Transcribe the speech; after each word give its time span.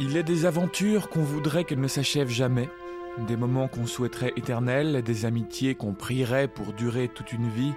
Il 0.00 0.16
est 0.16 0.24
des 0.24 0.44
aventures 0.44 1.08
qu'on 1.08 1.22
voudrait 1.22 1.62
qu'elles 1.62 1.80
ne 1.80 1.86
s'achèvent 1.86 2.28
jamais, 2.28 2.68
des 3.28 3.36
moments 3.36 3.68
qu'on 3.68 3.86
souhaiterait 3.86 4.32
éternels, 4.36 5.02
des 5.02 5.24
amitiés 5.24 5.76
qu'on 5.76 5.94
prierait 5.94 6.48
pour 6.48 6.72
durer 6.72 7.06
toute 7.06 7.32
une 7.32 7.48
vie. 7.48 7.74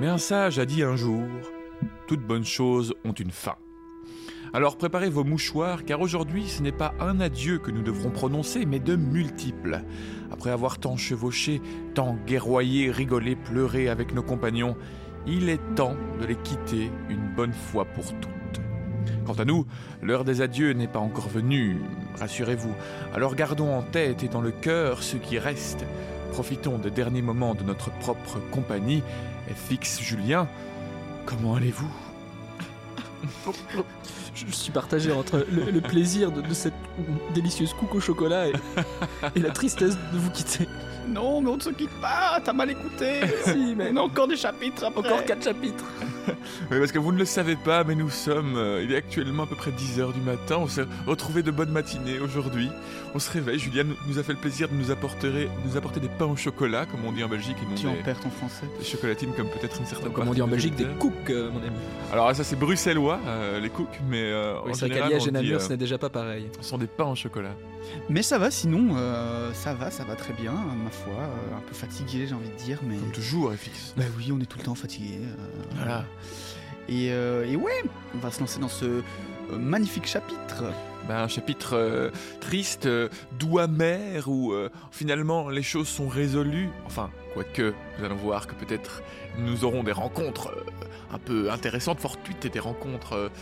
Mais 0.00 0.08
un 0.08 0.18
sage 0.18 0.58
a 0.58 0.66
dit 0.66 0.82
un 0.82 0.96
jour, 0.96 1.22
toutes 2.08 2.26
bonnes 2.26 2.44
choses 2.44 2.94
ont 3.04 3.12
une 3.12 3.30
fin. 3.30 3.54
Alors 4.52 4.76
préparez 4.76 5.08
vos 5.08 5.22
mouchoirs, 5.22 5.84
car 5.84 6.00
aujourd'hui 6.00 6.48
ce 6.48 6.62
n'est 6.62 6.72
pas 6.72 6.94
un 6.98 7.20
adieu 7.20 7.58
que 7.58 7.70
nous 7.70 7.82
devrons 7.82 8.10
prononcer, 8.10 8.66
mais 8.66 8.80
de 8.80 8.96
multiples. 8.96 9.82
Après 10.32 10.50
avoir 10.50 10.78
tant 10.78 10.96
chevauché, 10.96 11.62
tant 11.94 12.16
guerroyé, 12.26 12.90
rigolé, 12.90 13.36
pleuré 13.36 13.88
avec 13.88 14.12
nos 14.12 14.22
compagnons, 14.24 14.76
il 15.28 15.48
est 15.48 15.60
temps 15.76 15.96
de 16.20 16.26
les 16.26 16.36
quitter 16.36 16.90
une 17.08 17.32
bonne 17.36 17.52
fois 17.52 17.84
pour 17.84 18.06
toutes. 18.18 18.65
Quant 19.24 19.34
à 19.34 19.44
nous, 19.44 19.66
l'heure 20.02 20.24
des 20.24 20.40
adieux 20.40 20.72
n'est 20.72 20.86
pas 20.88 20.98
encore 20.98 21.28
venue, 21.28 21.78
rassurez-vous. 22.18 22.74
Alors 23.14 23.34
gardons 23.34 23.74
en 23.74 23.82
tête 23.82 24.22
et 24.22 24.28
dans 24.28 24.40
le 24.40 24.50
cœur 24.50 25.02
ce 25.02 25.16
qui 25.16 25.38
reste. 25.38 25.84
Profitons 26.32 26.78
des 26.78 26.90
derniers 26.90 27.22
moments 27.22 27.54
de 27.54 27.62
notre 27.62 27.90
propre 27.90 28.38
compagnie. 28.50 29.02
FX 29.48 30.00
Julien, 30.00 30.48
comment 31.24 31.54
allez-vous? 31.54 31.90
Je, 34.34 34.52
suis 34.52 34.70
partagé 34.70 35.12
entre 35.12 35.46
le, 35.50 35.80
plaisir 35.80 36.30
de, 36.30 36.52
cette 36.52 36.74
délicieuse 37.34 37.72
coupe 37.72 37.94
au 37.94 38.00
chocolat 38.00 38.48
et, 38.48 39.40
la 39.40 39.50
tristesse 39.50 39.96
de 40.12 40.18
vous 40.18 40.30
quitter. 40.30 40.68
Non, 41.08 41.40
mais 41.40 41.50
on 41.50 41.56
ne 41.56 41.60
se 41.60 41.70
quitte 41.70 42.00
pas, 42.00 42.40
t'as 42.44 42.52
mal 42.52 42.70
écouté. 42.70 43.20
si, 43.44 43.74
mais. 43.76 43.90
On 43.92 43.96
a 43.96 44.00
encore 44.00 44.28
des 44.28 44.36
chapitres 44.36 44.84
après. 44.84 45.00
Encore 45.00 45.24
quatre 45.24 45.44
chapitres. 45.44 45.84
oui, 46.70 46.78
parce 46.78 46.92
que 46.92 46.98
vous 46.98 47.12
ne 47.12 47.18
le 47.18 47.24
savez 47.24 47.56
pas, 47.56 47.84
mais 47.84 47.94
nous 47.94 48.10
sommes. 48.10 48.56
Euh, 48.56 48.82
il 48.82 48.92
est 48.92 48.96
actuellement 48.96 49.44
à 49.44 49.46
peu 49.46 49.54
près 49.54 49.70
10h 49.70 50.12
du 50.12 50.20
matin. 50.20 50.56
On 50.58 50.68
s'est 50.68 50.84
retrouvé 51.06 51.42
de 51.42 51.50
bonne 51.50 51.70
matinée 51.70 52.18
aujourd'hui. 52.18 52.70
On 53.14 53.18
se 53.18 53.30
réveille. 53.30 53.58
Julien 53.58 53.84
nous 54.08 54.18
a 54.18 54.22
fait 54.22 54.32
le 54.32 54.38
plaisir 54.38 54.68
de 54.68 54.74
nous 54.74 54.90
apporter, 54.90 55.48
nous 55.64 55.76
apporter 55.76 56.00
des 56.00 56.08
pains 56.08 56.26
au 56.26 56.36
chocolat, 56.36 56.86
comme 56.86 57.04
on 57.04 57.12
dit 57.12 57.22
en 57.22 57.28
Belgique. 57.28 57.56
Et 57.62 57.68
non 57.68 57.74
tu 57.76 57.86
en 57.86 58.02
perds 58.02 58.20
ton 58.20 58.30
français. 58.30 58.66
Des 58.78 58.84
chocolatines, 58.84 59.32
comme 59.34 59.48
peut-être 59.48 59.78
une 59.78 59.86
certaine 59.86 60.12
Comme 60.12 60.28
on 60.28 60.34
dit 60.34 60.42
en 60.42 60.48
Belgique, 60.48 60.74
des 60.74 60.86
cooks, 60.98 61.30
euh, 61.30 61.50
mon 61.50 61.60
ami. 61.60 61.76
Alors, 62.12 62.34
ça, 62.34 62.44
c'est 62.44 62.56
bruxellois, 62.56 63.20
euh, 63.26 63.60
les 63.60 63.70
cooks, 63.70 64.00
mais. 64.08 64.32
oui, 64.64 64.72
c'est 64.74 64.88
vrai 64.88 64.98
qu'à 64.98 65.08
Liège 65.08 65.28
et 65.28 65.30
Namur, 65.30 65.60
ce 65.60 65.68
n'est 65.70 65.76
déjà 65.76 65.98
pas 65.98 66.10
pareil. 66.10 66.48
Ce 66.60 66.68
sont 66.68 66.78
des 66.78 66.86
pains 66.86 67.06
au 67.06 67.14
chocolat. 67.14 67.54
Mais 68.08 68.22
ça 68.22 68.38
va, 68.38 68.50
sinon, 68.50 68.96
euh, 68.96 69.52
ça 69.52 69.74
va, 69.74 69.90
ça 69.90 70.04
va 70.04 70.14
très 70.14 70.32
bien, 70.32 70.52
ma 70.52 70.90
foi. 70.90 71.14
Euh, 71.14 71.56
un 71.56 71.60
peu 71.60 71.74
fatigué, 71.74 72.26
j'ai 72.26 72.34
envie 72.34 72.48
de 72.48 72.54
dire. 72.54 72.78
Mais... 72.84 72.96
Comme 72.96 73.12
toujours, 73.12 73.52
FX. 73.52 73.94
Bah 73.96 74.04
oui, 74.16 74.30
on 74.32 74.40
est 74.40 74.46
tout 74.46 74.58
le 74.58 74.64
temps 74.64 74.74
fatigué. 74.74 75.18
Euh, 75.20 75.34
voilà. 75.76 76.04
Et, 76.88 77.06
et, 77.06 77.56
ouais, 77.56 77.82
on 78.14 78.18
va 78.18 78.30
se 78.30 78.38
lancer 78.38 78.60
dans 78.60 78.68
ce 78.68 79.02
magnifique 79.50 80.06
chapitre. 80.06 80.64
Bah, 81.08 81.22
un 81.22 81.28
chapitre 81.28 82.12
triste, 82.40 82.88
doux 83.38 83.58
amer, 83.58 84.28
où 84.28 84.54
finalement 84.92 85.48
les 85.48 85.64
choses 85.64 85.88
sont 85.88 86.06
résolues. 86.06 86.68
Enfin, 86.86 87.10
quoique, 87.34 87.74
nous 87.98 88.04
allons 88.04 88.14
voir 88.14 88.46
que 88.46 88.54
peut-être 88.54 89.02
nous 89.36 89.64
aurons 89.64 89.82
des 89.82 89.90
rencontres 89.90 90.54
un 91.12 91.18
peu 91.18 91.50
intéressantes, 91.50 91.98
fortuites, 91.98 92.44
et 92.44 92.50
des 92.50 92.60
rencontres 92.60 93.32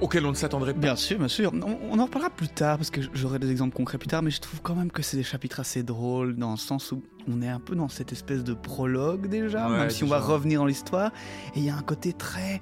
auquel 0.00 0.24
on 0.26 0.30
ne 0.30 0.34
s'attendrait 0.34 0.74
pas. 0.74 0.80
Bien 0.80 0.96
sûr, 0.96 1.18
bien 1.18 1.28
sûr. 1.28 1.52
On, 1.52 1.98
en 1.98 2.04
reparlera 2.04 2.30
plus 2.30 2.48
tard 2.48 2.78
parce 2.78 2.90
que 2.90 3.00
j'aurai 3.12 3.38
des 3.38 3.50
exemples 3.50 3.74
concrets 3.74 3.98
plus 3.98 4.08
tard, 4.08 4.22
mais 4.22 4.30
je 4.30 4.40
trouve 4.40 4.60
quand 4.62 4.74
même 4.74 4.90
que 4.90 5.02
c'est 5.02 5.16
des 5.16 5.22
chapitres 5.22 5.60
assez 5.60 5.82
drôles 5.82 6.36
dans 6.36 6.52
le 6.52 6.56
sens 6.56 6.92
où 6.92 7.02
on 7.30 7.42
est 7.42 7.48
un 7.48 7.60
peu 7.60 7.74
dans 7.74 7.88
cette 7.88 8.12
espèce 8.12 8.44
de 8.44 8.54
prologue 8.54 9.28
déjà, 9.28 9.68
même 9.68 9.90
si 9.90 10.04
on 10.04 10.08
va 10.08 10.20
revenir 10.20 10.60
dans 10.60 10.66
l'histoire. 10.66 11.12
Et 11.54 11.60
il 11.60 11.64
y 11.64 11.70
a 11.70 11.76
un 11.76 11.82
côté 11.82 12.12
très 12.12 12.60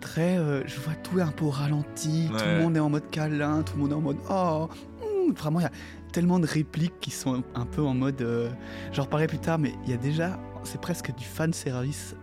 très, 0.00 0.38
euh, 0.38 0.62
je 0.66 0.78
vois 0.80 0.94
tout 0.94 1.18
un 1.18 1.32
peu 1.32 1.44
au 1.44 1.50
ralenti, 1.50 2.28
tout 2.28 2.44
le 2.44 2.60
monde 2.60 2.76
est 2.76 2.80
en 2.80 2.90
mode 2.90 3.10
câlin, 3.10 3.62
tout 3.62 3.74
le 3.74 3.82
monde 3.82 3.90
est 3.90 3.94
en 3.94 4.00
mode 4.00 4.18
oh, 4.30 4.68
hmm, 5.00 5.32
vraiment 5.32 5.60
il 5.60 5.64
y 5.64 5.66
a 5.66 5.72
tellement 6.12 6.38
de 6.38 6.46
répliques 6.46 7.00
qui 7.00 7.10
sont 7.10 7.42
un 7.54 7.66
peu 7.66 7.82
en 7.82 7.94
mode, 7.94 8.22
euh, 8.22 8.50
j'en 8.92 9.02
reparlerai 9.02 9.26
plus 9.26 9.40
tard, 9.40 9.58
mais 9.58 9.74
il 9.84 9.90
y 9.90 9.94
a 9.94 9.96
déjà, 9.96 10.38
c'est 10.62 10.80
presque 10.80 11.12
du 11.14 11.24
fan 11.24 11.52
service 11.52 12.14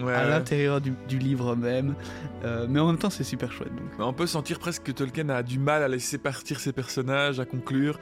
à 0.00 0.24
l'intérieur 0.24 0.80
du, 0.80 1.18
livre 1.18 1.54
même. 1.54 1.94
Euh, 2.44 2.66
mais 2.68 2.80
en 2.80 2.86
même 2.86 2.98
temps, 2.98 3.10
c'est 3.10 3.24
super 3.24 3.52
chouette. 3.52 3.74
Donc. 3.74 4.06
On 4.06 4.12
peut 4.12 4.26
sentir 4.26 4.58
presque 4.58 4.84
que 4.84 4.92
Tolkien 4.92 5.28
a 5.28 5.42
du 5.42 5.58
mal 5.58 5.82
à 5.82 5.88
laisser 5.88 6.18
partir 6.18 6.60
ses 6.60 6.72
personnages, 6.72 7.40
à 7.40 7.44
conclure. 7.44 7.98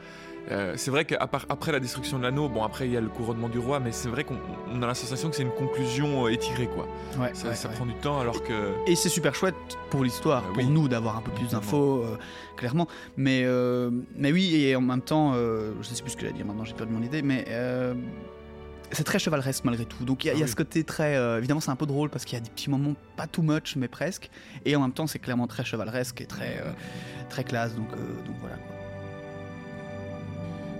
Euh, 0.50 0.72
c'est 0.76 0.90
vrai 0.90 1.04
qu'après 1.04 1.70
la 1.70 1.80
destruction 1.80 2.18
de 2.18 2.22
l'anneau, 2.22 2.48
bon 2.48 2.64
après 2.64 2.86
il 2.86 2.92
y 2.92 2.96
a 2.96 3.00
le 3.00 3.08
couronnement 3.08 3.50
du 3.50 3.58
roi, 3.58 3.78
mais 3.78 3.92
c'est 3.92 4.08
vrai 4.08 4.24
qu'on 4.24 4.82
a 4.82 4.86
la 4.86 4.94
sensation 4.94 5.28
que 5.28 5.36
c'est 5.36 5.42
une 5.42 5.50
conclusion 5.50 6.24
euh, 6.24 6.30
étirée 6.30 6.66
quoi. 6.66 6.88
Ouais, 7.18 7.32
ça, 7.34 7.68
prend 7.68 7.84
du 7.84 7.94
temps 7.94 8.18
alors 8.18 8.42
que. 8.42 8.72
Et 8.86 8.96
c'est 8.96 9.10
super 9.10 9.34
chouette 9.34 9.54
pour 9.90 10.02
l'histoire, 10.02 10.42
pour 10.54 10.64
nous 10.64 10.88
d'avoir 10.88 11.18
un 11.18 11.20
peu 11.20 11.30
plus 11.30 11.50
d'infos, 11.50 12.06
clairement. 12.56 12.88
Mais 13.18 13.46
mais 14.16 14.32
oui 14.32 14.64
et 14.64 14.74
en 14.74 14.80
même 14.80 15.02
temps, 15.02 15.34
je 15.34 15.82
sais 15.82 16.02
plus 16.02 16.12
ce 16.12 16.16
que 16.16 16.22
j'allais 16.22 16.32
dire 16.32 16.46
maintenant, 16.46 16.64
j'ai 16.64 16.74
perdu 16.74 16.94
mon 16.94 17.02
idée, 17.02 17.20
mais 17.20 17.44
c'est 18.92 19.04
très 19.04 19.18
chevaleresque 19.18 19.64
malgré 19.64 19.84
tout. 19.84 20.04
Donc 20.04 20.24
il 20.24 20.28
y, 20.28 20.30
a, 20.30 20.44
ah 20.44 20.46
ce 20.46 20.56
côté 20.56 20.84
très. 20.84 21.16
Euh, 21.16 21.38
évidemment, 21.38 21.60
c'est 21.60 21.70
un 21.70 21.76
peu 21.76 21.86
drôle 21.86 22.10
parce 22.10 22.24
qu'il 22.24 22.38
y 22.38 22.40
a 22.40 22.44
des 22.44 22.50
petits 22.50 22.70
moments, 22.70 22.94
pas 23.16 23.26
too 23.26 23.42
much, 23.42 23.76
mais 23.76 23.88
presque. 23.88 24.30
Et 24.64 24.76
en 24.76 24.80
même 24.80 24.92
temps, 24.92 25.06
c'est 25.06 25.18
clairement 25.18 25.46
très 25.46 25.64
chevaleresque 25.64 26.20
et 26.20 26.26
très, 26.26 26.58
euh, 26.58 26.72
très 27.28 27.44
classe. 27.44 27.74
Donc, 27.74 27.92
euh, 27.92 28.26
donc 28.26 28.36
voilà. 28.40 28.56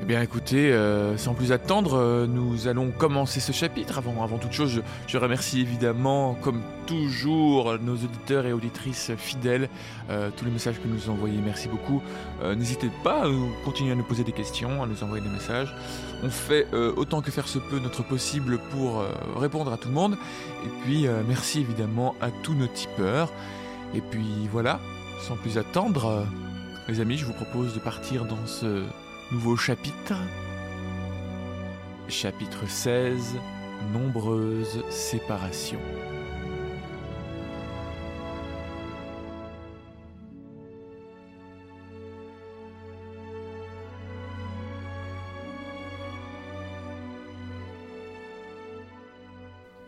Eh 0.03 0.06
bien 0.06 0.22
écoutez, 0.22 0.72
euh, 0.72 1.19
sans 1.19 1.34
plus 1.34 1.53
attendre, 1.53 1.93
euh, 1.93 2.27
nous 2.27 2.69
allons 2.69 2.91
commencer 2.91 3.38
ce 3.38 3.53
chapitre. 3.53 3.99
Avant, 3.99 4.25
avant 4.25 4.38
toute 4.38 4.53
chose, 4.53 4.81
je, 5.06 5.19
remercie 5.19 5.61
évidemment, 5.61 6.33
comme 6.41 6.62
toujours, 6.87 7.78
nos 7.78 7.97
auditeurs 7.97 8.47
et 8.47 8.55
auditrices 8.55 9.12
fidèles. 9.19 9.69
Euh, 10.09 10.31
tous 10.34 10.47
les 10.47 10.50
messages 10.50 10.81
que 10.81 10.89
nous 10.89 11.10
envoyez, 11.10 11.39
merci 11.44 11.69
beaucoup. 11.69 12.03
N'hésitez 12.43 12.91
pas 13.05 13.25
à 13.25 13.28
continuer 13.62 13.93
à 13.93 13.94
nous 13.94 14.03
poser 14.03 14.25
des 14.25 14.33
questions, 14.33 14.83
à 14.83 14.87
nous 14.87 15.05
envoyer 15.05 15.22
des 15.22 15.31
messages. 15.31 15.75
On 16.22 16.31
fait 16.31 16.66
autant 16.97 17.21
que 17.21 17.31
faire 17.31 17.47
se 17.47 17.59
peut 17.59 17.78
notre 17.78 18.03
possible 18.03 18.59
pour 18.71 19.05
répondre 19.37 19.71
à 19.71 19.77
tout 19.77 19.89
le 19.89 19.94
monde. 19.94 20.16
Et 20.65 20.69
puis 20.83 21.06
merci 21.28 21.60
évidemment 21.60 22.15
à 22.22 22.31
tous 22.31 22.55
nos 22.55 22.66
tipeurs. 22.66 23.31
Et 23.94 24.00
puis 24.00 24.49
voilà, 24.50 24.81
sans 25.21 25.37
plus 25.37 25.59
attendre, 25.59 26.27
les 26.89 27.00
amis, 27.00 27.19
je 27.19 27.27
vous 27.27 27.34
propose 27.34 27.75
de 27.75 27.81
partir 27.81 28.25
dans 28.25 28.47
ce 28.47 28.84
Nouveau 29.32 29.56
chapitre. 29.56 30.14
Chapitre 32.08 32.68
16. 32.68 33.36
Nombreuses 33.92 34.82
séparations. 34.91 35.78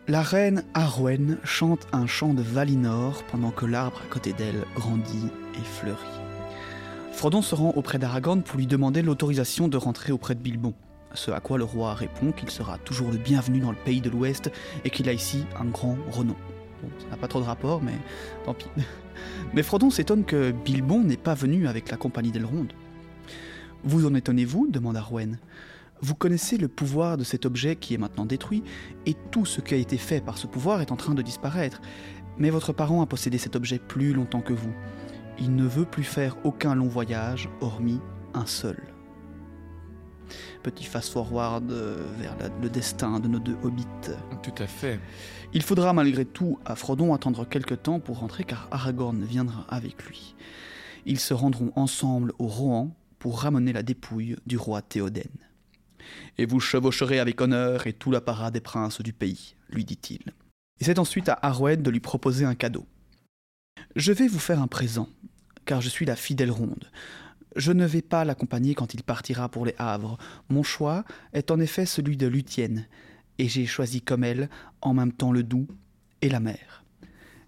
La 0.07 0.21
reine 0.21 0.63
Arwen 0.73 1.37
chante 1.43 1.85
un 1.91 2.07
chant 2.07 2.33
de 2.33 2.41
Valinor 2.41 3.23
pendant 3.23 3.51
que 3.51 3.65
l'arbre 3.65 4.01
à 4.05 4.09
côté 4.09 4.31
d'elle 4.31 4.63
grandit 4.75 5.27
et 5.55 5.65
fleurit. 5.65 6.22
Frodon 7.23 7.41
se 7.41 7.55
rend 7.55 7.71
auprès 7.77 7.99
d'Aragorn 7.99 8.43
pour 8.43 8.57
lui 8.57 8.67
demander 8.67 9.01
l'autorisation 9.01 9.69
de 9.69 9.77
rentrer 9.77 10.11
auprès 10.11 10.35
de 10.35 10.41
Bilbon. 10.41 10.73
Ce 11.13 11.31
à 11.31 11.39
quoi 11.39 11.57
le 11.57 11.63
roi 11.63 11.93
répond 11.93 12.33
qu'il 12.33 12.49
sera 12.49 12.77
toujours 12.79 13.11
le 13.11 13.17
bienvenu 13.17 13.61
dans 13.61 13.71
le 13.71 13.77
pays 13.77 14.01
de 14.01 14.09
l'Ouest 14.09 14.51
et 14.83 14.89
qu'il 14.89 15.07
a 15.07 15.13
ici 15.13 15.45
un 15.57 15.63
grand 15.63 15.97
renom. 16.11 16.35
Bon, 16.81 16.89
ça 16.99 17.07
n'a 17.07 17.15
pas 17.15 17.29
trop 17.29 17.39
de 17.39 17.45
rapport, 17.45 17.81
mais 17.81 17.93
tant 18.43 18.53
pis. 18.53 18.67
Mais 19.53 19.63
Frodon 19.63 19.89
s'étonne 19.89 20.25
que 20.25 20.51
Bilbon 20.51 21.01
n'ait 21.01 21.15
pas 21.15 21.33
venu 21.33 21.65
avec 21.65 21.89
la 21.91 21.95
compagnie 21.95 22.31
d'Elrond. 22.31 22.67
Vous 23.85 24.05
en 24.05 24.15
étonnez-vous 24.15 24.67
demande 24.69 24.97
Arwen. 24.97 25.39
Vous 26.01 26.15
connaissez 26.15 26.57
le 26.57 26.67
pouvoir 26.67 27.15
de 27.15 27.23
cet 27.23 27.45
objet 27.45 27.77
qui 27.77 27.93
est 27.93 27.97
maintenant 27.97 28.25
détruit, 28.25 28.63
et 29.05 29.15
tout 29.31 29.45
ce 29.45 29.61
qui 29.61 29.73
a 29.75 29.77
été 29.77 29.97
fait 29.97 30.19
par 30.19 30.37
ce 30.37 30.45
pouvoir 30.45 30.81
est 30.81 30.91
en 30.91 30.97
train 30.97 31.13
de 31.13 31.21
disparaître. 31.21 31.79
Mais 32.37 32.49
votre 32.49 32.73
parent 32.73 33.01
a 33.01 33.05
possédé 33.05 33.37
cet 33.37 33.55
objet 33.55 33.79
plus 33.79 34.11
longtemps 34.11 34.41
que 34.41 34.51
vous. 34.51 34.73
Il 35.39 35.55
ne 35.55 35.65
veut 35.65 35.85
plus 35.85 36.03
faire 36.03 36.37
aucun 36.43 36.75
long 36.75 36.87
voyage, 36.87 37.49
hormis 37.61 37.99
un 38.33 38.45
seul. 38.45 38.81
Petit 40.61 40.85
fast-forward 40.85 41.71
euh, 41.71 42.07
vers 42.17 42.35
le 42.61 42.69
destin 42.69 43.19
de 43.19 43.27
nos 43.27 43.39
deux 43.39 43.57
hobbits. 43.63 43.85
Tout 44.41 44.55
à 44.57 44.67
fait. 44.67 44.99
Il 45.53 45.61
faudra 45.61 45.93
malgré 45.93 46.25
tout 46.25 46.59
à 46.65 46.75
Frodon 46.75 47.13
attendre 47.13 47.47
quelque 47.47 47.73
temps 47.75 47.99
pour 47.99 48.19
rentrer 48.19 48.43
car 48.43 48.67
Aragorn 48.71 49.23
viendra 49.23 49.65
avec 49.69 50.03
lui. 50.05 50.35
Ils 51.05 51.19
se 51.19 51.33
rendront 51.33 51.71
ensemble 51.75 52.31
au 52.39 52.47
Rohan 52.47 52.95
pour 53.19 53.41
ramener 53.41 53.73
la 53.73 53.83
dépouille 53.83 54.37
du 54.45 54.57
roi 54.57 54.81
Théoden. 54.81 55.29
Et 56.37 56.45
vous 56.45 56.59
chevaucherez 56.59 57.19
avec 57.19 57.39
honneur 57.41 57.87
et 57.87 57.93
tout 57.93 58.11
l'apparat 58.11 58.51
des 58.51 58.61
princes 58.61 59.01
du 59.01 59.13
pays, 59.13 59.55
lui 59.69 59.85
dit-il. 59.85 60.21
Et 60.79 60.85
c'est 60.85 60.99
ensuite 60.99 61.29
à 61.29 61.39
Arwen 61.41 61.81
de 61.81 61.89
lui 61.89 61.99
proposer 61.99 62.45
un 62.45 62.55
cadeau. 62.55 62.85
Je 63.95 64.11
vais 64.11 64.27
vous 64.27 64.39
faire 64.39 64.59
un 64.59 64.65
présent, 64.65 65.07
car 65.65 65.79
je 65.79 65.87
suis 65.87 66.07
la 66.07 66.15
fidèle 66.15 66.49
ronde. 66.49 66.89
Je 67.55 67.71
ne 67.71 67.85
vais 67.85 68.01
pas 68.01 68.25
l'accompagner 68.25 68.73
quand 68.73 68.95
il 68.95 69.03
partira 69.03 69.49
pour 69.49 69.67
les 69.67 69.75
Havres. 69.77 70.17
Mon 70.49 70.63
choix 70.63 71.05
est 71.33 71.51
en 71.51 71.59
effet 71.59 71.85
celui 71.85 72.17
de 72.17 72.25
Lutienne, 72.25 72.87
et 73.37 73.47
j'ai 73.47 73.67
choisi 73.67 74.01
comme 74.01 74.23
elle 74.23 74.49
en 74.81 74.95
même 74.95 75.11
temps 75.11 75.31
le 75.31 75.43
Doubs 75.43 75.67
et 76.23 76.29
la 76.29 76.39
mer. 76.39 76.83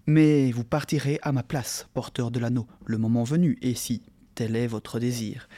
Mais 0.06 0.52
vous 0.52 0.62
partirez 0.62 1.18
à 1.22 1.32
ma 1.32 1.42
place, 1.42 1.88
porteur 1.94 2.30
de 2.30 2.38
l'anneau, 2.38 2.68
le 2.84 2.98
moment 2.98 3.24
venu, 3.24 3.58
et 3.60 3.74
si, 3.74 4.02
tel 4.36 4.54
est 4.54 4.68
votre 4.68 5.00
désir. 5.00 5.48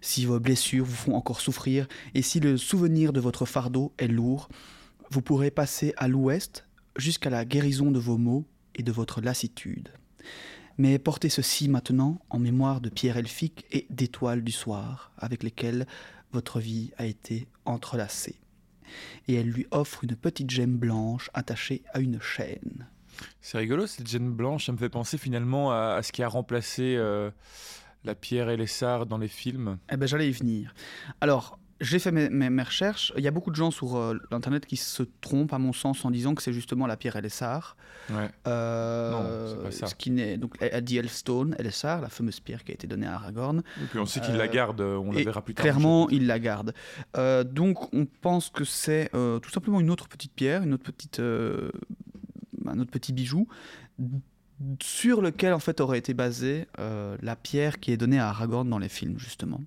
Si 0.00 0.24
vos 0.24 0.40
blessures 0.40 0.86
vous 0.86 0.96
font 0.96 1.14
encore 1.14 1.42
souffrir, 1.42 1.86
et 2.14 2.22
si 2.22 2.40
le 2.40 2.56
souvenir 2.56 3.12
de 3.12 3.20
votre 3.20 3.44
fardeau 3.44 3.92
est 3.98 4.08
lourd, 4.08 4.48
vous 5.10 5.20
pourrez 5.20 5.50
passer 5.50 5.92
à 5.98 6.08
l'ouest 6.08 6.66
jusqu'à 6.96 7.28
la 7.28 7.44
guérison 7.44 7.90
de 7.90 7.98
vos 7.98 8.16
maux 8.16 8.46
et 8.76 8.82
de 8.82 8.92
votre 8.92 9.20
lassitude. 9.20 9.90
Mais 10.78 10.98
portez 10.98 11.28
ceci 11.28 11.68
maintenant 11.68 12.20
en 12.30 12.38
mémoire 12.38 12.80
de 12.80 12.88
pierres 12.88 13.16
elfiques 13.16 13.66
et 13.72 13.86
d'étoiles 13.90 14.44
du 14.44 14.52
soir, 14.52 15.10
avec 15.18 15.42
lesquelles 15.42 15.86
votre 16.32 16.60
vie 16.60 16.92
a 16.98 17.06
été 17.06 17.48
entrelacée. 17.64 18.36
Et 19.26 19.34
elle 19.34 19.50
lui 19.50 19.66
offre 19.70 20.04
une 20.04 20.14
petite 20.14 20.50
gemme 20.50 20.76
blanche 20.76 21.30
attachée 21.34 21.82
à 21.92 22.00
une 22.00 22.20
chaîne. 22.20 22.86
C'est 23.40 23.58
rigolo, 23.58 23.86
cette 23.86 24.08
gemme 24.08 24.32
blanche, 24.32 24.66
ça 24.66 24.72
me 24.72 24.78
fait 24.78 24.88
penser 24.88 25.18
finalement 25.18 25.72
à, 25.72 26.00
ce 26.02 26.12
qui 26.12 26.22
a 26.22 26.28
remplacé 26.28 26.94
euh, 26.96 27.30
la 28.04 28.14
pierre 28.14 28.48
et 28.48 28.56
les 28.56 28.68
sards 28.68 29.06
dans 29.06 29.18
les 29.18 29.28
films. 29.28 29.78
Eh 29.90 29.96
ben 29.96 30.06
j'allais 30.06 30.28
y 30.28 30.32
venir. 30.32 30.74
Alors, 31.20 31.58
j'ai 31.80 31.98
fait 31.98 32.10
mes, 32.10 32.62
recherches. 32.62 33.12
Il 33.16 33.22
y 33.22 33.28
a 33.28 33.30
beaucoup 33.30 33.50
de 33.50 33.56
gens 33.56 33.70
sur 33.70 33.96
euh, 33.96 34.18
l'internet 34.30 34.66
qui 34.66 34.76
se 34.76 35.04
trompent, 35.20 35.52
à 35.52 35.58
mon 35.58 35.72
sens, 35.72 36.04
en 36.04 36.10
disant 36.10 36.34
que 36.34 36.42
c'est 36.42 36.52
justement 36.52 36.86
la 36.86 36.96
pierre 36.96 37.16
Elessar. 37.16 37.76
Ouais. 38.10 38.28
Euh, 38.46 39.10
non, 39.56 39.62
pas 39.62 39.70
ça. 39.70 39.86
Ce 39.86 39.94
qui 39.94 40.10
n'est 40.10 40.38
donc 40.38 40.56
elle 40.60 40.82
dit 40.82 40.98
Elfstone, 40.98 41.54
Elessar, 41.58 42.00
la 42.00 42.08
fameuse 42.08 42.40
pierre 42.40 42.64
qui 42.64 42.72
a 42.72 42.74
été 42.74 42.86
donnée 42.86 43.06
à 43.06 43.14
Aragorn. 43.14 43.62
Et 43.80 43.86
puis 43.86 43.98
on 43.98 44.06
sait 44.06 44.20
qu'il 44.20 44.34
la 44.34 44.44
euh, 44.44 44.48
garde. 44.52 44.80
On 44.80 45.12
la 45.12 45.22
verra 45.22 45.42
plus 45.42 45.54
tard. 45.54 45.62
Clairement, 45.62 46.08
il 46.10 46.26
la 46.26 46.38
garde. 46.38 46.74
donc 47.44 47.94
on 47.94 48.06
pense 48.06 48.50
que 48.50 48.64
c'est 48.64 49.10
tout 49.12 49.50
simplement 49.50 49.80
une 49.80 49.90
autre 49.90 50.08
petite 50.08 50.32
pierre, 50.32 50.62
une 50.62 50.74
autre 50.74 50.84
petite, 50.84 51.20
un 51.20 52.78
autre 52.78 52.90
petit 52.90 53.12
bijou 53.12 53.46
sur 54.82 55.22
lequel 55.22 55.52
en 55.52 55.60
fait 55.60 55.80
aurait 55.80 55.98
été 55.98 56.14
basée 56.14 56.66
la 56.76 57.36
pierre 57.36 57.78
qui 57.78 57.92
est 57.92 57.96
donnée 57.96 58.18
à 58.18 58.28
Aragorn 58.28 58.68
dans 58.68 58.78
les 58.78 58.88
films 58.88 59.18
justement. 59.18 59.60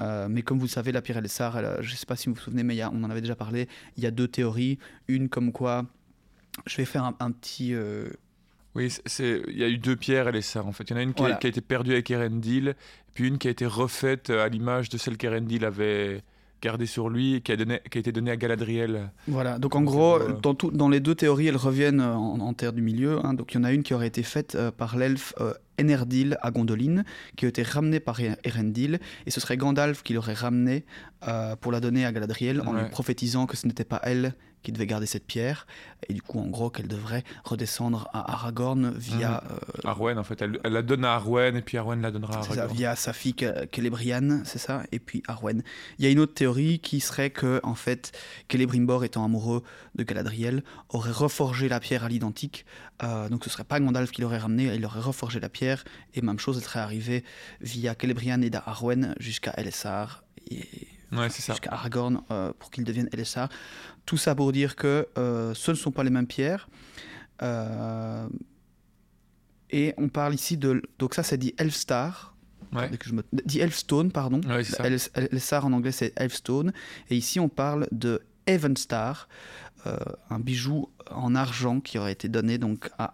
Euh, 0.00 0.28
mais 0.28 0.42
comme 0.42 0.58
vous 0.58 0.66
le 0.66 0.70
savez, 0.70 0.92
la 0.92 1.02
pierre 1.02 1.18
Elessar, 1.18 1.82
je 1.82 1.90
ne 1.90 1.96
sais 1.96 2.06
pas 2.06 2.16
si 2.16 2.28
vous 2.28 2.34
vous 2.34 2.40
souvenez, 2.40 2.62
mais 2.62 2.82
on 2.84 3.04
en 3.04 3.10
avait 3.10 3.20
déjà 3.20 3.36
parlé, 3.36 3.68
il 3.96 4.02
y 4.02 4.06
a 4.06 4.10
deux 4.10 4.28
théories. 4.28 4.78
Une 5.08 5.28
comme 5.28 5.52
quoi, 5.52 5.84
je 6.66 6.76
vais 6.76 6.84
faire 6.84 7.04
un, 7.04 7.30
petit... 7.32 7.74
Euh, 7.74 8.08
oui, 8.74 8.92
il 9.18 9.58
y 9.58 9.64
a 9.64 9.68
eu 9.68 9.78
deux 9.78 9.96
pierres 9.96 10.28
Elessar 10.28 10.66
en 10.66 10.72
fait. 10.72 10.84
Il 10.84 10.90
y 10.92 10.94
en 10.94 10.98
a 10.98 11.02
une 11.02 11.14
qui, 11.14 11.24
a, 11.24 11.38
été 11.42 11.60
perdue 11.60 11.92
avec 11.92 12.10
Erendil, 12.10 12.74
puis 13.14 13.28
une 13.28 13.38
qui 13.38 13.48
a 13.48 13.50
été 13.50 13.66
refaite 13.66 14.30
à 14.30 14.48
l'image 14.48 14.88
de 14.88 14.96
celle 14.96 15.16
qu'Erendil 15.16 15.64
avait 15.64 16.22
gardée 16.62 16.86
sur 16.86 17.08
lui 17.08 17.34
et 17.34 17.40
qui 17.40 17.52
a, 17.52 17.56
donné, 17.56 17.80
qui 17.90 17.98
a 17.98 18.00
été 18.00 18.12
donnée 18.12 18.30
à 18.30 18.36
Galadriel. 18.36 19.10
Voilà, 19.28 19.58
donc 19.58 19.74
en 19.74 19.82
gros, 19.82 20.16
euh, 20.16 20.32
dans, 20.40 20.54
tout, 20.54 20.70
dans, 20.70 20.88
les 20.88 21.00
deux 21.00 21.14
théories, 21.14 21.46
elles 21.46 21.56
reviennent 21.56 22.00
en, 22.00 22.52
terre 22.54 22.72
du 22.72 22.82
milieu. 22.82 23.24
Hein. 23.24 23.34
donc 23.34 23.52
il 23.52 23.56
y 23.56 23.60
en 23.60 23.64
a 23.64 23.72
une 23.72 23.82
qui 23.82 23.94
aurait 23.94 24.08
été 24.08 24.22
faite 24.22 24.56
par 24.76 24.96
l'elfe 24.96 25.34
Enerdil 25.80 26.36
à 26.42 26.50
Gondoline, 26.50 27.04
qui 27.36 27.46
a 27.46 27.48
été 27.48 27.62
ramené 27.62 28.00
par 28.00 28.20
Erendil, 28.44 28.98
et 29.26 29.30
ce 29.30 29.40
serait 29.40 29.56
Gandalf 29.56 30.02
qui 30.02 30.12
l'aurait 30.12 30.34
ramené 30.34 30.84
euh, 31.26 31.56
pour 31.56 31.72
la 31.72 31.80
donner 31.80 32.04
à 32.04 32.12
Galadriel 32.12 32.60
en 32.60 32.72
lui 32.72 32.88
prophétisant 32.90 33.46
que 33.46 33.56
ce 33.56 33.66
n'était 33.66 33.84
pas 33.84 34.00
elle 34.04 34.34
qui 34.62 34.72
devait 34.72 34.86
garder 34.86 35.06
cette 35.06 35.26
pierre, 35.26 35.66
et 36.08 36.14
du 36.14 36.22
coup, 36.22 36.38
en 36.38 36.46
gros, 36.46 36.70
qu'elle 36.70 36.88
devrait 36.88 37.24
redescendre 37.44 38.08
à 38.12 38.32
Aragorn 38.32 38.92
via. 38.96 39.42
Mhm. 39.44 39.58
Euh, 39.84 39.88
Arwen, 39.88 40.18
en 40.18 40.24
fait. 40.24 40.42
Elle, 40.42 40.60
la 40.64 40.82
donne 40.82 41.04
à 41.04 41.14
Arwen, 41.14 41.56
et 41.56 41.62
puis 41.62 41.78
Arwen 41.78 42.00
la 42.00 42.10
donnera 42.10 42.34
à 42.34 42.38
Aragorn. 42.38 42.56
Ça, 42.56 42.66
via 42.66 42.96
sa 42.96 43.12
fille 43.12 43.34
Celebrian, 43.74 44.42
c'est 44.44 44.58
ça, 44.58 44.82
et 44.92 44.98
puis 44.98 45.22
Arwen. 45.28 45.62
Il 45.98 46.04
y 46.04 46.08
a 46.08 46.10
une 46.10 46.18
autre 46.18 46.34
théorie 46.34 46.78
qui 46.80 47.00
serait 47.00 47.30
que, 47.30 47.60
en 47.62 47.74
fait, 47.74 48.12
Celebrimbor, 48.50 49.04
étant 49.04 49.24
amoureux 49.24 49.62
de 49.94 50.02
Galadriel, 50.02 50.62
aurait 50.88 51.10
reforgé 51.10 51.68
la 51.68 51.80
pierre 51.80 52.04
à 52.04 52.08
l'identique. 52.08 52.64
Euh, 53.02 53.28
donc 53.28 53.44
ce 53.44 53.50
serait 53.50 53.64
pas 53.64 53.80
Gandalf 53.80 54.10
qui 54.10 54.20
l'aurait 54.20 54.38
ramené, 54.38 54.74
il 54.74 54.84
aurait 54.84 55.00
reforgé 55.00 55.40
la 55.40 55.48
pierre, 55.48 55.84
et 56.14 56.20
même 56.20 56.38
chose, 56.38 56.58
elle 56.58 56.64
serait 56.64 56.80
arrivée 56.80 57.24
via 57.60 57.94
Celebrian 57.98 58.42
et 58.42 58.50
Arwen 58.66 59.14
jusqu'à 59.18 59.54
Elessar. 59.56 60.24
Et 60.50 60.66
jusqu'à 61.12 61.72
Aragorn 61.72 62.22
euh, 62.30 62.52
pour 62.58 62.70
qu'il 62.70 62.84
devienne 62.84 63.08
Elessar. 63.12 63.48
Tout 64.06 64.16
ça 64.16 64.34
pour 64.34 64.52
dire 64.52 64.76
que 64.76 65.08
euh, 65.18 65.54
ce 65.54 65.70
ne 65.70 65.76
sont 65.76 65.90
pas 65.90 66.04
les 66.04 66.10
mêmes 66.10 66.26
pierres. 66.26 66.68
Euh, 67.42 68.28
et 69.70 69.94
on 69.96 70.08
parle 70.08 70.34
ici 70.34 70.56
de. 70.56 70.82
Donc, 70.98 71.14
ça, 71.14 71.22
c'est 71.22 71.38
dit 71.38 71.54
Elfstar. 71.58 72.34
Ouais. 72.72 72.88
Que 72.88 73.08
je 73.08 73.14
me... 73.14 73.24
Dit 73.44 73.58
Elfstone, 73.58 74.12
pardon. 74.12 74.40
Ouais, 74.46 74.62
Elfstar 75.14 75.66
en 75.66 75.72
anglais, 75.72 75.90
c'est 75.92 76.12
Elfstone. 76.16 76.72
Et 77.08 77.16
ici, 77.16 77.40
on 77.40 77.48
parle 77.48 77.88
de 77.90 78.22
Evenstar, 78.46 79.28
un 79.84 80.38
bijou 80.38 80.88
en 81.14 81.34
argent 81.34 81.80
qui 81.80 81.98
aurait 81.98 82.12
été 82.12 82.28
donné 82.28 82.58
donc 82.58 82.90
à, 82.98 83.12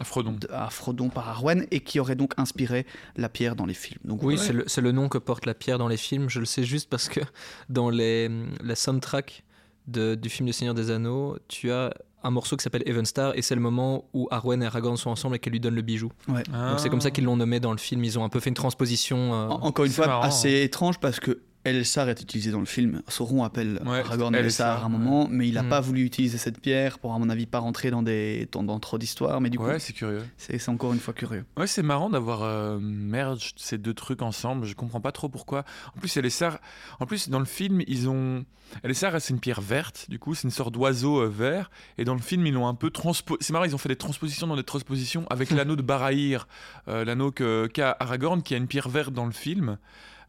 à, 0.00 0.04
Frodon. 0.04 0.36
à 0.50 0.70
Frodon 0.70 1.08
par 1.08 1.28
Arwen 1.28 1.66
et 1.70 1.80
qui 1.80 2.00
aurait 2.00 2.16
donc 2.16 2.34
inspiré 2.36 2.86
la 3.16 3.28
pierre 3.28 3.56
dans 3.56 3.66
les 3.66 3.74
films. 3.74 4.00
Donc, 4.04 4.22
oui, 4.22 4.38
c'est 4.38 4.52
le, 4.52 4.64
le, 4.64 4.92
nom 4.92 5.08
que 5.08 5.18
porte 5.18 5.46
la 5.46 5.54
pierre 5.54 5.78
dans 5.78 5.88
les 5.88 5.96
films. 5.96 6.28
Je 6.28 6.40
le 6.40 6.46
sais 6.46 6.64
juste 6.64 6.88
parce 6.88 7.08
que 7.08 7.20
dans 7.68 7.90
les, 7.90 8.30
la 8.62 8.74
soundtrack 8.74 9.44
du 9.86 10.28
film 10.28 10.46
Le 10.46 10.52
Seigneur 10.52 10.74
des 10.74 10.90
Anneaux, 10.90 11.36
tu 11.48 11.70
as 11.70 11.92
un 12.22 12.30
morceau 12.30 12.56
qui 12.56 12.62
s'appelle 12.62 12.82
Evenstar 12.86 13.36
et 13.36 13.42
c'est 13.42 13.54
le 13.54 13.60
moment 13.60 14.06
où 14.14 14.26
Arwen 14.30 14.62
et 14.62 14.66
Aragorn 14.66 14.96
sont 14.96 15.10
ensemble 15.10 15.36
et 15.36 15.38
qu'elle 15.38 15.52
lui 15.52 15.60
donne 15.60 15.74
le 15.74 15.82
bijou. 15.82 16.10
Ouais. 16.26 16.42
Donc 16.44 16.80
c'est 16.80 16.88
comme 16.88 17.02
ça 17.02 17.10
qu'ils 17.10 17.24
l'ont 17.24 17.36
nommé 17.36 17.60
dans 17.60 17.72
le 17.72 17.78
film. 17.78 18.02
Ils 18.02 18.18
ont 18.18 18.24
un 18.24 18.30
peu 18.30 18.40
fait 18.40 18.48
une 18.48 18.54
transposition. 18.54 19.34
Euh, 19.34 19.48
encore 19.48 19.84
une 19.84 19.92
fois, 19.92 20.24
assez 20.24 20.62
étrange 20.62 20.98
parce 20.98 21.20
que 21.20 21.42
Elessar 21.64 22.08
est 22.08 22.20
utilisé 22.20 22.50
dans 22.50 22.60
le 22.60 22.66
film. 22.66 23.02
Sauron 23.08 23.44
appelle 23.44 23.80
Aragorn 23.86 24.34
Elessar 24.34 24.82
à 24.82 24.86
un 24.86 24.88
moment, 24.88 25.28
mais 25.30 25.48
il 25.48 25.54
n'a 25.54 25.62
mm. 25.62 25.68
pas 25.68 25.80
voulu 25.80 26.04
utiliser 26.04 26.38
cette 26.38 26.60
pierre 26.60 26.98
pour, 26.98 27.14
à 27.14 27.18
mon 27.18 27.30
avis, 27.30 27.46
pas 27.46 27.58
rentrer 27.58 27.90
dans, 27.90 28.02
des, 28.02 28.48
dans, 28.52 28.78
trop 28.80 28.98
d'histoires. 28.98 29.40
Mais 29.40 29.50
du 29.50 29.58
coup, 29.58 29.64
ouais, 29.64 29.78
c'est 29.78 29.92
curieux. 29.92 30.22
C'est 30.36 30.68
encore 30.68 30.92
une 30.92 31.00
fois 31.00 31.14
curieux. 31.14 31.44
Ouais, 31.56 31.66
c'est 31.66 31.82
marrant 31.82 32.10
d'avoir 32.10 32.42
euh, 32.42 32.78
merge 32.80 33.52
ces 33.56 33.78
deux 33.78 33.94
trucs 33.94 34.22
ensemble. 34.22 34.66
Je 34.66 34.74
comprends 34.74 35.00
pas 35.00 35.12
trop 35.12 35.28
pourquoi. 35.28 35.64
En 35.96 36.00
plus, 36.00 36.16
Elessar, 36.16 36.58
en 37.00 37.06
plus 37.06 37.28
dans 37.28 37.38
le 37.38 37.44
film, 37.44 37.82
ils 37.86 38.08
ont 38.08 38.44
Elessar, 38.82 39.20
c'est 39.20 39.32
une 39.32 39.40
pierre 39.40 39.60
verte. 39.60 40.06
Du 40.08 40.18
coup, 40.18 40.34
c'est 40.34 40.44
une 40.44 40.50
sorte 40.50 40.72
d'oiseau 40.72 41.20
euh, 41.20 41.28
vert. 41.28 41.70
Et 41.98 42.04
dans 42.04 42.14
le 42.14 42.20
film, 42.20 42.46
ils 42.46 42.54
l'ont 42.54 42.66
un 42.66 42.74
peu 42.74 42.90
transposé. 42.90 43.38
C'est 43.40 43.52
marrant, 43.52 43.64
ils 43.64 43.74
ont 43.74 43.78
fait 43.78 43.88
des 43.88 43.96
transpositions 43.96 44.46
dans 44.46 44.56
des 44.56 44.64
transpositions 44.64 45.26
avec 45.30 45.50
l'anneau 45.52 45.76
de 45.76 45.82
Barahir, 45.82 46.48
euh, 46.88 47.04
l'anneau 47.04 47.30
qu'a 47.30 47.96
Aragorn, 48.00 48.42
qui 48.42 48.54
a 48.54 48.56
une 48.56 48.66
pierre 48.66 48.88
verte 48.88 49.12
dans 49.12 49.26
le 49.26 49.32
film. 49.32 49.78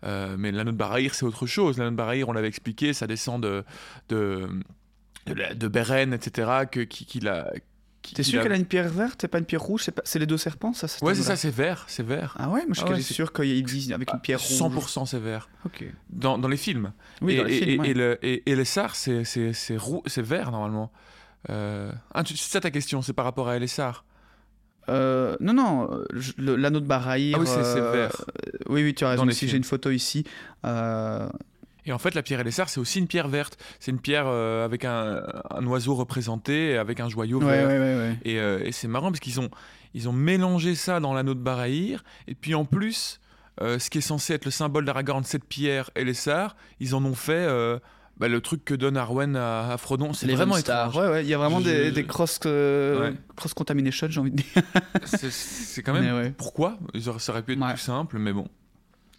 Euh, 0.06 0.36
mais 0.38 0.52
l'anneau 0.52 0.72
de 0.72 0.78
Barahir, 0.78 1.16
c'est 1.16 1.26
autre 1.26 1.46
chose. 1.48 1.78
L'anneau 1.78 1.92
de 1.92 1.96
Barahir, 1.96 2.30
on 2.30 2.34
l'avait 2.34 2.48
expliqué, 2.48 2.94
ça 2.94 3.08
descend 3.08 3.42
de, 3.42 3.64
de, 4.10 4.48
de, 5.26 5.68
Beren, 5.68 6.14
etc., 6.14 6.66
que, 6.72 6.82
qui, 6.82 7.06
qui 7.06 7.20
l'a. 7.20 7.52
T'es 8.14 8.22
sûr 8.22 8.44
qu'elle 8.44 8.52
a 8.52 8.58
une 8.58 8.66
pierre 8.66 8.90
verte? 8.90 9.24
Et 9.24 9.28
pas 9.28 9.40
une 9.40 9.46
pierre 9.46 9.64
rouge? 9.64 9.90
C'est 10.04 10.20
les 10.20 10.28
deux 10.28 10.38
serpents, 10.38 10.74
ça 10.74 10.88
Ouais, 11.02 11.16
c'est 11.16 11.24
ça, 11.24 11.36
c'est 11.36 11.50
vert, 11.50 11.86
c'est 11.88 12.06
vert. 12.06 12.36
Ah 12.38 12.50
ouais, 12.50 12.64
moi 12.66 12.74
je 12.74 12.82
suis 12.82 12.88
ah 12.88 13.02
sûr 13.02 13.34
qu'ils 13.34 13.64
disent 13.64 13.92
avec 13.92 14.14
une 14.14 14.20
pierre 14.20 14.40
rouge. 14.40 14.60
100% 14.60 15.08
c'est 15.08 15.20
vert. 15.20 15.50
Ok. 15.66 15.86
Dans, 16.12 16.38
dans, 16.38 16.48
les 16.48 16.58
films. 16.58 16.94
Oui, 17.22 17.34
et, 17.34 17.38
dans 17.38 17.44
les 17.46 17.60
films, 17.60 17.86
et, 17.86 17.94
le, 17.96 18.20
et, 18.22 18.56
les 18.56 18.66
SAR, 18.66 18.96
c'est 18.96 20.22
vert 20.22 20.52
normalement. 20.52 20.92
Euh... 21.50 21.92
Ah, 22.14 22.24
c'est 22.26 22.38
ça 22.38 22.62
ta 22.62 22.70
question, 22.70 23.02
c'est 23.02 23.14
par 23.14 23.26
rapport 23.26 23.50
à 23.50 23.58
Elessar 23.58 24.06
euh, 24.90 25.36
non, 25.40 25.54
non, 25.54 25.90
l'anneau 26.38 26.80
de 26.80 26.86
Barahir. 26.86 27.38
Ah 27.38 27.42
oui, 27.42 27.48
c'est 27.48 27.80
euh, 27.80 27.92
vert. 27.92 28.26
oui, 28.68 28.84
oui, 28.84 28.94
tu 28.94 29.04
as 29.06 29.10
raison. 29.10 29.28
j'ai 29.30 29.58
une 29.58 29.64
photo 29.64 29.92
ici. 29.92 30.24
Euh, 30.66 31.28
et 31.86 31.92
en 31.92 32.00
fait, 32.00 32.16
la 32.16 32.24
pierre 32.24 32.40
Elessar, 32.40 32.70
c'est 32.70 32.80
aussi 32.80 33.00
une 33.00 33.08
pierre 33.08 33.28
verte. 33.28 33.58
C'est 33.80 33.92
une 33.92 34.00
pierre 34.00 34.28
avec 34.28 34.86
un, 34.86 35.22
oiseau 35.66 35.96
représenté, 35.96 36.78
avec 36.78 37.00
un 37.00 37.10
joyau 37.10 37.40
vert. 37.40 37.68
Ouais, 37.68 37.78
ouais, 37.78 38.18
et, 38.24 38.36
et 38.36 38.72
c'est 38.72 38.88
marrant 38.88 39.12
parce 39.12 39.20
qu'ils 39.20 39.40
ont, 39.40 39.50
ils 39.94 40.10
ont 40.10 40.14
mélangé 40.14 40.76
ça 40.76 41.00
dans 41.00 41.14
l'anneau 41.14 41.36
de 41.36 41.40
Barahir. 41.40 42.04
Et 42.28 42.34
puis 42.34 42.56
en 42.56 42.66
plus, 42.66 43.20
ce 43.60 43.90
qui 43.90 44.00
est 44.00 44.02
censé 44.02 44.34
être 44.34 44.46
le 44.46 44.52
symbole 44.52 44.86
d'Aragorn, 44.86 45.24
cette 45.24 45.46
pierre 45.46 45.92
Elessar, 45.96 46.56
ils 46.80 46.96
en 46.96 47.06
ont 47.06 47.16
fait 47.16 47.48
bah, 48.18 48.30
le 48.30 48.40
truc 48.40 48.64
que 48.64 48.74
donne 48.74 48.96
Arwen 48.96 49.36
à, 49.36 49.76
Frodon, 49.78 50.14
c'est 50.14 50.32
vraiment 50.32 50.58
étrange. 50.58 50.96
Ouais, 50.96 51.10
ouais, 51.10 51.24
il 51.24 51.30
y 51.30 51.34
a 51.34 51.38
vraiment 51.38 51.60
des, 51.60 51.92
des, 51.92 52.06
cross, 52.06 52.40
euh, 52.46 53.12
cross 53.36 53.54
contamination, 53.54 54.08
j'ai 54.10 54.20
envie 54.20 54.32
de 54.32 54.38
dire. 54.38 54.64
c'est 55.06 55.84
quand 55.84 55.94
même. 55.94 56.34
Pourquoi? 56.34 56.78
Ça 57.00 57.32
aurait 57.32 57.44
pu 57.44 57.54
être 57.54 57.68
plus 57.68 57.78
simple, 57.78 58.18
mais 58.18 58.34
bon. 58.34 58.48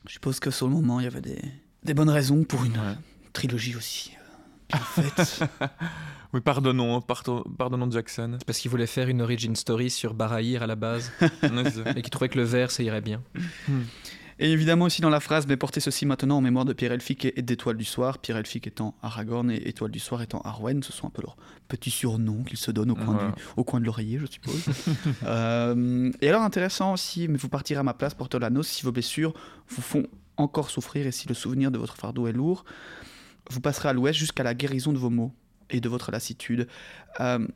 Je 0.06 0.12
suppose 0.12 0.40
que 0.40 0.50
sur 0.50 0.68
le 0.68 0.72
moment, 0.72 1.00
il 1.00 1.04
y 1.04 1.08
avait 1.08 1.20
des, 1.20 1.40
des 1.82 1.94
bonnes 1.94 2.10
raisons 2.10 2.44
pour 2.44 2.64
une 2.64 2.96
trilogie 3.32 3.76
aussi 3.76 4.12
euh, 4.14 4.76
bien 4.76 4.80
faite. 4.80 5.40
oui, 6.32 6.40
pardonnons, 6.40 7.00
pardonnons 7.00 7.90
Jackson. 7.90 8.36
C'est 8.38 8.46
parce 8.46 8.58
qu'il 8.58 8.70
voulait 8.70 8.86
faire 8.86 9.08
une 9.08 9.20
origin 9.20 9.54
story 9.56 9.90
sur 9.90 10.14
Barahir 10.14 10.62
à 10.62 10.66
la 10.66 10.76
base. 10.76 11.12
et 11.42 12.02
qu'il 12.02 12.10
trouvait 12.10 12.28
que 12.28 12.38
le 12.38 12.44
vert, 12.44 12.70
ça 12.70 12.82
irait 12.82 13.00
bien. 13.00 13.20
Hmm. 13.68 13.82
Et 14.38 14.52
évidemment 14.52 14.84
aussi 14.84 15.00
dans 15.00 15.10
la 15.10 15.20
phrase, 15.20 15.46
mais 15.46 15.56
portez 15.56 15.80
ceci 15.80 16.04
maintenant 16.04 16.38
en 16.38 16.40
mémoire 16.42 16.66
de 16.66 16.74
Pierre 16.74 16.92
Elphick 16.92 17.24
et 17.24 17.42
d'Étoile 17.42 17.76
du 17.76 17.84
Soir, 17.84 18.18
Pierre 18.18 18.36
Elphick 18.36 18.66
étant 18.66 18.94
Aragorn 19.02 19.50
et 19.50 19.68
Étoile 19.68 19.90
du 19.90 19.98
Soir 19.98 20.20
étant 20.20 20.40
Arwen, 20.42 20.82
ce 20.82 20.92
sont 20.92 21.06
un 21.06 21.10
peu 21.10 21.22
leurs 21.22 21.36
petits 21.68 21.90
surnoms 21.90 22.44
qu'ils 22.44 22.58
se 22.58 22.70
donnent 22.70 22.90
au 22.90 22.96
coin, 22.96 23.14
du, 23.14 23.42
au 23.56 23.64
coin 23.64 23.80
de 23.80 23.86
l'oreiller, 23.86 24.18
je 24.18 24.26
suppose. 24.26 24.64
Euh, 25.24 26.10
et 26.20 26.28
alors 26.28 26.42
intéressant 26.42 26.92
aussi, 26.92 27.26
mais 27.28 27.38
vous 27.38 27.48
partirez 27.48 27.80
à 27.80 27.82
ma 27.82 27.94
place, 27.94 28.14
porteur 28.14 28.40
l'anneau, 28.40 28.62
si 28.62 28.84
vos 28.84 28.92
blessures 28.92 29.32
vous 29.68 29.82
font 29.82 30.06
encore 30.36 30.70
souffrir 30.70 31.06
et 31.06 31.12
si 31.12 31.26
le 31.26 31.34
souvenir 31.34 31.70
de 31.70 31.78
votre 31.78 31.96
fardeau 31.96 32.26
est 32.26 32.32
lourd, 32.32 32.64
vous 33.50 33.60
passerez 33.60 33.88
à 33.88 33.92
l'ouest 33.92 34.18
jusqu'à 34.18 34.42
la 34.42 34.54
guérison 34.54 34.92
de 34.92 34.98
vos 34.98 35.10
maux 35.10 35.32
et 35.70 35.80
de 35.80 35.88
votre 35.88 36.10
lassitude. 36.10 36.68
Euh, 37.20 37.46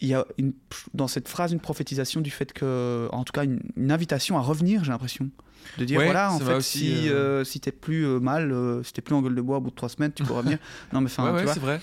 il 0.00 0.08
y 0.08 0.14
a 0.14 0.24
une- 0.38 0.52
dans 0.94 1.08
cette 1.08 1.28
phrase 1.28 1.52
une 1.52 1.60
prophétisation 1.60 2.20
du 2.20 2.30
fait 2.30 2.52
que, 2.52 3.08
en 3.12 3.24
tout 3.24 3.32
cas, 3.32 3.44
une, 3.44 3.60
une 3.76 3.92
invitation 3.92 4.38
à 4.38 4.40
revenir, 4.40 4.82
j'ai 4.84 4.92
l'impression. 4.92 5.30
De 5.78 5.84
dire, 5.84 5.98
Ouais, 5.98 6.04
voilà, 6.06 6.32
en 6.32 6.38
fait, 6.38 6.54
aussi, 6.54 6.78
si, 6.78 7.08
euh, 7.08 7.12
euh, 7.40 7.44
si 7.44 7.60
t'es 7.60 7.70
plus 7.72 8.04
euh, 8.06 8.18
mal, 8.18 8.50
euh, 8.50 8.82
si 8.82 8.92
t'es 8.94 9.02
plus 9.02 9.14
en 9.14 9.20
gueule 9.22 9.34
de 9.34 9.40
bois 9.42 9.58
au 9.58 9.60
bout 9.60 9.70
de 9.70 9.74
trois 9.74 9.88
semaines, 9.90 10.12
tu 10.12 10.24
peux 10.24 10.32
revenir. 10.34 10.58
non, 10.92 11.00
mais 11.00 11.06
enfin, 11.10 11.32
ouais, 11.32 11.44
ouais, 11.44 11.52
c'est 11.52 11.60
vrai. 11.60 11.80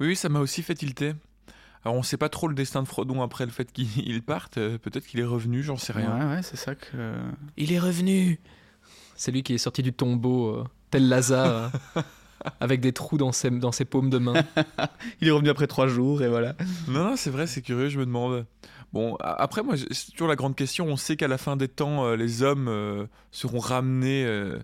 Oui, 0.00 0.08
oui, 0.08 0.16
ça 0.16 0.28
m'a 0.28 0.40
aussi 0.40 0.62
fait 0.62 0.74
tilter. 0.74 1.14
Alors, 1.84 1.96
on 1.96 2.02
sait 2.02 2.16
pas 2.16 2.28
trop 2.28 2.48
le 2.48 2.54
destin 2.54 2.82
de 2.82 2.88
Frodon 2.88 3.22
après 3.22 3.46
le 3.46 3.52
fait 3.52 3.72
qu'il 3.72 4.22
parte. 4.22 4.54
Peut-être 4.56 5.06
qu'il 5.06 5.20
est 5.20 5.24
revenu, 5.24 5.62
j'en 5.62 5.76
sais 5.76 5.92
rien. 5.92 6.18
Ouais, 6.18 6.34
ouais, 6.36 6.42
c'est 6.42 6.56
ça 6.56 6.74
que. 6.74 7.14
Il 7.56 7.72
est 7.72 7.78
revenu 7.78 8.40
C'est 9.14 9.30
lui 9.30 9.42
qui 9.44 9.54
est 9.54 9.58
sorti 9.58 9.82
du 9.82 9.92
tombeau, 9.92 10.48
euh, 10.48 10.64
tel 10.90 11.08
Lazare, 11.08 11.70
avec 12.60 12.80
des 12.80 12.92
trous 12.92 13.18
dans 13.18 13.32
ses, 13.32 13.50
dans 13.50 13.72
ses 13.72 13.84
paumes 13.84 14.10
de 14.10 14.18
main. 14.18 14.34
Il 15.20 15.28
est 15.28 15.30
revenu 15.30 15.48
après 15.50 15.66
trois 15.66 15.86
jours 15.86 16.22
et 16.22 16.28
voilà. 16.28 16.54
Non, 16.88 17.04
non, 17.04 17.16
c'est 17.16 17.30
vrai, 17.30 17.46
c'est 17.46 17.62
curieux, 17.62 17.88
je 17.88 17.98
me 17.98 18.06
demande. 18.06 18.46
Bon, 18.92 19.16
après, 19.20 19.62
moi, 19.62 19.74
c'est 19.76 20.12
toujours 20.12 20.28
la 20.28 20.36
grande 20.36 20.56
question. 20.56 20.86
On 20.86 20.96
sait 20.96 21.16
qu'à 21.16 21.28
la 21.28 21.36
fin 21.38 21.56
des 21.56 21.68
temps, 21.68 22.06
euh, 22.06 22.16
les 22.16 22.42
hommes 22.42 22.68
euh, 22.68 23.06
seront 23.32 23.58
ramenés 23.58 24.24
euh, 24.24 24.58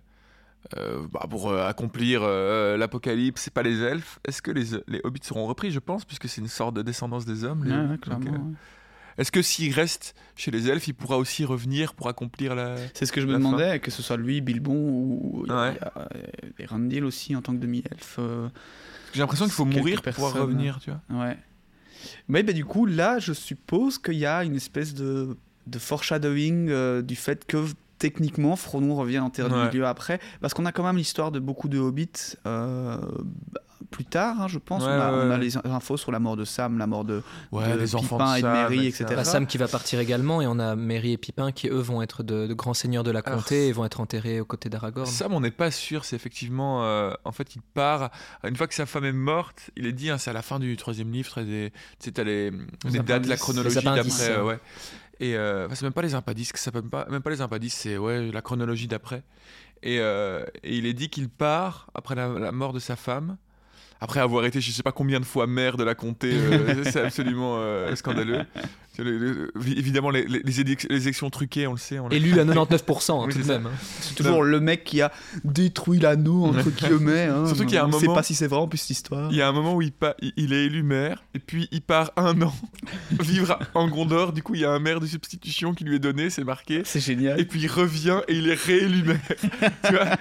euh, 0.79 1.07
bah, 1.13 1.27
pour 1.29 1.51
euh, 1.51 1.67
accomplir 1.67 2.21
euh, 2.23 2.79
l'apocalypse. 2.79 3.43
C'est 3.43 3.53
pas 3.53 3.63
les 3.63 3.83
elfes. 3.83 4.19
Est-ce 4.27 4.41
que 4.41 4.51
les, 4.51 4.65
les 4.89 5.01
hobbits 5.05 5.21
seront 5.25 5.47
repris? 5.47 5.71
Je 5.71 5.79
pense, 5.79 6.07
puisque 6.07 6.27
c'est 6.29 6.41
une 6.41 6.49
sorte 6.49 6.75
de 6.75 6.81
descendance 6.81 7.27
des 7.27 7.45
hommes. 7.45 7.65
les 7.65 7.73
ouais, 7.75 7.99
clairement, 7.99 8.31
euh, 8.33 8.39
ouais. 8.39 8.55
Est-ce 9.19 9.31
que 9.33 9.43
s'il 9.43 9.73
reste 9.73 10.15
chez 10.37 10.51
les 10.51 10.69
elfes, 10.69 10.89
il 10.89 10.95
pourra 10.95 11.19
aussi 11.19 11.45
revenir 11.45 11.95
pour 11.95 12.09
accomplir 12.09 12.55
la. 12.55 12.77
C'est 12.95 13.07
ce 13.07 13.13
que 13.13 13.21
je 13.21 13.27
me 13.27 13.33
fin. 13.35 13.39
demandais, 13.39 13.79
que 13.81 13.91
ce 13.91 14.03
soit 14.03 14.17
lui, 14.17 14.41
Bilbon 14.41 14.75
ou 14.75 15.45
Ouais. 15.49 15.53
a, 15.53 15.93
euh, 15.99 16.05
Erendil 16.59 17.05
aussi 17.05 17.37
en 17.37 17.43
tant 17.43 17.53
que 17.53 17.59
demi-elfe. 17.61 18.17
euh, 18.19 18.49
J'ai 19.13 19.21
l'impression 19.21 19.45
qu'il 19.45 19.55
faut 19.55 19.65
mourir 19.65 20.03
pour 20.03 20.13
pouvoir 20.13 20.35
revenir, 20.35 20.81
tu 20.81 20.91
vois. 20.91 21.25
Ouais. 21.25 21.37
Mais 22.29 22.43
bah, 22.43 22.53
du 22.53 22.65
coup, 22.65 22.87
là, 22.87 23.19
je 23.19 23.33
suppose 23.33 23.99
qu'il 23.99 24.15
y 24.19 24.27
a 24.27 24.45
une 24.45 24.57
espèce 24.57 24.95
de, 24.95 25.37
de 25.67 25.79
foreshadowing 25.79 26.69
euh, 26.69 27.01
du 27.03 27.17
fait 27.17 27.47
que 27.47 27.65
techniquement, 27.99 28.57
Frodon 28.57 28.95
revient 28.97 29.21
en 29.21 29.31
terre 29.31 29.51
Ouais. 29.51 29.63
du 29.63 29.69
milieu 29.69 29.87
après. 29.87 30.19
Parce 30.41 30.53
qu'on 30.53 30.67
a 30.67 30.73
quand 30.73 30.83
même 30.83 30.97
l'histoire 30.97 31.31
de 31.31 31.39
beaucoup 31.39 31.69
de 31.69 31.79
hobbits 31.79 32.35
euh, 32.47 32.99
plus 33.91 34.05
tard, 34.05 34.41
hein, 34.41 34.49
je 34.49 34.59
pense. 34.59 34.83
Ouais, 34.83 34.89
on, 34.89 34.93
a, 35.01 35.13
ouais, 35.13 35.19
on 35.25 35.31
a 35.31 35.35
ouais. 35.35 35.39
les 35.39 35.57
infos 35.57 35.97
sur 35.97 36.13
la 36.13 36.19
mort 36.19 36.37
de 36.37 36.45
Sam, 36.45 36.79
la 36.79 36.87
mort 36.87 37.05
de, 37.05 37.23
Ouais, 37.53 37.73
de 37.73 37.79
les 37.79 37.95
enfants 37.95 38.17
Pipin 38.19 38.33
de 38.33 38.39
et 38.39 38.43
de 38.43 38.47
Sam, 38.47 38.53
Merry, 38.53 38.87
etc. 38.87 39.05
etc. 39.05 39.17
Bah, 39.17 39.25
Sam 39.25 39.47
qui 39.47 39.59
va 39.59 39.69
partir 39.69 40.01
également, 40.01 40.41
et 40.43 40.47
on 40.47 40.59
a 40.59 40.77
Merry 40.77 41.13
et 41.13 41.17
Pipin 41.19 41.53
qui, 41.53 41.69
eux, 41.69 41.79
vont 41.81 42.03
être 42.03 42.23
de, 42.23 42.47
de 42.47 42.55
grands 42.55 42.75
seigneurs 42.75 43.05
de 43.05 43.11
la 43.11 43.21
Alors, 43.21 43.41
comté 43.41 43.69
et 43.69 43.73
vont 43.73 43.85
être 43.85 44.01
enterrés 44.01 44.41
aux 44.41 44.45
côtés 44.45 44.69
d'Aragorn. 44.69 45.07
Sam, 45.07 45.33
on 45.35 45.41
n'est 45.41 45.51
pas 45.51 45.71
sûr. 45.71 46.05
C'est 46.05 46.17
effectivement. 46.17 46.85
euh, 46.85 47.13
en 47.25 47.33
fait, 47.33 47.55
il 47.57 47.63
part. 47.63 48.11
Une 48.43 48.57
fois 48.57 48.67
que 48.67 48.75
sa 48.75 48.87
femme 48.87 49.05
est 49.05 49.13
morte, 49.13 49.71
il 49.77 49.87
est 49.87 49.93
dit, 49.93 50.11
hein, 50.11 50.19
c'est 50.19 50.31
à 50.31 50.35
la 50.35 50.43
fin 50.43 50.59
du 50.59 50.77
troisième 50.77 51.11
livre. 51.13 51.43
Tu 51.43 51.71
sais, 51.99 52.13
t'as 52.13 52.25
les, 52.25 52.51
les 52.85 52.99
dates, 53.01 53.27
la 53.27 53.37
chronologie 53.37 53.83
d'après. 53.83 54.31
euh, 54.31 54.45
ouais. 54.45 54.59
Et 55.21 55.37
euh, 55.37 55.67
enfin, 55.67 55.77
c'est 55.77 55.85
même 55.85 55.93
pas 55.93 56.03
les 56.03 56.15
impadices, 56.15 56.51
ça 56.57 56.73
pas, 56.73 57.07
même 57.09 57.23
pas 57.23 57.31
les 57.31 57.41
impadices, 57.41 57.75
c'est 57.75 57.97
ouais, 57.97 58.33
la 58.33 58.43
chronologie 58.43 58.89
d'après. 58.89 59.23
Et, 59.85 60.01
euh, 60.01 60.45
et 60.65 60.77
il 60.77 60.87
est 60.87 60.93
dit 60.93 61.09
qu'il 61.09 61.29
part 61.29 61.89
après 61.95 62.15
la, 62.17 62.29
la 62.29 62.51
mort 62.53 62.73
de 62.73 62.81
sa 62.81 62.97
femme, 62.97 63.37
après 64.01 64.21
avoir 64.21 64.45
été 64.45 64.61
je 64.61 64.71
sais 64.71 64.83
pas 64.83 64.93
combien 64.93 65.21
de 65.21 65.25
fois 65.25 65.47
maire 65.47 65.77
de 65.77 65.85
la 65.85 65.95
comté, 65.95 66.31
euh, 66.33 66.85
c'est 66.91 67.01
absolument 67.05 67.57
euh, 67.59 67.95
scandaleux. 67.97 68.43
Le- 68.97 69.19
le- 69.19 69.53
évidemment, 69.77 70.11
les, 70.11 70.25
élections 70.61 71.29
truquées, 71.29 71.67
on 71.67 71.73
le 71.73 71.79
sait. 71.79 71.99
On 71.99 72.09
Élu 72.11 72.39
à 72.39 72.45
99%, 72.45 73.11
hein, 73.23 73.25
Oui, 73.27 73.33
tout 73.33 73.41
de 73.41 73.45
même. 73.49 73.67
hein. 73.67 73.71
C'est 74.01 74.15
toujours 74.15 74.45
le 74.45 74.61
mec 74.61 74.85
qui 74.85 75.03
a 75.03 75.11
détruit 75.43 75.99
l'anneau, 75.99 76.45
entre 76.45 76.71
guillemets. 76.71 77.25
hein. 77.25 77.45
Surtout 77.47 77.65
qu'il 77.65 77.75
y 77.75 77.79
a 77.79 77.83
un 77.85 77.89
On 77.89 77.93
sait 77.99 78.07
moment- 78.07 78.15
pas 78.15 78.23
si 78.23 78.37
c'est 78.37 78.47
vrai 78.47 78.59
en 78.61 78.69
plus 78.69 78.79
cette 78.79 78.91
histoire. 78.91 79.33
Il 79.33 79.37
y 79.37 79.43
a 79.43 79.49
un 79.49 79.53
moment 79.53 79.75
où 79.75 79.83
il, 79.83 79.91
pa- 79.91 80.15
il- 80.23 80.33
il 80.37 80.53
est 80.53 80.67
élu 80.67 80.85
maire, 80.85 81.25
et 81.35 81.41
puis 81.41 81.67
il 81.73 81.83
part 81.83 82.13
un 82.17 82.41
an 82.43 82.55
vivre 83.21 83.59
en 83.75 83.89
Gondor. 83.89 84.33
Du 84.33 84.45
coup, 84.45 84.55
il 84.55 84.61
y 84.61 84.65
a 84.65 84.71
un 84.71 84.79
maire 84.79 85.01
de 85.01 85.07
substitution 85.07 85.75
qui 85.75 85.83
lui 85.83 85.97
est 85.97 86.01
donné, 86.01 86.31
c'est 86.31 86.45
marqué. 86.45 86.83
C'est 86.85 87.01
génial. 87.01 87.41
Et 87.41 87.45
puis 87.47 87.63
il 87.63 87.69
revient 87.69 88.21
et 88.29 88.35
il 88.37 88.49
est 88.49 88.55
réélu 88.61 89.03
maire. 89.03 89.19
tu 89.85 89.93
vois? 89.93 90.17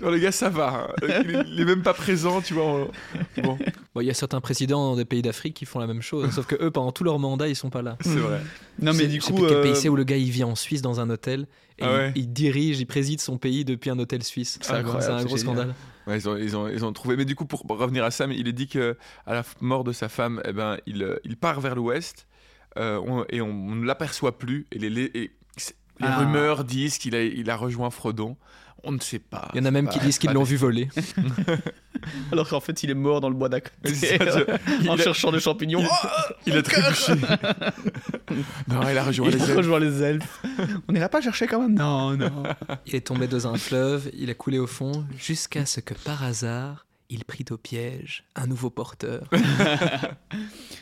Genre, 0.00 0.10
les 0.12 0.20
gars, 0.20 0.30
ça 0.30 0.48
va. 0.48 0.86
hein. 1.02 1.06
Il, 1.24 1.34
est, 1.34 1.42
il 1.54 1.60
est 1.60 1.64
même 1.64 1.82
pas 1.82 1.92
présent, 1.94 2.40
tu 2.48 2.54
vois. 2.54 2.64
on- 2.64 2.90
Bon, 3.42 3.58
Bon, 3.94 4.00
Il 4.00 4.06
y 4.06 4.10
a 4.10 4.14
certains 4.14 4.40
présidents 4.40 4.90
dans 4.90 4.96
des 4.96 5.04
pays 5.04 5.22
d'Afrique 5.22 5.54
qui 5.54 5.64
font 5.66 5.78
la 5.78 5.86
même 5.86 6.02
chose, 6.02 6.30
sauf 6.32 6.46
que 6.46 6.56
eux, 6.62 6.70
pendant 6.70 6.92
tout 6.92 7.04
leur 7.04 7.18
mandat, 7.18 7.48
ils 7.48 7.56
sont 7.56 7.70
pas 7.70 7.82
là. 7.82 7.96
c'est 8.00 8.16
vrai. 8.16 8.40
Non 8.80 8.92
mais 8.92 8.98
C'est- 9.00 9.06
du 9.08 9.20
coup, 9.20 9.44
euh, 9.44 9.62
pays 9.62 9.76
c'est 9.76 9.88
où 9.88 9.96
le 9.96 10.04
gars 10.04 10.16
il 10.16 10.30
vit 10.30 10.44
en 10.44 10.54
Suisse 10.54 10.82
dans 10.82 11.00
un 11.00 11.10
hôtel 11.10 11.46
et 11.78 11.84
Ah 11.84 11.92
ouais. 11.94 12.12
il, 12.16 12.22
il 12.22 12.32
dirige, 12.32 12.80
il 12.80 12.86
préside 12.86 13.20
son 13.20 13.38
pays 13.38 13.64
depuis 13.64 13.90
un 13.90 13.98
hôtel 13.98 14.22
suisse. 14.22 14.58
C'est 14.62 14.72
un 14.72 14.82
gros 14.82 15.00
génial. 15.00 15.38
scandale. 15.38 15.74
Ouais, 16.06 16.16
ils, 16.18 16.28
ont, 16.28 16.36
ils, 16.36 16.56
ont, 16.56 16.68
ils 16.68 16.84
ont 16.84 16.92
trouvé. 16.92 17.16
Mais 17.16 17.24
du 17.24 17.34
coup, 17.34 17.44
pour 17.44 17.60
revenir 17.68 18.02
à 18.04 18.10
Sam, 18.10 18.32
il 18.32 18.48
est 18.48 18.52
dit 18.52 18.66
que 18.66 18.96
à 19.26 19.34
la 19.34 19.44
mort 19.60 19.84
de 19.84 19.92
sa 19.92 20.08
femme, 20.08 20.40
eh 20.46 20.52
ben, 20.52 20.78
il, 20.86 21.02
euh, 21.02 21.16
il 21.24 21.36
part 21.36 21.60
vers 21.60 21.74
l'ouest 21.76 22.26
euh, 22.78 22.98
on- 23.06 23.24
et 23.28 23.40
on, 23.40 23.50
on 23.50 23.74
ne 23.74 23.84
l'aperçoit 23.86 24.38
plus. 24.38 24.66
Et 24.72 24.78
les, 24.78 24.90
les, 24.90 25.10
et 25.14 25.30
c'est- 25.56 25.76
les 26.00 26.06
Ah. 26.08 26.18
rumeurs 26.20 26.64
disent 26.64 26.98
qu'il 26.98 27.14
a, 27.14 27.22
il 27.22 27.50
a 27.50 27.56
rejoint 27.56 27.90
Frodon. 27.90 28.36
On 28.84 28.92
ne 28.92 29.00
sait 29.00 29.18
pas. 29.18 29.48
Il 29.54 29.58
y 29.58 29.60
en 29.60 29.64
a 29.66 29.70
même 29.70 29.88
qui 29.88 29.98
disent 29.98 30.18
qu'ils 30.18 30.30
l'ont 30.32 30.44
vu 30.44 30.56
voler. 30.56 30.88
alors 32.32 32.48
qu'en 32.48 32.60
fait 32.60 32.82
il 32.82 32.90
est 32.90 32.94
mort 32.94 33.20
dans 33.20 33.28
le 33.28 33.34
bois 33.34 33.48
d'à 33.48 33.60
côté. 33.60 34.18
En 34.88 34.96
cherchant 34.96 35.32
des 35.32 35.40
champignons. 35.40 35.80
il- 35.80 35.88
Oh, 35.90 36.34
Il 36.46 36.56
a 36.56 36.62
trébuché. 36.62 37.12
non, 38.68 38.80
il 38.88 38.96
a 38.98 39.02
rejoint 39.04 39.28
il 39.28 39.34
les 39.36 39.42
a 39.42 39.44
elfes. 39.46 39.56
rejoint 39.56 39.80
les 39.80 40.02
elfes. 40.02 40.42
On 40.88 40.92
n'irait 40.92 41.08
pas 41.08 41.20
chercher 41.20 41.46
quand 41.46 41.60
même 41.60 41.74
Non, 41.74 42.16
non. 42.16 42.44
Il 42.86 42.94
est 42.94 43.06
tombé 43.06 43.26
dans 43.26 43.46
un 43.48 43.56
fleuve, 43.56 44.10
il 44.14 44.30
a 44.30 44.34
coulé 44.34 44.58
au 44.58 44.66
fond, 44.66 45.04
jusqu'à 45.18 45.66
ce 45.66 45.80
que 45.80 45.94
par 45.94 46.22
hasard, 46.22 46.86
il 47.10 47.24
prit 47.24 47.44
au 47.50 47.56
piège 47.56 48.24
un 48.34 48.46
nouveau 48.46 48.70
porteur. 48.70 49.28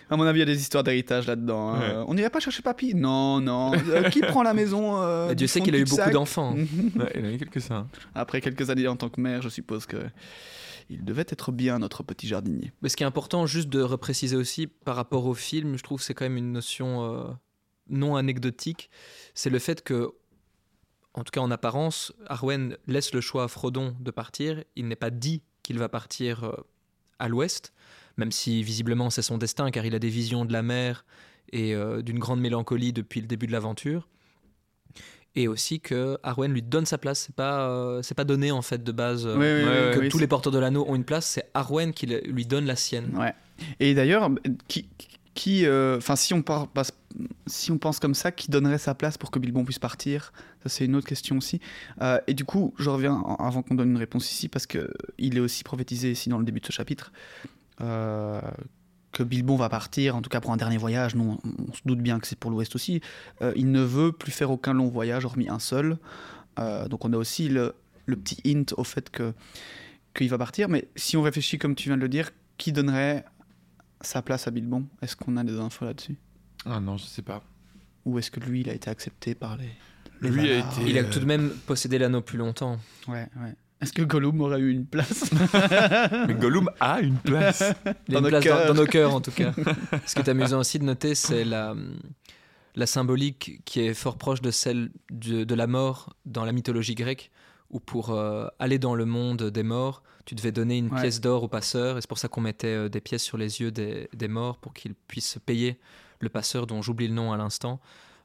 À 0.09 0.17
mon 0.17 0.23
avis, 0.25 0.39
il 0.39 0.41
y 0.41 0.43
a 0.43 0.47
des 0.55 0.61
histoires 0.61 0.85
d'héritage 0.85 1.27
là-dedans. 1.27 1.71
hein. 1.71 1.81
Ouais. 1.81 2.05
On 2.07 2.15
n'irait 2.15 2.31
pas 2.31 2.39
chercher 2.41 2.63
papy? 2.63 2.95
Non, 2.95 3.41
non. 3.41 3.73
Euh, 3.89 4.09
qui 4.11 4.21
prend 4.21 4.43
la 4.43 4.55
maison 4.55 5.03
euh, 5.03 5.35
Dieu 5.35 5.47
sait 5.47 5.61
qu'il 5.61 5.75
a 5.75 5.79
eu 5.79 5.85
beaucoup 5.85 6.11
d'enfants. 6.11 6.55
Ouais, 6.97 7.13
il 7.17 7.25
en 7.25 7.29
a 7.29 7.33
eu 7.33 7.39
quelques-uns. 7.39 7.89
Après 8.15 8.41
quelques 8.41 8.71
années 8.71 8.87
en 8.89 8.97
tant 8.97 9.09
que 9.09 9.21
maire, 9.21 9.43
je 9.43 9.49
suppose 9.49 9.87
que 9.87 9.97
il 10.89 11.05
devait 11.05 11.25
être 11.29 11.51
bien 11.51 11.81
notre 11.81 12.03
petit 12.05 12.29
jardinier. 12.29 12.73
Mais 12.83 12.89
ce 12.89 12.97
qui 12.97 13.03
est 13.03 13.07
important, 13.07 13.47
juste 13.47 13.69
de 13.69 13.81
repréciser 13.83 14.37
aussi 14.37 14.69
par 14.69 14.95
rapport 14.95 15.27
au 15.27 15.35
film, 15.35 15.77
je 15.77 15.83
trouve 15.83 15.99
que 15.99 16.05
c'est 16.05 16.15
quand 16.15 16.25
même 16.25 16.37
une 16.37 16.53
notion 16.53 17.05
euh, 17.05 17.25
non 17.89 18.15
anecdotique, 18.15 18.89
c'est 19.35 19.51
le 19.51 19.59
fait 19.59 19.83
que, 19.83 20.13
en 21.15 21.25
tout 21.25 21.33
cas 21.33 21.41
en 21.41 21.51
apparence, 21.51 22.13
Arwen 22.29 22.77
laisse 22.87 23.13
le 23.13 23.21
choix 23.21 23.45
à 23.45 23.49
Frodon 23.49 23.97
de 23.99 24.11
partir. 24.13 24.63
Il 24.77 24.87
n'est 24.87 24.95
pas 24.97 25.11
dit 25.11 25.43
qu'il 25.67 25.79
va 25.79 25.89
partir 25.89 26.45
euh, 26.45 26.53
à 27.19 27.29
l'ouest, 27.29 27.73
même 28.17 28.31
si 28.31 28.63
visiblement 28.63 29.11
c'est 29.11 29.23
son 29.23 29.37
destin, 29.39 29.71
car 29.71 29.85
il 29.85 29.95
a 29.95 29.99
des 29.99 30.09
visions 30.09 30.45
de 30.45 30.53
la 30.53 30.63
mer 30.63 31.05
et 31.53 31.75
euh, 31.75 32.03
d'une 32.03 32.19
grande 32.19 32.41
mélancolie 32.41 32.93
depuis 32.93 33.21
le 33.21 33.27
début 33.27 33.47
de 33.47 33.53
l'aventure. 33.53 34.09
Et 35.35 35.49
aussi 35.49 35.81
que 35.81 36.19
Arwen 36.23 36.51
lui 36.53 36.63
donne 36.63 36.87
sa 36.87 36.97
place. 36.97 37.19
C'est 37.27 37.35
pas, 37.35 37.69
euh, 37.69 38.01
c'est 38.03 38.15
pas 38.15 38.25
donné 38.25 38.51
en 38.53 38.63
fait 38.63 38.83
de 38.83 38.93
base. 38.93 39.27
euh, 39.27 39.35
Oui, 39.37 39.99
oui, 40.01 40.07
que 40.07 40.11
tous 40.11 40.19
les 40.19 40.27
porteurs 40.27 40.53
de 40.53 40.59
l'anneau 40.59 40.87
ont 40.89 40.95
une 40.95 41.05
place, 41.05 41.27
c'est 41.27 41.51
Arwen 41.53 41.93
qui 41.93 42.07
le- 42.07 42.21
lui 42.21 42.47
donne 42.47 42.65
la 42.65 42.77
sienne. 42.77 43.15
Ouais. 43.19 43.35
Et 43.81 43.93
d'ailleurs, 43.95 44.31
qui, 44.67 44.89
qui, 45.35 45.67
enfin, 45.69 46.17
si 46.17 46.33
on 46.33 46.43
si 47.47 47.71
on 47.71 47.79
pense 47.79 47.99
comme 47.99 48.15
ça, 48.15 48.33
qui 48.33 48.51
donnerait 48.51 48.79
sa 48.79 48.95
place 48.95 49.19
pour 49.19 49.31
que 49.31 49.39
Bilbon 49.39 49.65
puisse 49.65 49.79
partir 49.79 50.33
Ça, 50.67 50.79
c'est 50.79 50.85
une 50.85 50.97
autre 50.97 51.07
question 51.07 51.37
aussi. 51.39 51.61
Euh, 52.03 52.19
et 52.27 52.35
du 52.35 52.45
coup, 52.45 52.75
je 52.79 52.91
reviens 52.91 53.13
en- 53.15 53.37
avant 53.37 53.63
qu'on 53.63 53.75
donne 53.75 53.91
une 53.91 53.97
réponse 53.97 54.31
ici, 54.33 54.49
parce 54.49 54.67
que 54.67 54.91
il 55.19 55.37
est 55.37 55.41
aussi 55.41 55.63
prophétisé 55.63 56.11
ici 56.11 56.29
dans 56.29 56.39
le 56.39 56.45
début 56.45 56.61
de 56.61 56.67
ce 56.67 56.73
chapitre 56.73 57.13
euh, 57.81 58.41
que 59.13 59.23
Bilbon 59.23 59.57
va 59.57 59.69
partir, 59.69 60.17
en 60.17 60.23
tout 60.23 60.29
cas 60.31 60.41
pour 60.41 60.53
un 60.53 60.57
dernier 60.57 60.77
voyage. 60.79 61.15
Non, 61.15 61.39
on 61.69 61.73
se 61.73 61.81
doute 61.85 62.01
bien 62.01 62.19
que 62.21 62.27
c'est 62.27 62.39
pour 62.39 62.51
l'Ouest 62.51 62.75
aussi. 62.75 63.01
Euh, 63.43 63.53
il 63.57 63.71
ne 63.71 63.81
veut 63.83 64.13
plus 64.13 64.33
faire 64.33 64.51
aucun 64.51 64.73
long 64.75 64.89
voyage, 64.89 65.25
hormis 65.25 65.49
un 65.49 65.59
seul. 65.59 65.99
Euh, 66.59 66.89
donc, 66.89 67.05
on 67.05 67.13
a 67.13 67.17
aussi 67.17 67.49
le, 67.49 67.75
le 68.07 68.17
petit 68.17 68.41
hint 68.47 68.73
au 68.77 68.85
fait 68.85 69.11
que 69.11 69.33
qu'il 70.15 70.29
va 70.31 70.39
partir. 70.39 70.69
Mais 70.69 70.89
si 70.97 71.17
on 71.17 71.23
réfléchit 71.23 71.59
comme 71.59 71.75
tu 71.75 71.89
viens 71.91 71.97
de 71.97 72.03
le 72.03 72.09
dire, 72.09 72.31
qui 72.59 72.73
donnerait 72.73 73.25
sa 74.01 74.23
place 74.23 74.47
à 74.49 74.51
Bilbon? 74.51 74.87
Est-ce 75.03 75.17
qu'on 75.17 75.37
a 75.37 75.45
des 75.45 75.59
infos 75.59 75.85
là-dessus? 75.85 76.17
Ah 76.65 76.81
non, 76.81 76.97
je 76.97 77.05
sais 77.05 77.23
pas. 77.23 77.43
Ou 78.05 78.19
est-ce 78.19 78.31
que 78.31 78.41
lui, 78.41 78.61
il 78.61 78.71
a 78.71 78.75
été 78.75 78.89
accepté 78.91 79.35
par 79.35 79.57
les. 79.57 79.69
A 80.25 80.29
été- 80.29 80.91
Il 80.91 80.99
a 80.99 81.03
euh, 81.03 81.11
tout 81.11 81.19
de 81.21 81.25
même 81.25 81.51
possédé 81.67 81.99
l'anneau 81.99 82.21
plus 82.23 82.39
longtemps. 82.39 82.79
Ouais, 83.09 83.29
ouais. 83.41 83.55
Est-ce 83.83 83.93
que 83.93 84.03
Gollum 84.03 84.41
aurait 84.41 84.59
eu 84.61 84.71
une 84.73 84.87
place 84.87 85.31
Mais 86.29 86.35
Gollum 86.35 86.71
a 86.81 87.01
une 87.01 87.17
place. 87.19 87.63
Il 88.09 88.17
a 88.17 88.21
Dans 88.21 88.21
une 88.21 88.25
nos 88.25 88.29
place 88.31 88.45
dans, 88.45 88.51
cœurs. 88.51 88.67
dans 88.69 88.75
nos 88.75 88.87
cœurs 88.87 89.15
en 89.15 89.21
tout 89.21 89.31
cas. 89.31 89.53
Ce 90.07 90.15
qui 90.15 90.21
est 90.23 90.29
amusant 90.31 90.61
aussi 90.61 90.79
de 90.79 90.85
noter, 90.85 91.15
c'est 91.15 91.45
la, 91.45 91.75
la 92.75 92.87
symbolique 92.87 93.61
qui 93.67 93.81
est 93.81 93.93
fort 93.95 94.17
proche 94.17 94.41
de 94.41 94.51
celle 94.51 94.91
de, 95.11 95.45
de 95.45 95.55
la 95.55 95.67
mort 95.67 96.15
dans 96.25 96.45
la 96.47 96.53
mythologie 96.53 96.95
grecque, 96.95 97.31
où 97.71 97.79
pour 97.81 98.11
euh, 98.11 98.47
aller 98.59 98.79
dans 98.79 98.95
le 98.95 99.05
monde 99.05 99.43
des 99.51 99.63
morts, 99.63 100.03
tu 100.25 100.35
devais 100.35 100.53
donner 100.53 100.79
une 100.79 100.89
Ouais. 100.93 101.03
pièce 101.03 101.21
d'or 101.21 101.43
au 101.43 101.49
passeur, 101.49 101.99
et 101.99 102.01
c'est 102.01 102.09
pour 102.09 102.19
ça 102.19 102.29
qu'on 102.29 102.41
mettait 102.41 102.69
euh, 102.69 102.89
des 102.89 103.01
pièces 103.03 103.23
sur 103.23 103.37
les 103.37 103.61
yeux 103.61 103.71
des, 103.71 104.09
des 104.15 104.29
morts 104.29 104.57
pour 104.59 104.73
qu'ils 104.73 104.95
puissent 104.95 105.39
payer 105.45 105.79
le 106.21 106.29
passeur 106.31 106.67
dont 106.67 106.81
j'oublie 106.81 107.09
le 107.09 107.15
nom 107.15 107.31
à 107.33 107.37
l'instant, 107.37 107.79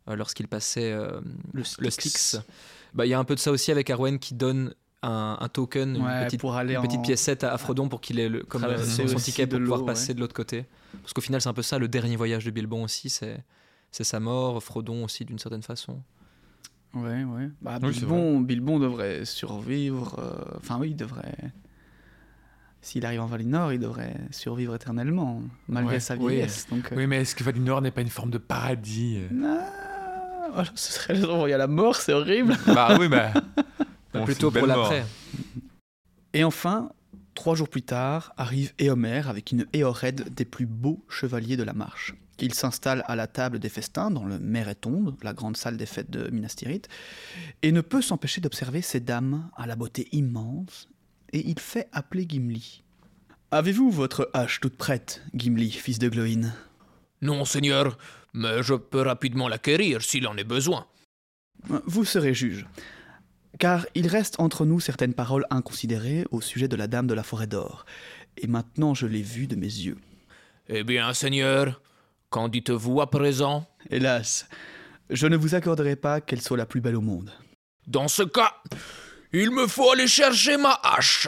lorsqu'il 0.08 0.48
passait 0.48 0.91
euh, 0.91 1.20
Le 1.53 1.63
le 1.79 1.89
Styx. 1.89 2.39
Bah, 2.93 3.05
Il 3.05 3.10
y 3.10 3.13
a 3.13 3.20
un 3.20 3.24
peu 3.24 3.36
de 3.36 3.39
ça 3.39 3.51
aussi 3.51 3.72
avec 3.72 3.89
Arwen 3.89 4.20
qui 4.20 4.34
donne 4.34 4.74
un, 5.03 5.38
un 5.39 5.48
token, 5.50 5.96
Ouais, 5.98 6.20
une 6.20 6.25
petite, 6.25 6.39
pour 6.41 6.55
aller 6.55 6.74
une 6.74 6.79
en- 6.79 6.81
petite 6.84 7.01
piécette 7.01 7.43
à 7.43 7.58
Frodon 7.58 7.89
pour 7.89 8.01
qu'il 8.01 8.20
ait 8.20 8.29
le, 8.29 8.43
comme 8.43 8.63
euh, 8.65 8.77
son, 8.84 9.15
ticket 9.15 9.48
de 9.48 9.58
pour 9.58 9.63
pouvoir 9.65 9.86
passer 9.86 10.10
ouais. 10.10 10.13
de 10.15 10.20
l'autre 10.20 10.34
côté. 10.36 10.65
Parce 11.01 11.13
qu'au 11.13 11.22
final, 11.22 11.41
c'est 11.41 11.50
un 11.50 11.53
peu 11.53 11.62
ça 11.63 11.79
le 11.79 11.88
dernier 11.88 12.15
voyage 12.17 12.46
de 12.46 12.51
Bilbon 12.51 12.84
aussi, 12.84 13.10
c'est 13.10 13.43
c'est 13.91 14.03
sa 14.03 14.20
mort, 14.20 14.62
Frodon 14.63 15.03
aussi 15.03 15.25
d'une 15.25 15.39
certaine 15.39 15.63
façon. 15.63 16.01
Ouais, 16.93 17.24
ouais. 17.24 17.50
Bah, 17.62 17.79
Oui, 17.81 17.91
Bilbon, 17.91 18.39
Bilbon 18.41 18.79
devrait 18.79 19.25
survivre. 19.25 20.17
euh, 20.20 20.58
Enfin, 20.58 20.77
oui, 20.79 20.91
il 20.91 20.96
devrait. 20.96 21.36
S'il 22.81 23.05
arrive 23.05 23.22
en 23.22 23.25
Valinor, 23.27 23.74
il 23.74 23.79
devrait 23.79 24.15
survivre 24.31 24.75
éternellement, 24.75 25.41
malgré 25.67 25.96
Ouais, 25.96 26.00
sa 26.00 26.15
oui. 26.15 26.34
vieillesse. 26.36 26.67
Donc, 26.70 26.91
euh, 26.91 26.96
Oui, 26.96 27.05
mais 27.08 27.17
est-ce 27.22 27.36
que 27.36 27.43
Valinor 27.43 27.81
n'est 27.81 27.91
pas 27.91 28.01
une 28.01 28.10
forme 28.10 28.31
de 28.31 28.38
paradis 28.39 29.20
euh? 29.20 29.29
Ah, 29.46 29.90
voilà, 30.53 30.70
ce 30.75 30.91
serait 30.93 31.13
les 31.13 31.25
envoyer 31.25 31.55
à 31.55 31.58
la 31.58 31.67
mort, 31.67 31.96
c'est 31.96 32.13
horrible. 32.13 32.58
Bah 32.67 32.98
oui, 33.00 33.08
bah. 33.08 33.31
bon, 34.13 34.25
Plutôt 34.25 34.51
pour 34.51 34.67
l'après. 34.67 35.05
Et 36.34 36.43
enfin, 36.43 36.91
trois 37.36 37.55
jours 37.55 37.70
plus 37.70 37.81
tard, 37.81 38.34
arrive 38.38 38.74
Éomer 38.79 39.27
avec 39.27 39.51
une 39.51 39.65
Éored 39.74 40.34
des 40.34 40.46
plus 40.46 40.65
beaux 40.65 41.03
chevaliers 41.10 41.58
de 41.58 41.63
la 41.63 41.74
marche. 41.74 42.15
Il 42.39 42.53
s'installe 42.55 43.03
à 43.08 43.15
la 43.15 43.27
table 43.27 43.60
des 43.60 43.70
festins 43.70 44.10
dans 44.10 44.25
le 44.25 44.39
Méretonde, 44.39 45.15
la 45.22 45.34
grande 45.34 45.58
salle 45.58 45.77
des 45.77 45.86
fêtes 45.86 46.10
de 46.10 46.29
Minas 46.31 46.55
Tirith, 46.55 46.88
et 47.62 47.72
ne 47.72 47.81
peut 47.81 48.01
s'empêcher 48.01 48.41
d'observer 48.41 48.81
ces 48.81 49.00
dames 49.00 49.50
à 49.55 49.67
la 49.67 49.75
beauté 49.75 50.08
immense, 50.12 50.89
et 51.34 51.48
il 51.48 51.60
fait 51.60 51.88
appeler 51.91 52.25
Gimli. 52.27 52.84
Avez-vous 53.51 53.91
votre 53.91 54.29
hache 54.34 54.60
toute 54.60 54.75
prête, 54.75 55.22
Gimli, 55.36 55.70
fils 55.72 56.00
de 56.00 56.10
Gloin 56.10 56.51
Non, 57.22 57.46
seigneur, 57.46 57.98
mais 58.33 58.63
je 58.63 58.73
peux 58.73 59.01
rapidement 59.01 59.47
l'acquérir 59.47 60.01
s'il 60.01 60.27
en 60.27 60.38
est 60.38 60.43
besoin. 60.43 60.88
Vous 61.85 62.05
serez 62.05 62.33
juge. 62.33 62.65
Car 63.59 63.85
il 63.95 64.07
reste 64.07 64.39
entre 64.39 64.65
nous 64.65 64.79
certaines 64.79 65.13
paroles 65.13 65.45
inconsidérées 65.50 66.25
au 66.31 66.41
sujet 66.41 66.67
de 66.67 66.75
la 66.75 66.88
dame 66.88 67.07
de 67.07 67.13
la 67.13 67.23
forêt 67.23 67.47
d'or, 67.47 67.85
et 68.38 68.47
maintenant 68.47 68.93
je 68.93 69.05
l'ai 69.05 69.21
vue 69.21 69.47
de 69.47 69.55
mes 69.55 69.65
yeux. 69.65 69.97
Eh 70.69 70.83
bien, 70.83 71.13
seigneur, 71.13 71.81
qu'en 72.29 72.47
dites-vous 72.47 73.01
à 73.01 73.09
présent? 73.09 73.67
Hélas, 73.89 74.47
je 75.09 75.27
ne 75.27 75.35
vous 75.35 75.53
accorderai 75.53 75.95
pas 75.95 76.21
qu'elle 76.21 76.41
soit 76.41 76.57
la 76.57 76.65
plus 76.65 76.81
belle 76.81 76.95
au 76.95 77.01
monde. 77.01 77.31
Dans 77.88 78.07
ce 78.07 78.23
cas, 78.23 78.55
il 79.33 79.51
me 79.51 79.67
faut 79.67 79.91
aller 79.91 80.07
chercher 80.07 80.57
ma 80.57 80.79
hache. 80.83 81.27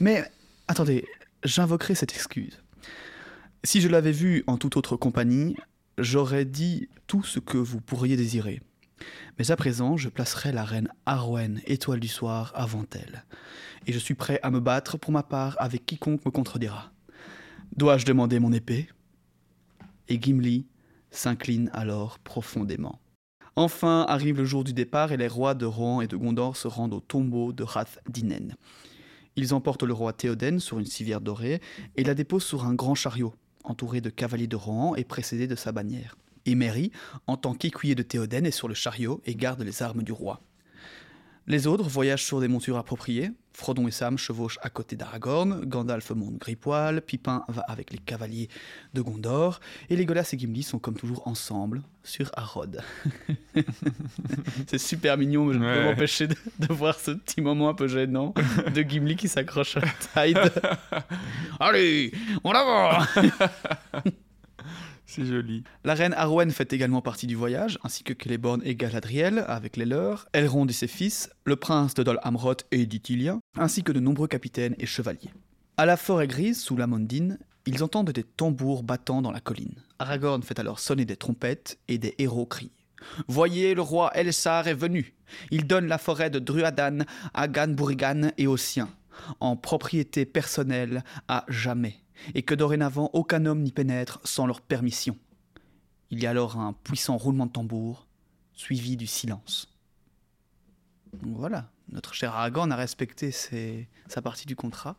Mais 0.00 0.28
attendez, 0.66 1.06
j'invoquerai 1.44 1.94
cette 1.94 2.12
excuse. 2.12 2.58
Si 3.62 3.80
je 3.80 3.88
l'avais 3.88 4.12
vue 4.12 4.42
en 4.48 4.56
toute 4.56 4.76
autre 4.76 4.96
compagnie, 4.96 5.56
j'aurais 5.98 6.44
dit 6.44 6.88
tout 7.06 7.22
ce 7.22 7.38
que 7.38 7.58
vous 7.58 7.80
pourriez 7.80 8.16
désirer. 8.16 8.60
Mais 9.38 9.50
à 9.50 9.56
présent, 9.56 9.96
je 9.96 10.08
placerai 10.08 10.52
la 10.52 10.64
reine 10.64 10.88
Arwen, 11.06 11.60
étoile 11.66 12.00
du 12.00 12.08
soir, 12.08 12.52
avant 12.54 12.84
elle. 12.92 13.24
Et 13.86 13.92
je 13.92 13.98
suis 13.98 14.14
prêt 14.14 14.38
à 14.42 14.50
me 14.50 14.60
battre 14.60 14.96
pour 14.98 15.12
ma 15.12 15.22
part 15.22 15.56
avec 15.58 15.86
quiconque 15.86 16.24
me 16.24 16.30
contredira. 16.30 16.92
Dois-je 17.76 18.06
demander 18.06 18.38
mon 18.38 18.52
épée? 18.52 18.88
Et 20.08 20.20
Gimli 20.20 20.66
s'incline 21.10 21.70
alors 21.72 22.18
profondément. 22.18 23.00
Enfin 23.56 24.06
arrive 24.08 24.38
le 24.38 24.44
jour 24.44 24.64
du 24.64 24.72
départ 24.72 25.12
et 25.12 25.16
les 25.16 25.28
rois 25.28 25.54
de 25.54 25.66
Rohan 25.66 26.00
et 26.00 26.06
de 26.06 26.16
Gondor 26.16 26.56
se 26.56 26.68
rendent 26.68 26.94
au 26.94 27.00
tombeau 27.00 27.52
de 27.52 27.62
Rath 27.62 27.98
Dinen. 28.08 28.54
Ils 29.36 29.54
emportent 29.54 29.82
le 29.82 29.92
roi 29.92 30.12
Théoden 30.12 30.58
sur 30.58 30.78
une 30.78 30.86
civière 30.86 31.20
dorée 31.20 31.60
et 31.96 32.04
la 32.04 32.14
déposent 32.14 32.44
sur 32.44 32.64
un 32.64 32.74
grand 32.74 32.94
chariot, 32.94 33.34
entouré 33.64 34.00
de 34.00 34.10
cavaliers 34.10 34.46
de 34.46 34.56
Rohan 34.56 34.94
et 34.94 35.04
précédé 35.04 35.46
de 35.46 35.54
sa 35.54 35.72
bannière. 35.72 36.16
Et 36.46 36.54
Merry, 36.54 36.90
en 37.26 37.36
tant 37.36 37.54
qu'écuyer 37.54 37.94
de 37.94 38.02
Théoden, 38.02 38.46
est 38.46 38.50
sur 38.50 38.68
le 38.68 38.74
chariot 38.74 39.20
et 39.24 39.34
garde 39.34 39.62
les 39.62 39.82
armes 39.82 40.02
du 40.02 40.12
roi. 40.12 40.40
Les 41.46 41.66
autres 41.66 41.88
voyagent 41.88 42.24
sur 42.24 42.40
des 42.40 42.48
montures 42.48 42.76
appropriées. 42.78 43.30
Frodon 43.54 43.86
et 43.86 43.90
Sam 43.90 44.16
chevauchent 44.16 44.58
à 44.62 44.70
côté 44.70 44.96
d'Aragorn, 44.96 45.66
Gandalf 45.66 46.10
monte 46.12 46.38
Gripoil, 46.38 47.02
Pipin 47.02 47.44
va 47.48 47.60
avec 47.68 47.92
les 47.92 47.98
cavaliers 47.98 48.48
de 48.94 49.02
Gondor, 49.02 49.60
et 49.90 49.96
Legolas 49.96 50.30
et 50.32 50.38
Gimli 50.38 50.62
sont 50.62 50.78
comme 50.78 50.96
toujours 50.96 51.28
ensemble 51.28 51.82
sur 52.02 52.30
Harrod. 52.34 52.80
C'est 54.66 54.78
super 54.78 55.18
mignon, 55.18 55.44
mais 55.44 55.52
je 55.54 55.58
ne 55.58 55.64
peux 55.64 55.70
Ouais. 55.80 55.84
m'empêcher 55.84 56.28
de, 56.28 56.36
de 56.60 56.72
voir 56.72 56.98
ce 56.98 57.10
petit 57.10 57.42
moment 57.42 57.68
un 57.68 57.74
peu 57.74 57.88
gênant 57.88 58.32
de 58.74 58.80
Gimli 58.82 59.16
qui 59.16 59.28
s'accroche 59.28 59.76
à 59.76 59.82
Tide. 60.26 60.50
Allez, 61.60 62.12
on 62.44 62.52
avance 62.52 63.06
C'est 65.14 65.26
joli. 65.26 65.62
La 65.84 65.92
reine 65.92 66.14
Arwen 66.14 66.50
fait 66.50 66.72
également 66.72 67.02
partie 67.02 67.26
du 67.26 67.34
voyage, 67.34 67.78
ainsi 67.84 68.02
que 68.02 68.14
Celeborn 68.14 68.62
et 68.64 68.74
Galadriel 68.74 69.44
avec 69.46 69.76
les 69.76 69.84
leurs, 69.84 70.26
Elrond 70.32 70.66
et 70.66 70.72
ses 70.72 70.86
fils, 70.86 71.28
le 71.44 71.56
prince 71.56 71.92
de 71.92 72.02
Dol 72.02 72.18
Amroth 72.22 72.64
et 72.70 72.86
Dithilien, 72.86 73.40
ainsi 73.58 73.82
que 73.82 73.92
de 73.92 74.00
nombreux 74.00 74.26
capitaines 74.26 74.74
et 74.78 74.86
chevaliers. 74.86 75.28
À 75.76 75.84
la 75.84 75.98
forêt 75.98 76.28
grise, 76.28 76.62
sous 76.62 76.78
la 76.78 76.86
Mondine, 76.86 77.38
ils 77.66 77.84
entendent 77.84 78.10
des 78.10 78.22
tambours 78.22 78.84
battant 78.84 79.20
dans 79.20 79.32
la 79.32 79.40
colline. 79.40 79.74
Aragorn 79.98 80.42
fait 80.42 80.58
alors 80.58 80.78
sonner 80.78 81.04
des 81.04 81.16
trompettes 81.16 81.78
et 81.88 81.98
des 81.98 82.14
héros 82.16 82.46
crient. 82.46 82.72
Voyez, 83.28 83.74
le 83.74 83.82
roi 83.82 84.12
Elsar 84.14 84.66
est 84.66 84.72
venu. 84.72 85.12
Il 85.50 85.66
donne 85.66 85.88
la 85.88 85.98
forêt 85.98 86.30
de 86.30 86.38
Druadan 86.38 87.00
à 87.34 87.48
Ganburigan 87.48 88.30
et 88.38 88.46
aux 88.46 88.56
siens, 88.56 88.88
en 89.40 89.56
propriété 89.56 90.24
personnelle 90.24 91.04
à 91.28 91.44
jamais, 91.48 91.96
et 92.34 92.42
que 92.42 92.54
dorénavant 92.54 93.10
aucun 93.12 93.46
homme 93.46 93.62
n'y 93.62 93.72
pénètre 93.72 94.20
sans 94.24 94.46
leur 94.46 94.60
permission. 94.60 95.16
Il 96.10 96.22
y 96.22 96.26
a 96.26 96.30
alors 96.30 96.58
un 96.58 96.72
puissant 96.72 97.16
roulement 97.16 97.46
de 97.46 97.52
tambour, 97.52 98.06
suivi 98.54 98.96
du 98.96 99.06
silence. 99.06 99.68
Donc 101.22 101.36
voilà, 101.36 101.70
notre 101.90 102.14
cher 102.14 102.34
Aragorn 102.34 102.70
a 102.72 102.76
respecté 102.76 103.30
ses- 103.30 103.88
sa 104.08 104.22
partie 104.22 104.46
du 104.46 104.56
contrat. 104.56 104.96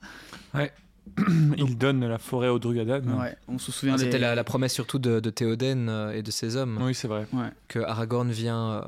Il 1.57 1.77
donne 1.77 2.05
la 2.07 2.17
forêt 2.17 2.47
au 2.47 2.59
Drugadan. 2.59 3.19
Ouais, 3.19 3.35
on 3.47 3.57
se 3.57 3.71
souvient 3.71 3.97
C'était 3.97 4.11
des- 4.11 4.19
la, 4.19 4.35
la 4.35 4.43
promesse 4.43 4.73
surtout 4.73 4.99
de, 4.99 5.19
de 5.19 5.29
Théoden 5.29 5.89
euh, 5.89 6.11
et 6.13 6.23
de 6.23 6.31
ses 6.31 6.55
hommes 6.55 6.79
Oui, 6.81 6.95
c'est 6.95 7.07
vrai. 7.09 7.27
Ouais. 7.33 7.49
que 7.67 7.79
Aragorn 7.79 8.31
vient 8.31 8.71
euh, 8.71 8.81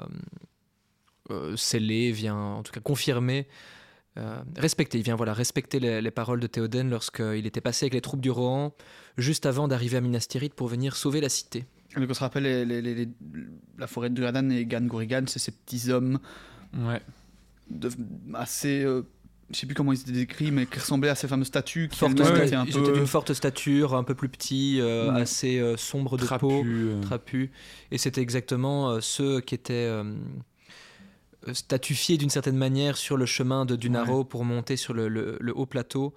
euh, 1.32 1.58
sceller, 1.58 2.12
vient 2.12 2.36
en 2.38 2.64
tout 2.64 2.72
cas 2.72 2.80
confirmer, 2.80 3.48
euh, 4.18 4.38
respecter. 4.58 4.98
Il 4.98 5.04
vient 5.04 5.16
voilà 5.16 5.34
respecter 5.34 5.80
les, 5.80 6.02
les 6.02 6.12
paroles 6.12 6.40
de 6.40 6.48
Théoden 6.48 6.90
lorsqu'il 6.90 7.46
était 7.46 7.62
passé 7.62 7.86
avec 7.86 7.94
les 7.94 8.02
troupes 8.02 8.22
du 8.22 8.32
Rohan 8.32 8.74
juste 9.18 9.46
avant 9.46 9.68
d'arriver 9.68 9.98
à 9.98 10.02
Minas 10.02 10.26
Tirith 10.30 10.54
pour 10.54 10.68
venir 10.68 10.96
sauver 10.96 11.22
la 11.22 11.30
cité. 11.30 11.66
Donc 11.96 12.10
on 12.10 12.14
se 12.14 12.20
rappelle 12.20 12.44
les- 12.44 12.66
les- 12.66 12.82
les- 12.82 12.96
les- 12.96 13.10
la 13.78 13.88
forêt 13.88 14.10
de 14.10 14.16
Druadan 14.16 14.50
et 14.50 14.66
Gangurigan, 14.66 15.24
c'est 15.28 15.40
ces 15.40 15.52
petits 15.52 15.90
hommes 15.92 16.20
Ouais. 16.78 17.02
de- 17.70 17.90
assez. 18.34 18.84
euh, 18.84 19.04
je 19.52 19.60
sais 19.60 19.66
plus 19.68 19.76
comment 19.76 19.94
ils 19.94 20.02
étaient 20.02 20.12
décrits, 20.12 20.52
mais 20.52 20.66
qui 20.66 20.80
ressemblaient 20.80 21.10
à 21.10 21.16
ces 21.16 21.28
fameuses 21.28 21.48
statues 21.48 21.88
qui 21.90 22.00
Forte 22.00 22.20
ouais, 22.20 22.48
étaient 22.48 22.56
un 22.56 22.66
peu. 22.66 22.94
d'une 22.94 23.06
forte 23.08 23.32
stature, 23.34 23.96
un 23.96 24.04
peu 24.04 24.16
plus 24.16 24.30
euh, 24.82 25.14
Ouais. 25.14 25.22
assez 25.22 25.60
euh, 25.60 25.78
sombres 25.78 26.18
de 26.18 26.26
Trapu. 26.26 26.42
peau. 26.48 26.64
euh, 26.66 27.00
trapus. 27.02 27.50
Et 27.92 27.98
c'était 27.98 28.22
exactement 28.22 28.90
euh, 28.90 29.02
ceux 29.02 29.40
qui 29.42 29.56
étaient 29.56 29.88
euh, 31.48 31.54
statufiés 31.54 32.18
d'une 32.18 32.30
certaine 32.30 32.58
manière 32.58 32.98
sur 32.98 33.18
le 33.18 33.26
chemin 33.26 33.66
de 33.66 33.76
Dunaro 33.76 34.24
pour 34.24 34.44
monter 34.46 34.78
sur 34.78 34.94
le, 34.94 35.08
le- 35.08 35.38
le 35.40 35.58
haut 35.58 35.66
plateau. 35.66 36.14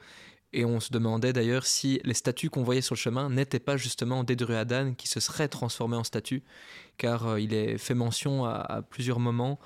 Et 0.55 0.65
on 0.65 0.81
se 0.81 0.91
demandait 0.93 1.35
d'ailleurs 1.35 1.67
si 1.67 2.01
les 2.05 2.15
statues 2.15 2.49
qu'on 2.49 2.63
voyait 2.63 2.81
sur 2.81 2.95
le 2.95 2.99
chemin 2.99 3.29
n'étaient 3.29 3.59
pas 3.59 3.77
justement 3.77 4.25
des 4.25 4.35
Druadan 4.35 4.95
qui 4.95 5.07
se 5.07 5.21
seraient 5.21 5.49
transformés 5.49 5.97
en 5.97 6.05
statues, 6.05 6.43
car 6.97 7.27
euh, 7.27 7.41
il 7.41 7.53
est 7.53 7.77
fait 7.77 7.95
mention 7.95 8.47
à, 8.47 8.53
à 8.53 8.83
plusieurs 8.83 9.21
moments 9.21 9.59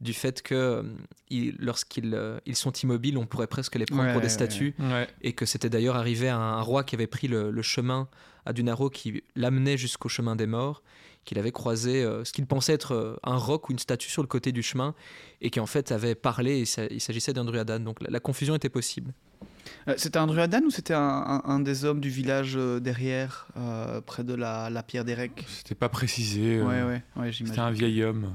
du 0.00 0.12
fait 0.14 0.40
que 0.42 0.54
euh, 0.54 0.82
ils- 1.28 1.54
lorsqu'ils 1.58 2.14
euh, 2.14 2.38
ils 2.46 2.56
sont 2.56 2.72
immobiles, 2.72 3.18
on 3.18 3.26
pourrait 3.26 3.46
presque 3.46 3.76
les 3.76 3.84
prendre 3.86 4.04
Ouais, 4.04 4.12
pour 4.12 4.20
des 4.22 4.28
statues 4.30 4.74
Ouais. 4.78 5.06
et 5.22 5.32
que 5.34 5.44
c'était 5.46 5.68
d'ailleurs 5.70 5.96
arrivé 5.96 6.28
à 6.28 6.36
un 6.38 6.60
roi 6.62 6.84
qui 6.84 6.94
avait 6.94 7.06
pris 7.06 7.28
le, 7.28 7.50
le 7.50 7.62
chemin 7.62 8.08
à 8.46 8.52
Dunaro 8.52 8.88
qui 8.90 9.22
l'amenait 9.36 9.76
jusqu'au 9.76 10.08
chemin 10.08 10.36
des 10.36 10.46
morts, 10.46 10.82
qu'il 11.26 11.38
avait 11.38 11.52
croisé 11.52 12.02
euh, 12.02 12.24
ce 12.24 12.32
qu'il 12.32 12.46
pensait 12.46 12.72
être 12.72 12.92
euh, 12.94 13.16
un 13.22 13.36
roc 13.36 13.68
ou 13.68 13.72
une 13.72 13.78
statue 13.78 14.08
sur 14.08 14.22
le 14.22 14.28
côté 14.28 14.52
du 14.52 14.62
chemin 14.62 14.94
et 15.42 15.50
qui 15.50 15.60
en 15.60 15.66
fait 15.66 15.92
avait 15.92 16.14
parlé 16.14 16.60
et 16.60 16.64
ça- 16.64 16.86
il 16.90 17.00
s'agissait 17.02 17.34
d'un 17.34 17.44
druadan. 17.44 17.80
Donc 17.80 18.00
la, 18.00 18.08
la 18.10 18.20
confusion 18.20 18.54
était 18.54 18.70
possible. 18.70 19.12
Euh, 19.88 19.94
C'était 19.98 20.18
un 20.18 20.26
Druadan 20.26 20.62
ou 20.66 20.70
c'était 20.70 20.94
un, 20.94 21.00
un- 21.00 21.42
un 21.44 21.60
des 21.60 21.84
hommes 21.84 22.00
du 22.00 22.08
village 22.08 22.54
derrière, 22.80 23.46
euh, 23.58 24.00
près 24.00 24.24
de 24.24 24.34
la, 24.34 24.70
la 24.70 24.82
pierre 24.82 25.04
d'Erec 25.04 25.44
C'était 25.48 25.74
pas 25.74 25.88
précisé. 25.90 26.60
Ouais, 26.62 26.82
ouais, 26.82 27.02
ouais, 27.16 27.32
j'imagine. 27.32 27.46
C'était 27.46 27.58
un 27.60 27.70
vieil 27.70 28.02
homme. 28.02 28.34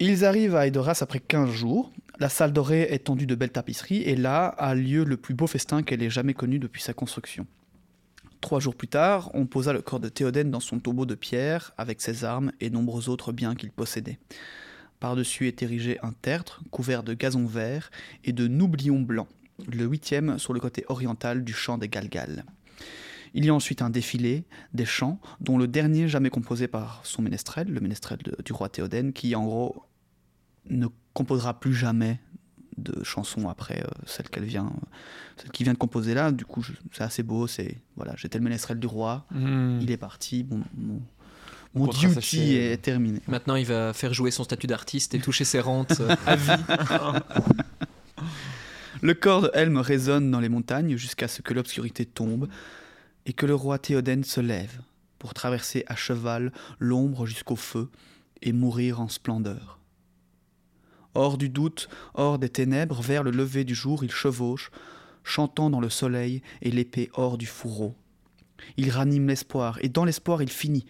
Ils 0.00 0.24
arrivent 0.24 0.54
à 0.54 0.68
Edoras 0.68 0.98
après 1.00 1.18
15 1.18 1.50
jours. 1.50 1.92
La 2.20 2.28
salle 2.28 2.52
dorée 2.52 2.82
est 2.82 3.06
tendue 3.06 3.26
de 3.26 3.34
belles 3.34 3.50
tapisseries 3.50 4.02
et 4.02 4.14
là 4.14 4.46
a 4.46 4.76
lieu 4.76 5.02
le 5.02 5.16
plus 5.16 5.34
beau 5.34 5.48
festin 5.48 5.82
qu'elle 5.82 6.04
ait 6.04 6.10
jamais 6.10 6.34
connu 6.34 6.60
depuis 6.60 6.80
sa 6.80 6.92
construction. 6.92 7.48
Trois 8.40 8.60
jours 8.60 8.76
plus 8.76 8.86
tard, 8.86 9.28
on 9.34 9.46
posa 9.46 9.72
le 9.72 9.82
corps 9.82 9.98
de 9.98 10.08
Théoden 10.08 10.52
dans 10.52 10.60
son 10.60 10.78
tombeau 10.78 11.04
de 11.04 11.16
pierre 11.16 11.72
avec 11.76 12.00
ses 12.00 12.24
armes 12.24 12.52
et 12.60 12.70
nombreux 12.70 13.08
autres 13.08 13.32
biens 13.32 13.56
qu'il 13.56 13.72
possédait. 13.72 14.20
Par-dessus 15.00 15.48
est 15.48 15.62
érigé 15.62 15.98
un 16.04 16.12
tertre 16.12 16.62
couvert 16.70 17.02
de 17.02 17.14
gazon 17.14 17.46
vert 17.46 17.90
et 18.22 18.32
de 18.32 18.46
noublions 18.46 19.00
blancs, 19.00 19.28
le 19.66 19.84
huitième 19.84 20.38
sur 20.38 20.52
le 20.52 20.60
côté 20.60 20.84
oriental 20.88 21.42
du 21.42 21.52
champ 21.52 21.76
des 21.76 21.88
Galgal. 21.88 22.44
Il 23.34 23.44
y 23.44 23.50
a 23.50 23.54
ensuite 23.54 23.82
un 23.82 23.90
défilé 23.90 24.44
des 24.72 24.84
chants, 24.84 25.20
dont 25.40 25.58
le 25.58 25.66
dernier 25.66 26.08
jamais 26.08 26.30
composé 26.30 26.68
par 26.68 27.00
son 27.04 27.22
ménestrel, 27.22 27.68
le 27.68 27.80
ménestrel 27.80 28.18
du 28.44 28.52
roi 28.52 28.68
Théoden, 28.68 29.12
qui 29.12 29.34
en 29.34 29.44
gros 29.44 29.84
ne 30.70 30.86
composera 31.14 31.58
plus 31.58 31.74
jamais 31.74 32.20
de 32.76 33.02
chansons 33.02 33.48
après 33.48 33.82
euh, 33.82 33.88
celle 34.06 34.28
qu'elle 34.28 34.44
vient, 34.44 34.72
celle 35.36 35.50
qui 35.50 35.64
vient 35.64 35.72
de 35.72 35.78
composer 35.78 36.14
là. 36.14 36.30
Du 36.32 36.44
coup, 36.44 36.64
c'est 36.92 37.02
assez 37.02 37.22
beau. 37.22 37.46
C'est 37.46 37.76
voilà, 37.96 38.14
j'étais 38.16 38.38
le 38.38 38.44
ménestrel 38.44 38.78
du 38.78 38.86
roi. 38.86 39.26
Hmm. 39.30 39.78
Il 39.80 39.90
est 39.90 39.96
parti. 39.96 40.46
Mon, 40.48 40.62
mon, 41.74 41.86
duty 41.86 42.12
s'achève. 42.12 42.72
est 42.72 42.76
terminé. 42.78 43.20
Maintenant, 43.26 43.56
il 43.56 43.66
va 43.66 43.92
faire 43.92 44.14
jouer 44.14 44.30
son 44.30 44.44
statut 44.44 44.66
d'artiste 44.66 45.14
et 45.14 45.18
toucher 45.18 45.44
ses 45.44 45.60
rentes 45.60 46.00
euh, 46.00 46.14
à 46.26 46.36
vie. 46.36 46.50
Le 49.00 49.14
corps 49.14 49.42
de 49.42 49.50
Helm 49.54 49.78
résonne 49.78 50.30
dans 50.30 50.40
les 50.40 50.48
montagnes 50.48 50.96
jusqu'à 50.96 51.28
ce 51.28 51.40
que 51.40 51.54
l'obscurité 51.54 52.04
tombe 52.04 52.48
et 53.26 53.32
que 53.32 53.46
le 53.46 53.54
roi 53.54 53.78
Théoden 53.78 54.24
se 54.24 54.40
lève 54.40 54.80
pour 55.20 55.34
traverser 55.34 55.84
à 55.86 55.94
cheval 55.94 56.52
l'ombre 56.80 57.24
jusqu'au 57.26 57.54
feu 57.54 57.90
et 58.42 58.52
mourir 58.52 59.00
en 59.00 59.08
splendeur. 59.08 59.77
Hors 61.18 61.36
du 61.36 61.48
doute, 61.48 61.88
hors 62.14 62.38
des 62.38 62.48
ténèbres, 62.48 63.02
vers 63.02 63.24
le 63.24 63.32
lever 63.32 63.64
du 63.64 63.74
jour, 63.74 64.04
il 64.04 64.10
chevauche, 64.12 64.70
chantant 65.24 65.68
dans 65.68 65.80
le 65.80 65.90
soleil 65.90 66.42
et 66.62 66.70
l'épée 66.70 67.10
hors 67.12 67.38
du 67.38 67.46
fourreau. 67.46 67.96
Il 68.76 68.88
ranime 68.90 69.26
l'espoir, 69.26 69.80
et 69.82 69.88
dans 69.88 70.04
l'espoir 70.04 70.42
il 70.42 70.48
finit, 70.48 70.86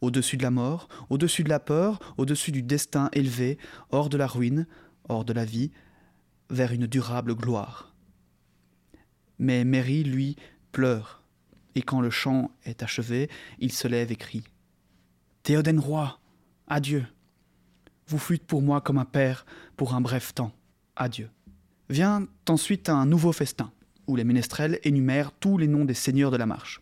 au-dessus 0.00 0.36
de 0.36 0.42
la 0.42 0.50
mort, 0.50 0.88
au-dessus 1.10 1.44
de 1.44 1.48
la 1.48 1.60
peur, 1.60 2.00
au-dessus 2.16 2.50
du 2.50 2.64
destin 2.64 3.08
élevé, 3.12 3.56
hors 3.90 4.08
de 4.08 4.16
la 4.16 4.26
ruine, 4.26 4.66
hors 5.08 5.24
de 5.24 5.32
la 5.32 5.44
vie, 5.44 5.70
vers 6.50 6.72
une 6.72 6.88
durable 6.88 7.36
gloire. 7.36 7.94
Mais 9.38 9.62
Mary, 9.64 10.02
lui, 10.02 10.34
pleure, 10.72 11.22
et 11.76 11.82
quand 11.82 12.00
le 12.00 12.10
chant 12.10 12.50
est 12.64 12.82
achevé, 12.82 13.30
il 13.60 13.70
se 13.70 13.86
lève 13.86 14.10
et 14.10 14.16
crie 14.16 14.42
Théoden 15.44 15.78
roi, 15.78 16.18
adieu. 16.66 17.06
Vous 18.08 18.18
fûtes 18.18 18.46
pour 18.46 18.62
moi 18.62 18.80
comme 18.80 18.96
un 18.96 19.04
père 19.04 19.44
pour 19.76 19.94
un 19.94 20.00
bref 20.00 20.34
temps. 20.34 20.52
Adieu. 20.96 21.28
Vient 21.90 22.26
ensuite 22.48 22.88
un 22.88 23.04
nouveau 23.04 23.32
festin, 23.32 23.70
où 24.06 24.16
les 24.16 24.24
ménestrels 24.24 24.78
énumèrent 24.82 25.30
tous 25.30 25.58
les 25.58 25.66
noms 25.66 25.84
des 25.84 25.92
seigneurs 25.92 26.30
de 26.30 26.38
la 26.38 26.46
marche. 26.46 26.80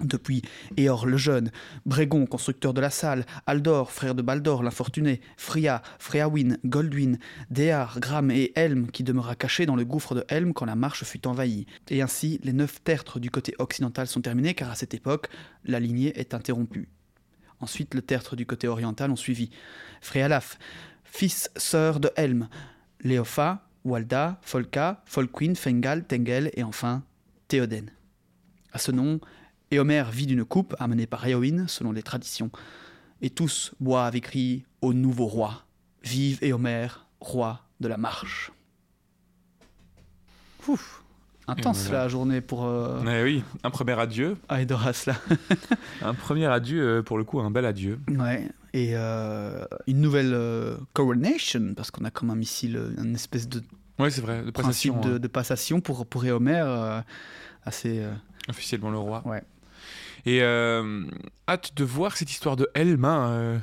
Depuis 0.00 0.40
Éor 0.78 1.04
le 1.04 1.18
jeune, 1.18 1.50
Brégon, 1.84 2.24
constructeur 2.24 2.72
de 2.72 2.80
la 2.80 2.88
salle, 2.88 3.26
Aldor, 3.46 3.92
frère 3.92 4.14
de 4.14 4.22
Baldor 4.22 4.62
l'infortuné, 4.62 5.20
Fria, 5.36 5.82
Freawin, 5.98 6.56
Goldwyn, 6.64 7.18
Déar, 7.50 8.00
Gram 8.00 8.30
et 8.30 8.52
Helm 8.56 8.90
qui 8.90 9.04
demeura 9.04 9.36
caché 9.36 9.66
dans 9.66 9.76
le 9.76 9.84
gouffre 9.84 10.14
de 10.14 10.24
Helm 10.28 10.54
quand 10.54 10.64
la 10.64 10.76
marche 10.76 11.04
fut 11.04 11.26
envahie. 11.26 11.66
Et 11.90 12.00
ainsi, 12.00 12.40
les 12.42 12.54
neuf 12.54 12.82
tertres 12.82 13.20
du 13.20 13.30
côté 13.30 13.54
occidental 13.58 14.06
sont 14.06 14.22
terminés 14.22 14.54
car 14.54 14.70
à 14.70 14.76
cette 14.76 14.94
époque, 14.94 15.28
la 15.64 15.78
lignée 15.78 16.18
est 16.18 16.32
interrompue. 16.32 16.88
Ensuite, 17.64 17.94
le 17.94 18.02
tertre 18.02 18.36
du 18.36 18.44
côté 18.44 18.68
oriental 18.68 19.10
ont 19.10 19.16
suivi. 19.16 19.48
Fréalaf, 20.02 20.58
fils, 21.02 21.50
sœur 21.56 21.98
de 21.98 22.10
Helm, 22.14 22.50
Léopha, 23.00 23.66
Walda, 23.86 24.38
Folka, 24.42 25.02
Folquin, 25.06 25.54
Fengal, 25.54 26.04
Tengel 26.04 26.50
et 26.52 26.62
enfin 26.62 27.02
Théoden. 27.48 27.90
À 28.70 28.78
ce 28.78 28.92
nom, 28.92 29.18
Éomer 29.70 30.04
vit 30.12 30.26
d'une 30.26 30.44
coupe 30.44 30.76
amenée 30.78 31.06
par 31.06 31.26
Éowyn 31.26 31.66
selon 31.66 31.92
les 31.92 32.02
traditions. 32.02 32.50
Et 33.22 33.30
tous 33.30 33.72
boivent 33.80 34.14
et 34.14 34.20
crient 34.20 34.66
au 34.82 34.92
nouveau 34.92 35.24
roi. 35.24 35.64
Vive 36.02 36.40
Éomer, 36.42 36.88
roi 37.18 37.64
de 37.80 37.88
la 37.88 37.96
marche. 37.96 38.52
Intense 41.48 41.84
Et 41.84 41.88
voilà. 41.88 42.02
la 42.04 42.08
journée 42.08 42.40
pour 42.40 42.64
euh, 42.64 43.00
Eh 43.06 43.22
oui, 43.22 43.42
un 43.62 43.70
premier 43.70 43.98
adieu. 43.98 44.36
Aedoras 44.48 45.04
là. 45.06 45.14
Un 46.02 46.14
premier 46.14 46.46
adieu, 46.46 46.82
euh, 46.98 47.02
pour 47.02 47.18
le 47.18 47.24
coup, 47.24 47.40
un 47.40 47.50
bel 47.50 47.64
adieu. 47.66 47.98
Ouais. 48.08 48.48
Et 48.72 48.90
euh, 48.94 49.64
une 49.86 50.00
nouvelle 50.00 50.32
euh, 50.34 50.76
coronation, 50.94 51.74
parce 51.76 51.90
qu'on 51.90 52.04
a 52.04 52.10
comme 52.10 52.30
un 52.30 52.34
missile, 52.36 52.76
euh, 52.76 52.90
une 53.02 53.14
espèce 53.14 53.48
de 53.48 53.62
Ouais, 53.98 54.10
c'est 54.10 54.20
vrai, 54.22 54.42
de 54.42 54.50
principe 54.50 54.92
passation. 54.94 55.00
de, 55.00 55.16
hein. 55.16 55.18
de 55.20 55.28
passation 55.28 55.80
pour, 55.80 56.04
pour 56.06 56.24
Éomer, 56.24 56.60
euh, 56.64 57.00
assez... 57.64 58.00
euh, 58.00 58.10
Officiellement 58.48 58.90
le 58.90 58.98
roi. 58.98 59.22
Ouais. 59.24 59.42
Et 60.26 60.42
euh, 60.42 61.04
hâte 61.48 61.72
de 61.76 61.84
voir 61.84 62.16
cette 62.16 62.30
histoire 62.30 62.56
de 62.56 62.68
Helm 62.74 63.04
euh, 63.04 63.58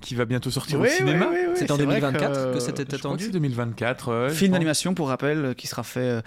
qui 0.00 0.14
va 0.16 0.24
bientôt 0.26 0.50
sortir 0.50 0.80
oui, 0.80 0.88
au 0.88 0.90
cinéma. 0.90 1.28
oui, 1.30 1.36
oui, 1.40 1.46
oui, 1.50 1.54
C'est 1.56 1.70
en 1.70 1.76
vrai 1.76 1.86
2024 2.00 2.52
que, 2.52 2.60
c'était 2.60 2.84
que 2.84 2.90
c'est 2.90 2.94
attendu 2.96 3.30
2024. 3.30 4.08
ouais, 4.24 4.28
je 4.30 4.34
Film 4.34 4.52
d'animation, 4.52 4.92
pour 4.94 5.08
rappel, 5.08 5.54
qui 5.56 5.66
sera 5.66 5.82
fait 5.84 6.20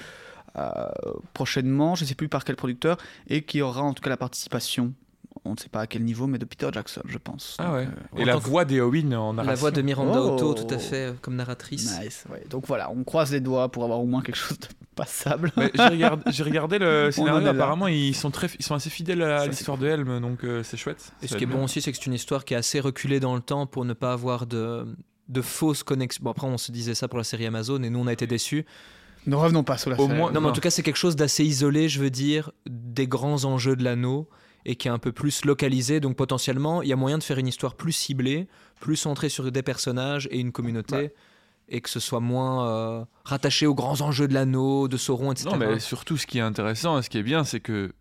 prochainement, 1.34 1.96
je 1.96 2.04
ne 2.04 2.08
sais 2.08 2.16
plus 2.16 2.30
par 2.30 2.44
quel 2.44 2.56
producteur, 2.56 2.98
et 3.28 3.42
qui 3.44 3.62
aura 3.62 3.82
en 3.82 3.94
tout 3.94 4.02
cas 4.02 4.10
la 4.10 4.18
participation, 4.18 4.94
on 5.46 5.54
ne 5.54 5.58
sait 5.58 5.68
pas 5.70 5.82
à 5.82 5.88
quel 5.88 6.04
niveau, 6.04 6.28
mais 6.28 6.38
de 6.38 6.46
Peter 6.46 6.70
Jackson, 6.72 7.02
je 7.06 7.18
pense. 7.18 7.58
Ah 7.60 7.66
Donc, 7.66 7.74
ouais. 7.76 7.88
euh, 8.16 8.22
Et 8.22 8.26
la 8.26 8.36
voix 8.38 8.63
d'Eowyn 8.66 9.12
en 9.13 9.34
narration. 9.34 9.50
La 9.52 9.56
voix 9.56 9.72
de 9.72 9.82
Miranda 9.82 10.22
Oh. 10.22 10.36
Otto, 10.36 10.54
tout 10.54 10.74
à 10.74 10.78
fait, 10.78 11.08
euh, 11.10 11.13
comme 11.22 11.36
narratrice. 11.36 12.00
Nice, 12.00 12.24
ouais. 12.32 12.44
Donc 12.50 12.66
voilà, 12.68 12.89
on 12.92 13.04
croise 13.04 13.32
les 13.32 13.42
doigts 13.42 13.70
pour 13.70 13.84
avoir 13.84 14.00
au 14.00 14.06
moins 14.06 14.22
quelque 14.22 14.38
chose 14.38 14.58
de 14.60 14.68
passable. 14.96 15.52
J'ai 15.58 16.44
regardé, 16.44 16.80
le 16.80 17.12
scénario. 17.12 17.48
Apparemment, 17.48 17.88
ils 17.88 18.16
sont 18.16 18.32
très, 18.32 18.48
ils 18.60 18.63
sont 18.63 18.76
assez 18.76 18.89
fidèles 18.92 19.22
à 19.24 19.46
l'histoire 19.48 19.78
de 19.78 19.88
Helm, 19.88 20.20
donc 20.22 20.44
euh, 20.46 20.63
c'est 20.63 20.78
chouette. 20.78 21.12
Et 21.22 21.28
ce 21.28 21.36
qui 21.36 21.44
est 21.44 21.48
bon 21.48 21.63
aussi, 21.66 21.82
c'est 21.82 21.92
que 21.92 21.98
c'est 21.98 22.06
une 22.06 22.13
histoire 22.13 22.46
qui 22.46 22.54
est 22.54 22.58
assez 22.58 22.80
reculée 22.80 23.20
dans 23.20 23.36
le 23.36 23.42
temps 23.42 23.66
pour 23.66 23.84
ne 23.86 23.94
pas 23.94 24.13
avoir 24.13 24.46
de, 24.46 24.86
de 25.28 25.42
fausses 25.42 25.84
connexions. 25.84 26.24
Bon, 26.24 26.32
après, 26.32 26.48
on 26.48 26.58
se 26.60 26.72
disait 26.72 26.96
ça 26.96 27.08
pour 27.10 27.18
la 27.18 27.24
série 27.26 27.46
Amazon 27.48 27.82
et 27.84 27.89
nous, 27.89 28.00
on 28.00 28.08
a 28.08 28.13
été 28.13 28.28
déçus. 28.28 28.66
Ne 29.26 29.36
revenons 29.36 29.64
pas 29.64 29.78
sur 29.78 29.90
la 29.90 30.00
Au 30.00 30.08
moins- 30.08 30.32
Non, 30.32 30.42
mais 30.42 30.48
en 30.48 30.52
tout 30.52 30.62
cas, 30.62 30.70
c'est 30.70 30.84
quelque 30.84 30.98
chose 30.98 31.16
d'assez 31.16 31.44
isolé, 31.46 31.88
je 31.90 32.00
veux 32.00 32.10
dire, 32.10 32.52
des 32.68 33.08
grands 33.08 33.46
enjeux 33.46 33.76
de 33.76 33.84
l'anneau 33.84 34.28
et 34.66 34.76
qui 34.76 34.88
est 34.88 34.92
un 34.92 34.98
peu 35.00 35.12
plus 35.12 35.46
localisé. 35.46 36.00
Donc, 36.00 36.16
potentiellement, 36.16 36.82
il 36.82 36.90
y 36.90 36.94
a 36.94 36.96
moyen 36.96 37.18
de 37.18 37.24
faire 37.24 37.38
une 37.38 37.48
histoire 37.48 37.76
plus 37.76 37.92
ciblée, 37.92 38.48
plus 38.80 38.96
centrée 38.96 39.30
sur 39.30 39.52
des 39.52 39.64
personnages 39.64 40.28
et 40.32 40.40
une 40.40 40.52
communauté. 40.52 40.96
Ouais. 40.96 41.14
Et 41.70 41.80
que 41.82 41.90
ce 41.90 42.00
soit 42.02 42.20
moins 42.20 42.68
euh, 42.68 43.06
rattaché 43.24 43.66
aux 43.66 43.74
grands 43.76 44.02
enjeux 44.02 44.28
de 44.28 44.34
l'anneau, 44.34 44.88
de 44.90 44.98
Sauron, 44.98 45.32
etc. 45.32 45.50
Non, 45.50 45.58
mais 45.58 45.80
surtout, 45.80 46.18
ce 46.18 46.28
qui 46.28 46.38
est 46.38 46.42
intéressant, 46.42 47.00
et 47.00 47.02
ce 47.02 47.10
qui 47.10 47.18
est 47.18 47.24
bien, 47.24 47.46
c'est 47.46 47.62
que 47.62 47.94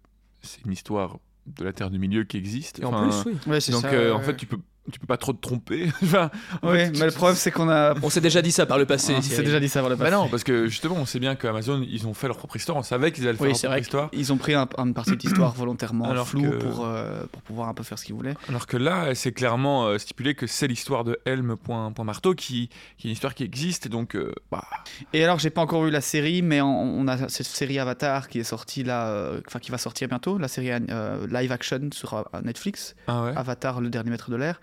c'est 0.43 0.65
une 0.65 0.73
histoire 0.73 1.19
de 1.47 1.65
la 1.65 1.73
Terre 1.73 1.91
du 1.91 1.99
Milieu 2.01 2.25
qui 2.25 2.37
existe. 2.37 2.81
Et 2.81 2.85
en 2.85 2.89
Enfin, 2.93 3.09
plus, 3.23 3.31
oui. 3.33 3.39
Ouais, 3.47 3.59
Donc, 3.71 3.83
ça, 3.83 3.89
euh, 3.93 4.07
ouais, 4.11 4.11
en 4.13 4.21
fait, 4.21 4.37
tu 4.37 4.47
peux, 4.47 4.59
tu 4.91 4.99
peux 4.99 5.07
pas 5.07 5.17
trop 5.17 5.33
te 5.33 5.41
tromper. 5.41 5.87
enfin, 6.03 6.31
en 6.63 6.71
Oui, 6.73 6.79
fait, 6.79 6.99
mais 6.99 7.07
le 7.07 7.13
problème, 7.13 7.37
c'est 7.37 7.51
qu'on 7.51 7.69
a. 7.69 7.95
On 8.03 8.11
s'est 8.11 8.21
déjà 8.21 8.43
dit 8.43 8.51
ça 8.53 8.67
par 8.67 8.79
le 8.79 8.87
passé. 8.87 9.15
on 9.17 9.23
s'est 9.23 9.43
déjà 9.43 9.61
dit 9.61 9.69
ça 9.69 9.79
avant 9.79 9.89
le 9.89 9.97
Bah 9.97 10.07
passé. 10.07 10.17
non, 10.17 10.29
parce 10.29 10.43
que 10.45 10.67
justement, 10.67 10.97
on 10.97 11.07
sait 11.07 11.21
bien 11.21 11.35
qu'Amazon, 11.37 11.85
ils 11.89 12.07
ont 12.07 12.15
fait 12.15 12.27
leur 12.27 12.37
propre 12.37 12.57
histoire. 12.57 12.77
On 12.79 12.83
savait 12.83 13.13
qu'ils 13.13 13.29
allaient 13.29 13.37
faire 13.37 13.43
Oui, 13.43 13.49
leur 13.51 13.57
c'est 13.57 13.67
propre 13.69 13.73
vrai 13.75 13.81
histoire. 13.81 14.11
qu'ils 14.11 14.33
ont 14.33 14.37
pris 14.39 14.55
un- 14.55 14.69
une 14.79 14.95
partie 14.95 15.13
de 15.17 15.23
l'histoire 15.23 15.53
volontairement 15.55 16.07
Alors 16.11 16.27
floue 16.29 16.43
que- 16.51 16.57
pour, 16.57 16.85
euh, 16.85 17.23
pour 17.31 17.43
pouvoir 17.43 17.69
un 17.69 17.75
peu 17.75 17.83
faire 17.85 17.99
ce 17.99 18.05
qu'ils 18.05 18.15
voulaient. 18.15 18.35
Alors 18.49 18.67
que 18.67 18.77
là, 18.77 19.15
c'est 19.15 19.33
clairement 19.33 19.87
euh, 19.87 19.99
stipulé 19.99 20.35
que 20.35 20.47
c'est 20.49 20.67
l'histoire 20.67 21.05
de 21.05 21.19
Helm 21.27 21.57
point, 21.57 21.93
point 21.93 22.05
marteau 22.05 22.35
qui, 22.35 22.69
qui 22.99 23.07
est 23.07 23.11
une 23.11 23.13
histoire 23.13 23.35
qui 23.35 23.45
existe. 23.45 23.87
Et 23.87 23.89
donc, 23.89 24.17
euh, 24.17 24.33
bah, 24.51 24.65
Et 25.13 25.23
alors, 25.23 25.39
j'ai 25.39 25.51
pas 25.51 25.61
encore 25.61 25.85
vu 25.85 25.91
la 25.91 26.01
série, 26.01 26.43
mais 26.43 26.61
on, 26.61 26.67
on 26.99 27.07
a 27.09 27.29
cette 27.29 27.47
série 27.47 27.79
Avatar 27.79 28.29
qui 28.29 28.41
est 28.41 28.45
sortie 28.45 28.83
là, 28.83 29.07
euh, 29.09 29.41
enfin 29.47 29.59
qui 29.61 29.71
va 29.71 29.79
sortir 29.79 30.09
bientôt, 30.09 30.39
la 30.39 30.49
série 30.49 30.71
euh, 30.73 31.27
live 31.29 31.53
action 31.53 31.91
sur 31.93 32.25
Netflix, 32.45 32.95
ah 33.07 33.23
ouais. 33.25 33.33
Avatar, 33.37 33.81
le 33.81 33.89
dernier 33.91 34.11
maître 34.11 34.31
de 34.31 34.37
l'air. 34.37 34.61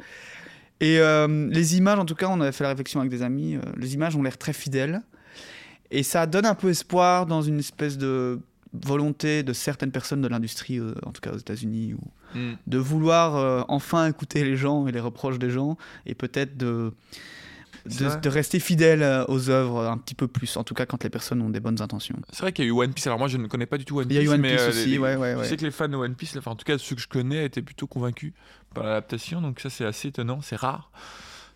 Et 0.81 0.99
euh, 0.99 1.47
les 1.51 1.77
images, 1.77 1.99
en 1.99 2.05
tout 2.05 2.15
cas, 2.15 2.27
on 2.29 2.39
avait 2.41 2.51
fait 2.51 2.63
la 2.63 2.69
réflexion 2.69 2.99
avec 3.01 3.11
des 3.11 3.21
amis, 3.21 3.55
euh, 3.55 3.61
les 3.77 3.93
images 3.95 4.15
ont 4.15 4.23
l'air 4.23 4.37
très 4.37 4.53
fidèles. 4.53 5.01
Et 5.91 6.03
ça 6.03 6.25
donne 6.27 6.45
un 6.45 6.55
peu 6.55 6.69
espoir 6.69 7.25
dans 7.25 7.41
une 7.41 7.59
espèce 7.59 7.97
de 7.97 8.39
volonté 8.73 9.41
de 9.43 9.51
certaines 9.53 9.91
personnes 9.91 10.21
de 10.21 10.27
l'industrie, 10.27 10.79
euh, 10.79 10.93
en 11.05 11.11
tout 11.11 11.21
cas 11.21 11.31
aux 11.31 11.37
États-Unis, 11.37 11.93
ou 11.95 11.99
Mm. 12.37 12.53
de 12.67 12.77
vouloir 12.77 13.65
enfin 13.69 14.05
écouter 14.07 14.43
les 14.43 14.55
gens 14.55 14.85
et 14.85 14.91
les 14.91 14.99
reproches 14.99 15.39
des 15.39 15.49
gens, 15.49 15.77
et 16.05 16.13
peut-être 16.13 16.57
de, 16.57 16.93
rester 18.25 18.59
fidèle 18.59 19.25
aux 19.29 19.49
œuvres 19.49 19.87
un 19.87 19.97
petit 19.97 20.13
peu 20.13 20.27
plus, 20.27 20.55
en 20.57 20.63
tout 20.63 20.75
cas 20.75 20.85
quand 20.85 21.03
les 21.03 21.09
personnes 21.09 21.41
ont 21.41 21.49
des 21.49 21.59
bonnes 21.59 21.81
intentions. 21.81 22.17
C'est 22.31 22.41
vrai 22.41 22.51
qu'il 22.53 22.65
y 22.65 22.67
a 22.67 22.69
eu 22.69 22.73
One 22.73 22.93
Piece. 22.93 23.07
Alors 23.07 23.17
moi, 23.17 23.27
je 23.29 23.37
ne 23.37 23.47
connais 23.47 23.65
pas 23.65 23.79
du 23.79 23.85
tout 23.85 23.97
One 23.97 24.05
Il 24.05 24.09
Piece. 24.09 24.17
y 24.17 24.21
a 24.21 24.23
eu 24.25 24.29
One 24.35 24.41
mais, 24.41 24.51
Piece 24.51 24.61
euh, 24.61 24.69
aussi, 24.69 24.89
les- 24.91 24.97
ouais, 24.99 25.15
ouais, 25.15 25.33
Je 25.33 25.37
ouais. 25.39 25.45
sais 25.47 25.57
que 25.57 25.65
les 25.65 25.71
fans 25.71 25.87
de 25.87 25.95
One 25.95 26.13
Piece, 26.13 26.37
enfin 26.37 26.51
en 26.51 26.55
tout 26.55 26.65
cas 26.65 26.77
ceux 26.77 26.95
que 26.95 27.01
je 27.01 27.07
connais, 27.07 27.45
étaient 27.45 27.63
plutôt 27.63 27.87
convaincus 27.87 28.33
par 28.73 28.83
l'adaptation. 28.83 29.41
Donc 29.41 29.59
ça, 29.59 29.69
c'est 29.69 29.85
assez 29.85 30.09
étonnant, 30.09 30.39
c'est 30.41 30.55
rare. 30.55 30.91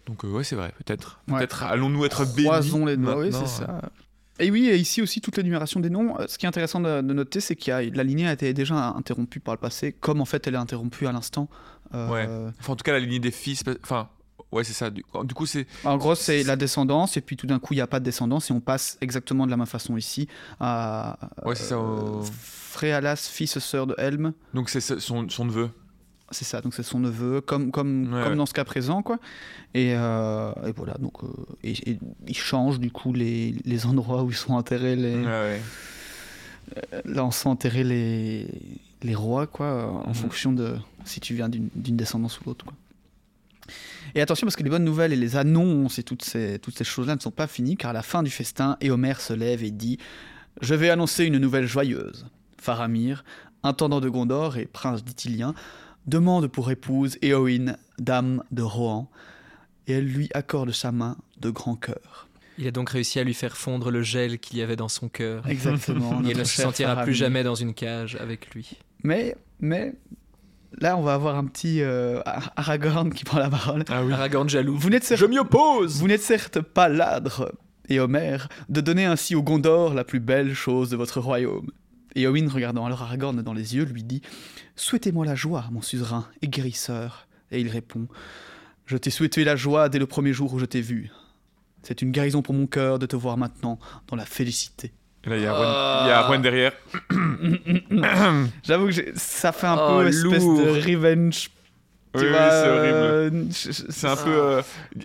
Donc 0.08 0.26
euh, 0.26 0.28
ouais, 0.30 0.44
c'est 0.44 0.56
vrai, 0.56 0.74
peut-être. 0.84 1.20
Ouais. 1.28 1.38
Peut-être 1.38 1.64
allons-nous 1.64 2.04
être 2.06 2.26
bénis. 2.36 2.48
Croisons 2.48 2.86
les 2.86 2.98
doigts, 2.98 3.18
oui, 3.20 3.30
c'est 3.32 3.44
euh. 3.44 3.46
ça. 3.46 3.82
Et 4.40 4.50
oui, 4.50 4.68
et 4.68 4.76
ici 4.78 5.02
aussi, 5.02 5.22
toute 5.22 5.38
l'énumération 5.38 5.80
des 5.80 5.90
noms. 5.92 6.20
Euh, 6.20 6.26
Ce 6.28 6.38
qui 6.38 6.46
est 6.46 6.50
intéressant 6.50 6.80
de, 6.80 7.02
de 7.02 7.14
noter, 7.14 7.40
c'est 7.40 7.56
que 7.56 7.70
la 7.96 8.04
lignée 8.04 8.28
a 8.28 8.34
été 8.34 8.52
déjà 8.54 8.90
interrompue 8.90 9.40
par 9.40 9.54
le 9.54 9.60
passé, 9.60 9.94
comme 9.94 10.22
en 10.22 10.26
fait 10.26 10.46
elle 10.48 10.56
est 10.56 10.58
interrompue 10.58 11.06
à 11.08 11.12
l'instant. 11.12 11.50
Euh, 11.94 12.10
Ouais. 12.10 12.28
Enfin, 12.60 12.74
en 12.74 12.76
tout 12.76 12.84
cas, 12.84 12.94
la 12.94 13.00
lignée 13.00 13.20
des 13.20 13.30
fils. 13.32 13.64
Enfin, 13.84 14.10
ouais, 14.52 14.64
c'est 14.64 14.74
ça. 14.74 14.90
Du, 14.90 15.04
du 15.24 15.34
coup, 15.36 15.46
c'est. 15.46 15.68
En 15.84 15.98
gros, 15.98 16.16
c'est 16.16 16.44
la 16.44 16.56
descendance, 16.56 17.16
et 17.16 17.22
puis 17.22 17.38
tout 17.38 17.46
d'un 17.46 17.60
coup, 17.60 17.74
il 17.74 17.78
n'y 17.78 17.82
a 17.82 17.88
pas 17.88 18.00
de 18.00 18.06
descendance, 18.06 18.50
et 18.50 18.54
on 18.54 18.60
passe 18.60 18.98
exactement 19.02 19.46
de 19.46 19.52
la 19.52 19.58
même 19.58 19.68
façon 19.68 19.96
ici 19.96 20.28
à 20.60 21.18
Ouais, 21.46 21.54
c'est 21.56 21.66
ça. 21.66 21.78
au- 21.80 22.24
Fréalas, 22.42 23.30
fils 23.32 23.60
sœur 23.60 23.86
de 23.86 23.94
Helm. 24.00 24.34
Donc 24.56 24.70
c'est 24.70 24.82
son 24.82 25.24
neveu. 25.46 25.70
C'est 26.34 26.46
ça, 26.46 26.60
donc 26.62 26.74
c'est 26.74 26.84
son 26.84 27.00
neveu, 27.00 27.40
comme, 27.42 27.72
comme, 27.72 28.14
Ouais, 28.14 28.22
comme 28.24 28.32
ouais. 28.32 28.36
dans 28.38 28.46
ce 28.46 28.54
cas 28.54 28.66
présent, 28.66 29.02
quoi. 29.02 29.20
Et, 29.74 29.94
euh, 29.96 30.52
et 30.68 30.72
voilà, 30.76 30.96
donc, 31.00 31.24
euh, 31.24 31.28
et, 31.64 31.72
et 31.92 32.00
il 32.28 32.36
change 32.38 32.80
du 32.80 32.92
coup 32.92 33.14
les, 33.14 33.56
les 33.66 33.86
endroits 33.86 34.24
où 34.24 34.30
ils 34.32 34.36
sont 34.36 34.54
enterrés, 34.54 34.96
les, 34.96 35.16
Ouais, 35.16 35.26
ouais. 35.26 35.62
là 37.06 37.26
on 37.26 37.32
sent 37.32 37.50
enterrer 37.50 37.84
les, 37.84 38.48
les 39.04 39.16
rois, 39.16 39.48
quoi, 39.48 39.86
en 40.06 40.10
Mhm. 40.10 40.14
fonction 40.16 40.52
de 40.54 40.76
si 41.06 41.20
tu 41.20 41.34
viens 41.36 41.50
d'une 41.50 41.70
d'une 41.76 41.98
descendance 41.98 42.40
ou 42.40 42.44
l'autre, 42.46 42.66
quoi. 42.66 42.74
Et 44.16 44.22
attention 44.22 44.46
parce 44.46 44.56
que 44.56 44.64
les 44.64 44.70
bonnes 44.70 44.84
nouvelles 44.84 45.14
et 45.14 45.16
les 45.16 45.36
annonces 45.38 45.98
et 45.98 46.04
toutes 46.04 46.24
ces, 46.24 46.60
toutes 46.60 46.78
ces 46.78 46.84
choses-là 46.84 47.16
ne 47.16 47.20
sont 47.22 47.32
pas 47.32 47.48
finies 47.48 47.78
car 47.78 47.92
à 47.92 47.94
la 47.94 48.02
fin 48.04 48.22
du 48.22 48.30
festin, 48.30 48.78
Éomer 48.82 49.14
se 49.20 49.34
lève 49.34 49.64
et 49.64 49.72
dit 49.72 49.98
Je 50.62 50.76
vais 50.76 50.90
annoncer 50.90 51.26
une 51.26 51.38
nouvelle 51.40 51.66
joyeuse. 51.66 52.26
Faramir, 52.62 53.24
intendant 53.64 54.02
de 54.02 54.10
Gondor 54.10 54.58
et 54.58 54.66
prince 54.66 55.04
d'Ithilien, 55.04 55.54
demande 56.08 56.48
pour 56.48 56.72
épouse 56.72 57.18
Éowyn, 57.22 57.76
dame 58.00 58.44
de 58.52 58.62
Rohan, 58.62 59.10
et 59.88 59.94
elle 59.94 60.06
lui 60.06 60.30
accorde 60.34 60.72
sa 60.72 60.92
main 60.92 61.18
de 61.40 61.50
grand 61.50 61.76
cœur. 61.76 62.28
Il 62.58 62.68
a 62.68 62.72
donc 62.72 62.92
réussi 62.92 63.20
à 63.20 63.24
lui 63.24 63.34
faire 63.34 63.58
fondre 63.58 63.90
le 63.90 64.04
gel 64.04 64.38
qu'il 64.40 64.60
y 64.60 64.62
avait 64.62 64.76
dans 64.76 64.88
son 64.88 65.10
cœur. 65.10 65.48
Exactement. 65.48 66.22
Et 66.26 66.32
il 66.32 66.38
ne 66.38 66.44
se 66.44 66.62
sentira 66.62 66.90
Faramir. 66.92 67.06
plus 67.06 67.16
jamais 67.16 67.44
dans 67.44 67.56
une 67.56 67.74
cage 67.74 68.16
avec 68.20 68.54
lui. 68.54 68.78
Mais, 69.04 69.36
mais, 69.60 69.94
là, 70.80 70.96
on 70.96 71.02
va 71.02 71.16
avoir 71.16 71.36
un 71.36 71.46
petit 71.46 71.82
euh, 71.82 72.22
Ar- 72.28 72.52
Aragorn 72.56 73.12
qui 73.12 73.24
prend 73.24 73.40
la 73.40 73.50
parole. 73.50 73.84
Ah 73.90 74.04
oui. 74.04 74.14
Aragorn 74.14 74.48
jaloux. 74.50 74.78
Vous 74.78 74.92
n'êtes 74.92 75.04
certes, 75.04 75.20
Je 75.20 75.26
m'y 75.26 75.40
oppose 75.40 76.00
vous 76.00 76.08
n'êtes 76.08 76.22
certes 76.22 76.62
pas 76.62 76.90
ladre, 76.90 77.52
et 77.90 78.00
Homer, 78.00 78.38
de 78.70 78.82
donner 78.82 79.06
ainsi 79.06 79.34
au 79.34 79.42
Gondor 79.42 79.96
la 79.96 80.04
plus 80.04 80.20
belle 80.20 80.54
chose 80.54 80.92
de 80.92 80.96
votre 80.96 81.20
royaume. 81.20 81.72
Et 82.16 82.28
Owen, 82.28 82.48
regardant 82.48 82.86
alors 82.86 83.02
Aragorn 83.02 83.42
dans 83.42 83.54
les 83.54 83.76
yeux, 83.76 83.86
lui 83.86 84.04
dit 84.04 84.22
Souhaitez-moi 84.76 85.26
la 85.26 85.36
joie, 85.36 85.66
mon 85.72 85.82
suzerain 85.82 86.28
et 86.42 86.48
guérisseur. 86.48 87.28
Et 87.52 87.60
il 87.60 87.68
répond 87.70 88.08
Je 88.86 88.98
t'ai 88.98 89.10
souhaité 89.10 89.44
la 89.44 89.56
joie 89.56 89.90
dès 89.90 90.00
le 90.00 90.06
premier 90.08 90.34
jour 90.34 90.54
où 90.54 90.60
je 90.60 90.66
t'ai 90.66 90.82
vu. 90.82 91.10
C'est 91.82 92.02
une 92.02 92.12
guérison 92.12 92.42
pour 92.42 92.54
mon 92.54 92.68
cœur 92.68 92.98
de 93.00 93.06
te 93.06 93.16
voir 93.16 93.38
maintenant 93.38 93.78
dans 94.08 94.16
la 94.16 94.26
félicité. 94.26 94.92
Et 95.26 95.30
là, 95.30 95.38
il 95.38 95.44
y 95.44 95.46
a 95.48 95.54
Arwen, 95.54 95.68
il 96.06 96.08
y 96.08 96.12
a 96.12 96.18
Arwen 96.20 96.42
derrière. 96.42 96.72
J'avoue 98.64 98.88
que 98.88 98.94
ça 99.16 99.52
fait 99.52 99.68
un 99.68 99.78
Oh, 99.80 100.00
peu 100.00 100.08
espèce 100.08 100.44
lourd. 100.44 100.60
de 100.60 100.70
revenge. 100.70 101.50
Oui, 102.16 102.22
tu 102.22 102.26
oui, 102.28 102.32
vois, 102.32 102.50
c'est 102.52 102.70
horrible. 102.70 102.96
euh, 102.96 103.44
C'est 103.50 104.08
un 104.08 104.16
peu. 104.16 104.30
euh, 104.30 104.62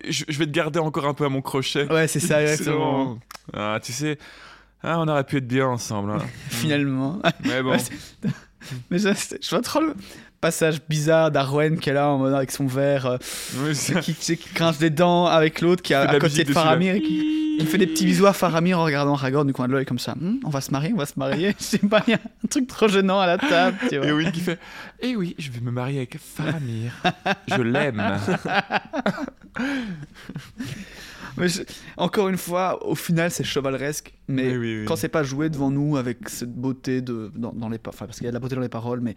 je, 0.09 0.25
je 0.29 0.39
vais 0.39 0.45
te 0.47 0.51
garder 0.51 0.79
encore 0.79 1.07
un 1.07 1.15
peu 1.15 1.25
à 1.25 1.29
mon 1.29 1.41
crochet. 1.41 1.91
Ouais, 1.91 2.07
c'est 2.07 2.21
ça, 2.21 2.43
exactement. 2.43 3.19
Ah, 3.55 3.79
tu 3.83 3.93
sais, 3.93 4.19
ah, 4.83 5.01
on 5.01 5.09
aurait 5.09 5.25
pu 5.25 5.39
être 5.39 5.49
bien 5.49 5.67
ensemble. 5.67 6.13
hein. 6.13 6.19
Finalement. 6.51 7.21
Mais 7.45 7.63
bon. 7.63 7.77
C'est- 7.79 7.93
Mais 8.91 8.99
je, 8.99 9.09
je 9.41 9.51
vois 9.51 9.63
trop 9.63 9.81
le 9.81 9.95
passage 10.41 10.81
bizarre 10.89 11.31
d'Arwen 11.31 11.79
qui 11.79 11.91
est 11.91 11.93
là 11.95 12.09
en 12.09 12.19
mode 12.19 12.35
avec 12.35 12.51
son 12.51 12.67
verre, 12.67 13.07
euh, 13.07 13.17
Oui, 13.59 13.75
c'est- 13.75 13.99
qui, 14.01 14.15
qui, 14.15 14.37
qui 14.37 14.49
grince 14.55 14.79
des 14.79 14.91
dents 14.91 15.27
avec 15.27 15.61
l'autre 15.61 15.83
qui 15.83 15.93
est 15.93 15.97
à, 15.97 16.19
côté 16.19 16.45
de. 16.45 16.53
Faramir 16.53 16.95
et 16.95 17.01
qui 17.01 17.35
il 17.61 17.67
fait 17.67 17.79
des 17.79 17.89
petits 17.89 18.05
bisous 18.07 18.27
à 18.27 18.33
Faramir 18.33 18.79
en 18.79 18.85
regardant 18.85 19.15
Aragorn 19.15 19.45
du 19.45 19.53
coin 19.53 19.67
de 19.67 19.73
l'œil 19.73 19.85
comme 19.85 19.99
ça. 19.99 20.13
Hum, 20.13 20.39
on 20.45 20.49
va 20.49 20.61
se 20.61 20.71
marier, 20.71 20.93
on 20.95 20.97
va 20.99 21.07
se 21.07 21.15
marier. 21.19 21.57
Je 21.59 21.65
sais 21.65 21.79
pas, 21.79 22.05
il 22.07 22.11
y 22.13 22.15
a 22.15 22.19
un 22.45 22.49
truc 22.49 22.69
trop 22.69 22.87
gênant 22.87 23.19
à 23.19 23.27
la 23.27 23.37
table. 23.37 23.77
Tu 23.89 23.97
vois. 23.97 24.07
Et 24.07 24.13
oui, 24.13 24.31
qui 24.31 24.39
fait 24.41 24.61
Eh 25.01 25.17
oui, 25.17 25.35
je 25.39 25.51
vais 25.51 25.59
me 25.61 25.73
marier 25.73 25.99
avec 25.99 26.19
Faramir. 26.19 26.93
Je 27.49 27.61
l'aime. 27.63 28.01
Mais 31.39 31.49
je- 31.49 31.63
encore 31.97 32.29
une 32.29 32.37
fois, 32.37 32.85
au 32.87 32.95
final, 32.95 33.31
c'est 33.31 33.45
chevaleresque, 33.45 34.13
mais 34.29 34.51
Oui, 34.51 34.57
oui, 34.57 34.79
oui. 34.81 34.85
quand 34.87 34.97
c'est 34.97 35.09
pas 35.09 35.23
joué 35.23 35.49
devant 35.51 35.71
nous 35.71 35.97
avec 35.97 36.29
cette 36.29 36.53
beauté 36.55 37.01
de, 37.01 37.31
dans, 37.35 37.53
dans 37.53 37.69
les 37.69 37.79
enfin, 37.87 38.07
parce 38.07 38.19
qu'il 38.19 38.25
y 38.25 38.29
a 38.29 38.31
de 38.31 38.35
la 38.37 38.41
beauté 38.41 38.55
dans 38.55 38.61
les 38.61 38.69
paroles, 38.69 39.01
mais 39.01 39.15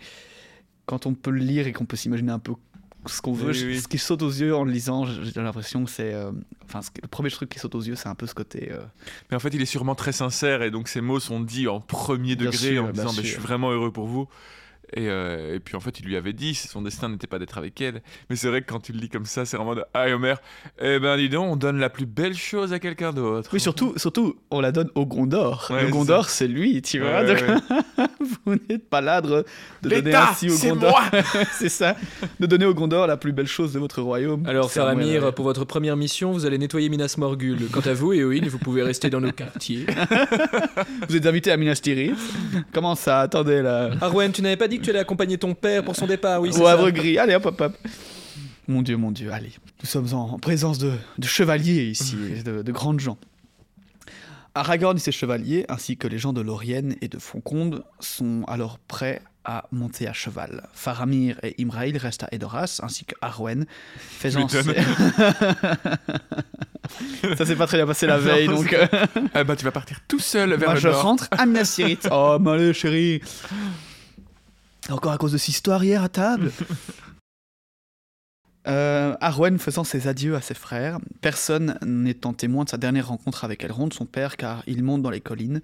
quand 0.86 1.06
on 1.06 1.14
peut 1.14 1.32
le 1.32 1.40
lire 1.40 1.68
et 1.68 1.74
qu'on 1.74 1.86
peut 1.86 1.98
s'imaginer 1.98 2.32
un 2.32 2.40
peu 2.40 2.54
ce 3.08 3.20
qu'on 3.22 3.34
veut, 3.34 3.52
je- 3.54 3.80
ce 3.80 3.88
qui 3.88 3.98
saute 3.98 4.22
aux 4.22 4.30
yeux 4.30 4.56
en 4.56 4.64
le 4.64 4.72
lisant, 4.72 5.06
j'ai 5.06 5.42
l'impression 5.42 5.84
que 5.86 5.90
c'est, 5.90 6.14
euh, 6.14 6.32
enfin, 6.66 6.82
ce 6.84 6.90
le 7.02 7.08
premier 7.08 7.32
truc 7.32 7.50
qui 7.50 7.58
saute 7.60 7.74
aux 7.74 7.82
yeux, 7.82 7.96
c'est 7.96 8.10
un 8.10 8.16
peu 8.16 8.28
ce 8.28 8.36
côté. 8.36 8.70
euh, 8.72 8.80
Mais 9.32 9.38
en 9.38 9.40
fait, 9.40 9.50
il 9.54 9.62
est 9.62 9.66
sûrement 9.66 9.96
très 9.96 10.12
sincère 10.12 10.62
et 10.62 10.70
donc 10.70 10.88
ces 10.88 11.02
mots 11.02 11.20
sont 11.20 11.40
dits 11.40 11.68
en 11.68 11.80
premier 11.80 12.36
degré 12.36 12.56
sûr, 12.58 12.86
en 12.86 12.92
disant 12.92 13.12
Mais 13.18 13.24
Je 13.24 13.28
suis 13.32 13.42
vraiment 13.42 13.72
heureux 13.72 13.92
pour 13.92 14.06
vous. 14.06 14.28
Et, 14.94 15.08
euh, 15.08 15.56
et 15.56 15.60
puis 15.60 15.76
en 15.76 15.80
fait, 15.80 16.00
il 16.00 16.06
lui 16.06 16.16
avait 16.16 16.34
dit 16.34 16.54
son 16.54 16.82
destin 16.82 17.10
n'était 17.10 17.28
pas 17.28 17.40
d'être 17.40 17.58
avec 17.58 17.80
elle. 17.82 18.02
Mais 18.30 18.36
c'est 18.36 18.48
vrai 18.48 18.62
que 18.62 18.68
quand 18.68 18.80
tu 18.80 18.94
le 18.94 19.00
lis 19.00 19.10
comme 19.10 19.26
ça, 19.26 19.46
c'est 19.46 19.58
vraiment 19.58 19.76
de 19.76 19.84
Ah, 19.94 20.08
Homer, 20.08 20.36
eh 20.82 21.00
ben 21.00 21.18
dis 21.18 21.30
donc, 21.30 21.52
on 21.54 21.56
donne 21.56 21.80
la 21.80 21.90
plus 21.90 22.06
belle 22.06 22.36
chose 22.36 22.74
à 22.74 22.80
quelqu'un 22.80 23.14
d'autre. 23.14 23.50
Oui, 23.54 23.60
surtout, 23.60 23.94
surtout, 23.98 24.36
on 24.50 24.60
la 24.62 24.72
donne 24.72 24.90
au 24.96 25.06
Gondor. 25.06 25.68
Ouais, 25.70 25.84
le 25.84 25.90
Gondor, 25.92 26.30
c'est 26.30 26.48
lui, 26.48 26.82
tu 26.82 27.00
vois. 27.00 27.22
Ouais, 27.22 27.28
donc, 27.28 27.48
ouais. 27.98 28.06
vous 28.46 28.56
n'êtes 28.70 28.90
pas 28.90 29.02
ladre 29.02 29.46
de 29.82 29.90
donner 29.90 30.14
ainsi 30.14 30.50
au 30.50 30.54
c'est 30.54 30.70
Gondor. 30.70 30.92
moi 30.92 31.22
c'est 31.54 31.70
ça, 31.70 31.96
de 32.40 32.46
donner 32.46 32.66
au 32.66 32.74
Gondor 32.74 33.08
la 33.08 33.18
plus 33.18 33.32
belle 33.32 33.48
chose 33.48 33.74
de 33.74 33.80
votre 33.80 34.02
royaume. 34.02 34.46
Alors 34.48 34.72
Faramir, 34.72 35.34
pour 35.34 35.46
votre 35.46 35.66
première 35.66 35.96
mission, 35.98 36.32
vous 36.32 36.46
allez 36.46 36.58
nettoyer 36.58 36.90
Minas 36.90 37.16
Morgul. 37.18 37.68
Quant 37.72 37.82
à 37.82 37.94
vous, 37.94 38.14
Éowyn, 38.14 38.48
vous 38.48 38.60
pouvez 38.60 38.84
rester 38.84 39.10
dans 39.10 39.22
nos 39.22 39.32
quartiers. 39.32 39.86
Vous 41.10 41.16
êtes 41.16 41.26
invité 41.26 41.52
à 41.52 41.58
Minas 41.58 41.80
Tirith. 41.82 42.18
Comment 42.74 42.96
ça? 42.96 43.22
Attendez 43.22 43.62
là. 43.62 43.92
Arwen, 44.02 44.32
tu 44.32 44.42
n'avais 44.42 44.58
pas 44.58 44.68
dit 44.68 44.80
tu 44.82 44.90
allais 44.90 45.00
accompagner 45.00 45.38
ton 45.38 45.54
père 45.54 45.84
pour 45.84 45.96
son 45.96 46.08
départ, 46.08 46.42
oui, 46.42 46.52
Au 46.58 46.66
Havre 46.68 46.90
Gris. 46.92 47.18
Allez, 47.18 47.36
hop, 47.36 47.46
hop, 47.46 47.62
hop. 47.62 47.78
Mon 48.68 48.82
Dieu, 48.82 48.98
mon 48.98 49.12
Dieu, 49.12 49.32
allez. 49.34 49.52
Nous 49.82 49.88
sommes 49.88 50.14
en 50.14 50.38
présence 50.40 50.78
de, 50.78 50.92
de 51.18 51.28
chevaliers 51.28 51.86
ici, 51.86 52.16
de, 52.46 52.62
de 52.62 52.72
grandes 52.72 53.00
gens. 53.00 53.18
Aragorn 54.54 54.98
et 54.98 55.00
ses 55.00 55.12
chevaliers, 55.14 55.66
ainsi 55.70 55.96
que 55.98 56.08
les 56.08 56.18
gens 56.18 56.34
de 56.34 56.42
Lorien 56.42 56.90
et 57.02 57.08
de 57.08 57.18
Fonconde, 57.20 57.84
sont 58.02 58.44
alors 58.48 58.80
prêts 58.80 59.22
à 59.46 59.64
monter 59.72 60.08
à 60.08 60.14
cheval. 60.14 60.68
Faramir 60.74 61.40
et 61.42 61.56
Imraïl 61.60 61.98
restent 61.98 62.24
à 62.24 62.28
Edoras, 62.32 62.80
ainsi 62.84 63.06
que 63.06 63.16
Arwen, 63.22 63.66
faisant... 63.98 64.48
Ça 67.38 67.46
s'est 67.46 67.56
pas 67.56 67.68
très 67.68 67.78
bien 67.78 67.88
passé 67.88 68.06
la 68.06 68.18
veille, 68.18 68.48
Non, 68.48 68.56
donc... 68.56 68.74
euh, 68.74 68.86
Ah 69.34 69.44
bah 69.44 69.56
tu 69.56 69.64
vas 69.64 69.72
partir 69.72 70.00
tout 70.08 70.20
seul 70.20 70.50
vers 70.56 70.70
Moi, 70.70 70.74
le 70.76 70.80
je 70.80 70.88
nord. 70.90 71.02
rentre 71.02 71.28
à 71.32 71.46
Minas 71.46 71.72
Tirith. 71.76 72.08
Oh, 72.12 72.38
mais 72.40 72.52
allez, 72.52 72.74
chérie. 72.74 73.22
Encore 74.90 75.12
à 75.12 75.18
cause 75.18 75.32
de 75.32 75.38
cette 75.38 75.50
histoire 75.50 75.84
hier 75.84 76.04
à 76.04 76.10
table. 76.10 76.52
Euh, 78.68 79.16
Arwen 79.22 79.58
faisant 79.58 79.84
ses 79.84 80.08
adieux 80.08 80.36
à 80.36 80.42
ses 80.42 80.54
frères, 80.54 81.00
personne 81.20 81.80
n'étant 81.84 82.32
témoin 82.32 82.64
de 82.64 82.70
sa 82.70 82.78
dernière 82.78 83.08
rencontre 83.08 83.44
avec 83.44 83.64
Elrond, 83.64 83.90
son 83.90 84.06
père, 84.06 84.38
car 84.38 84.62
ils 84.68 84.84
montent 84.84 85.02
dans 85.02 85.10
les 85.10 85.20
collines 85.20 85.64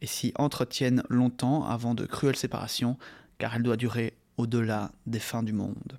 et 0.00 0.06
s'y 0.06 0.32
entretiennent 0.36 1.04
longtemps 1.08 1.64
avant 1.64 1.94
de 1.94 2.04
cruelles 2.04 2.34
séparations, 2.34 2.98
car 3.38 3.54
elle 3.54 3.62
doit 3.62 3.76
durer 3.76 4.14
au-delà 4.38 4.90
des 5.06 5.20
fins 5.20 5.44
du 5.44 5.52
monde. 5.52 5.98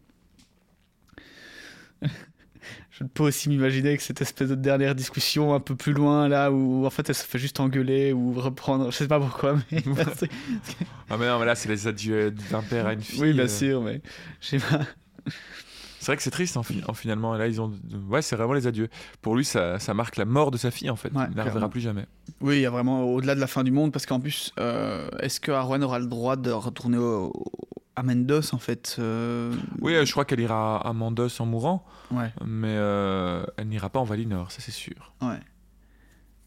Je 2.99 3.03
peux 3.06 3.23
aussi 3.23 3.49
m'imaginer 3.49 3.97
que 3.97 4.03
cette 4.03 4.21
espèce 4.21 4.49
de 4.49 4.56
dernière 4.56 4.93
discussion 4.93 5.56
un 5.56 5.60
peu 5.60 5.75
plus 5.75 5.93
loin, 5.93 6.27
là, 6.27 6.51
où 6.51 6.86
en 6.86 6.89
fait 6.91 7.10
elle 7.10 7.15
se 7.15 7.25
fait 7.25 7.39
juste 7.39 7.60
engueuler 7.60 8.13
ou 8.13 8.34
reprendre, 8.34 8.91
je 8.91 8.97
sais 8.97 9.08
pas 9.08 9.19
pourquoi, 9.19 9.56
mais. 9.71 9.82
Ah 11.10 11.17
mais 11.17 11.27
non, 11.27 11.39
mais 11.39 11.45
là 11.45 11.56
c'est 11.56 11.69
les 11.69 11.88
adieux 11.88 12.32
d'un 12.51 12.62
père 12.62 12.86
à 12.88 12.93
une 12.93 13.01
fille. 13.01 13.19
oui, 13.21 13.34
bien 13.34 13.45
euh. 13.45 13.47
sûr, 13.47 13.82
mais. 13.82 14.01
Je 14.41 14.47
sais 14.47 14.60
pas. 14.60 14.82
C'est 15.99 16.08
vrai 16.08 16.17
que 16.17 16.23
c'est 16.23 16.32
triste 16.32 16.58
en, 16.58 16.63
fi- 16.63 16.84
en 16.88 16.93
finalement. 16.93 17.34
Là 17.36 17.47
ils 17.47 17.62
ont, 17.62 17.71
ouais, 18.10 18.21
c'est 18.21 18.36
vraiment 18.36 18.53
les 18.53 18.67
adieux. 18.67 18.89
Pour 19.21 19.36
lui, 19.38 19.45
ça, 19.45 19.79
ça 19.79 19.93
marque 19.93 20.17
la 20.17 20.25
mort 20.25 20.51
de 20.51 20.58
sa 20.58 20.69
fille 20.69 20.89
en 20.89 20.95
fait. 20.97 21.08
Ouais, 21.13 21.23
Il 21.32 21.36
la 21.38 21.43
reverra 21.43 21.49
clairement. 21.51 21.69
plus 21.69 21.79
jamais. 21.82 22.06
Oui, 22.41 22.58
il 22.58 22.62
y 22.62 22.65
a 22.65 22.69
vraiment 22.69 23.03
au-delà 23.06 23.34
de 23.36 23.39
la 23.39 23.47
fin 23.47 23.63
du 23.63 23.71
monde, 23.71 23.91
parce 23.93 24.06
qu'en 24.06 24.19
plus, 24.19 24.51
euh, 24.60 25.08
est-ce 25.21 25.39
que 25.39 25.51
Arwen 25.51 25.82
aura 25.84 25.99
le 25.99 26.08
droit 26.08 26.36
de 26.36 26.51
retourner 26.51 26.97
au- 26.97 27.32
à 27.95 28.03
Mendos, 28.03 28.53
en 28.53 28.58
fait 28.58 28.95
euh, 28.99 29.53
Oui, 29.82 29.93
euh, 29.95 30.06
je 30.06 30.12
crois 30.12 30.25
qu'elle 30.25 30.39
ira 30.39 30.77
à 30.77 30.93
Mandos 30.93 31.39
en 31.39 31.45
mourant, 31.45 31.86
Ouais, 32.12 32.32
mais 32.45 32.75
euh, 32.75 33.45
elle 33.58 33.67
n'ira 33.67 33.89
pas 33.89 33.99
en 33.99 34.03
Valinor, 34.03 34.51
ça 34.51 34.62
c'est 34.62 34.71
sûr. 34.71 35.13
ouais. 35.21 35.39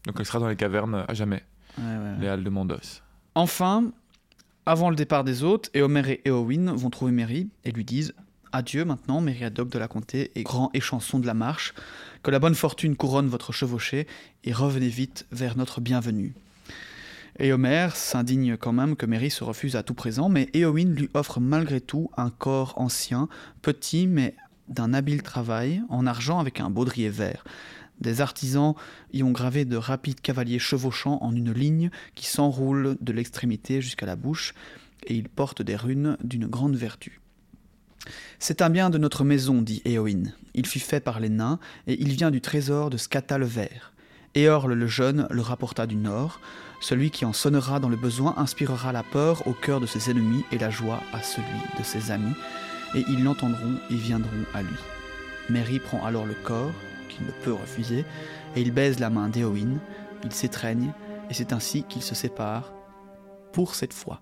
Donc 0.05 0.15
elle 0.19 0.25
sera 0.25 0.39
dans 0.39 0.47
les 0.47 0.55
cavernes 0.55 1.03
à 1.07 1.13
jamais, 1.13 1.43
ouais, 1.77 1.83
les 2.19 2.27
halles 2.27 2.43
de 2.43 2.49
Mandos. 2.49 3.01
Enfin, 3.35 3.91
avant 4.65 4.89
le 4.89 4.95
départ 4.95 5.23
des 5.25 5.43
hôtes, 5.43 5.69
Éomer 5.73 6.09
et 6.09 6.21
Éowyn 6.29 6.73
vont 6.73 6.89
trouver 6.89 7.11
Merry 7.11 7.49
et 7.65 7.71
lui 7.71 7.83
disent 7.83 8.13
Adieu 8.53 8.85
maintenant, 8.85 9.19
Mériadoc 9.19 9.69
de 9.69 9.77
la 9.77 9.87
Comté 9.89 10.31
et 10.35 10.43
grand 10.43 10.69
échanson 10.73 11.19
de 11.19 11.27
la 11.27 11.33
marche, 11.33 11.73
que 12.23 12.31
la 12.31 12.39
bonne 12.39 12.55
fortune 12.55 12.95
couronne 12.95 13.27
votre 13.27 13.51
chevauché 13.51 14.07
et 14.45 14.53
revenez 14.53 14.87
vite 14.87 15.25
vers 15.31 15.57
notre 15.57 15.81
bienvenue. 15.81 16.33
Éomer 17.39 17.89
s'indigne 17.93 18.57
quand 18.57 18.71
même 18.71 18.95
que 18.95 19.05
Merry 19.05 19.29
se 19.29 19.43
refuse 19.43 19.75
à 19.75 19.83
tout 19.83 19.93
présent, 19.93 20.27
mais 20.27 20.49
Éowyn 20.53 20.93
lui 20.93 21.09
offre 21.13 21.39
malgré 21.39 21.81
tout 21.81 22.09
un 22.17 22.31
corps 22.31 22.73
ancien, 22.77 23.29
petit 23.61 24.07
mais 24.07 24.35
d'un 24.69 24.93
habile 24.93 25.21
travail, 25.21 25.83
en 25.89 26.07
argent 26.07 26.39
avec 26.39 26.59
un 26.59 26.69
baudrier 26.69 27.09
vert. 27.09 27.43
Des 28.01 28.21
artisans 28.21 28.73
y 29.13 29.23
ont 29.23 29.31
gravé 29.31 29.65
de 29.65 29.77
rapides 29.77 30.21
cavaliers 30.21 30.59
chevauchant 30.59 31.19
en 31.21 31.35
une 31.35 31.51
ligne 31.51 31.89
qui 32.15 32.27
s'enroule 32.27 32.97
de 33.01 33.13
l'extrémité 33.13 33.81
jusqu'à 33.81 34.05
la 34.05 34.15
bouche, 34.15 34.53
et 35.05 35.15
ils 35.15 35.29
portent 35.29 35.61
des 35.61 35.75
runes 35.75 36.17
d'une 36.23 36.47
grande 36.47 36.75
vertu. 36.75 37.21
C'est 38.39 38.61
un 38.61 38.69
bien 38.69 38.89
de 38.89 38.97
notre 38.97 39.23
maison, 39.23 39.61
dit 39.61 39.81
Éowyn. 39.85 40.23
Il 40.55 40.65
fut 40.65 40.79
fait 40.79 40.99
par 40.99 41.19
les 41.19 41.29
nains, 41.29 41.59
et 41.85 42.01
il 42.01 42.09
vient 42.09 42.31
du 42.31 42.41
trésor 42.41 42.89
de 42.89 42.97
Scata 42.97 43.37
le 43.37 43.45
Vert. 43.45 43.93
Éorle 44.35 44.73
le 44.73 44.87
jeune 44.87 45.27
le 45.29 45.41
rapporta 45.41 45.87
du 45.87 45.95
nord. 45.95 46.39
Celui 46.79 47.11
qui 47.11 47.25
en 47.25 47.33
sonnera 47.33 47.79
dans 47.79 47.89
le 47.89 47.95
besoin 47.95 48.35
inspirera 48.37 48.91
la 48.91 49.03
peur 49.03 49.47
au 49.47 49.53
cœur 49.53 49.79
de 49.79 49.85
ses 49.85 50.11
ennemis 50.11 50.45
et 50.51 50.57
la 50.57 50.69
joie 50.69 51.01
à 51.13 51.21
celui 51.21 51.47
de 51.77 51.83
ses 51.83 52.11
amis, 52.11 52.35
et 52.95 53.03
ils 53.09 53.23
l'entendront 53.23 53.79
et 53.89 53.95
viendront 53.95 54.45
à 54.53 54.61
lui. 54.61 54.77
Merry 55.49 55.79
prend 55.79 56.05
alors 56.05 56.25
le 56.25 56.35
corps, 56.35 56.71
qu'il 57.09 57.25
ne 57.25 57.31
peut 57.31 57.53
refuser, 57.53 58.05
et 58.55 58.61
il 58.61 58.71
baise 58.71 58.99
la 58.99 59.09
main 59.09 59.29
d'Éowyn. 59.29 59.79
Ils 60.23 60.33
s'étreignent, 60.33 60.93
et 61.29 61.33
c'est 61.33 61.53
ainsi 61.53 61.83
qu'ils 61.83 62.03
se 62.03 62.15
séparent, 62.15 62.73
pour 63.53 63.75
cette 63.75 63.93
fois. 63.93 64.21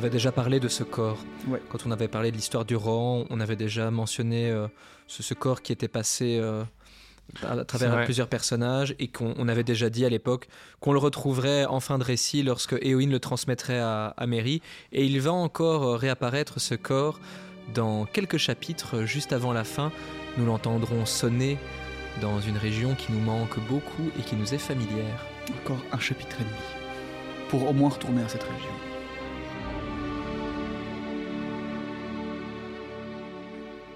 Avait 0.00 0.10
déjà 0.10 0.32
parlé 0.32 0.60
de 0.60 0.68
ce 0.68 0.82
corps. 0.82 1.18
Ouais. 1.46 1.60
Quand 1.68 1.86
on 1.86 1.90
avait 1.90 2.08
parlé 2.08 2.30
de 2.30 2.36
l'histoire 2.36 2.64
du 2.64 2.74
Rohan, 2.74 3.26
on 3.28 3.38
avait 3.38 3.56
déjà 3.56 3.90
mentionné 3.90 4.50
euh, 4.50 4.66
ce, 5.06 5.22
ce 5.22 5.34
corps 5.34 5.60
qui 5.60 5.72
était 5.72 5.88
passé 5.88 6.38
euh, 6.40 6.64
à, 7.42 7.52
à 7.52 7.64
travers 7.64 8.04
plusieurs 8.04 8.26
personnages 8.28 8.94
et 8.98 9.08
qu'on 9.08 9.34
on 9.36 9.46
avait 9.46 9.62
déjà 9.62 9.90
dit 9.90 10.06
à 10.06 10.08
l'époque 10.08 10.48
qu'on 10.80 10.94
le 10.94 10.98
retrouverait 10.98 11.66
en 11.66 11.80
fin 11.80 11.98
de 11.98 12.04
récit 12.04 12.42
lorsque 12.42 12.74
Éowyn 12.80 13.10
le 13.10 13.20
transmettrait 13.20 13.78
à, 13.78 14.14
à 14.16 14.26
Merry. 14.26 14.62
Et 14.92 15.04
il 15.04 15.20
va 15.20 15.32
encore 15.32 15.82
euh, 15.82 15.96
réapparaître 15.96 16.60
ce 16.60 16.74
corps 16.74 17.20
dans 17.74 18.06
quelques 18.06 18.38
chapitres 18.38 19.02
juste 19.04 19.32
avant 19.34 19.52
la 19.52 19.64
fin. 19.64 19.92
Nous 20.38 20.46
l'entendrons 20.46 21.04
sonner 21.04 21.58
dans 22.22 22.40
une 22.40 22.56
région 22.56 22.94
qui 22.94 23.12
nous 23.12 23.20
manque 23.20 23.58
beaucoup 23.68 24.10
et 24.18 24.22
qui 24.22 24.34
nous 24.34 24.54
est 24.54 24.58
familière. 24.58 25.26
Encore 25.62 25.84
un 25.92 25.98
chapitre 26.00 26.36
et 26.40 26.44
demi. 26.44 26.64
Pour 27.50 27.68
au 27.68 27.72
moins 27.72 27.90
retourner 27.90 28.22
à 28.22 28.28
cette 28.28 28.44
région. 28.44 28.89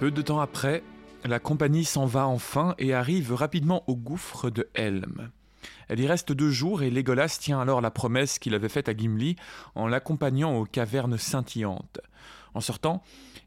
Peu 0.04 0.10
de 0.10 0.20
temps 0.20 0.40
après, 0.40 0.82
la 1.24 1.38
compagnie 1.38 1.86
s'en 1.86 2.04
va 2.04 2.26
enfin 2.26 2.74
et 2.76 2.92
arrive 2.92 3.32
rapidement 3.32 3.84
au 3.86 3.96
gouffre 3.96 4.50
de 4.50 4.68
Helm. 4.74 5.30
Elle 5.88 6.00
y 6.00 6.06
reste 6.06 6.30
deux 6.30 6.50
jours 6.50 6.82
et 6.82 6.90
Legolas 6.90 7.38
tient 7.40 7.58
alors 7.58 7.80
la 7.80 7.90
promesse 7.90 8.38
qu'il 8.38 8.54
avait 8.54 8.68
faite 8.68 8.90
à 8.90 8.94
Gimli 8.94 9.36
en 9.74 9.86
l'accompagnant 9.86 10.58
aux 10.58 10.66
cavernes 10.66 11.16
scintillantes. 11.16 12.00
En 12.52 12.60
sortant, 12.60 13.02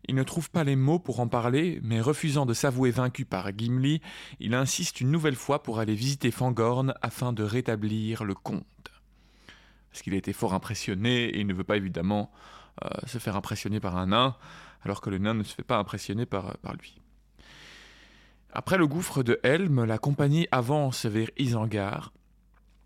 il 0.08 0.15
ne 0.15 0.24
trouve 0.24 0.50
pas 0.50 0.63
les 0.63 0.76
mots 0.76 0.98
pour 0.98 1.20
en 1.20 1.28
parler, 1.28 1.80
mais 1.84 2.02
refusant 2.02 2.48
de 2.48 2.56
s'avouer 2.56 2.89
vaincu 2.89 3.24
par 3.24 3.56
Gimli, 3.56 4.02
il 4.39 4.56
insiste 4.56 5.00
une 5.00 5.12
nouvelle 5.12 5.36
fois 5.36 5.62
pour 5.62 5.78
aller 5.78 5.93
visiter 5.93 6.32
Fangorn 6.32 6.96
afin 7.04 7.34
de 7.34 7.43
rétablir 7.43 8.24
le 8.24 8.34
compte. 8.34 8.65
Parce 9.91 10.02
qu'il 10.02 10.15
a 10.15 10.17
été 10.17 10.34
fort 10.34 10.56
impressionné 10.56 11.26
et 11.26 11.39
il 11.39 11.46
ne 11.46 11.54
veut 11.54 11.63
pas 11.63 11.78
évidemment 11.78 12.32
euh, 12.84 12.89
se 13.06 13.20
faire 13.20 13.36
impressionner 13.36 13.80
par 13.80 13.96
un 13.96 14.08
nain, 14.08 14.36
alors 14.84 15.02
que 15.02 15.10
le 15.10 15.18
nain 15.18 15.34
ne 15.34 15.44
se 15.44 15.54
fait 15.54 15.63
pas 15.63 15.78
impressionner 15.78 16.26
par, 16.26 16.56
lui. 16.80 17.02
Après 18.52 18.78
le 18.78 18.88
gouffre 18.88 19.24
de 19.24 19.40
Helm, 19.44 19.84
la 19.84 19.98
compagnie 19.98 20.48
avance 20.52 21.06
vers 21.06 21.30
Isengard. 21.38 22.12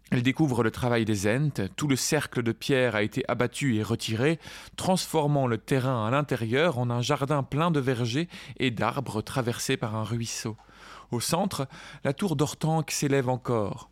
Elle 0.10 0.24
découvre 0.24 0.62
le 0.64 0.72
travail 0.72 1.06
des 1.06 1.26
Ents, 1.28 1.70
tout 1.78 1.88
le 1.88 1.96
cercle 1.96 2.44
de 2.44 2.52
pierre 2.52 2.96
a 2.96 3.04
été 3.04 3.24
abattu 3.30 3.78
et 3.78 3.84
retiré, 3.84 4.40
transformant 4.76 5.48
le 5.48 5.58
terrain 5.58 6.06
à 6.06 6.12
l'intérieur 6.12 6.80
en 6.80 6.90
un 6.90 7.02
jardin 7.02 7.44
plein 7.44 7.72
de 7.72 7.80
vergers 7.80 8.28
et 8.58 8.72
d'arbres 8.72 9.22
traversés 9.22 9.78
par 9.78 9.96
un 9.96 10.04
ruisseau. 10.04 10.58
Au 11.12 11.20
centre, 11.20 11.68
la 12.04 12.14
tour 12.14 12.36
d'Ortanque 12.36 12.92
s'élève 12.92 13.30
encore. 13.30 13.91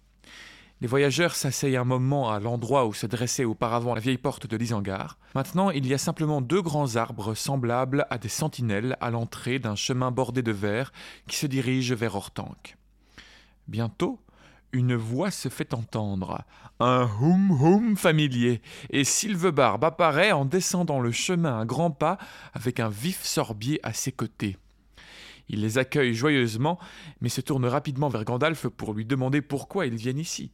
Les 0.81 0.87
voyageurs 0.87 1.35
s'asseyent 1.35 1.75
un 1.75 1.83
moment 1.83 2.31
à 2.31 2.39
l'endroit 2.39 2.85
où 2.85 2.93
se 2.93 3.05
dressait 3.05 3.43
auparavant 3.43 3.93
la 3.93 3.99
vieille 3.99 4.17
porte 4.17 4.47
de 4.47 4.55
l'Isengard. 4.55 5.17
Maintenant, 5.35 5.71
il 5.71 5.85
y 5.85 5.93
a 5.93 5.97
simplement 5.97 6.39
deux 6.39 6.61
grands 6.61 6.95
arbres 6.95 7.33
semblables 7.33 8.07
à 8.09 8.17
des 8.17 8.29
sentinelles 8.29 8.95
à 9.01 9.09
l'entrée 9.09 9.59
d'un 9.59 9.75
chemin 9.75 10.09
bordé 10.09 10.41
de 10.41 10.53
verre 10.53 10.93
qui 11.27 11.35
se 11.35 11.47
dirige 11.47 11.91
vers 11.91 12.15
Ortanque. 12.15 12.77
Bientôt, 13.67 14.21
une 14.71 14.95
voix 14.95 15.31
se 15.31 15.49
fait 15.49 15.73
entendre, 15.73 16.43
un 16.79 17.09
hum 17.21 17.51
hum 17.51 17.97
familier, 17.97 18.61
et 18.89 19.03
Sylvebarbe 19.03 19.83
apparaît 19.83 20.31
en 20.31 20.45
descendant 20.45 21.01
le 21.01 21.11
chemin 21.11 21.59
à 21.59 21.65
grands 21.65 21.91
pas 21.91 22.17
avec 22.53 22.79
un 22.79 22.89
vif 22.89 23.23
sorbier 23.23 23.81
à 23.83 23.91
ses 23.91 24.13
côtés. 24.13 24.55
Il 25.49 25.61
les 25.61 25.77
accueille 25.77 26.13
joyeusement, 26.13 26.79
mais 27.19 27.29
se 27.29 27.41
tourne 27.41 27.65
rapidement 27.65 28.07
vers 28.07 28.23
Gandalf 28.23 28.67
pour 28.67 28.93
lui 28.93 29.03
demander 29.03 29.41
pourquoi 29.41 29.85
ils 29.85 29.95
viennent 29.95 30.19
ici. 30.19 30.51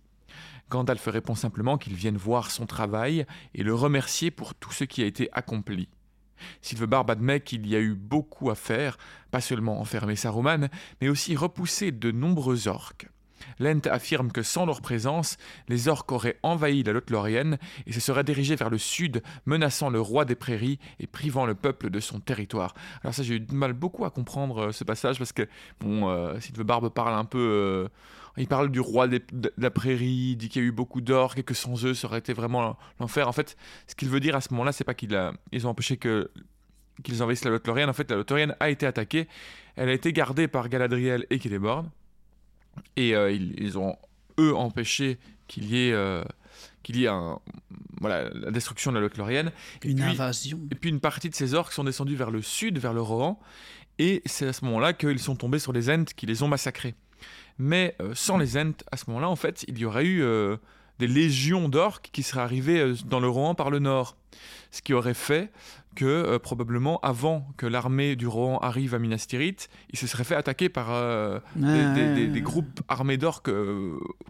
Gandalf 0.70 1.06
répond 1.08 1.36
simplement 1.36 1.78
qu'ils 1.78 1.96
viennent 1.96 2.18
voir 2.18 2.52
son 2.52 2.66
travail 2.66 3.26
et 3.54 3.64
le 3.64 3.74
remercier 3.74 4.32
pour 4.32 4.56
tout 4.56 4.72
ce 4.72 4.84
qui 4.84 5.04
a 5.04 5.06
été 5.06 5.30
accompli. 5.32 5.90
Sylvebarbe 6.62 7.12
admet 7.12 7.40
qu'il 7.40 7.68
y 7.68 7.76
a 7.76 7.80
eu 7.80 7.94
beaucoup 7.94 8.50
à 8.50 8.56
faire, 8.56 8.98
pas 9.32 9.42
seulement 9.42 9.80
enfermer 9.80 10.16
Saruman, 10.16 10.70
mais 11.02 11.10
aussi 11.10 11.36
repousser 11.36 11.92
de 11.92 12.12
nombreux 12.12 12.68
orques. 12.68 13.08
Lent 13.60 13.86
affirme 13.86 14.32
que 14.32 14.42
sans 14.42 14.66
leur 14.66 14.82
présence, 14.82 15.38
les 15.68 15.88
orques 15.88 16.12
auraient 16.12 16.40
envahi 16.42 16.84
la 16.84 16.94
Lothlorienne 16.94 17.58
et 17.86 17.94
se 17.94 18.00
seraient 18.00 18.24
dirigés 18.24 18.56
vers 18.56 18.70
le 18.70 18.78
sud, 18.78 19.22
menaçant 19.46 19.90
le 19.90 20.02
roi 20.02 20.26
des 20.26 20.36
prairies 20.36 20.80
et 21.00 21.08
privant 21.08 21.46
le 21.46 21.54
peuple 21.54 21.90
de 21.90 22.00
son 22.00 22.20
territoire. 22.20 22.74
Alors 23.04 23.14
ça, 23.14 23.24
j'ai 23.24 23.36
eu 23.36 23.40
du 23.40 23.54
mal 23.54 23.74
beaucoup 23.74 24.04
à 24.04 24.10
comprendre 24.10 24.68
euh, 24.68 24.72
ce 24.72 24.84
passage 24.84 25.20
parce 25.20 25.32
que, 25.32 25.48
bon, 25.80 26.10
euh, 26.10 26.40
Sylvebarbe 26.40 26.90
parle 26.90 27.14
un 27.14 27.26
peu... 27.26 27.38
euh, 27.40 27.88
il 28.38 28.48
parle 28.48 28.70
du 28.72 28.80
roi 28.80 29.08
des- 29.08 29.24
de 29.32 29.54
la 29.58 29.72
prairie, 29.72 30.32
il 30.32 30.36
dit 30.36 30.50
qu'il 30.50 30.62
y 30.62 30.66
a 30.66 30.68
eu 30.68 30.72
beaucoup 30.72 31.02
d'orques 31.02 31.40
et 31.40 31.44
que 31.44 31.54
sans 31.54 31.86
eux, 31.86 31.94
ça 31.94 32.08
aurait 32.08 32.20
été 32.20 32.34
vraiment 32.34 32.78
l'enfer. 33.00 33.28
En 33.28 33.32
fait, 33.32 33.56
ce 33.88 33.96
qu'il 33.96 34.10
veut 34.10 34.20
dire 34.20 34.36
à 34.36 34.42
ce 34.42 34.50
moment-là, 34.54 34.72
c'est 34.72 34.84
pas 34.84 34.94
qu'ils 34.94 35.16
ont 35.16 35.70
empêché 35.70 35.98
que 35.98 36.30
qu'ils 37.04 37.22
envahissent 37.22 37.44
la 37.44 37.52
Lothlorienne. 37.52 37.90
En 37.90 37.94
fait, 37.94 38.10
la 38.10 38.16
Lothlorienne 38.18 38.56
a 38.62 38.70
été 38.70 38.86
attaquée. 38.86 39.28
Elle 39.76 39.90
a 39.90 39.94
été 39.94 40.14
gardée 40.14 40.48
par 40.48 40.70
Galadriel 40.70 41.26
et 41.30 41.40
Celeborn. 41.40 41.90
Et 42.96 43.16
euh, 43.16 43.32
ils, 43.32 43.54
ils 43.62 43.78
ont, 43.78 43.98
eux, 44.40 44.56
empêché 44.56 45.18
qu'il 45.48 45.66
y 45.66 45.88
ait, 45.90 45.92
euh, 45.94 46.24
qu'il 46.84 46.96
y 46.98 47.04
ait 47.06 47.10
un, 47.10 47.40
voilà, 48.00 48.30
la 48.34 48.52
destruction 48.52 48.92
de 48.92 48.96
la 48.98 49.02
Lothlorienne. 49.02 49.52
Et 49.84 49.90
Une 49.92 49.96
puis- 50.00 50.06
invasion. 50.06 50.60
et 50.72 50.76
puis 50.76 50.90
une 50.90 51.00
partie 51.02 51.30
de 51.30 51.36
ces 51.36 51.54
orques 51.54 51.74
sont 51.74 51.84
descendus 51.84 52.16
vers 52.16 52.32
le 52.32 52.42
sud, 52.42 52.78
vers 52.80 52.94
le 52.94 53.02
Rohan, 53.02 53.40
et 54.00 54.22
c'est 54.26 54.48
à 54.48 54.54
ce 54.54 54.64
moment-là 54.66 54.94
qu'ils 54.94 55.20
sont 55.20 55.36
tombés 55.36 55.60
sur 55.60 55.72
les 55.74 55.90
Ents 55.90 56.04
qui 56.16 56.26
les 56.26 56.44
ont 56.44 56.48
massacrés. 56.48 56.96
Mais 57.58 57.96
euh, 58.02 58.12
sans 58.16 58.38
les 58.38 58.58
Ents, 58.58 58.74
à 58.92 58.98
ce 58.98 59.06
moment-là, 59.08 59.30
en 59.30 59.36
fait, 59.36 59.64
il 59.68 59.78
y 59.78 59.86
aurait 59.86 60.06
eu 60.06 60.22
euh, 60.24 60.58
des 61.00 61.08
légions 61.08 61.70
d'orques 61.70 62.10
qui 62.12 62.24
seraient 62.24 62.42
arrivées 62.42 62.80
euh, 62.80 62.96
dans 63.06 63.20
le 63.20 63.28
Rohan 63.30 63.56
par 63.56 63.70
le 63.70 63.80
nord. 63.80 64.18
Ce 64.72 64.82
qui 64.82 64.94
aurait 64.94 65.14
fait 65.14 65.52
que, 65.96 66.04
euh, 66.04 66.40
probablement, 66.40 67.00
avant 67.00 67.48
que 67.56 67.66
l'armée 67.66 68.18
du 68.18 68.28
Rohan 68.28 68.58
arrive 68.58 68.94
à 68.94 69.00
Minas 69.00 69.26
Tirith, 69.30 69.70
ils 69.92 69.98
se 69.98 70.08
seraient 70.08 70.26
fait 70.26 70.36
attaquer 70.36 70.68
par 70.68 70.88
des, 71.56 71.62
Ouais, 71.62 71.72
des- 71.72 71.94
des- 71.94 72.02
ouais, 72.02 72.28
des 72.28 72.34
ouais. 72.34 72.42
groupes 72.42 72.82
armés 72.90 73.16
d'orques 73.18 73.50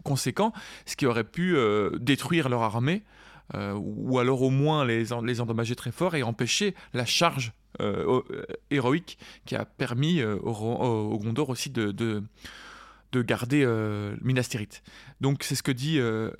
conséquents, 0.04 0.52
ce 0.86 0.94
qui 0.94 1.06
aurait 1.06 1.24
pu 1.24 1.56
détruire 1.98 2.48
leur 2.48 2.62
armée, 2.62 3.02
ou 3.74 4.18
alors 4.20 4.42
au 4.42 4.50
moins 4.50 4.84
les, 4.84 5.12
en- 5.12 5.22
les 5.22 5.40
endommager 5.40 5.74
très 5.74 5.90
fort 5.90 6.14
et 6.14 6.22
empêcher 6.22 6.74
la 6.94 7.04
charge 7.04 7.52
euh, 7.80 8.22
euh, 8.30 8.44
héroïque 8.70 9.18
qui 9.44 9.54
a 9.56 9.64
permis 9.64 10.20
euh, 10.20 10.36
au, 10.42 10.52
Ro- 10.52 10.82
au- 10.82 11.12
au 11.12 11.18
Gondor 11.18 11.50
aussi 11.50 11.68
de, 11.70 11.90
de, 11.90 12.22
de 13.16 13.22
garder 13.22 13.62
euh, 13.64 14.14
Minas 14.22 14.44
Tirith. 14.50 14.82
Donc 15.20 15.42
c'est 15.42 15.54
ce 15.54 15.62
que 15.62 15.72
dit 15.72 15.98
euh, 15.98 16.30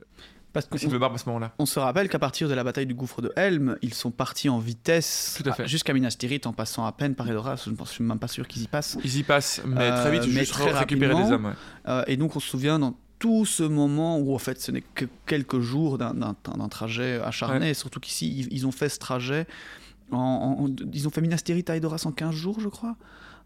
Parce 0.52 0.66
Sylvebarbe 0.74 1.14
à 1.14 1.18
ce 1.18 1.26
moment-là. 1.26 1.52
on 1.58 1.66
se 1.66 1.78
rappelle 1.78 2.08
qu'à 2.08 2.18
partir 2.18 2.48
de 2.48 2.54
la 2.54 2.64
bataille 2.64 2.86
du 2.86 2.94
gouffre 2.94 3.22
de 3.22 3.32
Helm, 3.36 3.76
ils 3.82 3.94
sont 3.94 4.10
partis 4.10 4.48
en 4.48 4.58
vitesse 4.58 5.42
jusqu'à 5.66 5.92
Minas 5.92 6.16
Tirith 6.18 6.46
en 6.46 6.52
passant 6.52 6.84
à 6.86 6.92
peine 6.92 7.14
par 7.14 7.28
Edoras. 7.30 7.62
Je 7.66 7.70
ne 7.70 7.84
suis 7.86 8.04
même 8.04 8.18
pas 8.18 8.28
sûr 8.28 8.46
qu'ils 8.48 8.62
y 8.62 8.68
passent. 8.68 8.98
Ils 9.04 9.16
y 9.18 9.22
passent, 9.22 9.60
mais 9.66 9.90
Euh, 9.90 10.00
très 10.02 10.10
vite, 10.12 10.22
mais 10.32 10.40
juste 10.40 10.52
très 10.52 10.72
récupérer 10.72 11.14
des 11.14 11.30
hommes. 11.32 11.46
ouais. 11.46 11.52
Euh, 11.88 12.04
et 12.06 12.16
donc 12.16 12.36
on 12.36 12.40
se 12.40 12.48
souvient 12.48 12.78
dans 12.78 12.94
tout 13.18 13.46
ce 13.46 13.62
moment 13.62 14.18
où 14.18 14.34
en 14.34 14.38
fait 14.38 14.60
ce 14.60 14.70
n'est 14.70 14.82
que 14.82 15.06
quelques 15.24 15.60
jours 15.60 15.96
d'un- 15.96 16.34
trajet 16.70 17.18
acharné, 17.22 17.70
et 17.70 17.74
surtout 17.74 17.98
qu'ici 18.00 18.28
ils, 18.30 18.52
ils 18.52 18.66
ont 18.66 18.72
fait 18.72 18.88
ce 18.90 18.98
trajet, 18.98 19.46
en- 20.12 20.68
ils 20.92 21.06
ont 21.08 21.10
fait 21.10 21.20
Minas 21.20 21.38
Tirith 21.38 21.68
à 21.70 21.76
Edoras 21.76 22.02
en 22.04 22.12
15 22.12 22.34
jours 22.34 22.60
je 22.60 22.68
crois. 22.68 22.96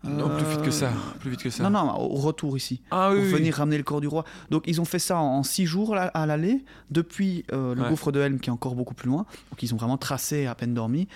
Non, 0.03 0.31
plus 0.31 0.47
vite 0.47 0.63
que 0.63 0.71
ça. 0.71 0.87
Euh, 0.87 1.19
Plus 1.21 1.31
vite 1.31 1.43
que 1.43 1.51
ça. 1.51 1.63
Non, 1.69 1.71
non, 1.71 1.95
au 2.01 2.15
retour 2.17 2.57
ici. 2.57 2.81
Ah 2.91 3.11
oui, 3.11 3.17
pour 3.17 3.25
oui, 3.27 3.33
venir 3.33 3.55
ramener 3.55 3.77
le 3.77 3.83
corps 3.83 4.01
du 4.01 4.09
roi. 4.09 4.25
Donc 4.51 4.65
ils 4.67 4.81
ont 4.81 4.87
fait 4.87 4.99
ça 4.99 5.19
en 5.19 5.43
6 5.43 5.67
jours 5.67 5.95
là, 5.95 6.05
à 6.15 6.25
l'aller, 6.25 6.65
depuis 6.91 7.45
euh, 7.53 7.75
le 7.75 7.83
Ouais. 7.83 7.89
gouffre 7.91 8.11
de 8.11 8.19
Helm 8.21 8.41
qui 8.41 8.49
est 8.49 8.53
encore 8.53 8.75
beaucoup 8.75 8.95
plus 8.95 9.09
loin. 9.09 9.27
Donc 9.51 9.63
ils 9.63 9.75
ont 9.75 9.77
vraiment 9.77 9.99
tracé 9.99 10.47
à 10.47 10.55
peine 10.55 10.73
dormi, 10.73 11.07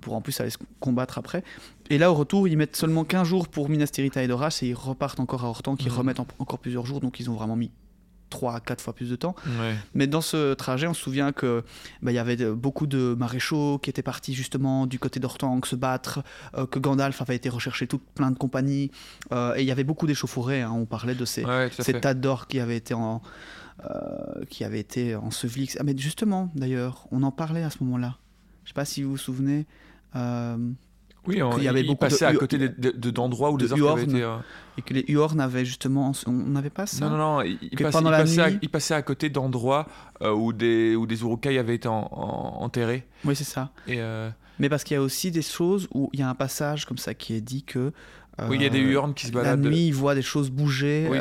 pour 0.00 0.14
en 0.14 0.20
plus 0.20 0.40
aller 0.40 0.50
se 0.50 0.58
combattre 0.78 1.18
après. 1.18 1.42
Et 1.90 1.98
là 1.98 2.12
au 2.12 2.14
retour, 2.14 2.46
ils 2.46 2.56
mettent 2.56 2.76
seulement 2.76 3.04
15 3.04 3.26
jours 3.26 3.48
pour 3.48 3.68
Minas 3.68 3.88
Tirith 3.88 4.16
à 4.16 4.22
Edoras 4.22 4.60
et 4.62 4.68
ils 4.68 4.74
repartent 4.74 5.18
encore 5.20 5.44
à 5.44 5.48
Hortan 5.48 5.74
qui 5.74 5.88
Mhm. 5.88 5.96
remettent 5.96 6.20
en- 6.20 6.26
encore 6.38 6.60
plusieurs 6.60 6.86
jours. 6.86 7.00
Donc 7.00 7.18
ils 7.18 7.28
ont 7.30 7.34
vraiment 7.34 7.56
mis 7.56 7.72
3 8.28 8.54
à 8.54 8.60
4 8.60 8.80
fois 8.80 8.94
plus 8.94 9.10
de 9.10 9.16
temps. 9.16 9.34
Ouais. 9.60 9.74
Mais 9.94 10.06
dans 10.06 10.20
ce 10.20 10.54
trajet, 10.54 10.86
on 10.86 10.94
se 10.94 11.02
souvient 11.02 11.32
que 11.32 11.64
bah, 12.02 12.12
il 12.12 12.14
y 12.14 12.18
avait 12.18 12.36
beaucoup 12.52 12.86
de 12.86 13.14
maréchaux 13.18 13.78
qui 13.78 13.90
étaient 13.90 14.02
partis 14.02 14.34
justement 14.34 14.86
du 14.86 14.98
côté 14.98 15.20
d'Ortanque 15.20 15.66
se 15.66 15.76
battre, 15.76 16.22
euh, 16.56 16.66
que 16.66 16.78
Gandalf 16.78 17.20
avait 17.22 17.36
été 17.36 17.48
rechercher 17.48 17.86
toute 17.86 18.02
plein 18.14 18.30
de 18.30 18.38
compagnies, 18.38 18.90
euh, 19.32 19.54
et 19.56 19.62
il 19.62 19.66
y 19.66 19.70
avait 19.70 19.84
beaucoup 19.84 20.06
d'échauffourées. 20.06 20.62
hein. 20.62 20.72
on 20.72 20.86
parlait 20.86 21.14
de 21.14 21.24
ces, 21.24 21.44
Ouais, 21.44 21.70
ces 21.78 22.00
tas 22.00 22.14
d'or 22.14 22.46
qui 22.46 22.60
avaient 22.60 22.76
été 22.76 22.94
en 22.94 23.22
euh, 23.88 24.44
qui 24.50 24.64
avaient 24.64 24.80
été 24.80 25.14
ensevelis. 25.14 25.76
Ah, 25.78 25.84
mais 25.84 25.96
justement, 25.96 26.50
d'ailleurs, 26.56 27.06
on 27.12 27.22
en 27.22 27.30
parlait 27.30 27.62
à 27.62 27.70
ce 27.70 27.84
moment-là. 27.84 28.16
Je 28.64 28.70
sais 28.70 28.74
pas 28.74 28.84
si 28.84 29.04
vous 29.04 29.10
vous 29.12 29.16
souvenez. 29.16 29.66
Oui, 31.28 31.42
on, 31.42 31.50
qu'il 31.50 31.62
y 31.64 31.68
avait 31.68 31.80
il 31.82 31.86
beaucoup 31.86 32.04
de 32.06 32.10
passait 32.10 32.24
à 32.24 32.32
côté 32.34 32.58
de- 32.58 32.66
de- 32.68 32.90
de- 32.90 33.10
d'endroits 33.10 33.50
où 33.52 33.56
les 33.56 33.70
orques 33.72 33.80
avaient 33.80 34.02
Huorn. 34.02 34.10
été. 34.10 34.22
euh, 34.22 34.36
et 34.78 34.82
que 34.82 34.94
les 34.94 35.04
Huorn 35.08 35.38
avaient 35.40 35.64
justement. 35.64 36.12
On 36.26 36.32
n'avait 36.32 36.70
pas 36.70 36.86
ça 36.86 37.04
Non, 37.04 37.10
non, 37.10 37.16
non, 37.18 37.42
il, 37.42 37.58
il 37.62 37.78
passait, 37.78 37.98
il 37.98 38.04
la 38.04 38.18
passait 38.18 38.40
à, 38.40 38.48
il 38.50 38.68
passait 38.68 38.94
à 38.94 39.02
côté 39.02 39.28
d'endroits 39.28 39.86
euh, 40.22 40.32
où 40.32 40.52
des, 40.52 40.96
où 40.96 41.06
des 41.06 41.20
urukai 41.22 41.58
avaient 41.58 41.74
été 41.74 41.88
en- 41.88 42.08
en- 42.10 42.62
enterrés. 42.64 43.06
Oui, 43.24 43.36
c'est 43.36 43.44
ça. 43.44 43.70
Et, 43.86 43.96
euh, 44.00 44.30
Mais 44.58 44.68
parce 44.68 44.84
qu'il 44.84 44.94
y 44.94 44.98
a 44.98 45.02
aussi 45.02 45.30
des 45.30 45.42
choses 45.42 45.88
où 45.94 46.10
il 46.12 46.20
y 46.20 46.22
a 46.22 46.28
un 46.28 46.34
passage 46.34 46.84
comme 46.86 46.98
ça 46.98 47.14
qui 47.14 47.34
est 47.34 47.40
dit 47.40 47.62
que 47.62 47.92
Oui, 48.48 48.56
il 48.56 48.62
y 48.62 48.66
a 48.66 48.70
des 48.70 48.78
hurnes 48.80 49.14
qui 49.14 49.26
se 49.26 49.32
La 49.34 49.42
baladent. 49.42 49.64
nuit, 49.66 49.88
il 49.88 49.94
voit 49.94 50.14
des 50.14 50.22
choses 50.22 50.50
bouger, 50.50 51.08
Oui, 51.10 51.18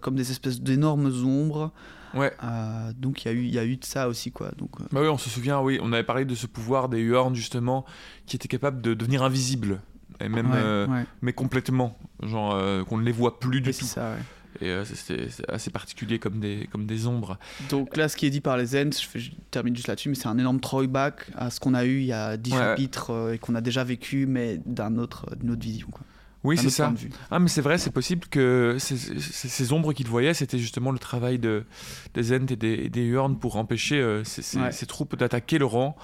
comme 0.00 0.14
des 0.14 0.30
espèces 0.30 0.60
d'énormes 0.60 1.12
ombres. 1.26 1.72
Ouais. 2.14 2.32
Euh, 2.42 2.92
donc 2.96 3.24
il 3.24 3.28
y, 3.28 3.30
a 3.30 3.34
eu- 3.34 3.44
y 3.46 3.58
a 3.58 3.64
eu 3.64 3.76
de 3.76 3.84
ça 3.84 4.08
aussi, 4.08 4.30
quoi. 4.32 4.50
Donc, 4.56 4.70
euh, 4.80 4.84
Bah 4.92 5.00
oui, 5.02 5.08
on 5.08 5.18
se 5.18 5.28
souvient, 5.30 5.60
oui, 5.60 5.78
on 5.82 5.92
avait 5.92 6.04
parlé 6.04 6.24
de 6.24 6.34
ce 6.34 6.46
pouvoir 6.46 6.88
des 6.88 7.00
Huorns 7.00 7.34
justement, 7.34 7.84
qui 8.26 8.36
était 8.36 8.48
capable 8.48 8.80
de 8.82 8.94
devenir 8.94 9.22
invisible, 9.22 9.80
et 10.20 10.28
même, 10.28 10.50
ouais, 10.50 10.56
euh, 10.58 10.86
ouais. 10.86 11.04
mais 11.22 11.32
complètement, 11.32 11.98
genre 12.22 12.56
qu'on 12.86 12.98
ne 12.98 13.04
les 13.04 13.12
voit 13.12 13.38
plus 13.40 13.60
du 13.60 13.72
tout. 13.72 13.84
ça. 13.84 14.14
Et 14.60 14.72
c'est- 14.84 15.42
assez 15.50 15.70
particulier 15.70 16.20
comme 16.20 16.38
des, 16.38 16.68
comme 16.70 16.86
des 16.86 17.08
ombres. 17.08 17.38
Donc 17.70 17.96
là, 17.96 18.08
ce 18.08 18.16
qui 18.16 18.24
est 18.26 18.30
dit 18.30 18.40
par 18.40 18.56
les 18.56 18.76
Ents, 18.76 18.90
je, 19.16 19.30
termine 19.50 19.74
juste 19.74 19.88
là-dessus, 19.88 20.08
mais 20.10 20.14
c'est 20.14 20.28
un 20.28 20.38
énorme 20.38 20.60
throwback 20.60 21.26
à 21.34 21.50
ce 21.50 21.58
qu'on 21.58 21.74
a 21.74 21.84
eu 21.84 21.98
il 21.98 22.06
y 22.06 22.12
a 22.12 22.36
10 22.36 22.52
Ouais. 22.52 22.58
chapitres 22.58 23.32
et 23.34 23.38
qu'on 23.38 23.56
a 23.56 23.60
déjà 23.60 23.82
vécu, 23.82 24.26
mais 24.26 24.60
d'un 24.64 24.96
autre, 24.96 25.26
d'une 25.40 25.50
autre 25.50 25.62
vision. 25.62 25.88
Quoi. 25.90 26.02
Oui, 26.44 26.58
c'est 26.58 26.68
ça. 26.70 26.92
Ah, 27.30 27.38
mais 27.38 27.48
c'est 27.48 27.62
vrai, 27.62 27.78
c'est 27.78 27.90
possible 27.90 28.26
que 28.28 28.76
ces, 28.78 28.96
ces- 28.96 29.48
ces 29.48 29.72
ombres 29.72 29.92
qu'il 29.94 30.06
voyait, 30.06 30.34
c'était 30.34 30.58
justement 30.58 30.92
le 30.92 30.98
travail 30.98 31.38
de, 31.38 31.64
des 32.12 32.32
Ents 32.32 32.46
et 32.50 32.56
des, 32.56 32.88
des 32.90 33.18
pour 33.40 33.56
empêcher 33.56 33.96
euh, 34.00 34.22
ces, 34.24 34.42
ces- 34.42 34.58
Ouais. 34.58 34.70
ces 34.72 34.84
troupes 34.86 35.16
d'attaquer 35.16 35.58
le 35.58 35.64
rang. 35.64 35.96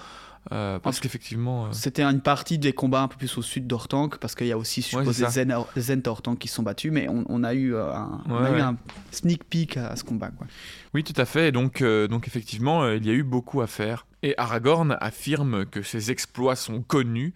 Euh, 0.52 0.78
parce 0.78 0.98
En- 0.98 1.00
qu'effectivement. 1.02 1.66
euh, 1.66 1.68
C'était 1.72 2.02
une 2.02 2.20
partie 2.20 2.58
des 2.58 2.72
combats 2.72 3.02
un 3.02 3.08
peu 3.08 3.16
plus 3.16 3.36
au 3.38 3.42
sud 3.42 3.66
d'Ortank, 3.66 4.18
parce 4.18 4.34
qu'il 4.34 4.46
y 4.46 4.52
a 4.52 4.58
aussi, 4.58 4.80
je 4.82 4.86
suppose, 4.88 5.18
des 5.18 5.26
Zen, 5.28 5.54
des 5.74 5.80
Zen 5.80 6.02
à 6.06 6.08
Ortank 6.10 6.38
qui 6.38 6.48
se 6.48 6.54
sont 6.54 6.62
battus, 6.62 6.90
mais 6.92 7.08
on, 7.08 7.24
on 7.28 7.44
a 7.44 7.52
eu, 7.54 7.74
euh, 7.74 7.92
un, 7.94 8.22
on 8.28 8.40
Ouais, 8.40 8.46
a 8.46 8.50
eu 8.50 8.54
ouais. 8.54 8.60
un 8.60 8.76
sneak 9.10 9.44
peek 9.44 9.76
à, 9.76 9.88
à 9.88 9.96
ce 9.96 10.04
combat. 10.04 10.30
Quoi. 10.30 10.46
Oui, 10.94 11.04
tout 11.04 11.12
à 11.20 11.24
fait. 11.24 11.48
Et 11.48 11.52
donc, 11.52 11.82
euh, 11.82 12.08
donc 12.08 12.26
effectivement, 12.26 12.82
euh, 12.82 12.96
il 12.96 13.06
y 13.06 13.10
a 13.10 13.14
eu 13.14 13.22
beaucoup 13.22 13.60
à 13.60 13.66
faire. 13.66 14.06
Et 14.22 14.34
Aragorn 14.38 14.96
affirme 15.00 15.64
que 15.66 15.82
ses 15.82 16.10
exploits 16.10 16.56
sont 16.56 16.82
connus 16.82 17.32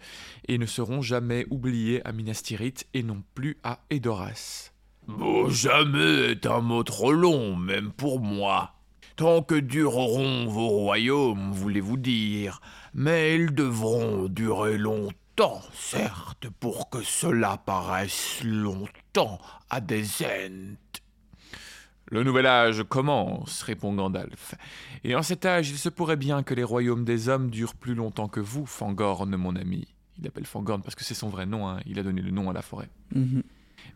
et 0.49 0.59
ne 0.59 0.67
seront 0.67 1.01
jamais 1.03 1.47
oubliés 1.51 2.07
à 2.07 2.13
Minas 2.13 2.41
Tirith 2.45 2.87
et 2.95 3.03
non 3.03 3.23
plus 3.35 3.57
à 3.65 3.81
Edoras. 3.91 4.71
Bon, 5.07 5.49
jamais 5.51 6.31
est 6.33 6.47
un 6.47 6.61
mot 6.61 6.83
trop 6.83 7.13
long, 7.13 7.57
même 7.57 7.91
pour 7.93 8.21
moi. 8.21 8.73
Tant 9.17 9.43
que 9.43 9.55
dureront 9.55 10.47
vos 10.47 10.69
royaumes, 10.69 11.53
voulez-vous 11.53 11.97
dire, 11.97 12.61
mais 12.95 13.35
ils 13.35 13.53
devront 13.53 14.29
durer 14.29 14.79
longtemps, 14.79 15.61
certes, 15.73 16.49
pour 16.61 16.89
que 16.91 17.03
cela 17.03 17.57
paraisse 17.59 18.43
longtemps 18.45 19.41
à 19.69 19.81
des 19.81 20.05
Ents. 20.23 21.01
Le 22.11 22.23
nouvel 22.23 22.47
âge 22.47 22.85
commence, 22.85 23.63
répond 23.63 23.93
Gandalf. 23.93 24.55
Et 25.03 25.17
en 25.17 25.23
cet 25.23 25.45
âge, 25.45 25.71
il 25.71 25.79
se 25.79 25.89
pourrait 25.89 26.17
bien 26.17 26.43
que 26.43 26.55
les 26.55 26.63
royaumes 26.63 27.05
des 27.05 27.29
hommes 27.29 27.51
durent 27.51 27.75
plus 27.75 27.95
longtemps 27.95 28.29
que 28.29 28.41
vous, 28.41 28.67
Fangorn, 28.67 29.35
mon 29.37 29.57
ami. 29.57 29.89
Il 30.19 30.27
appelle 30.29 30.47
Fangorn 30.47 30.83
parce 30.83 30.95
que 30.95 31.03
c'est 31.03 31.15
son 31.15 31.29
vrai 31.29 31.47
nom, 31.47 31.69
hein. 31.69 31.81
il 31.87 31.99
a 31.99 32.03
donné 32.05 32.23
le 32.23 32.31
nom 32.31 32.49
à 32.51 32.53
la 32.53 32.63
forêt. 32.63 32.89
Mhm. 33.15 33.43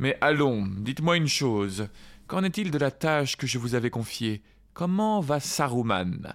Mais 0.01 0.19
allons, 0.21 0.67
dites-moi 0.67 1.17
une 1.17 1.29
chose. 1.29 1.89
Qu'en 2.27 2.43
est-il 2.43 2.71
de 2.71 2.79
la 2.79 2.91
tâche 2.91 3.37
que 3.37 3.47
je 3.47 3.59
vous 3.59 3.75
avais 3.75 3.91
confiée? 3.91 4.43
Comment 4.75 5.21
va 5.21 5.39
Saruman? 5.39 6.35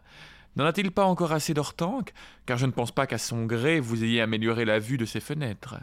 N'en 0.56 0.66
a-t-il 0.66 0.92
pas 0.92 1.06
encore 1.06 1.32
assez 1.32 1.54
d'Ortank 1.54 2.14
Car 2.46 2.58
je 2.58 2.66
ne 2.66 2.72
pense 2.72 2.92
pas 2.92 3.08
qu'à 3.08 3.18
son 3.18 3.46
gré 3.46 3.80
vous 3.80 4.04
ayez 4.04 4.22
amélioré 4.22 4.66
la 4.66 4.80
vue 4.80 4.98
de 4.98 5.06
ses 5.06 5.20
fenêtres. 5.20 5.76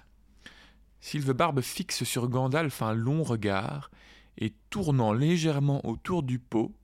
Sylvebarbe 1.00 1.60
fixe 1.60 2.04
sur 2.04 2.28
Gandalf 2.28 2.82
un 2.82 2.94
long 2.94 3.22
regard, 3.22 3.90
et 4.38 4.54
tournant 4.70 5.12
légèrement 5.12 5.84
autour 5.86 6.22
du 6.22 6.38
pot, 6.38 6.74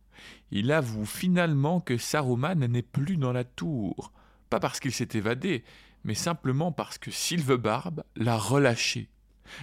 il 0.51 0.72
avoue 0.72 1.07
finalement 1.07 1.80
que 1.80 1.99
Saruman 1.99 2.66
n'est 2.66 2.82
plus 2.82 3.16
dans 3.16 3.32
la 3.32 3.45
tour. 3.45 4.12
Pas 4.51 4.61
parce 4.61 4.80
qu'il 4.80 4.93
s'est 4.93 5.09
évadé, 5.14 5.64
mais 6.05 6.14
simplement 6.14 6.72
parce 6.72 6.99
que 6.99 7.11
Sylvebarbe 7.11 8.05
l'a 8.16 8.37
relâché. 8.37 9.09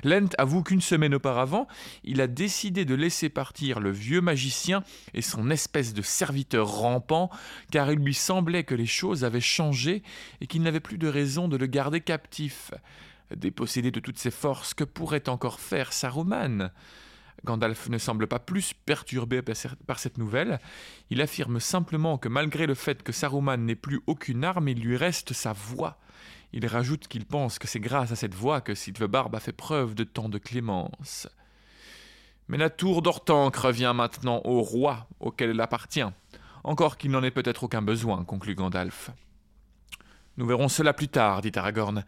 Lent 0.04 0.30
avoue 0.38 0.64
qu'une 0.64 0.82
semaine 0.82 1.16
auparavant, 1.16 1.68
il 2.04 2.22
a 2.22 2.28
décidé 2.28 2.86
de 2.86 2.96
laisser 2.96 3.30
partir 3.30 3.80
le 3.80 3.92
vieux 3.92 4.22
magicien 4.22 4.84
et 5.14 5.22
son 5.22 5.50
espèce 5.50 5.94
de 5.94 6.02
serviteur 6.02 6.68
rampant, 6.68 7.30
car 7.72 7.92
il 7.92 8.00
lui 8.00 8.14
semblait 8.14 8.64
que 8.64 8.76
les 8.76 8.86
choses 8.86 9.24
avaient 9.24 9.42
changé 9.42 10.04
et 10.42 10.48
qu'il 10.48 10.62
n'avait 10.62 10.80
plus 10.80 10.98
de 10.98 11.08
raison 11.08 11.48
de 11.48 11.58
le 11.58 11.66
garder 11.66 12.02
captif. 12.02 12.72
Dépossédé 13.36 13.92
de 13.92 14.00
toutes 14.00 14.20
ses 14.20 14.32
forces, 14.32 14.74
que 14.74 14.84
pourrait 14.84 15.30
encore 15.30 15.60
faire 15.60 15.94
Saruman 15.94 16.72
Gandalf 17.46 17.90
ne 17.90 17.98
semble 17.98 18.28
pas 18.28 18.40
plus 18.40 18.74
perturbé 18.74 19.42
par 19.42 20.00
cette 20.00 20.18
nouvelle. 20.18 20.60
Il 21.10 21.22
affirme 21.22 21.60
simplement 21.60 22.18
que 22.18 22.30
malgré 22.30 22.68
le 22.68 22.74
fait 22.74 23.04
que 23.04 23.12
Saruman 23.12 23.58
n'ait 23.58 23.76
plus 23.76 24.02
aucune 24.08 24.46
arme, 24.46 24.70
il 24.70 24.80
lui 24.80 24.96
reste 24.96 25.34
sa 25.34 25.52
voix. 25.52 25.98
Il 26.54 26.68
rajoute 26.68 27.08
qu'il 27.08 27.26
pense 27.26 27.58
que 27.58 27.68
c'est 27.68 27.80
grâce 27.80 28.12
à 28.12 28.16
cette 28.16 28.36
voix 28.36 28.62
que 28.62 28.76
Sylvebarbe 28.76 29.36
a 29.36 29.40
fait 29.40 29.52
preuve 29.52 29.96
de 29.96 30.04
tant 30.04 30.30
de 30.30 30.38
clémence. 30.38 31.28
Mais 32.48 32.58
la 32.58 32.70
tour 32.70 33.02
d'Ortanque 33.02 33.56
revient 33.56 33.94
maintenant 33.96 34.40
au 34.46 34.62
roi 34.62 35.08
auquel 35.20 35.50
elle 35.50 35.62
appartient, 35.62 36.06
encore 36.64 36.98
qu'il 36.98 37.10
n'en 37.10 37.24
ait 37.24 37.32
peut-être 37.32 37.64
aucun 37.64 37.82
besoin, 37.82 38.24
conclut 38.24 38.54
Gandalf. 38.54 39.10
Nous 40.38 40.46
verrons 40.46 40.68
cela 40.68 40.94
plus 40.94 41.08
tard, 41.08 41.42
dit 41.42 41.52
Aragorn, 41.56 42.04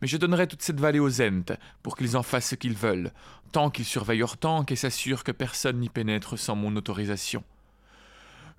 mais 0.00 0.08
je 0.08 0.16
donnerai 0.16 0.46
toute 0.46 0.62
cette 0.62 0.80
vallée 0.80 0.98
aux 0.98 1.20
Ents 1.20 1.56
pour 1.82 1.96
qu'ils 1.96 2.16
en 2.16 2.22
fassent 2.22 2.50
ce 2.50 2.54
qu'ils 2.54 2.76
veulent, 2.76 3.10
tant 3.52 3.70
qu'ils 3.70 3.84
surveillent 3.84 4.22
Ortanque 4.22 4.72
et 4.72 4.76
s'assurent 4.76 5.24
que 5.24 5.32
personne 5.32 5.80
n'y 5.80 5.88
pénètre 5.88 6.38
sans 6.38 6.56
mon 6.56 6.74
autorisation. 6.76 7.42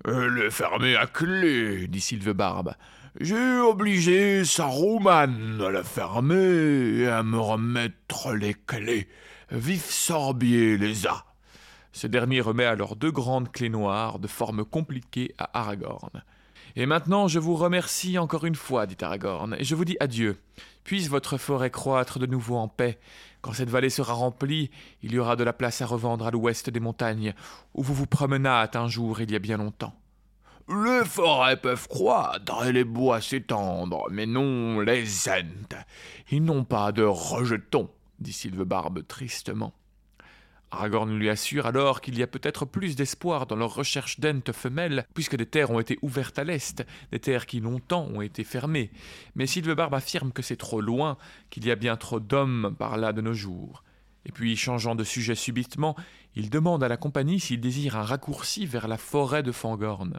Elle 0.04 0.38
est 0.46 0.50
fermée 0.50 0.96
à 0.96 1.06
clé, 1.06 1.86
dit 1.86 2.00
Sylvebarbe. 2.00 2.74
J'ai 3.20 3.58
obligé 3.58 4.42
Saruman 4.42 5.60
à 5.60 5.70
la 5.70 5.84
fermer 5.84 7.00
et 7.00 7.08
à 7.08 7.22
me 7.22 7.38
remettre 7.38 8.32
les 8.32 8.54
clés. 8.54 9.06
Vif 9.50 9.90
Sorbier 9.90 10.78
les 10.78 11.06
a. 11.06 11.26
Ce 11.92 12.06
dernier 12.06 12.40
remet 12.40 12.64
alors 12.64 12.96
deux 12.96 13.10
grandes 13.10 13.52
clés 13.52 13.68
noires 13.68 14.18
de 14.18 14.28
forme 14.28 14.64
compliquée 14.64 15.34
à 15.36 15.60
Aragorn. 15.60 16.22
Et 16.74 16.86
maintenant, 16.86 17.28
je 17.28 17.38
vous 17.38 17.54
remercie 17.54 18.16
encore 18.16 18.46
une 18.46 18.54
fois, 18.54 18.86
dit 18.86 18.96
Aragorn, 19.02 19.56
et 19.58 19.64
je 19.64 19.74
vous 19.74 19.84
dis 19.84 19.98
adieu. 20.00 20.38
Puisse 20.82 21.08
votre 21.08 21.36
forêt 21.36 21.70
croître 21.70 22.18
de 22.18 22.24
nouveau 22.24 22.56
en 22.56 22.68
paix. 22.68 22.98
Quand 23.42 23.52
cette 23.52 23.68
vallée 23.68 23.90
sera 23.90 24.14
remplie, 24.14 24.70
il 25.02 25.12
y 25.12 25.18
aura 25.18 25.36
de 25.36 25.44
la 25.44 25.52
place 25.52 25.82
à 25.82 25.86
revendre 25.86 26.26
à 26.26 26.30
l'ouest 26.30 26.70
des 26.70 26.80
montagnes, 26.80 27.34
où 27.74 27.82
vous 27.82 27.92
vous 27.92 28.06
promenâtes 28.06 28.74
un 28.74 28.88
jour 28.88 29.20
il 29.20 29.30
y 29.30 29.36
a 29.36 29.38
bien 29.38 29.58
longtemps. 29.58 29.94
Les 30.72 31.04
forêts 31.04 31.58
peuvent 31.58 31.86
croître 31.86 32.64
et 32.64 32.72
les 32.72 32.84
bois 32.84 33.20
s'étendre, 33.20 34.06
mais 34.10 34.24
non 34.24 34.80
les 34.80 35.28
Ents. 35.28 35.84
Ils 36.30 36.42
n'ont 36.42 36.64
pas 36.64 36.92
de 36.92 37.02
rejetons, 37.02 37.90
dit 38.20 38.32
Sylvebarbe 38.32 39.06
tristement. 39.06 39.74
Aragorn 40.70 41.18
lui 41.18 41.28
assure 41.28 41.66
alors 41.66 42.00
qu'il 42.00 42.16
y 42.16 42.22
a 42.22 42.26
peut-être 42.26 42.64
plus 42.64 42.96
d'espoir 42.96 43.46
dans 43.46 43.56
leur 43.56 43.74
recherche 43.74 44.18
d'entes 44.18 44.52
femelles, 44.52 45.04
puisque 45.12 45.36
des 45.36 45.44
terres 45.44 45.70
ont 45.70 45.80
été 45.80 45.98
ouvertes 46.00 46.38
à 46.38 46.44
l'est, 46.44 46.82
des 47.10 47.20
terres 47.20 47.44
qui 47.44 47.60
longtemps 47.60 48.06
ont 48.06 48.22
été 48.22 48.42
fermées. 48.42 48.90
Mais 49.34 49.46
Sylvebarbe 49.46 49.94
affirme 49.94 50.32
que 50.32 50.40
c'est 50.40 50.56
trop 50.56 50.80
loin, 50.80 51.18
qu'il 51.50 51.66
y 51.66 51.70
a 51.70 51.76
bien 51.76 51.98
trop 51.98 52.18
d'hommes 52.18 52.74
par 52.78 52.96
là 52.96 53.12
de 53.12 53.20
nos 53.20 53.34
jours. 53.34 53.84
Et 54.24 54.32
puis, 54.32 54.56
changeant 54.56 54.94
de 54.94 55.04
sujet 55.04 55.34
subitement, 55.34 55.96
il 56.34 56.48
demande 56.48 56.82
à 56.82 56.88
la 56.88 56.96
compagnie 56.96 57.40
s'il 57.40 57.60
désire 57.60 57.96
un 57.96 58.04
raccourci 58.04 58.64
vers 58.64 58.88
la 58.88 58.96
forêt 58.96 59.42
de 59.42 59.52
Fangorn. 59.52 60.18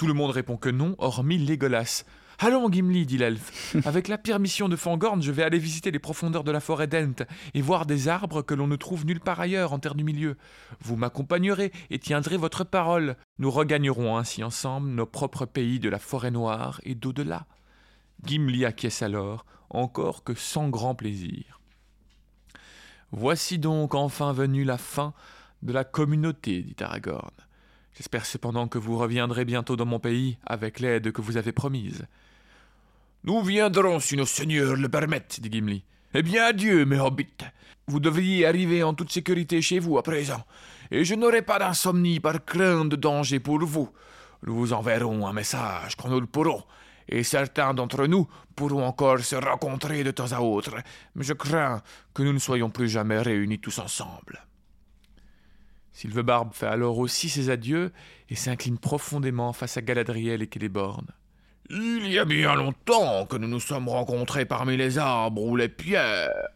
Tout 0.00 0.06
le 0.06 0.14
monde 0.14 0.30
répond 0.30 0.56
que 0.56 0.70
non, 0.70 0.94
hormis 0.96 1.36
Légolas. 1.36 2.04
Allons, 2.38 2.72
Gimli, 2.72 3.04
dit 3.04 3.18
l'elfe. 3.18 3.76
Avec 3.84 4.08
la 4.08 4.16
permission 4.16 4.70
de 4.70 4.76
Fangorn, 4.76 5.20
je 5.20 5.30
vais 5.30 5.42
aller 5.42 5.58
visiter 5.58 5.90
les 5.90 5.98
profondeurs 5.98 6.42
de 6.42 6.50
la 6.50 6.60
forêt 6.60 6.86
d'Ent 6.86 7.26
et 7.52 7.60
voir 7.60 7.84
des 7.84 8.08
arbres 8.08 8.40
que 8.40 8.54
l'on 8.54 8.66
ne 8.66 8.76
trouve 8.76 9.04
nulle 9.04 9.20
part 9.20 9.40
ailleurs 9.40 9.74
en 9.74 9.78
terre 9.78 9.94
du 9.94 10.02
milieu. 10.02 10.38
Vous 10.80 10.96
m'accompagnerez 10.96 11.70
et 11.90 11.98
tiendrez 11.98 12.38
votre 12.38 12.64
parole. 12.64 13.14
Nous 13.38 13.50
regagnerons 13.50 14.16
ainsi 14.16 14.42
ensemble 14.42 14.88
nos 14.88 15.04
propres 15.04 15.44
pays 15.44 15.80
de 15.80 15.90
la 15.90 15.98
forêt 15.98 16.30
noire 16.30 16.80
et 16.84 16.94
d'au-delà. 16.94 17.44
Gimli 18.24 18.64
acquiesce 18.64 19.02
alors, 19.02 19.44
encore 19.68 20.24
que 20.24 20.32
sans 20.32 20.70
grand 20.70 20.94
plaisir. 20.94 21.60
Voici 23.12 23.58
donc 23.58 23.94
enfin 23.94 24.32
venue 24.32 24.64
la 24.64 24.78
fin 24.78 25.12
de 25.60 25.74
la 25.74 25.84
communauté, 25.84 26.62
dit 26.62 26.82
Aragorn. 26.82 27.34
J'espère 28.00 28.24
cependant 28.24 28.66
que 28.66 28.78
vous 28.78 28.96
reviendrez 28.96 29.44
bientôt 29.44 29.76
dans 29.76 29.84
mon 29.84 30.00
pays 30.00 30.38
avec 30.46 30.80
l'aide 30.80 31.12
que 31.12 31.20
vous 31.20 31.36
avez 31.36 31.52
promise. 31.52 32.06
Nous 33.24 33.42
viendrons 33.42 34.00
si 34.00 34.16
nos 34.16 34.24
seigneurs 34.24 34.76
le 34.76 34.88
permettent, 34.88 35.38
dit 35.38 35.52
Gimli. 35.52 35.84
Eh 36.14 36.22
bien, 36.22 36.46
adieu, 36.46 36.86
mes 36.86 36.98
hobbits. 36.98 37.44
Vous 37.88 38.00
devriez 38.00 38.46
arriver 38.46 38.82
en 38.82 38.94
toute 38.94 39.12
sécurité 39.12 39.60
chez 39.60 39.80
vous 39.80 39.98
à 39.98 40.02
présent, 40.02 40.42
et 40.90 41.04
je 41.04 41.14
n'aurai 41.14 41.42
pas 41.42 41.58
d'insomnie 41.58 42.20
par 42.20 42.42
crainte 42.42 42.88
de 42.88 42.96
danger 42.96 43.38
pour 43.38 43.58
vous. 43.58 43.90
Nous 44.46 44.54
vous 44.54 44.72
enverrons 44.72 45.26
un 45.26 45.34
message 45.34 45.94
quand 45.96 46.08
nous 46.08 46.20
le 46.20 46.26
pourrons, 46.26 46.64
et 47.06 47.22
certains 47.22 47.74
d'entre 47.74 48.06
nous 48.06 48.26
pourront 48.56 48.86
encore 48.86 49.18
se 49.18 49.36
rencontrer 49.36 50.04
de 50.04 50.10
temps 50.10 50.32
à 50.32 50.40
autre, 50.40 50.74
mais 51.14 51.24
je 51.24 51.34
crains 51.34 51.82
que 52.14 52.22
nous 52.22 52.32
ne 52.32 52.38
soyons 52.38 52.70
plus 52.70 52.88
jamais 52.88 53.20
réunis 53.20 53.60
tous 53.60 53.78
ensemble. 53.78 54.40
Sylvebarbe 56.00 56.54
fait 56.54 56.66
alors 56.66 56.96
aussi 56.96 57.28
ses 57.28 57.50
adieux 57.50 57.92
et 58.30 58.34
s'incline 58.34 58.78
profondément 58.78 59.52
face 59.52 59.76
à 59.76 59.82
Galadriel 59.82 60.40
et 60.40 60.48
Celeborn. 60.50 61.04
Il 61.68 62.10
y 62.10 62.18
a 62.18 62.24
bien 62.24 62.54
longtemps 62.54 63.26
que 63.26 63.36
nous 63.36 63.46
nous 63.46 63.60
sommes 63.60 63.86
rencontrés 63.86 64.46
parmi 64.46 64.78
les 64.78 64.96
arbres 64.96 65.42
ou 65.42 65.56
les 65.56 65.68
pierres. 65.68 66.48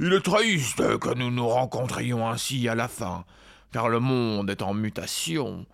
Il 0.00 0.12
est 0.12 0.20
triste 0.20 0.98
que 0.98 1.14
nous 1.14 1.30
nous 1.30 1.46
rencontrions 1.46 2.28
ainsi 2.28 2.68
à 2.68 2.74
la 2.74 2.88
fin, 2.88 3.24
car 3.70 3.88
le 3.88 4.00
monde 4.00 4.50
est 4.50 4.62
en 4.62 4.74
mutation. 4.74 5.64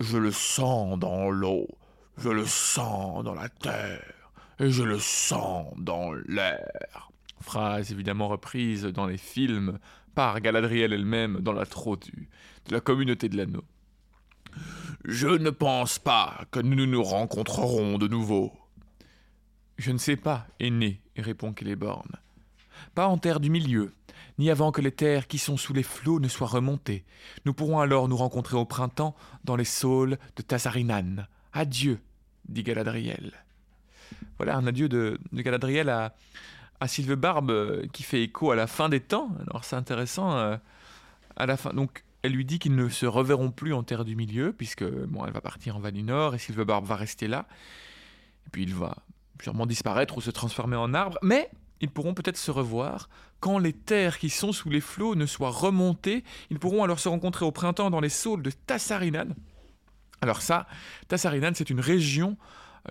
Je 0.00 0.18
le 0.18 0.30
sens 0.30 0.98
dans 0.98 1.30
l'eau, 1.30 1.66
je 2.18 2.28
le 2.28 2.44
sens 2.44 3.24
dans 3.24 3.34
la 3.34 3.48
terre, 3.48 4.04
et 4.60 4.70
je 4.70 4.82
le 4.82 4.98
sens 4.98 5.72
dans 5.78 6.12
l'air. 6.12 7.10
Phrase 7.40 7.90
évidemment 7.90 8.28
reprise 8.28 8.84
dans 8.84 9.06
les 9.06 9.16
films 9.16 9.78
par 10.14 10.40
Galadriel 10.40 10.92
elle-même 10.92 11.40
dans 11.40 11.52
la 11.52 11.66
trot 11.66 11.96
de 11.96 12.02
la 12.70 12.80
communauté 12.80 13.28
de 13.28 13.36
l'anneau. 13.36 13.64
Je 15.04 15.28
ne 15.28 15.50
pense 15.50 15.98
pas 15.98 16.44
que 16.50 16.60
nous 16.60 16.86
nous 16.86 17.02
rencontrerons 17.02 17.98
de 17.98 18.08
nouveau. 18.08 18.52
Je 19.78 19.92
ne 19.92 19.98
sais 19.98 20.16
pas, 20.16 20.46
aîné, 20.58 21.00
répond 21.16 21.54
Celeborn. 21.56 22.08
Pas 22.94 23.06
en 23.06 23.18
terre 23.18 23.40
du 23.40 23.50
milieu, 23.50 23.92
ni 24.38 24.50
avant 24.50 24.72
que 24.72 24.80
les 24.80 24.90
terres 24.92 25.26
qui 25.26 25.38
sont 25.38 25.56
sous 25.56 25.72
les 25.72 25.82
flots 25.82 26.18
ne 26.18 26.28
soient 26.28 26.46
remontées. 26.46 27.04
Nous 27.44 27.54
pourrons 27.54 27.78
alors 27.80 28.08
nous 28.08 28.16
rencontrer 28.16 28.56
au 28.56 28.64
printemps 28.64 29.14
dans 29.44 29.56
les 29.56 29.64
saules 29.64 30.18
de 30.36 30.42
Tassarinan. 30.42 31.26
Adieu, 31.52 32.00
dit 32.48 32.62
Galadriel. 32.62 33.32
Voilà 34.38 34.56
un 34.56 34.66
adieu 34.66 34.88
de, 34.88 35.18
Galadriel 35.32 35.88
à, 35.88 36.14
à 36.80 36.88
Sylvebarbe 36.88 37.50
euh, 37.50 37.86
qui 37.92 38.02
fait 38.02 38.22
écho 38.22 38.50
à 38.50 38.56
la 38.56 38.66
fin 38.66 38.88
des 38.88 39.00
temps. 39.00 39.30
Alors 39.46 39.64
c'est 39.64 39.76
intéressant. 39.76 40.36
Euh, 40.36 40.56
à 41.36 41.46
la 41.46 41.56
fin, 41.56 41.72
donc 41.72 42.02
elle 42.26 42.32
lui 42.32 42.44
dit 42.44 42.58
qu'ils 42.58 42.74
ne 42.74 42.88
se 42.88 43.06
reverront 43.06 43.50
plus 43.50 43.72
en 43.72 43.82
terre 43.82 44.04
du 44.04 44.16
milieu 44.16 44.52
puisque 44.52 44.84
bon, 44.84 45.24
elle 45.24 45.32
va 45.32 45.40
partir 45.40 45.76
en 45.76 45.80
Valinor 45.80 46.34
et 46.34 46.38
Sylvebarbe 46.38 46.84
va 46.84 46.96
rester 46.96 47.28
là. 47.28 47.46
Et 48.46 48.50
puis 48.50 48.64
il 48.64 48.74
va 48.74 48.96
sûrement 49.42 49.66
disparaître 49.66 50.18
ou 50.18 50.20
se 50.20 50.30
transformer 50.30 50.76
en 50.76 50.92
arbre, 50.92 51.18
mais 51.22 51.50
ils 51.80 51.90
pourront 51.90 52.14
peut-être 52.14 52.36
se 52.36 52.50
revoir. 52.50 53.08
Quand 53.38 53.58
les 53.58 53.72
terres 53.72 54.18
qui 54.18 54.30
sont 54.30 54.52
sous 54.52 54.70
les 54.70 54.80
flots 54.80 55.14
ne 55.14 55.26
soient 55.26 55.50
remontées, 55.50 56.24
ils 56.50 56.58
pourront 56.58 56.82
alors 56.82 56.98
se 56.98 57.08
rencontrer 57.08 57.44
au 57.44 57.52
printemps 57.52 57.90
dans 57.90 58.00
les 58.00 58.08
saules 58.08 58.42
de 58.42 58.50
Tassarinan. 58.50 59.28
Alors 60.20 60.42
ça, 60.42 60.66
Tassarinan, 61.08 61.52
c'est 61.54 61.70
une 61.70 61.80
région, 61.80 62.36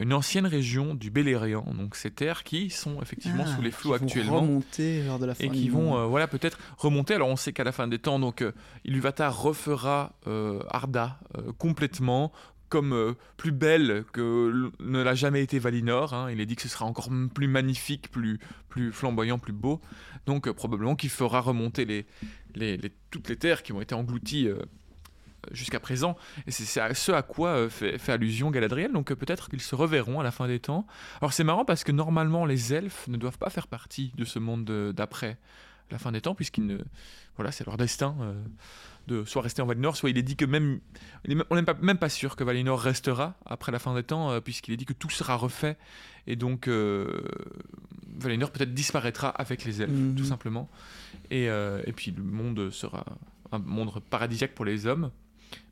une 0.02 0.14
ancienne 0.14 0.46
région 0.46 0.93
du 0.96 1.10
Beleriand, 1.10 1.66
donc 1.78 1.96
ces 1.96 2.12
terres 2.12 2.43
qui 2.43 2.70
sont 2.70 3.02
effectivement 3.02 3.43
Ah, 3.48 3.56
sous 3.56 3.62
les 3.62 3.72
flots 3.72 3.93
qui 3.93 4.00
vont 4.00 4.06
actuellement 4.06 4.41
remonter 4.41 5.04
lors 5.04 5.20
de 5.20 5.26
la 5.26 5.36
fin 5.36 5.43
et 5.43 5.50
qui 5.50 5.70
vont 5.70 5.98
euh, 5.98 6.06
voilà 6.06 6.28
peut-être 6.28 6.58
remonter. 6.78 7.14
Alors 7.16 7.30
on 7.30 7.36
sait 7.36 7.54
qu'à 7.54 7.64
la 7.64 7.72
fin 7.72 7.88
des 7.88 8.00
temps, 8.00 8.20
donc 8.20 8.41
euh, 8.41 8.52
Ilúvatar 8.84 9.41
refera 9.41 10.14
euh, 10.28 10.60
Arda 10.70 11.20
complètement 11.58 12.32
comme 12.68 12.93
euh, 12.93 13.14
plus 13.38 13.52
belle 13.52 14.04
que 14.12 14.72
ne 14.80 15.02
l'a 15.02 15.14
jamais 15.16 15.43
été 15.43 15.60
Valinor. 15.60 16.14
hein. 16.14 16.32
Il 16.32 16.41
est 16.41 16.46
dit 16.48 16.56
que 16.56 16.64
ce 16.64 16.68
sera 16.68 16.86
encore 16.86 17.10
plus 17.34 17.48
magnifique, 17.48 18.10
plus 18.12 18.39
plus 18.70 18.91
flamboyant, 18.91 19.38
plus 19.39 19.54
beau. 19.54 19.80
Donc 20.26 20.48
euh, 20.48 20.54
probablement 20.54 20.96
qu'il 20.96 21.12
fera 21.12 21.39
remonter 21.41 21.86
les, 21.86 22.06
les, 22.56 22.76
les- 22.78 22.91
toutes 23.12 23.30
les 23.30 23.36
terres 23.38 23.62
qui 23.64 23.72
ont 23.72 23.82
été 23.82 23.93
englouties. 23.96 24.48
euh, 24.48 24.58
jusqu'à 25.52 25.80
présent, 25.80 26.16
et 26.48 26.52
c'est 26.52 26.66
ce 26.93 27.12
à 27.12 27.22
quoi 27.22 27.50
euh, 27.50 27.70
fait, 27.70 27.98
fait 27.98 28.12
allusion 28.14 28.52
Galadriel, 28.52 28.91
donc 28.91 29.12
euh, 29.12 29.16
peut-être 29.16 29.50
qu'ils 29.50 29.62
se 29.62 29.76
reverront 29.76 30.20
à 30.20 30.24
la 30.24 30.32
fin 30.32 30.48
des 30.48 30.60
temps. 30.60 30.86
Alors 31.22 31.34
c'est 31.34 31.43
marrant 31.43 31.66
parce 31.66 31.84
que 31.84 31.91
normalement 31.91 32.46
les 32.46 32.74
elfes 32.74 33.08
ne 33.08 33.18
doivent 33.18 33.38
pas 33.38 33.50
faire 33.50 33.68
partie 33.68 34.12
de 34.16 34.26
ce 34.26 34.39
monde 34.39 34.66
de- 34.66 34.93
d'après 34.96 35.38
la 35.91 36.00
fin 36.00 36.12
des 36.12 36.22
temps, 36.22 36.34
puisqu'ils 36.36 36.66
ne. 36.66 36.78
Voilà, 37.36 37.52
c'est 37.52 37.66
leur 37.66 37.78
destin 37.78 38.16
euh, 38.22 38.34
de 39.08 39.24
soit 39.26 39.41
rester 39.43 39.62
en 39.62 39.68
Valinor, 39.68 39.96
soit 39.96 40.10
il 40.10 40.18
est 40.18 40.24
dit 40.24 40.36
que 40.36 40.46
même. 40.46 40.80
on 41.52 41.56
n'est 41.56 41.64
pas- 41.64 41.76
même 41.76 41.98
pas 42.00 42.10
sûr 42.10 42.36
que 42.36 42.43
Valinor 42.43 42.80
restera 42.82 43.36
après 43.46 43.72
la 43.72 43.78
fin 43.78 43.93
des 43.93 44.02
temps, 44.04 44.32
euh, 44.32 44.39
puisqu'il 44.39 44.74
est 44.74 44.78
dit 44.78 44.86
que 44.86 44.93
tout 44.93 45.10
sera 45.12 45.36
refait, 45.36 45.78
et 46.26 46.36
donc 46.36 46.68
euh, 46.68 47.22
Valinor 48.18 48.52
peut-être 48.52 48.74
disparaîtra 48.74 49.30
avec 49.30 49.64
les 49.66 49.82
elfes, 49.82 49.91
Mhm. 49.91 50.16
tout 50.16 50.24
simplement. 50.24 50.70
Et, 51.30 51.50
euh, 51.50 51.82
et 51.86 51.91
puis 51.91 52.12
le 52.12 52.24
monde 52.24 52.70
sera 52.72 53.06
un 53.52 53.60
monde 53.60 53.91
paradisiaque 54.10 54.56
pour 54.56 54.66
les 54.66 54.88
hommes. 54.88 55.12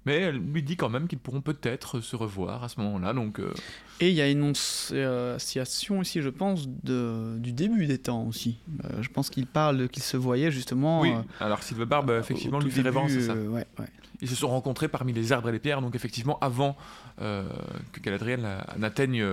Mais 0.05 0.15
elle 0.19 0.35
lui 0.35 0.61
dit 0.63 0.75
quand 0.75 0.89
même 0.89 1.07
qu'ils 1.07 1.17
pourront 1.19 1.39
peut-être 1.39 2.01
se 2.01 2.17
revoir 2.17 2.63
à 2.65 2.67
ce 2.69 2.77
moment-là, 2.81 3.13
donc. 3.13 3.39
euh, 3.39 3.53
Et 4.01 4.09
il 4.09 4.15
y 4.15 4.21
a 4.21 4.29
une 4.29 4.39
annonciation 4.39 6.01
ici, 6.01 6.21
je 6.21 6.27
pense, 6.29 6.67
de, 6.67 7.37
du 7.39 7.53
début 7.53 7.85
des 7.87 7.97
temps 7.99 8.23
aussi. 8.25 8.57
Euh, 8.83 9.01
je 9.01 9.07
pense 9.09 9.29
qu'il 9.29 9.47
parle 9.47 9.87
qu'ils 9.87 10.03
se 10.03 10.17
voyaient 10.17 10.51
justement. 10.51 10.99
oui, 11.01 11.11
euh, 11.11 11.21
alors 11.39 11.63
Sylve 11.63 11.85
Barbe, 11.85 12.11
effectivement, 12.19 12.59
lui 12.59 12.69
fait 12.69 12.85
à 12.85 12.91
ça. 12.91 13.33
ouais, 13.33 13.65
ouais. 13.79 13.85
Ils 14.21 14.27
se 14.29 14.35
sont 14.35 14.49
rencontrés 14.49 14.87
parmi 14.89 15.13
les 15.13 15.31
arbres 15.31 15.49
et 15.49 15.51
les 15.53 15.59
pierres, 15.59 15.81
donc 15.81 15.95
effectivement 15.95 16.37
avant 16.39 16.75
que 17.17 17.99
Galadriel 18.01 18.45
n'atteigne 18.77 19.25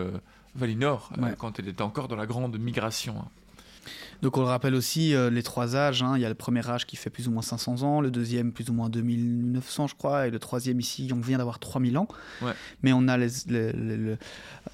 Valinor, 0.55 1.11
Ouais. 1.19 1.35
quand 1.39 1.59
elle 1.59 1.69
était 1.69 1.83
encore 1.83 2.09
dans 2.09 2.17
la 2.17 2.27
grande 2.27 2.59
migration. 2.59 3.15
hein. 3.19 3.29
Donc 4.23 4.37
on 4.37 4.41
le 4.41 4.47
rappelle 4.47 4.75
aussi, 4.75 5.15
euh, 5.15 5.31
les 5.31 5.43
trois 5.43 5.77
âges, 5.77 6.03
hein. 6.03 6.13
il 6.17 6.21
y 6.21 6.25
a 6.25 6.29
le 6.29 6.35
premier 6.35 6.69
âge 6.69 6.87
qui 6.87 6.97
fait 6.97 7.09
plus 7.11 7.27
ou 7.29 7.31
moins 7.31 7.43
500 7.43 7.83
ans, 7.83 8.01
le 8.01 8.11
deuxième 8.11 8.53
plus 8.53 8.69
ou 8.69 8.73
moins 8.75 8.89
2900 8.91 9.87
je 9.87 9.95
crois, 9.95 10.27
et 10.27 10.31
le 10.31 10.39
troisième 10.39 10.79
ici 10.79 11.11
on 11.15 11.21
vient 11.21 11.39
d'avoir 11.39 11.59
3000 11.59 11.97
ans. 11.97 12.07
Ouais. 12.43 12.53
Mais 12.83 12.93
on 12.93 13.09
a 13.09 13.17
les, 13.17 13.29
les, 13.47 13.73
les- 13.73 13.97
le- 13.97 14.19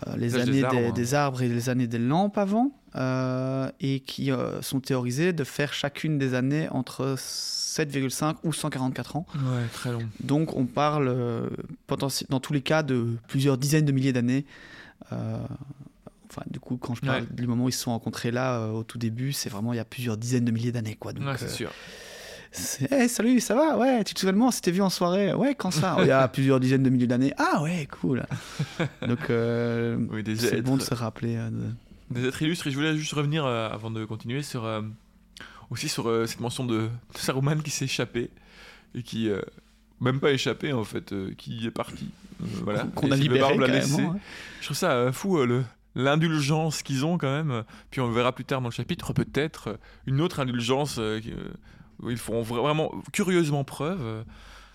euh, 0.08 0.16
les 0.16 0.34
années 0.34 0.46
des 0.46 0.52
des, 0.52 0.64
arbres, 0.64 0.78
hein. 0.88 0.92
des 0.92 1.14
arbres 1.14 1.42
et 1.42 1.48
les 1.48 1.68
années 1.68 1.86
des 1.86 1.98
lampes 2.00 2.38
avant, 2.38 2.72
euh, 2.96 3.70
et 3.80 4.00
qui 4.00 4.32
euh, 4.32 4.60
sont 4.62 4.80
théorisées 4.80 5.32
de 5.32 5.44
faire 5.44 5.72
chacune 5.72 6.18
des 6.18 6.34
années 6.34 6.68
entre 6.70 7.14
7,5 7.16 8.36
ou 8.42 8.52
144 8.52 9.16
ans. 9.16 9.26
Ouais, 9.36 9.62
très 9.72 9.92
long. 9.92 10.00
Donc 10.24 10.56
on 10.56 10.64
parle 10.66 11.14
dans 12.28 12.40
tous 12.40 12.52
les 12.52 12.62
cas 12.62 12.82
de 12.82 13.06
plusieurs 13.28 13.58
dizaines 13.58 13.84
de 13.84 13.92
milliers 13.92 14.12
d'années. 14.12 14.44
Enfin, 16.36 16.44
du 16.50 16.60
coup, 16.60 16.76
quand 16.76 16.94
je 16.94 17.00
parle 17.00 17.22
Ouais. 17.22 17.28
du 17.30 17.46
moment 17.46 17.64
où 17.64 17.68
ils 17.68 17.72
se 17.72 17.80
sont 17.82 17.92
rencontrés 17.92 18.30
là, 18.30 18.58
euh, 18.60 18.70
au 18.72 18.82
tout 18.84 18.98
début, 18.98 19.32
c'est 19.32 19.48
vraiment 19.48 19.72
il 19.72 19.76
y 19.76 19.80
a 19.80 19.84
plusieurs 19.84 20.16
dizaines 20.18 20.44
de 20.44 20.50
milliers 20.50 20.72
d'années. 20.72 20.94
quoi. 20.96 21.12
Donc, 21.12 21.24
Ouais, 21.26 21.36
c'est 21.38 21.46
euh, 21.46 21.48
sûr. 21.48 21.70
Hey, 22.90 23.08
salut, 23.08 23.40
ça 23.40 23.54
va? 23.54 23.76
Ouais, 23.76 24.02
tu 24.04 24.14
te 24.14 24.20
souviens 24.20 24.32
de 24.32 24.38
moi? 24.38 24.48
On 24.48 24.50
s'était 24.50 24.70
vu 24.70 24.80
en 24.80 24.88
soirée 24.90 25.34
Ouais, 25.34 25.54
quand 25.54 25.70
ça? 25.70 25.96
Il 26.00 26.06
y 26.06 26.10
a 26.10 26.26
plusieurs 26.28 26.58
dizaines 26.60 26.82
de 26.82 26.90
milliers 26.90 27.06
d'années. 27.06 27.32
Ah 27.38 27.62
ouais, 27.62 27.86
cool 28.00 28.24
Donc, 29.06 29.28
euh, 29.30 29.98
Oui, 30.10 30.22
c'est 30.38 30.62
bon 30.62 30.76
de 30.76 30.82
se 30.82 30.94
rappeler. 30.94 31.36
euh, 31.36 31.50
de- 31.50 31.72
des 32.20 32.26
êtres 32.28 32.40
illustres. 32.42 32.66
Et 32.66 32.70
je 32.70 32.76
voulais 32.76 32.96
juste 32.96 33.12
revenir, 33.14 33.44
euh, 33.44 33.68
avant 33.68 33.90
de 33.90 34.04
continuer, 34.04 34.42
sur, 34.42 34.64
aussi 35.70 35.88
sur 35.88 36.04
cette 36.26 36.40
mention 36.40 36.64
de, 36.64 36.82
de 36.82 37.18
Saruman 37.18 37.56
qui 37.62 37.70
s'est 37.70 37.86
échappé, 37.86 38.30
et 38.94 39.02
qui... 39.02 39.28
même 40.00 40.20
pas 40.20 40.30
échappé 40.30 40.72
en 40.72 40.84
fait, 40.84 41.12
qui 41.36 41.66
est 41.66 41.70
parti. 41.70 42.08
Voilà. 42.38 42.84
Qu'on 42.94 43.10
a 43.10 43.16
libéré 43.16 43.40
Barbe 43.40 43.60
l'a 43.60 43.66
laissé. 43.66 44.02
hein. 44.02 44.16
Je 44.60 44.66
trouve 44.66 44.76
ça 44.76 45.10
fou, 45.12 45.44
le- 45.44 45.64
l'indulgence 45.96 46.82
qu'ils 46.82 47.04
ont 47.04 47.18
quand 47.18 47.30
même. 47.32 47.64
Puis 47.90 48.00
on 48.00 48.06
le 48.06 48.12
verra 48.14 48.32
plus 48.32 48.44
tard 48.44 48.60
dans 48.60 48.68
le 48.68 48.72
chapitre, 48.74 49.12
peut-être 49.12 49.68
euh, 49.70 49.76
une 50.06 50.20
autre 50.20 50.38
indulgence 50.38 50.96
euh, 50.98 51.18
qui, 51.20 51.32
euh, 51.32 51.48
où 52.02 52.10
ils 52.10 52.18
feront 52.18 52.42
vra- 52.42 52.60
vraiment 52.60 52.92
curieusement 53.12 53.64
preuve. 53.64 54.24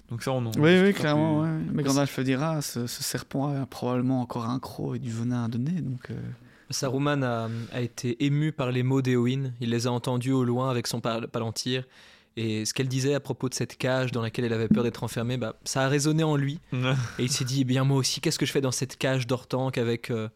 donc 0.10 0.24
ça, 0.24 0.32
on 0.34 0.46
en 0.46 0.52
Oui, 0.58 0.82
oui, 0.82 0.94
clairement. 0.94 1.44
plus. 1.44 1.50
ouais. 1.52 1.60
Mais 1.72 1.84
Gandalf 1.84 2.18
le 2.18 2.24
dira, 2.26 2.62
ce, 2.62 2.88
ce 2.88 3.04
serpent 3.04 3.48
a 3.62 3.66
probablement 3.66 4.20
encore 4.22 4.46
un 4.46 4.60
croc 4.60 4.96
et 4.96 5.00
du 5.00 5.12
venin 5.12 5.46
à 5.46 5.48
donner. 5.48 5.80
Donc, 5.82 6.10
euh, 6.10 6.16
Saruman 6.72 7.22
a, 7.24 7.50
a 7.74 7.82
été 7.82 8.24
ému 8.26 8.52
par 8.52 8.72
les 8.72 8.82
mots 8.84 9.02
d'Éowyn. 9.02 9.52
Il 9.62 9.70
les 9.70 9.88
a 9.88 9.92
entendus 9.92 10.32
au 10.32 10.44
loin 10.44 10.70
avec 10.72 10.88
son 10.88 11.00
pal- 11.02 11.28
palantir. 11.28 11.84
Et 12.38 12.64
ce 12.64 12.74
qu'elle 12.74 12.88
disait 12.88 13.14
à 13.14 13.20
propos 13.20 13.50
de 13.50 13.54
cette 13.54 13.78
cage 13.78 14.14
dans 14.14 14.22
laquelle 14.22 14.46
elle 14.46 14.54
avait 14.54 14.70
peur 14.70 14.84
d'être 14.86 15.04
enfermée, 15.04 15.36
bah, 15.36 15.56
ça 15.66 15.82
a 15.84 15.90
résonné 15.90 16.24
en 16.24 16.38
lui. 16.38 16.60
Et 17.20 17.24
il 17.24 17.30
s'est 17.32 17.44
dit, 17.44 17.62
eh 17.62 17.64
bien 17.66 17.84
moi 17.84 17.98
aussi, 17.98 18.22
qu'est-ce 18.22 18.40
que 18.40 18.46
je 18.46 18.54
fais 18.54 18.62
dans 18.62 18.72
cette 18.72 18.96
cage 18.98 19.28
d'Ortanque 19.28 19.78
avec 19.78 20.10
euh, 20.12 20.30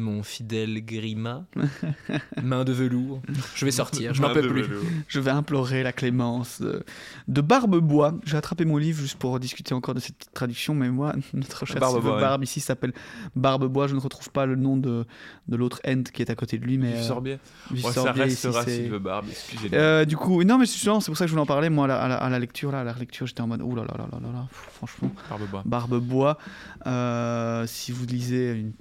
mon 0.00 0.22
fidèle 0.24 0.84
Grima, 0.84 1.44
main 2.42 2.64
de 2.64 2.72
velours 2.72 3.22
Je 3.54 3.64
vais 3.64 3.70
sortir, 3.70 4.12
je 4.14 4.22
n'en 4.22 4.32
peux 4.32 4.46
plus. 4.48 4.66
je 5.06 5.20
vais 5.20 5.30
implorer 5.30 5.82
la 5.82 5.92
clémence 5.92 6.60
de, 6.60 6.82
de 7.28 7.40
Barbebois. 7.40 8.14
J'ai 8.24 8.36
attrapé 8.36 8.64
mon 8.64 8.76
livre 8.76 9.00
juste 9.00 9.18
pour 9.18 9.38
discuter 9.38 9.74
encore 9.74 9.94
de 9.94 10.00
cette 10.00 10.16
petite 10.16 10.32
traduction, 10.34 10.74
mais 10.74 10.88
moi, 10.90 11.14
notre 11.34 11.66
cher 11.66 11.76
Sylve 11.88 12.04
ouais. 12.04 12.20
Barbe 12.20 12.42
ici 12.42 12.60
s'appelle 12.60 12.92
Barbebois. 13.36 13.86
Je 13.86 13.94
ne 13.94 14.00
retrouve 14.00 14.30
pas 14.30 14.46
le 14.46 14.56
nom 14.56 14.76
de, 14.76 15.04
de 15.48 15.56
l'autre 15.56 15.80
end 15.86 16.02
qui 16.12 16.22
est 16.22 16.30
à 16.30 16.34
côté 16.34 16.58
de 16.58 16.64
lui, 16.64 16.78
mais. 16.78 16.94
Euh, 16.94 17.02
Sorbier. 17.02 17.38
Vif 17.70 17.84
Ouais, 17.84 17.92
ça 17.92 18.10
ici, 18.10 18.20
restera 18.20 18.64
c'est- 18.64 18.76
Sylve 18.84 18.98
Barbe, 18.98 19.26
excusez-moi. 19.30 19.78
Euh, 19.78 20.04
du 20.04 20.16
coup, 20.16 20.42
non, 20.44 20.58
mais 20.58 20.66
c'est 20.66 20.74
justement, 20.74 21.00
c'est 21.00 21.10
pour 21.10 21.16
ça 21.18 21.24
que 21.24 21.28
je 21.28 21.32
voulais 21.32 21.42
en 21.42 21.46
parler. 21.46 21.68
Moi, 21.70 21.84
à 21.84 21.88
la, 21.88 22.00
à 22.02 22.08
la- 22.08 22.16
à 22.16 22.28
la 22.30 22.38
lecture, 22.38 22.72
là, 22.72 22.80
à 22.80 22.84
la 22.84 22.92
lecture, 22.94 23.26
j'étais 23.26 23.40
en 23.42 23.46
mode, 23.46 23.62
ouh 23.62 23.74
là 23.74 23.82
là 23.84 23.94
là 23.98 24.06
là 24.12 24.18
là 24.32 24.48
franchement, 24.50 25.12
Barbebois. 25.28 25.62
Barbebois. 25.66 26.38
Euh, 26.86 27.64
si 27.66 27.92
vous 27.92 28.06
lisez 28.06 28.52
une 28.52 28.72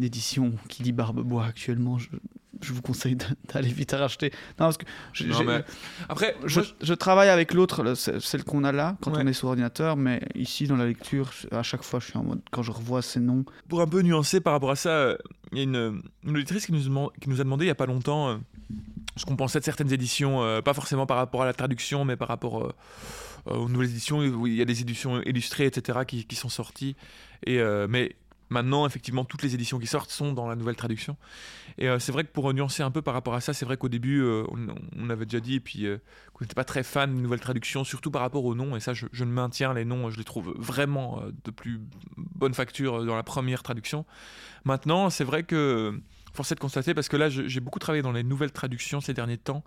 édition 0.00 0.52
qui 0.68 0.82
lit 0.82 0.92
Barbebois 0.92 1.44
actuellement, 1.44 1.98
je, 1.98 2.08
je 2.60 2.72
vous 2.72 2.82
conseille 2.82 3.16
d'aller 3.52 3.68
vite 3.68 3.92
racheter. 3.92 4.30
Non, 4.60 4.66
parce 4.66 4.76
que 4.78 4.84
Non, 5.24 5.42
mais 5.44 5.64
Après, 6.08 6.36
je, 6.44 6.94
travaille 6.94 7.28
avec 7.28 7.52
l'autre, 7.54 7.82
le- 7.82 7.94
ce- 7.94 8.20
celle 8.20 8.44
qu'on 8.44 8.62
a 8.64 8.72
là, 8.72 8.96
quand 9.02 9.12
Ouais. 9.12 9.22
on 9.22 9.26
est 9.26 9.32
sur 9.32 9.48
ordinateur, 9.48 9.96
mais 9.96 10.20
ici, 10.34 10.66
dans 10.66 10.76
la 10.76 10.86
lecture, 10.86 11.30
à 11.50 11.62
chaque 11.62 11.82
fois, 11.82 11.98
je 12.00 12.06
suis 12.06 12.16
en 12.18 12.22
mode, 12.24 12.40
quand 12.50 12.62
je 12.62 12.70
revois 12.70 13.02
ces 13.02 13.20
noms, 13.20 13.44
pour 13.68 13.80
un 13.80 13.86
peu 13.86 14.02
nuancer 14.02 14.40
par 14.40 14.52
rapport 14.52 14.70
à 14.70 14.76
ça, 14.76 14.90
euh, 14.90 15.16
il 15.52 15.58
y 15.58 15.60
a 15.60 15.64
une, 15.64 16.02
une 16.24 16.36
auditrice 16.36 16.66
qui 16.66 16.72
nous, 16.72 17.08
qui 17.20 17.28
nous 17.28 17.40
a 17.40 17.44
demandé 17.44 17.64
il 17.64 17.68
n'y 17.68 17.72
a 17.72 17.74
pas 17.74 17.86
longtemps 17.86 18.28
euh, 18.30 18.36
ce 19.16 19.26
qu'on 19.26 19.36
pensait 19.36 19.58
de 19.58 19.64
certaines 19.64 19.92
éditions, 19.92 20.42
euh, 20.42 20.62
pas 20.62 20.72
forcément 20.72 21.04
par 21.04 21.18
rapport 21.18 21.42
à 21.42 21.46
la 21.46 21.52
traduction, 21.52 22.04
mais 22.06 22.16
par 22.16 22.28
rapport 22.28 22.62
euh, 22.64 22.72
euh, 23.48 23.56
aux 23.56 23.68
nouvelles 23.68 23.90
éditions, 23.90 24.20
où 24.20 24.46
il 24.46 24.54
y 24.54 24.62
a 24.62 24.64
des 24.64 24.80
éditions 24.80 25.20
illustrées, 25.22 25.66
etc., 25.66 25.98
qui, 26.06 26.24
qui 26.24 26.36
sont 26.36 26.48
sorties. 26.48 26.96
Et, 27.44 27.58
euh, 27.58 27.86
mais 27.90 28.14
Maintenant, 28.52 28.86
effectivement, 28.86 29.24
toutes 29.24 29.42
les 29.42 29.54
éditions 29.54 29.78
qui 29.78 29.86
sortent 29.86 30.10
sont 30.10 30.34
dans 30.34 30.46
la 30.46 30.56
nouvelle 30.56 30.76
traduction. 30.76 31.16
Et 31.78 31.88
euh, 31.88 31.98
c'est 31.98 32.12
vrai 32.12 32.22
que 32.24 32.30
pour 32.30 32.52
nuancer 32.52 32.82
un 32.82 32.90
peu 32.90 33.00
par 33.00 33.14
rapport 33.14 33.32
à 33.32 33.40
ça, 33.40 33.54
c'est 33.54 33.64
vrai 33.64 33.78
qu'au 33.78 33.88
début, 33.88 34.20
euh, 34.20 34.44
on, 34.98 35.08
avait 35.08 35.24
déjà 35.24 35.40
dit, 35.40 35.54
et 35.54 35.60
puis 35.60 35.86
euh, 35.86 35.96
qu'on 36.34 36.44
n'était 36.44 36.54
pas 36.54 36.64
très 36.64 36.82
fan 36.82 37.14
des 37.14 37.22
nouvelles 37.22 37.40
traductions, 37.40 37.82
surtout 37.82 38.10
par 38.10 38.20
rapport 38.20 38.44
aux 38.44 38.54
noms. 38.54 38.76
Et 38.76 38.80
ça, 38.80 38.92
je, 38.92 39.06
je 39.10 39.24
maintiens, 39.24 39.72
les 39.72 39.86
noms, 39.86 40.10
je 40.10 40.18
les 40.18 40.24
trouve 40.24 40.54
vraiment 40.58 41.22
de 41.44 41.50
plus 41.50 41.80
bonne 42.18 42.52
facture 42.52 43.06
dans 43.06 43.16
la 43.16 43.22
première 43.22 43.62
traduction. 43.62 44.04
Maintenant, 44.64 45.08
c'est 45.08 45.24
vrai 45.24 45.44
que, 45.44 45.98
force 46.34 46.52
est 46.52 46.56
de 46.56 46.60
constater, 46.60 46.92
parce 46.92 47.08
que 47.08 47.16
là, 47.16 47.30
j'ai 47.30 47.60
beaucoup 47.60 47.78
travaillé 47.78 48.02
dans 48.02 48.12
les 48.12 48.22
nouvelles 48.22 48.52
traductions 48.52 49.00
ces 49.00 49.14
derniers 49.14 49.38
temps. 49.38 49.64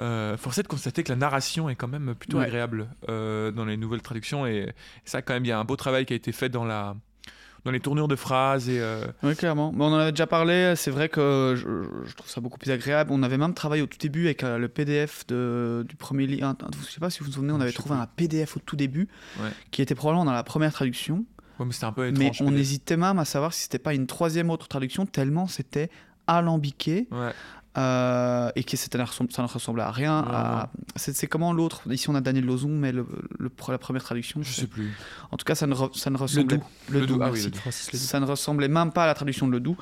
Euh, 0.00 0.36
force 0.36 0.58
est 0.58 0.62
de 0.64 0.68
constater 0.68 1.04
que 1.04 1.12
la 1.12 1.16
narration 1.16 1.68
est 1.68 1.76
quand 1.76 1.88
même 1.88 2.16
plutôt 2.16 2.38
agréable 2.38 2.88
dans 3.08 3.64
les 3.64 3.76
nouvelles 3.76 4.02
traductions 4.02 4.46
et 4.46 4.72
ça 5.04 5.20
quand 5.20 5.34
même 5.34 5.44
il 5.44 5.48
y 5.48 5.52
a 5.52 5.58
un 5.58 5.64
beau 5.64 5.74
travail 5.74 6.06
qui 6.06 6.12
a 6.12 6.16
été 6.16 6.30
fait 6.30 6.48
dans 6.48 6.64
la 6.64 6.94
dans 7.64 7.70
les 7.70 7.80
tournures 7.80 8.08
de 8.08 8.16
phrases. 8.16 8.68
Et, 8.68 8.80
euh, 8.80 9.04
Oui, 9.22 9.36
clairement. 9.36 9.72
on 9.76 9.80
en 9.80 9.94
avait 9.94 10.12
déjà 10.12 10.26
parlé. 10.26 10.74
C'est 10.76 10.90
vrai 10.90 11.08
que 11.08 11.54
je, 11.56 12.14
trouve 12.14 12.30
ça 12.30 12.40
beaucoup 12.40 12.58
plus 12.58 12.70
agréable. 12.70 13.10
On 13.12 13.22
avait 13.22 13.38
même 13.38 13.54
travaillé 13.54 13.82
au 13.82 13.86
tout 13.86 13.98
début 13.98 14.26
avec 14.26 14.42
euh, 14.42 14.58
le 14.58 14.68
PDF 14.68 15.26
de, 15.26 15.84
du 15.88 15.96
premier 15.96 16.26
livre. 16.26 16.54
Je 16.72 16.78
ne 16.78 16.82
sais 16.84 17.00
pas 17.00 17.10
si 17.10 17.20
vous 17.20 17.26
vous 17.26 17.32
souvenez, 17.32 17.52
on 17.52 17.60
avait 17.60 17.72
trouvé 17.72 17.94
un 17.94 18.06
PDF 18.06 18.56
au 18.56 18.60
tout 18.60 18.76
début 18.76 19.08
qui 19.70 19.82
était 19.82 19.94
probablement 19.94 20.24
dans 20.24 20.32
la 20.32 20.44
première 20.44 20.72
traduction. 20.72 21.24
mais 21.58 21.72
c'était 21.72 21.86
un 21.86 21.92
peu 21.92 22.08
étrange. 22.08 22.40
Mais 22.40 22.46
on 22.46 22.56
hésitait 22.56 22.96
même 22.96 23.18
à 23.18 23.24
savoir 23.24 23.52
si 23.52 23.62
c'était 23.62 23.78
pas 23.78 23.94
une 23.94 24.06
troisième 24.06 24.50
autre 24.50 24.68
traduction, 24.68 25.06
tellement 25.06 25.46
c'était 25.46 25.90
alambiqué. 26.26 27.08
Ouais. 27.10 27.32
Euh, 27.78 28.50
et 28.56 28.64
que 28.64 28.76
ça 28.76 28.88
ne 28.98 29.46
ressemble 29.46 29.80
à 29.80 29.92
rien. 29.92 30.18
À... 30.18 30.70
C'est 30.96 31.28
comment 31.28 31.52
l'autre? 31.52 31.82
Ici 31.92 32.10
on 32.10 32.16
a 32.16 32.20
Daniel 32.20 32.44
Lozon, 32.44 32.68
mais 32.68 32.90
le, 32.90 33.06
la 33.38 33.78
première 33.78 34.02
traduction. 34.02 34.42
Je 34.42 34.52
sais 34.52 34.66
plus. 34.66 34.92
En 35.30 35.36
tout 35.36 35.44
cas, 35.44 35.54
ça 35.54 35.68
ne, 35.68 35.74
ça 35.94 36.10
ne 36.10 36.16
ressemblait. 36.16 36.60
Le 36.88 37.06
doux. 37.06 37.20
Ah 37.22 37.30
ça 37.70 38.18
ne 38.18 38.26
ressemblait 38.26 38.66
même 38.66 38.90
pas 38.90 39.04
à 39.04 39.06
la 39.06 39.14
traduction 39.14 39.46
de 39.46 39.52
Le 39.52 39.60
Doux. 39.60 39.76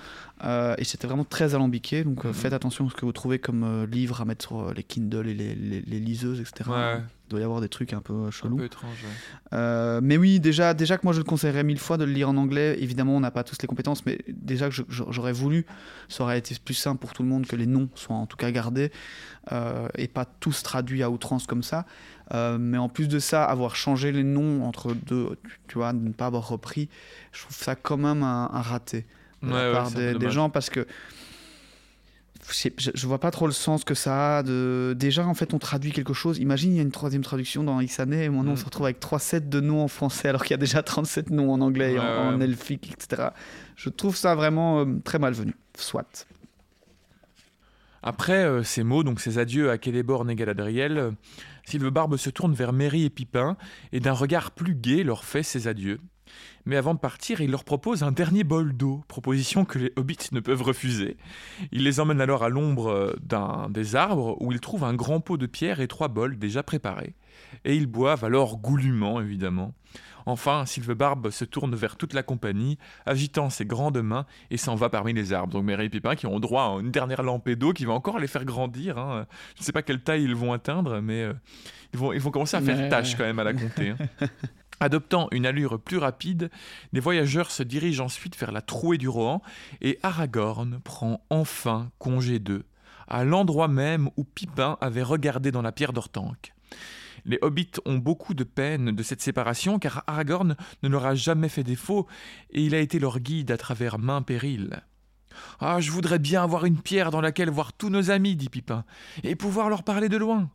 Euh, 0.44 0.74
et 0.76 0.84
c'était 0.84 1.06
vraiment 1.06 1.24
très 1.24 1.54
alambiqué. 1.54 2.04
Donc 2.04 2.24
euh, 2.24 2.28
mhm. 2.28 2.34
faites 2.34 2.52
attention 2.52 2.86
à 2.86 2.90
ce 2.90 2.94
que 2.94 3.06
vous 3.06 3.12
trouvez 3.12 3.38
comme 3.38 3.84
livre 3.84 4.20
à 4.20 4.26
mettre 4.26 4.46
sur 4.46 4.74
les 4.74 4.82
Kindle 4.82 5.26
et 5.26 5.34
les, 5.34 5.54
les, 5.54 6.00
liseuses, 6.00 6.40
etc. 6.40 6.68
Ouais. 6.68 6.98
Il 7.28 7.32
doit 7.32 7.40
y 7.40 7.44
avoir 7.44 7.60
des 7.60 7.68
trucs 7.68 7.92
un 7.92 8.00
peu 8.00 8.30
chelous. 8.30 8.54
Un 8.54 8.58
peu 8.58 8.64
étranges, 8.64 9.04
euh, 9.52 10.00
mais 10.02 10.16
oui, 10.16 10.40
déjà, 10.40 10.72
déjà 10.72 10.96
que 10.96 11.02
moi 11.04 11.12
je 11.12 11.18
le 11.18 11.24
conseillerais 11.24 11.62
mille 11.62 11.78
fois 11.78 11.98
de 11.98 12.04
le 12.04 12.12
lire 12.12 12.30
en 12.30 12.38
anglais. 12.38 12.78
Évidemment, 12.80 13.14
on 13.14 13.20
n'a 13.20 13.30
pas 13.30 13.44
tous 13.44 13.58
les 13.60 13.68
compétences, 13.68 14.06
mais 14.06 14.18
déjà 14.28 14.70
que 14.70 14.74
j'aurais 14.88 15.34
voulu, 15.34 15.66
ça 16.08 16.24
aurait 16.24 16.38
été 16.38 16.56
plus 16.64 16.72
simple 16.72 17.00
pour 17.00 17.12
tout 17.12 17.22
le 17.22 17.28
monde 17.28 17.46
que 17.46 17.54
les 17.54 17.66
noms 17.66 17.90
soient 17.94 18.16
en 18.16 18.24
tout 18.24 18.38
cas 18.38 18.50
gardés 18.50 18.90
euh, 19.52 19.88
et 19.96 20.08
pas 20.08 20.24
tous 20.24 20.62
traduits 20.62 21.02
à 21.02 21.10
outrance 21.10 21.46
comme 21.46 21.62
ça. 21.62 21.84
Euh, 22.32 22.56
mais 22.58 22.78
en 22.78 22.88
plus 22.88 23.08
de 23.08 23.18
ça, 23.18 23.44
avoir 23.44 23.76
changé 23.76 24.10
les 24.10 24.24
noms 24.24 24.64
entre 24.64 24.94
deux, 24.94 25.36
tu 25.66 25.74
vois, 25.74 25.92
ne 25.92 26.12
pas 26.12 26.26
avoir 26.26 26.48
repris, 26.48 26.88
je 27.32 27.42
trouve 27.42 27.56
ça 27.56 27.74
quand 27.74 27.98
même 27.98 28.22
un, 28.22 28.46
raté 28.46 29.04
de 29.42 29.50
la 29.50 29.72
part 29.72 29.90
des, 29.90 30.14
des 30.14 30.30
gens 30.30 30.48
parce 30.48 30.70
que 30.70 30.86
je, 32.52 33.06
vois 33.06 33.18
pas 33.18 33.30
trop 33.30 33.46
le 33.46 33.52
sens 33.52 33.84
que 33.84 33.94
ça 33.94 34.38
a. 34.38 34.42
De... 34.42 34.94
Déjà, 34.98 35.26
en 35.26 35.34
fait, 35.34 35.54
on 35.54 35.58
traduit 35.58 35.92
quelque 35.92 36.14
chose. 36.14 36.38
Imagine, 36.38 36.72
il 36.72 36.76
y 36.76 36.80
a 36.80 36.82
une 36.82 36.90
troisième 36.90 37.22
traduction 37.22 37.64
dans 37.64 37.80
X 37.80 38.00
années, 38.00 38.24
et 38.24 38.28
maintenant 38.28 38.52
on 38.52 38.54
mm. 38.54 38.58
se 38.58 38.64
retrouve 38.64 38.86
avec 38.86 39.00
trois 39.00 39.18
sets 39.18 39.40
de 39.40 39.60
noms 39.60 39.82
en 39.82 39.88
français, 39.88 40.28
alors 40.28 40.42
qu'il 40.42 40.52
y 40.52 40.54
a 40.54 40.58
déjà 40.58 40.82
37 40.82 41.30
noms 41.30 41.52
en 41.52 41.60
anglais, 41.60 41.98
en, 41.98 42.40
elfique, 42.40 42.90
etc. 42.92 43.28
Je 43.76 43.88
trouve 43.90 44.16
ça 44.16 44.34
vraiment 44.34 44.80
euh, 44.80 44.86
très 45.04 45.18
malvenu. 45.18 45.54
Soit. 45.76 46.26
Après 48.02 48.44
euh, 48.44 48.62
ces 48.62 48.82
mots, 48.82 49.02
donc 49.02 49.20
ces 49.20 49.38
adieux 49.38 49.70
à 49.70 49.76
Celeborn 49.76 50.30
et 50.30 50.34
Galadriel, 50.34 50.98
euh, 50.98 51.10
Sylve 51.64 51.90
Barbe 51.90 52.16
se 52.16 52.30
tourne 52.30 52.54
vers 52.54 52.72
Merry 52.72 53.04
et 53.04 53.10
Pipin 53.10 53.56
et 53.92 54.00
d'un 54.00 54.12
regard 54.12 54.52
plus 54.52 54.74
gai 54.74 55.02
leur 55.02 55.24
fait 55.24 55.42
ses 55.42 55.68
adieux. 55.68 56.00
Mais 56.68 56.76
avant 56.76 56.92
de 56.92 56.98
partir, 56.98 57.40
il 57.40 57.50
leur 57.50 57.64
propose 57.64 58.02
un 58.02 58.12
dernier 58.12 58.44
bol 58.44 58.76
d'eau, 58.76 59.02
proposition 59.08 59.64
que 59.64 59.78
les 59.78 59.92
hobbits 59.96 60.28
ne 60.32 60.40
peuvent 60.40 60.60
refuser. 60.60 61.16
Il 61.72 61.82
les 61.82 61.98
emmène 61.98 62.20
alors 62.20 62.44
à 62.44 62.50
l'ombre 62.50 62.88
euh, 62.88 63.16
d'un 63.22 63.70
des 63.70 63.96
arbres 63.96 64.36
où 64.42 64.52
ils 64.52 64.60
trouvent 64.60 64.84
un 64.84 64.92
grand 64.92 65.20
pot 65.20 65.38
de 65.38 65.46
pierre 65.46 65.80
et 65.80 65.88
trois 65.88 66.08
bols 66.08 66.38
déjà 66.38 66.62
préparés. 66.62 67.14
Et 67.64 67.74
ils 67.74 67.86
boivent 67.86 68.22
alors 68.22 68.58
goulûment, 68.58 69.18
évidemment. 69.18 69.72
Enfin, 70.26 70.64
Barbe 70.94 71.30
se 71.30 71.46
tourne 71.46 71.74
vers 71.74 71.96
toute 71.96 72.12
la 72.12 72.22
compagnie, 72.22 72.76
agitant 73.06 73.48
ses 73.48 73.64
grandes 73.64 74.02
mains, 74.02 74.26
et 74.50 74.58
s'en 74.58 74.74
va 74.74 74.90
parmi 74.90 75.14
les 75.14 75.32
arbres. 75.32 75.54
Donc 75.54 75.64
Mary 75.64 75.86
et 75.86 75.88
Pépin 75.88 76.16
qui 76.16 76.26
ont 76.26 76.38
droit 76.38 76.64
à 76.64 76.80
une 76.80 76.90
dernière 76.90 77.22
lampée 77.22 77.56
d'eau 77.56 77.72
qui 77.72 77.86
va 77.86 77.94
encore 77.94 78.18
les 78.18 78.26
faire 78.26 78.44
grandir. 78.44 78.98
Hein. 78.98 79.26
Je 79.54 79.62
ne 79.62 79.64
sais 79.64 79.72
pas 79.72 79.80
quelle 79.80 80.02
taille 80.02 80.24
ils 80.24 80.34
vont 80.34 80.52
atteindre, 80.52 81.00
mais 81.00 81.22
euh, 81.22 81.32
ils, 81.94 81.98
vont, 81.98 82.12
ils 82.12 82.20
vont 82.20 82.30
commencer 82.30 82.58
à 82.58 82.60
faire 82.60 82.90
tâche 82.90 83.16
quand 83.16 83.24
même 83.24 83.38
à 83.38 83.44
la 83.44 83.54
compter. 83.54 83.94
Hein. 84.20 84.26
Adoptant 84.80 85.28
une 85.32 85.46
allure 85.46 85.80
plus 85.80 85.98
rapide, 85.98 86.50
les 86.92 87.00
voyageurs 87.00 87.50
se 87.50 87.62
dirigent 87.62 88.04
ensuite 88.04 88.38
vers 88.38 88.52
la 88.52 88.62
trouée 88.62 88.98
du 88.98 89.08
Rohan 89.08 89.42
et 89.80 89.98
Aragorn 90.02 90.80
prend 90.84 91.24
enfin 91.30 91.90
congé 91.98 92.38
d'eux, 92.38 92.64
à 93.08 93.24
l'endroit 93.24 93.68
même 93.68 94.10
où 94.16 94.24
Pipin 94.24 94.78
avait 94.80 95.02
regardé 95.02 95.50
dans 95.50 95.62
la 95.62 95.72
pierre 95.72 95.92
d'Ortanque. 95.92 96.54
Les 97.24 97.38
hobbits 97.42 97.72
ont 97.84 97.98
beaucoup 97.98 98.34
de 98.34 98.44
peine 98.44 98.92
de 98.92 99.02
cette 99.02 99.20
séparation 99.20 99.78
car 99.78 100.04
Aragorn 100.06 100.56
ne 100.82 100.88
leur 100.88 101.06
a 101.06 101.14
jamais 101.14 101.48
fait 101.48 101.64
défaut 101.64 102.06
et 102.50 102.62
il 102.62 102.74
a 102.74 102.78
été 102.78 102.98
leur 102.98 103.18
guide 103.18 103.50
à 103.50 103.56
travers 103.56 103.98
maint 103.98 104.22
périls. 104.22 104.80
Ah, 105.60 105.80
je 105.80 105.90
voudrais 105.90 106.18
bien 106.18 106.42
avoir 106.42 106.64
une 106.64 106.80
pierre 106.80 107.10
dans 107.10 107.20
laquelle 107.20 107.50
voir 107.50 107.72
tous 107.72 107.90
nos 107.90 108.10
amis, 108.10 108.36
dit 108.36 108.48
Pipin, 108.48 108.84
et 109.22 109.36
pouvoir 109.36 109.68
leur 109.68 109.82
parler 109.82 110.08
de 110.08 110.16
loin. 110.16 110.50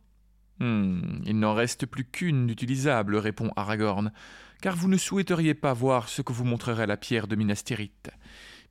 Hmm, 0.60 1.20
il 1.24 1.38
n'en 1.38 1.54
reste 1.54 1.86
plus 1.86 2.04
qu'une 2.04 2.46
d'utilisable, 2.46 3.16
répond 3.16 3.50
Aragorn, 3.56 4.12
car 4.60 4.76
vous 4.76 4.88
ne 4.88 4.96
souhaiteriez 4.96 5.54
pas 5.54 5.72
voir 5.72 6.08
ce 6.08 6.22
que 6.22 6.32
vous 6.32 6.44
montrerait 6.44 6.86
la 6.86 6.96
pierre 6.96 7.26
de 7.26 7.36
Minastérite. 7.36 8.10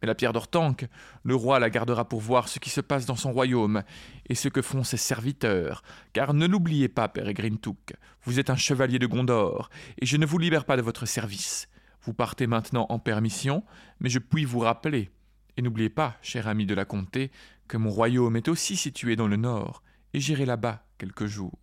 Mais 0.02 0.08
la 0.08 0.16
pierre 0.16 0.34
d'Ortanque, 0.34 0.88
le 1.24 1.36
roi 1.36 1.60
la 1.60 1.70
gardera 1.70 2.08
pour 2.08 2.20
voir 2.20 2.50
ce 2.50 2.60
qui 2.60 2.70
se 2.70 2.82
passe 2.82 3.06
dans 3.06 3.16
son 3.16 3.32
royaume 3.32 3.84
et 4.28 4.36
ce 4.36 4.50
que 4.50 4.62
font 4.62 4.84
ses 4.84 4.98
serviteurs. 4.98 5.82
Car 6.14 6.34
ne 6.34 6.46
l'oubliez 6.46 6.90
pas, 6.90 7.08
Peregrine 7.08 7.58
Took, 7.58 7.94
vous 8.24 8.40
êtes 8.40 8.50
un 8.50 8.56
chevalier 8.56 9.00
de 9.00 9.08
Gondor, 9.08 9.70
et 10.00 10.06
je 10.06 10.18
ne 10.18 10.26
vous 10.26 10.40
libère 10.40 10.66
pas 10.66 10.78
de 10.78 10.82
votre 10.82 11.06
service. 11.06 11.68
Vous 12.02 12.14
partez 12.14 12.48
maintenant 12.48 12.86
en 12.90 13.00
permission, 13.00 13.64
mais 14.00 14.10
je 14.10 14.20
puis 14.20 14.46
vous 14.46 14.60
rappeler. 14.60 15.10
Et 15.56 15.62
n'oubliez 15.62 15.90
pas, 15.90 16.18
cher 16.22 16.48
ami 16.48 16.66
de 16.66 16.74
la 16.74 16.86
comté, 16.86 17.32
que 17.68 17.78
mon 17.78 17.90
royaume 17.90 18.36
est 18.36 18.50
aussi 18.50 18.76
situé 18.76 19.16
dans 19.16 19.28
le 19.28 19.38
nord, 19.38 19.84
et 20.14 20.20
j'irai 20.20 20.46
là-bas 20.46 20.86
quelques 20.98 21.28
jours. 21.28 21.63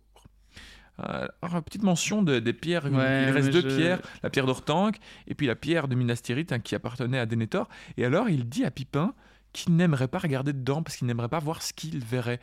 Euh, 0.99 1.27
alors, 1.41 1.63
petite 1.63 1.83
mention 1.83 2.21
des 2.21 2.53
pierres. 2.53 2.87
il 2.87 2.95
reste 2.95 3.49
deux 3.49 3.63
pierres 3.63 3.99
la 4.23 4.29
pierre 4.29 4.45
d'Ortanque 4.45 4.97
et 5.27 5.35
puis 5.35 5.47
la 5.47 5.55
pierre 5.55 5.87
de 5.87 5.95
Minastérite 5.95 6.51
hein, 6.51 6.59
qui 6.59 6.75
appartenait 6.75 7.19
à 7.19 7.25
Denethor. 7.25 7.67
Et 7.97 8.05
alors, 8.05 8.29
il 8.29 8.47
dit 8.47 8.65
à 8.65 8.71
Pipin 8.71 9.13
qu'il 9.53 9.75
n'aimerait 9.75 10.07
pas 10.07 10.19
regarder 10.19 10.53
dedans 10.53 10.83
parce 10.83 10.97
qu'il 10.97 11.07
n'aimerait 11.07 11.29
pas 11.29 11.39
voir 11.39 11.61
ce 11.61 11.73
qu'il 11.73 12.03
verrait. 12.03 12.39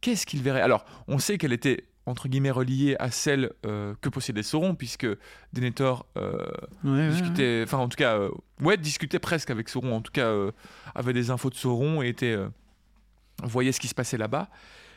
Qu'est-ce 0.00 0.26
qu'il 0.26 0.42
verrait? 0.42 0.62
Alors, 0.62 0.84
on 1.08 1.18
sait 1.18 1.38
qu'elle 1.38 1.52
était 1.52 1.84
entre 2.06 2.28
guillemets 2.28 2.50
reliée 2.50 2.96
à 2.98 3.10
celle 3.10 3.52
euh, 3.66 3.94
que 4.00 4.08
possédait 4.08 4.42
Sauron 4.42 4.74
puisque 4.74 5.06
Denethor 5.52 6.06
euh, 6.16 6.46
discutait, 6.82 7.62
enfin 7.64 7.78
en 7.78 7.88
tout 7.88 7.96
cas, 7.96 8.18
ouais, 8.62 8.76
discutait 8.76 9.18
presque 9.18 9.50
avec 9.50 9.68
Sauron. 9.68 9.94
En 9.94 10.00
tout 10.00 10.12
cas, 10.12 10.32
avait 10.94 11.12
des 11.12 11.30
infos 11.30 11.50
de 11.50 11.54
Sauron 11.54 12.02
et 12.02 12.08
était 12.08 12.36
voyait 13.42 13.72
ce 13.72 13.80
qui 13.80 13.88
se 13.88 13.94
passait 13.94 14.18
là-bas. 14.18 14.48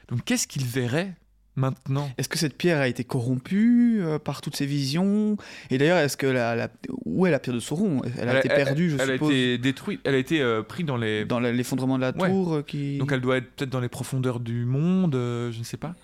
Donc, 0.09 0.23
qu'est-ce 0.25 0.47
qu'il 0.47 0.65
verrait? 0.65 1.15
Maintenant. 1.55 2.09
Est-ce 2.17 2.29
que 2.29 2.37
cette 2.37 2.57
pierre 2.57 2.79
a 2.79 2.87
été 2.87 3.03
corrompue 3.03 3.99
euh, 4.01 4.19
par 4.19 4.41
toutes 4.41 4.55
ces 4.55 4.65
visions? 4.65 5.37
Et 5.69 5.77
d'ailleurs, 5.77 5.97
est-ce 5.97 6.17
que 6.17 6.27
la, 6.27 6.69
où 7.05 7.25
est 7.25 7.31
la 7.31 7.39
pierre 7.39 7.55
de 7.55 7.59
Sauron? 7.59 8.01
Elle 8.17 8.29
a 8.29 8.39
été 8.39 8.49
perdue, 8.49 8.89
je 8.89 8.97
suppose. 8.97 9.07
Elle 9.07 9.11
a 9.11 9.15
été 9.15 9.57
détruite. 9.57 10.01
Elle 10.03 10.15
a 10.15 10.17
été 10.17 10.41
euh, 10.41 10.63
prise 10.63 10.85
dans 10.85 10.97
les 10.97 11.25
dans 11.25 11.39
l'effondrement 11.39 11.97
de 11.97 12.01
la 12.01 12.13
tour. 12.13 12.55
Euh, 12.55 12.61
qui... 12.63 12.97
Donc 12.97 13.11
elle 13.11 13.21
doit 13.21 13.37
être 13.37 13.51
peut-être 13.51 13.71
dans 13.71 13.79
les 13.79 13.89
profondeurs 13.89 14.39
du 14.39 14.65
monde. 14.65 15.13
je 15.13 15.57
ne 15.57 15.63
sais 15.63 15.77
pas. 15.77 15.95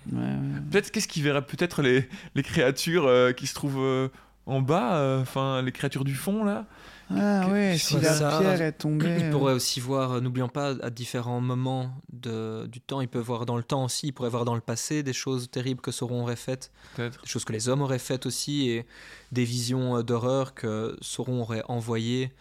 peut-être 0.70 0.90
qu'est-ce 0.90 1.08
qui 1.08 1.22
verrait 1.22 1.42
peut-être 1.42 1.82
les, 1.82 2.08
les 2.34 2.42
créatures 2.42 3.10
qui 3.36 3.46
se 3.46 3.54
trouvent 3.54 4.10
en 4.46 4.60
bas, 4.60 5.18
enfin 5.20 5.62
les 5.62 5.72
créatures 5.72 6.04
du 6.04 6.14
fond 6.14 6.44
là? 6.44 6.66
Ah 7.10 7.48
ouais, 7.50 7.76
si 7.76 7.98
la 7.98 8.14
pierre 8.14 8.62
est 8.62 8.72
tombée. 8.72 9.16
Il 9.18 9.30
pourrait 9.30 9.54
aussi 9.54 9.80
voir, 9.80 10.12
euh, 10.12 10.20
n'oublions 10.20 10.48
pas, 10.48 10.74
à 10.82 10.90
différents 10.90 11.40
moments 11.40 11.92
de, 12.12 12.66
du 12.66 12.80
temps, 12.80 13.00
il 13.00 13.08
peut 13.08 13.18
voir 13.18 13.46
dans 13.46 13.56
le 13.56 13.64
temps 13.64 13.84
aussi, 13.84 14.08
il 14.08 14.12
pourrait 14.12 14.30
voir 14.30 14.44
dans 14.44 14.54
le 14.54 14.60
passé 14.60 15.02
des 15.02 15.12
choses 15.12 15.50
terribles 15.50 15.80
que 15.80 15.90
Sauron 15.90 16.22
aurait 16.22 16.36
faites, 16.36 16.70
des 16.96 17.10
choses 17.24 17.44
que 17.44 17.52
les 17.52 17.68
hommes 17.68 17.82
auraient 17.82 17.98
faites 17.98 18.26
aussi, 18.26 18.68
et 18.70 18.86
des 19.32 19.44
visions 19.44 19.96
euh, 19.96 20.02
d'horreur 20.02 20.54
que 20.54 20.96
Sauron 21.00 21.40
aurait 21.42 21.64
envoyées 21.68 22.32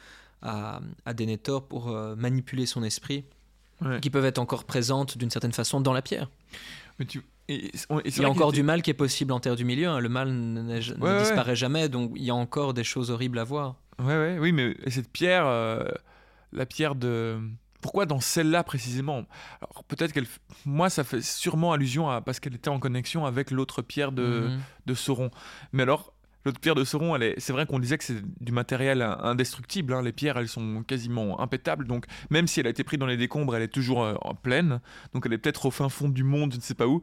à, 0.41 0.81
à 1.05 1.13
Denethor 1.13 1.67
pour 1.67 1.89
euh, 1.89 2.15
manipuler 2.15 2.65
son 2.65 2.83
esprit, 2.83 3.25
qui 4.01 4.09
peuvent 4.09 4.25
être 4.25 4.39
encore 4.39 4.65
présentes 4.65 5.17
d'une 5.17 5.29
certaine 5.29 5.53
façon 5.53 5.79
dans 5.79 5.93
la 5.93 6.01
pierre. 6.01 6.29
Mais 6.99 7.05
tu, 7.05 7.23
il 7.47 7.71
y 8.17 8.25
a 8.25 8.29
encore 8.29 8.51
du 8.51 8.61
mal 8.61 8.81
qui 8.81 8.89
est 8.89 8.93
possible 8.93 9.31
en 9.31 9.39
Terre 9.39 9.55
du 9.55 9.63
Milieu. 9.63 9.87
Hein. 9.87 9.99
Le 9.99 10.09
mal 10.09 10.29
ne 10.29 11.19
disparaît 11.19 11.55
jamais, 11.55 11.87
donc 11.87 12.11
il 12.15 12.23
y 12.23 12.29
a 12.29 12.35
encore 12.35 12.73
des 12.73 12.83
choses 12.83 13.09
horribles 13.09 13.39
à 13.39 13.45
voir. 13.45 13.75
Ouais, 13.99 14.17
ouais, 14.17 14.37
oui, 14.39 14.51
mais 14.51 14.75
cette 14.87 15.11
pierre, 15.11 15.45
euh, 15.45 15.83
la 16.51 16.65
pierre 16.65 16.95
de. 16.95 17.39
Pourquoi 17.81 18.05
dans 18.05 18.19
celle-là 18.19 18.63
précisément? 18.63 19.23
Alors 19.61 19.83
peut-être 19.85 20.11
qu'elle. 20.11 20.27
Moi, 20.65 20.89
ça 20.89 21.03
fait 21.03 21.21
sûrement 21.21 21.73
allusion 21.73 22.09
à. 22.09 22.21
parce 22.21 22.39
qu'elle 22.39 22.55
était 22.55 22.69
en 22.69 22.79
connexion 22.79 23.25
avec 23.25 23.51
l'autre 23.51 23.81
pierre 23.81 24.11
de, 24.11 24.49
mhm. 24.49 24.59
de 24.85 24.93
Sauron. 24.93 25.31
Mais 25.71 25.83
alors, 25.83 26.13
l'autre 26.45 26.59
pierre 26.59 26.75
de 26.75 26.83
Sauron, 26.83 27.15
elle 27.15 27.23
est, 27.23 27.35
c'est 27.39 27.53
vrai 27.53 27.65
qu'on 27.65 27.79
disait 27.79 27.97
que 27.97 28.03
c'est 28.03 28.21
du 28.41 28.51
matériel 28.51 29.01
indestructible. 29.01 29.93
hein. 29.93 30.01
Les 30.01 30.11
pierres, 30.11 30.37
elles 30.37 30.47
sont 30.47 30.83
quasiment 30.83 31.39
impétables. 31.39 31.87
Donc, 31.87 32.05
même 32.29 32.47
si 32.47 32.59
elle 32.59 32.67
a 32.67 32.69
été 32.69 32.83
prise 32.83 32.99
dans 32.99 33.05
les 33.05 33.17
décombres, 33.17 33.55
elle 33.55 33.63
est 33.63 33.67
toujours 33.73 34.03
euh, 34.03 34.15
en 34.21 34.35
pleine. 34.35 34.81
Donc, 35.13 35.25
elle 35.25 35.33
est 35.33 35.37
peut-être 35.37 35.65
au 35.65 35.71
fin 35.71 35.89
fond 35.89 36.09
du 36.09 36.23
monde, 36.23 36.51
je 36.51 36.57
ne 36.57 36.61
sais 36.61 36.75
pas 36.75 36.87
où. 36.87 37.01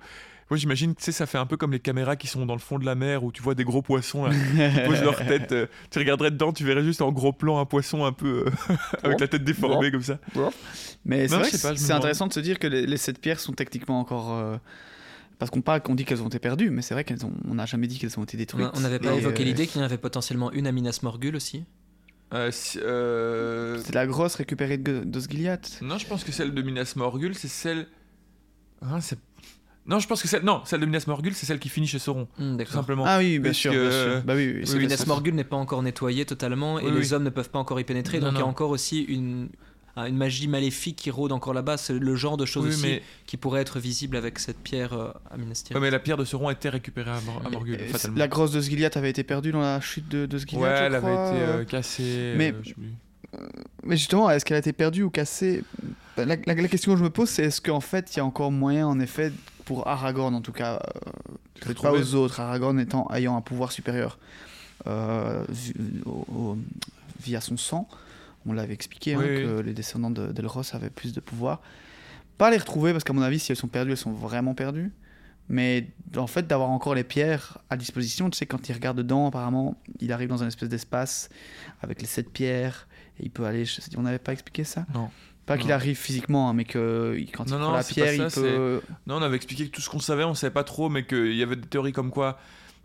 Moi, 0.49 0.57
j'imagine 0.59 0.95
tu 0.95 1.03
sais, 1.03 1.11
ça 1.13 1.27
fait 1.27 1.39
un 1.39 1.47
peu 1.47 1.57
comme 1.57 1.73
les 1.73 1.81
caméras 1.81 2.15
qui 2.15 2.29
sont 2.29 2.47
dans 2.47 2.55
le 2.55 2.61
fond 2.61 2.79
de 2.79 2.85
la 2.85 2.95
mer 2.95 3.25
où 3.25 3.33
tu 3.33 3.43
vois 3.43 3.55
des 3.57 3.65
gros 3.65 3.83
poissons 3.83 4.25
là, 4.27 4.31
qui 4.33 4.81
posent 4.87 5.03
leur 5.03 5.17
tête. 5.27 5.51
euh, 5.53 5.67
tu 5.91 5.99
regarderais 5.99 6.31
dedans, 6.31 6.53
tu 6.53 6.65
verrais 6.65 6.85
juste 6.85 7.03
en 7.03 7.11
gros 7.11 7.33
plan 7.33 7.59
un 7.59 7.65
poisson 7.65 8.05
un 8.05 8.13
peu 8.13 8.45
euh, 8.47 8.51
avec 9.03 9.19
la 9.21 9.27
tête 9.29 9.43
déformée 9.45 9.91
comme 9.91 10.03
ça. 10.05 10.19
Mais 11.05 11.27
c'est 11.29 11.35
vrai 11.37 11.51
que 11.51 11.57
c'est 11.57 11.93
intéressant 11.93 12.27
de 12.29 12.33
se 12.33 12.41
dire 12.41 12.59
que 12.61 12.67
les, 12.69 12.87
les 12.87 12.97
sept 12.97 13.21
pierres 13.21 13.41
sont 13.41 13.53
techniquement 13.55 13.99
encore. 13.99 14.33
euh, 14.35 14.57
Parce 15.41 15.51
qu'on 15.51 15.63
parle, 15.63 15.83
qu'on 15.83 15.95
dit 15.97 16.05
qu'elles 16.05 16.23
ont 16.23 16.29
été 16.29 16.39
perdues, 16.39 16.71
mais 16.71 16.81
c'est 16.83 16.95
vrai 16.95 17.03
qu'elles 17.05 17.27
ont. 17.27 17.33
On 17.49 17.55
n'a 17.57 17.67
jamais 17.67 17.89
dit 17.89 17.99
qu'elles 17.99 18.17
ont 18.19 18.23
été 18.25 18.37
détruites. 18.37 18.67
a- 18.67 18.73
on 18.75 18.81
n'avait 18.81 19.01
pas 19.01 19.13
Et, 19.15 19.19
évoqué 19.19 19.43
euh, 19.43 19.47
l'idée 19.47 19.67
qu'il 19.67 19.81
y 19.81 19.83
en 19.83 19.85
avait 19.87 19.99
potentiellement 19.99 20.53
une 20.53 20.67
à 20.69 20.73
Minas 20.73 21.01
Morgul 21.03 21.35
aussi 21.35 21.65
Euh, 22.35 22.51
si- 22.53 22.79
euh, 22.83 23.81
C'est 23.85 23.95
la 23.95 24.07
grosse 24.07 24.37
récupérée 24.37 24.79
de. 24.79 25.03
Non, 25.83 25.99
je 25.99 26.07
pense 26.07 26.23
que 26.25 26.31
celle 26.33 26.55
de 26.55 26.63
Minas 26.63 26.93
Morgul, 26.97 27.35
c'est 27.35 27.49
celle. 27.49 27.87
Hein, 28.83 29.01
c'est- 29.01 29.19
non, 29.89 29.99
je 29.99 30.07
pense 30.09 30.21
que 30.23 30.29
celle. 30.29 30.43
Non, 30.43 30.63
celle 30.65 30.81
de 30.81 30.87
Minas 30.87 31.05
Morgul, 31.07 31.35
c'est 31.35 31.47
celle 31.47 31.59
qui 31.59 31.69
finit 31.69 31.87
chez 31.87 31.99
Sauron. 31.99 32.27
Tout 32.37 32.57
D'accord. 32.57 32.75
simplement. 32.75 33.05
Ah 33.07 33.19
oui, 33.19 33.39
bien 33.39 33.53
sûr, 33.53 33.73
bien 33.73 33.91
sûr. 33.91 34.23
Bah 34.25 34.35
oui, 34.35 34.47
oui, 34.47 34.53
Parce 34.61 34.71
c'est 34.73 34.77
que 34.79 34.83
la 34.83 34.89
Minas. 34.89 35.05
Morgul 35.07 35.35
n'est 35.35 35.45
pas 35.45 35.57
encore 35.57 35.83
nettoyé 35.83 36.25
totalement 36.25 36.79
et 36.81 36.85
Oui, 36.87 36.93
les 36.93 36.99
oui. 37.09 37.13
hommes 37.15 37.25
ne 37.25 37.31
peuvent 37.31 37.51
pas 37.51 37.59
encore 37.59 37.79
y 37.81 37.85
pénétrer. 37.85 38.19
Non, 38.21 38.27
donc 38.27 38.35
il 38.37 38.41
y 38.41 38.43
a 38.43 38.47
encore 38.47 38.71
aussi 38.71 39.03
une, 39.03 39.49
ah, 39.97 40.09
une 40.09 40.17
magie 40.17 40.49
maléfique 40.49 40.97
qui 40.97 41.11
rôde 41.11 41.33
encore 41.33 41.55
là-bas. 41.55 41.77
C'est 41.77 41.95
le 41.99 42.17
genre 42.17 42.37
de 42.37 42.45
choses 42.45 42.65
Oui, 42.65 42.71
aussi 42.71 42.83
mais, 42.83 43.03
qui 43.27 43.37
pourrait 43.37 43.61
être 43.61 43.79
visible 43.79 44.17
avec 44.17 44.39
cette 44.39 44.59
pierre 44.59 44.93
euh, 44.93 45.11
à 45.31 45.37
Minas 45.37 45.63
Tirith. 45.65 45.75
ouais, 45.77 45.81
mais 45.81 45.91
la 45.91 45.99
pierre 46.01 46.17
de 46.17 46.25
Sauron 46.25 46.51
était 46.51 46.69
récupérée 46.69 47.11
à, 47.13 47.21
Mor- 47.21 47.43
à 47.45 47.49
Morgul, 47.51 47.75
Et 47.81 47.87
fatalement. 47.87 48.19
La 48.19 48.29
grosse 48.29 48.51
de 48.53 48.61
Sgiliath 48.61 48.97
avait 48.97 49.11
été 49.11 49.23
perdue 49.25 49.53
dans 49.53 49.61
la 49.61 49.81
chute 49.81 50.09
de, 50.09 50.27
de 50.27 50.39
Sgiliath. 50.39 50.63
ouais, 50.65 50.77
je 50.79 50.83
elle 50.85 50.95
avait 50.97 51.13
été 51.13 51.43
euh, 51.43 51.65
cassée. 51.65 52.35
Mais- 52.37 52.53
euh. 52.53 53.47
Mais 53.85 53.97
justement, 53.97 54.31
est-ce 54.31 54.45
qu'elle 54.45 54.57
a 54.57 54.61
été 54.61 54.73
perdue 54.73 55.03
ou 55.03 55.11
cassée? 55.11 55.63
La, 56.17 56.25
la- 56.25 56.37
la 56.37 56.69
question 56.69 56.93
que 56.93 56.99
je 56.99 57.05
me 57.05 57.11
pose, 57.11 57.29
c'est 57.29 57.45
est-ce 57.45 57.61
qu'en 57.61 57.81
fait, 57.81 58.15
il 58.15 58.19
y 58.19 58.21
a 58.21 58.25
encore 58.25 58.51
moyen, 58.51 58.87
en 58.87 58.99
effet, 59.01 59.31
pour 59.67 59.87
Aragorn, 59.87 60.35
en 60.35 60.41
tout 60.41 60.53
cas, 60.53 60.81
euh, 61.67 61.69
De 61.69 61.73
pas 61.75 61.93
aux 61.93 62.15
autres, 62.15 62.41
Aragorn 62.41 62.79
étant, 62.81 63.07
ayant 63.13 63.37
un 63.37 63.43
pouvoir 63.43 63.71
supérieur 63.73 64.19
euh, 64.87 65.45
vu- 65.49 65.75
au- 66.07 66.25
au- 66.35 66.59
via 67.23 67.41
son 67.41 67.57
sang, 67.57 67.89
on 68.47 68.53
l'avait 68.53 68.75
expliqué, 68.75 69.15
hein, 69.15 69.19
Oui, 69.21 69.27
que 69.43 69.61
les 69.61 69.73
descendants 69.75 70.11
de- 70.11 70.29
d'Elros 70.33 70.63
avaient 70.75 70.91
plus 70.91 71.13
de 71.13 71.21
pouvoir. 71.21 71.61
Pas 72.39 72.51
les 72.51 72.59
retrouver, 72.59 72.93
parce 72.93 73.03
qu'à 73.05 73.13
mon 73.13 73.23
avis, 73.23 73.39
si 73.39 73.51
elles 73.53 73.57
sont 73.59 73.69
perdues, 73.69 73.91
elles 73.93 73.97
sont 73.97 74.13
vraiment 74.13 74.55
perdues. 74.55 74.93
Mais 75.49 75.89
en 76.17 76.27
fait, 76.27 76.47
d'avoir 76.47 76.71
encore 76.71 76.95
les 76.95 77.05
pierres 77.05 77.59
à 77.71 77.77
disposition, 77.77 78.29
tu 78.31 78.37
sais, 78.39 78.47
quand 78.47 78.69
il 78.69 78.73
regarde 78.73 78.99
dedans, 78.99 79.27
apparemment, 79.29 79.77
il 80.01 80.13
arrive 80.13 80.29
dans 80.29 80.43
un 80.43 80.49
espèce 80.49 80.69
d'espace 80.69 81.29
avec 81.83 82.01
les 82.01 82.07
sept 82.09 82.31
pierres, 82.31 82.87
et 83.19 83.25
il 83.25 83.31
peut 83.31 83.45
aller. 83.47 83.65
je 83.65 83.81
sais- 83.81 83.91
On 83.97 84.03
n'avait 84.03 84.19
pas 84.19 84.33
expliqué 84.33 84.65
ça 84.65 84.87
Non. 84.95 85.09
Pas 85.47 85.57
qu'il 85.57 85.69
Non. 85.69 85.75
arrive 85.75 85.97
physiquement, 85.97 86.51
hein, 86.51 86.53
mais 86.55 86.65
que 86.65 87.15
il- 87.17 87.31
quand 87.31 87.49
Non, 87.49 87.57
il 87.57 87.61
non, 87.61 87.67
prend 87.67 87.77
la 87.77 87.83
c'est 87.83 87.95
pierre, 87.95 88.31
ça, 88.31 88.41
il 88.41 88.43
peut. 88.43 88.81
Non, 89.07 89.17
on 89.19 89.23
avait 89.23 89.37
expliqué 89.37 89.67
que 89.69 89.71
tout 89.75 89.81
ce 89.81 89.89
qu'on 89.89 90.01
savait, 90.01 90.25
on 90.25 90.35
savait 90.35 90.53
pas 90.53 90.65
trop, 90.65 90.89
mais 90.89 91.07
qu'il 91.07 91.35
y 91.37 91.43
avait 91.43 91.55
des 91.57 91.69
théories 91.69 91.93
comme 91.93 92.11
quoi. 92.11 92.39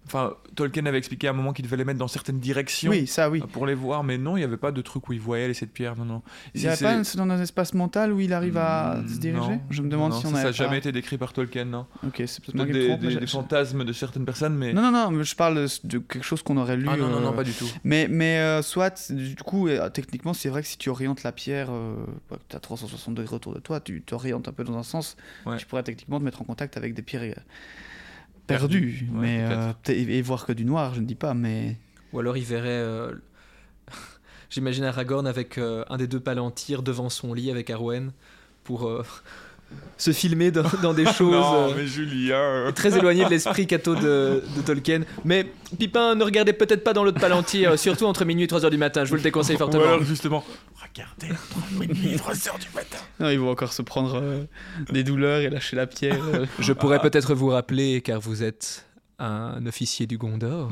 Enfin, 0.07 0.33
Tolkien 0.55 0.85
avait 0.87 0.97
expliqué 0.97 1.27
à 1.27 1.29
un 1.29 1.33
moment 1.33 1.53
qu'il 1.53 1.63
devait 1.63 1.77
les 1.77 1.85
mettre 1.85 1.99
dans 1.99 2.07
certaines 2.07 2.39
directions 2.39 2.89
Oui, 2.89 3.07
ça, 3.07 3.29
oui. 3.29 3.39
euh, 3.41 3.47
pour 3.47 3.65
les 3.65 3.75
voir, 3.75 4.03
mais 4.03 4.17
non, 4.17 4.35
il 4.35 4.39
n'y 4.39 4.43
avait 4.45 4.57
pas 4.57 4.71
de 4.71 4.81
truc 4.81 5.07
où 5.07 5.13
il 5.13 5.21
voyait 5.21 5.47
les 5.47 5.53
sept 5.53 5.71
pierres. 5.71 5.95
Non, 5.95 6.03
non. 6.05 6.21
Il 6.53 6.61
n'y 6.61 6.67
a 6.67 6.75
C'est- 6.75 6.83
pas 6.83 6.95
dans 6.97 7.29
un 7.31 7.41
espace 7.41 7.73
mental 7.73 8.11
où 8.11 8.19
il 8.19 8.33
arrive 8.33 8.57
à 8.57 8.95
Hmm, 8.97 9.07
se 9.07 9.19
diriger 9.19 9.39
non. 9.51 9.61
Je 9.69 9.81
me 9.81 9.89
demande 9.89 10.11
Non, 10.11 10.17
si 10.17 10.23
ça, 10.23 10.27
on 10.29 10.31
ça 10.31 10.37
avait 10.39 10.45
n'a 10.49 10.51
jamais 10.53 10.77
été 10.79 10.91
décrit 10.91 11.17
par 11.17 11.31
Tolkien, 11.33 11.65
non. 11.65 11.85
Ok, 12.05 12.23
c'est 12.25 12.43
peut-être 12.43 12.65
des, 12.71 12.87
trompe, 12.87 12.99
des- 13.01 13.15
des 13.15 13.27
fantasmes 13.27 13.85
de 13.85 13.93
certaines 13.93 14.25
personnes, 14.25 14.55
mais. 14.57 14.73
Non, 14.73 14.81
non, 14.81 14.91
non, 14.91 15.11
mais 15.11 15.23
je 15.23 15.35
parle 15.35 15.67
de, 15.83 15.97
quelque 15.99 16.23
chose 16.25 16.41
qu'on 16.43 16.57
aurait 16.57 16.77
lu. 16.77 16.87
ah 16.89 16.97
non, 16.97 17.07
non, 17.07 17.21
non, 17.21 17.29
euh, 17.31 17.35
pas 17.35 17.43
du 17.43 17.53
tout. 17.53 17.69
Mais, 17.83 18.07
mais 18.09 18.39
euh, 18.39 18.61
soit, 18.63 19.11
du 19.11 19.35
coup, 19.35 19.67
euh, 19.67 19.87
techniquement, 19.89 20.33
c'est 20.33 20.49
vrai 20.49 20.61
que 20.63 20.67
si 20.67 20.77
tu 20.77 20.89
orientes 20.89 21.23
la 21.23 21.31
pierre, 21.31 21.69
tu 22.49 22.55
as 22.55 22.59
360 22.59 23.13
degrés 23.15 23.35
autour 23.35 23.53
de 23.53 23.59
toi, 23.59 23.79
tu 23.79 24.01
t'orientes 24.01 24.47
un 24.47 24.51
peu 24.51 24.63
dans 24.63 24.77
un 24.77 24.83
sens, 24.83 25.15
Ouais. 25.45 25.57
tu 25.57 25.65
pourrais 25.67 25.83
techniquement 25.83 26.19
te 26.19 26.25
mettre 26.25 26.41
en 26.41 26.45
contact 26.45 26.75
avec 26.75 26.93
des 26.95 27.01
pierres 27.01 27.35
Ouais, 29.13 29.19
mais, 29.21 29.45
peut-être. 29.47 29.89
euh, 29.89 29.93
et, 29.93 30.17
et 30.17 30.21
voir 30.21 30.45
que 30.45 30.53
du 30.53 30.65
noir, 30.65 30.93
je 30.93 31.01
ne 31.01 31.05
dis 31.05 31.15
pas, 31.15 31.33
mais. 31.33 31.77
Ou 32.13 32.19
alors 32.19 32.37
il 32.37 32.43
verrait. 32.43 32.67
euh, 32.69 33.11
J'imagine 34.49 34.83
Aragorn 34.83 35.27
avec 35.27 35.57
euh, 35.57 35.83
un 35.89 35.97
des 35.97 36.07
deux 36.07 36.19
palantirs 36.19 36.83
devant 36.83 37.09
son 37.09 37.33
lit 37.33 37.49
avec 37.51 37.69
Arwen 37.69 38.11
pour 38.65 38.87
euh, 38.87 39.03
se 39.97 40.11
filmer 40.11 40.51
dans, 40.51 40.63
dans 40.81 40.93
des 40.93 41.05
choses. 41.13 41.31
non, 41.31 41.73
mais 41.75 41.87
Julien. 41.87 42.69
Très 42.75 42.97
éloigné 42.97 43.23
de 43.23 43.29
l'esprit 43.29 43.65
catho 43.65 43.95
de, 43.95 44.43
de 44.57 44.61
Tolkien. 44.65 45.01
Mais 45.23 45.47
Pipin, 45.79 46.15
ne 46.15 46.23
regardez 46.25 46.51
peut-être 46.53 46.83
pas 46.83 46.91
dans 46.93 47.03
l'autre 47.05 47.21
palantir, 47.21 47.79
surtout 47.79 48.05
entre 48.05 48.25
minuit 48.25 48.43
et 48.43 48.47
3h 48.47 48.69
du 48.69 48.77
matin, 48.77 49.05
je 49.05 49.09
vous 49.11 49.15
le 49.15 49.21
déconseille 49.21 49.55
Ou 49.55 49.59
fortement. 49.59 49.83
alors 49.83 50.03
justement, 50.03 50.43
regardez, 50.93 51.31
entre 51.31 51.71
minuit 51.79 52.13
et 52.13 52.17
3 52.17 52.47
heures 52.47 52.59
du 52.59 52.67
matin. 52.75 52.97
Non, 53.19 53.29
ils 53.29 53.39
vont 53.39 53.49
encore 53.51 53.73
se 53.73 53.81
prendre 53.81 54.15
euh, 54.21 54.43
des 54.91 55.03
douleurs 55.03 55.39
et 55.41 55.49
lâcher 55.49 55.75
la 55.75 55.87
pierre. 55.87 56.23
euh. 56.33 56.45
Je 56.59 56.73
pourrais 56.73 56.99
peut-être 56.99 57.33
vous 57.33 57.47
rappeler, 57.49 58.01
car 58.01 58.19
vous 58.19 58.43
êtes 58.43 58.87
un 59.19 59.65
officier 59.67 60.07
du 60.07 60.17
Gondor. 60.17 60.71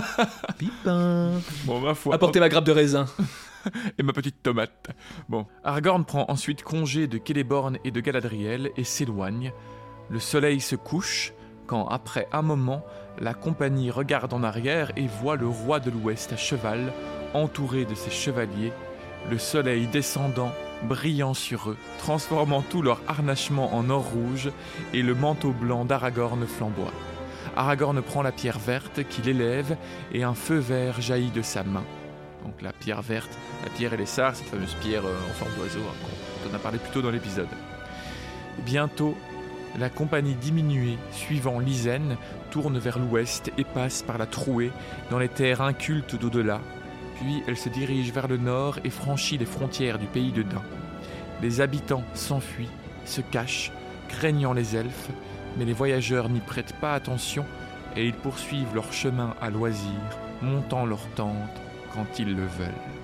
Pipin. 0.58 1.32
Bon, 1.64 1.80
ma 1.80 1.94
foi. 1.94 2.14
Apportez 2.14 2.40
ma 2.40 2.48
grappe 2.48 2.64
de 2.64 2.72
raisin. 2.72 3.06
et 3.98 4.02
ma 4.02 4.12
petite 4.12 4.42
tomate. 4.42 4.88
Bon, 5.28 5.46
Aragorn 5.64 6.04
prend 6.04 6.24
ensuite 6.28 6.62
congé 6.62 7.06
de 7.08 7.20
Celeborn 7.24 7.78
et 7.84 7.90
de 7.90 8.00
Galadriel 8.00 8.70
et 8.76 8.84
s'éloigne. 8.84 9.52
Le 10.08 10.18
soleil 10.20 10.60
se 10.60 10.76
couche 10.76 11.32
quand, 11.66 11.86
après 11.86 12.26
un 12.32 12.42
moment, 12.42 12.84
la 13.20 13.34
compagnie 13.34 13.90
regarde 13.90 14.32
en 14.32 14.42
arrière 14.42 14.92
et 14.96 15.06
voit 15.06 15.36
le 15.36 15.46
roi 15.46 15.78
de 15.78 15.90
l'Ouest 15.90 16.32
à 16.32 16.36
cheval, 16.36 16.92
entouré 17.34 17.84
de 17.84 17.94
ses 17.94 18.10
chevaliers, 18.10 18.72
le 19.30 19.38
soleil 19.38 19.86
descendant, 19.86 20.52
brillant 20.82 21.34
sur 21.34 21.70
eux, 21.70 21.76
transformant 21.98 22.62
tout 22.62 22.82
leur 22.82 23.00
harnachement 23.06 23.74
en 23.74 23.88
or 23.88 24.04
rouge, 24.04 24.50
et 24.92 25.02
le 25.02 25.14
manteau 25.14 25.52
blanc 25.52 25.84
d'Aragorn 25.84 26.44
flamboie. 26.46 26.92
Aragorn 27.56 28.02
prend 28.02 28.22
la 28.22 28.32
pierre 28.32 28.58
verte 28.58 29.04
qu'il 29.08 29.28
élève, 29.28 29.76
et 30.12 30.24
un 30.24 30.34
feu 30.34 30.58
vert 30.58 31.00
jaillit 31.00 31.30
de 31.30 31.42
sa 31.42 31.62
main. 31.62 31.84
Donc 32.44 32.60
la 32.62 32.72
pierre 32.72 33.02
verte, 33.02 33.30
la 33.64 33.70
pierre 33.70 33.94
et 33.94 33.98
les 33.98 34.06
sards, 34.06 34.34
cette 34.34 34.48
fameuse 34.48 34.74
pierre 34.80 35.04
euh, 35.04 35.30
en 35.30 35.34
forme 35.34 35.52
d'oiseau 35.56 35.80
hein, 35.80 36.08
dont 36.44 36.50
on 36.50 36.54
a 36.56 36.58
parlé 36.58 36.78
plus 36.78 36.90
tôt 36.90 37.02
dans 37.02 37.10
l'épisode. 37.10 37.48
Bientôt, 38.64 39.16
la 39.78 39.90
compagnie 39.90 40.34
diminuée, 40.34 40.98
suivant 41.12 41.60
l'Isen, 41.60 42.16
tourne 42.50 42.78
vers 42.78 42.98
l'ouest 42.98 43.52
et 43.58 43.64
passe 43.64 44.02
par 44.02 44.18
la 44.18 44.26
trouée 44.26 44.72
dans 45.10 45.18
les 45.18 45.28
terres 45.28 45.60
incultes 45.60 46.16
d'au-delà. 46.16 46.60
Puis 47.20 47.42
elle 47.46 47.56
se 47.56 47.68
dirige 47.68 48.12
vers 48.12 48.28
le 48.28 48.38
nord 48.38 48.78
et 48.84 48.90
franchit 48.90 49.38
les 49.38 49.46
frontières 49.46 49.98
du 49.98 50.06
pays 50.06 50.32
de 50.32 50.42
Dain. 50.42 50.62
Les 51.42 51.60
habitants 51.60 52.04
s'enfuient, 52.14 52.68
se 53.04 53.20
cachent, 53.20 53.72
craignant 54.08 54.52
les 54.52 54.76
elfes, 54.76 55.10
mais 55.56 55.64
les 55.64 55.72
voyageurs 55.72 56.28
n'y 56.28 56.40
prêtent 56.40 56.78
pas 56.80 56.94
attention 56.94 57.44
et 57.96 58.06
ils 58.06 58.14
poursuivent 58.14 58.74
leur 58.74 58.92
chemin 58.92 59.34
à 59.40 59.50
loisir, 59.50 60.00
montant 60.42 60.86
leurs 60.86 61.08
tentes 61.14 61.60
quand 61.92 62.18
ils 62.18 62.34
le 62.34 62.46
veulent. 62.46 62.99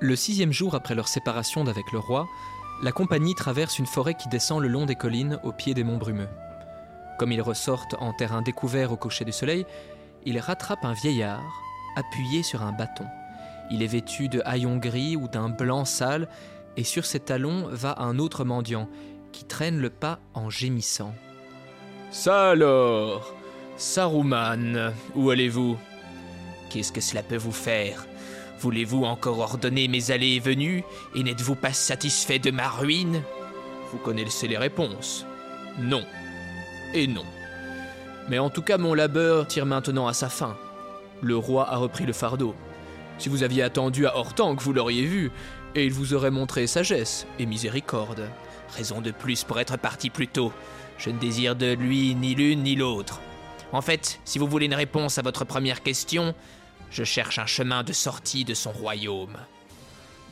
Le 0.00 0.14
sixième 0.14 0.52
jour 0.52 0.76
après 0.76 0.94
leur 0.94 1.08
séparation 1.08 1.64
d'avec 1.64 1.90
le 1.90 1.98
roi, 1.98 2.28
la 2.84 2.92
compagnie 2.92 3.34
traverse 3.34 3.80
une 3.80 3.86
forêt 3.86 4.14
qui 4.14 4.28
descend 4.28 4.62
le 4.62 4.68
long 4.68 4.86
des 4.86 4.94
collines 4.94 5.40
au 5.42 5.50
pied 5.50 5.74
des 5.74 5.82
monts 5.82 5.98
brumeux. 5.98 6.28
Comme 7.18 7.32
ils 7.32 7.42
ressortent 7.42 7.96
en 7.98 8.12
terrain 8.12 8.40
découvert 8.40 8.92
au 8.92 8.96
coucher 8.96 9.24
du 9.24 9.32
soleil, 9.32 9.66
ils 10.24 10.38
rattrapent 10.38 10.84
un 10.84 10.92
vieillard, 10.92 11.42
appuyé 11.96 12.44
sur 12.44 12.62
un 12.62 12.70
bâton. 12.70 13.06
Il 13.72 13.82
est 13.82 13.88
vêtu 13.88 14.28
de 14.28 14.40
haillons 14.44 14.76
gris 14.76 15.16
ou 15.16 15.26
d'un 15.26 15.48
blanc 15.48 15.84
sale, 15.84 16.28
et 16.76 16.84
sur 16.84 17.04
ses 17.04 17.18
talons 17.18 17.66
va 17.68 18.00
un 18.00 18.20
autre 18.20 18.44
mendiant, 18.44 18.88
qui 19.32 19.44
traîne 19.46 19.80
le 19.80 19.90
pas 19.90 20.20
en 20.32 20.48
gémissant. 20.48 21.12
Ça 22.12 22.50
alors 22.50 23.34
Saruman, 23.76 24.92
où 25.16 25.30
allez-vous? 25.30 25.76
Qu'est-ce 26.70 26.92
que 26.92 27.00
cela 27.00 27.24
peut 27.24 27.36
vous 27.36 27.52
faire? 27.52 28.06
Voulez-vous 28.60 29.04
encore 29.04 29.38
ordonner 29.38 29.86
mes 29.86 30.10
allées 30.10 30.34
et 30.34 30.40
venues 30.40 30.82
et 31.14 31.22
n'êtes-vous 31.22 31.54
pas 31.54 31.72
satisfait 31.72 32.40
de 32.40 32.50
ma 32.50 32.68
ruine? 32.68 33.22
Vous 33.92 33.98
connaissez 33.98 34.48
les 34.48 34.58
réponses. 34.58 35.24
Non. 35.78 36.02
Et 36.92 37.06
non. 37.06 37.24
Mais 38.28 38.38
en 38.38 38.50
tout 38.50 38.62
cas, 38.62 38.76
mon 38.76 38.94
labeur 38.94 39.46
tire 39.46 39.64
maintenant 39.64 40.08
à 40.08 40.12
sa 40.12 40.28
fin. 40.28 40.56
Le 41.22 41.36
roi 41.36 41.70
a 41.70 41.76
repris 41.76 42.04
le 42.04 42.12
fardeau. 42.12 42.54
Si 43.18 43.28
vous 43.28 43.42
aviez 43.42 43.62
attendu 43.62 44.06
à 44.06 44.16
Hortenque, 44.16 44.60
vous 44.60 44.72
l'auriez 44.72 45.04
vu, 45.04 45.30
et 45.74 45.84
il 45.84 45.92
vous 45.92 46.14
aurait 46.14 46.30
montré 46.30 46.66
sagesse 46.66 47.26
et 47.38 47.46
miséricorde. 47.46 48.28
Raison 48.76 49.00
de 49.00 49.10
plus 49.10 49.44
pour 49.44 49.58
être 49.60 49.78
parti 49.78 50.10
plus 50.10 50.28
tôt. 50.28 50.52
Je 50.98 51.10
ne 51.10 51.18
désire 51.18 51.56
de 51.56 51.72
lui 51.72 52.14
ni 52.14 52.34
l'une 52.34 52.62
ni 52.62 52.76
l'autre. 52.76 53.20
En 53.72 53.82
fait, 53.82 54.20
si 54.24 54.38
vous 54.38 54.46
voulez 54.46 54.66
une 54.66 54.74
réponse 54.74 55.18
à 55.18 55.22
votre 55.22 55.44
première 55.44 55.82
question, 55.82 56.34
je 56.90 57.04
cherche 57.04 57.38
un 57.38 57.46
chemin 57.46 57.82
de 57.82 57.92
sortie 57.92 58.44
de 58.44 58.54
son 58.54 58.72
royaume. 58.72 59.36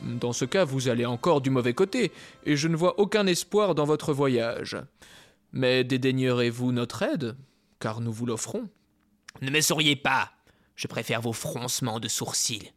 Dans 0.01 0.33
ce 0.33 0.45
cas, 0.45 0.63
vous 0.63 0.89
allez 0.89 1.05
encore 1.05 1.41
du 1.41 1.49
mauvais 1.49 1.73
côté, 1.73 2.11
et 2.45 2.55
je 2.55 2.67
ne 2.67 2.75
vois 2.75 2.99
aucun 2.99 3.25
espoir 3.27 3.75
dans 3.75 3.85
votre 3.85 4.13
voyage. 4.13 4.77
Mais 5.51 5.83
dédaignerez-vous 5.83 6.71
notre 6.71 7.01
aide 7.03 7.35
Car 7.79 8.01
nous 8.01 8.11
vous 8.11 8.25
l'offrons? 8.25 8.69
Ne 9.41 9.49
me 9.49 9.61
souriez 9.61 9.95
pas. 9.95 10.31
Je 10.75 10.87
préfère 10.87 11.21
vos 11.21 11.33
froncements 11.33 11.99
de 11.99 12.07
sourcils. 12.07 12.71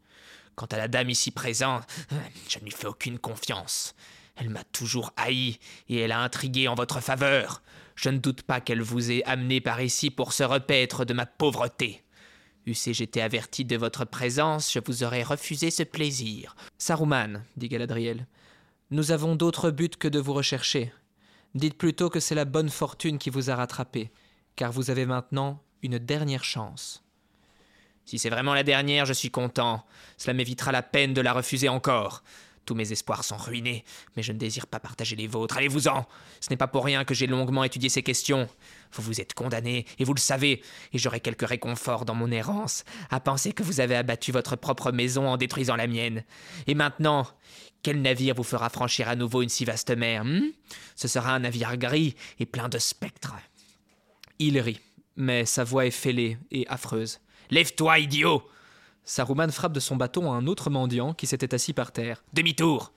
Quant 0.56 0.66
à 0.66 0.78
la 0.78 0.88
dame 0.88 1.10
ici 1.10 1.30
présente, 1.30 1.84
je 2.48 2.58
ne 2.58 2.64
lui 2.64 2.70
fais 2.70 2.86
aucune 2.86 3.18
confiance. 3.18 3.94
Elle 4.36 4.50
m'a 4.50 4.64
toujours 4.64 5.12
haï 5.16 5.58
et 5.88 5.98
elle 5.98 6.12
a 6.12 6.20
intrigué 6.20 6.68
en 6.68 6.74
votre 6.74 7.00
faveur. 7.00 7.62
Je 7.94 8.08
ne 8.08 8.18
doute 8.18 8.42
pas 8.42 8.60
qu'elle 8.60 8.80
vous 8.80 9.10
ait 9.10 9.24
amené 9.24 9.60
par 9.60 9.82
ici 9.82 10.10
pour 10.10 10.32
se 10.32 10.42
repaître 10.42 11.04
de 11.04 11.12
ma 11.12 11.26
pauvreté. 11.26 12.02
Eussé-je 12.70 13.18
averti 13.20 13.64
de 13.64 13.76
votre 13.76 14.04
présence, 14.04 14.72
je 14.72 14.78
vous 14.78 15.02
aurais 15.02 15.24
refusé 15.24 15.72
ce 15.72 15.82
plaisir. 15.82 16.54
Saruman, 16.78 17.42
dit 17.56 17.68
Galadriel, 17.68 18.28
nous 18.92 19.10
avons 19.10 19.34
d'autres 19.34 19.72
buts 19.72 19.88
que 19.98 20.06
de 20.06 20.20
vous 20.20 20.34
rechercher. 20.34 20.92
Dites 21.56 21.76
plutôt 21.76 22.10
que 22.10 22.20
c'est 22.20 22.36
la 22.36 22.44
bonne 22.44 22.68
fortune 22.68 23.18
qui 23.18 23.28
vous 23.28 23.50
a 23.50 23.56
rattrapé, 23.56 24.12
car 24.54 24.70
vous 24.70 24.88
avez 24.88 25.04
maintenant 25.04 25.60
une 25.82 25.98
dernière 25.98 26.44
chance. 26.44 27.02
Si 28.04 28.20
c'est 28.20 28.30
vraiment 28.30 28.54
la 28.54 28.62
dernière, 28.62 29.04
je 29.04 29.14
suis 29.14 29.32
content. 29.32 29.84
Cela 30.16 30.34
m'évitera 30.34 30.70
la 30.70 30.82
peine 30.82 31.12
de 31.12 31.20
la 31.20 31.32
refuser 31.32 31.68
encore. 31.68 32.22
Tous 32.70 32.76
mes 32.76 32.92
espoirs 32.92 33.24
sont 33.24 33.36
ruinés, 33.36 33.82
mais 34.16 34.22
je 34.22 34.30
ne 34.30 34.38
désire 34.38 34.68
pas 34.68 34.78
partager 34.78 35.16
les 35.16 35.26
vôtres. 35.26 35.56
Allez-vous-en 35.56 36.06
Ce 36.38 36.50
n'est 36.50 36.56
pas 36.56 36.68
pour 36.68 36.84
rien 36.84 37.04
que 37.04 37.14
j'ai 37.14 37.26
longuement 37.26 37.64
étudié 37.64 37.88
ces 37.88 38.04
questions. 38.04 38.48
Vous 38.92 39.02
vous 39.02 39.20
êtes 39.20 39.34
condamné, 39.34 39.86
et 39.98 40.04
vous 40.04 40.14
le 40.14 40.20
savez, 40.20 40.62
et 40.92 40.98
j'aurai 40.98 41.18
quelque 41.18 41.44
réconfort 41.44 42.04
dans 42.04 42.14
mon 42.14 42.30
errance, 42.30 42.84
à 43.10 43.18
penser 43.18 43.52
que 43.52 43.64
vous 43.64 43.80
avez 43.80 43.96
abattu 43.96 44.30
votre 44.30 44.54
propre 44.54 44.92
maison 44.92 45.26
en 45.26 45.36
détruisant 45.36 45.74
la 45.74 45.88
mienne. 45.88 46.22
Et 46.68 46.76
maintenant, 46.76 47.26
quel 47.82 48.00
navire 48.02 48.36
vous 48.36 48.44
fera 48.44 48.68
franchir 48.68 49.08
à 49.08 49.16
nouveau 49.16 49.42
une 49.42 49.48
si 49.48 49.64
vaste 49.64 49.90
mer 49.90 50.24
hmm? 50.24 50.52
Ce 50.94 51.08
sera 51.08 51.34
un 51.34 51.40
navire 51.40 51.76
gris 51.76 52.14
et 52.38 52.46
plein 52.46 52.68
de 52.68 52.78
spectres. 52.78 53.34
Il 54.38 54.60
rit, 54.60 54.78
mais 55.16 55.44
sa 55.44 55.64
voix 55.64 55.86
est 55.86 55.90
fêlée 55.90 56.38
et 56.52 56.68
affreuse. 56.68 57.18
Lève-toi, 57.50 57.98
idiot 57.98 58.48
Saruman 59.10 59.50
frappe 59.50 59.72
de 59.72 59.80
son 59.80 59.96
bâton 59.96 60.32
un 60.32 60.46
autre 60.46 60.70
mendiant 60.70 61.14
qui 61.14 61.26
s'était 61.26 61.52
assis 61.52 61.72
par 61.72 61.90
terre. 61.90 62.22
Demi-tour 62.32 62.92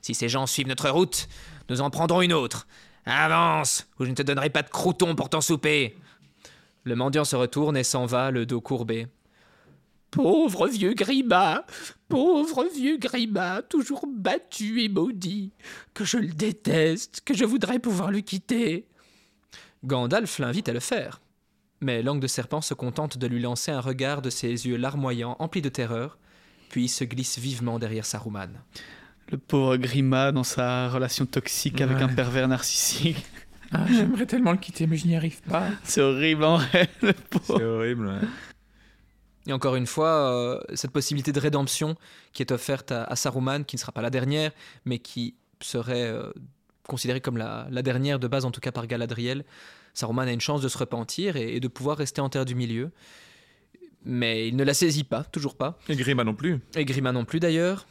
Si 0.00 0.14
ces 0.14 0.26
gens 0.26 0.46
suivent 0.46 0.66
notre 0.66 0.88
route, 0.88 1.28
nous 1.68 1.82
en 1.82 1.90
prendrons 1.90 2.22
une 2.22 2.32
autre. 2.32 2.66
Avance, 3.04 3.86
ou 4.00 4.06
je 4.06 4.10
ne 4.10 4.14
te 4.14 4.22
donnerai 4.22 4.48
pas 4.48 4.62
de 4.62 4.70
croutons 4.70 5.14
pour 5.14 5.28
ton 5.28 5.42
souper. 5.42 5.94
Le 6.84 6.96
mendiant 6.96 7.26
se 7.26 7.36
retourne 7.36 7.76
et 7.76 7.84
s'en 7.84 8.06
va, 8.06 8.30
le 8.30 8.46
dos 8.46 8.62
courbé. 8.62 9.08
Pauvre 10.10 10.68
vieux 10.68 10.94
Grima, 10.94 11.66
pauvre 12.08 12.64
vieux 12.74 12.96
Grima, 12.96 13.60
toujours 13.60 14.06
battu 14.08 14.82
et 14.82 14.88
maudit, 14.88 15.52
que 15.92 16.06
je 16.06 16.16
le 16.16 16.28
déteste, 16.28 17.20
que 17.26 17.34
je 17.34 17.44
voudrais 17.44 17.78
pouvoir 17.78 18.10
le 18.10 18.20
quitter. 18.20 18.88
Gandalf 19.84 20.38
l'invite 20.38 20.70
à 20.70 20.72
le 20.72 20.80
faire. 20.80 21.20
Mais 21.80 22.02
Langue 22.02 22.20
de 22.20 22.26
Serpent 22.26 22.60
se 22.60 22.74
contente 22.74 23.18
de 23.18 23.26
lui 23.26 23.40
lancer 23.40 23.70
un 23.70 23.80
regard 23.80 24.20
de 24.22 24.30
ses 24.30 24.48
yeux 24.48 24.76
larmoyants, 24.76 25.36
emplis 25.38 25.62
de 25.62 25.68
terreur, 25.68 26.18
puis 26.70 26.88
se 26.88 27.04
glisse 27.04 27.38
vivement 27.38 27.78
derrière 27.78 28.04
Saruman. 28.04 28.48
Le 29.30 29.38
pauvre 29.38 29.76
Grima 29.76 30.32
dans 30.32 30.44
sa 30.44 30.88
relation 30.88 31.26
toxique 31.26 31.80
avec 31.80 31.98
un 31.98 32.08
pervers 32.08 32.48
narcissique. 32.48 33.24
Ah, 33.70 33.84
J'aimerais 33.90 34.24
tellement 34.26 34.52
le 34.52 34.58
quitter, 34.58 34.86
mais 34.86 34.96
je 34.96 35.06
n'y 35.06 35.14
arrive 35.14 35.42
pas. 35.42 35.68
C'est 35.84 36.00
horrible 36.00 36.44
en 36.44 36.56
vrai. 36.56 36.88
le 37.02 37.12
pauvre. 37.12 37.58
C'est 37.58 37.64
horrible, 37.64 38.06
ouais. 38.06 38.28
Et 39.46 39.52
encore 39.52 39.76
une 39.76 39.86
fois, 39.86 40.32
euh, 40.32 40.60
cette 40.74 40.90
possibilité 40.90 41.32
de 41.32 41.40
rédemption 41.40 41.94
qui 42.32 42.42
est 42.42 42.50
offerte 42.50 42.92
à, 42.92 43.04
à 43.04 43.16
Saruman, 43.16 43.64
qui 43.64 43.76
ne 43.76 43.80
sera 43.80 43.92
pas 43.92 44.02
la 44.02 44.10
dernière, 44.10 44.52
mais 44.84 44.98
qui 44.98 45.34
serait 45.60 46.06
euh, 46.06 46.30
considérée 46.86 47.20
comme 47.20 47.36
la, 47.36 47.66
la 47.70 47.82
dernière 47.82 48.18
de 48.18 48.28
base, 48.28 48.44
en 48.46 48.50
tout 48.50 48.60
cas 48.60 48.72
par 48.72 48.86
Galadriel, 48.86 49.44
Saruman 49.98 50.28
a 50.28 50.32
une 50.32 50.40
chance 50.40 50.62
de 50.62 50.68
se 50.68 50.78
repentir 50.78 51.36
et, 51.36 51.56
et 51.56 51.60
de 51.60 51.66
pouvoir 51.68 51.96
rester 51.98 52.20
en 52.20 52.28
terre 52.28 52.44
du 52.44 52.54
milieu. 52.54 52.90
Mais 54.04 54.46
il 54.48 54.54
ne 54.56 54.62
la 54.62 54.74
saisit 54.74 55.02
pas, 55.04 55.24
toujours 55.24 55.56
pas. 55.56 55.76
Et 55.88 55.96
Grima 55.96 56.22
non 56.22 56.34
plus. 56.34 56.60
Et 56.76 56.84
Grima 56.84 57.10
non 57.12 57.24
plus 57.24 57.40
d'ailleurs. 57.40 57.86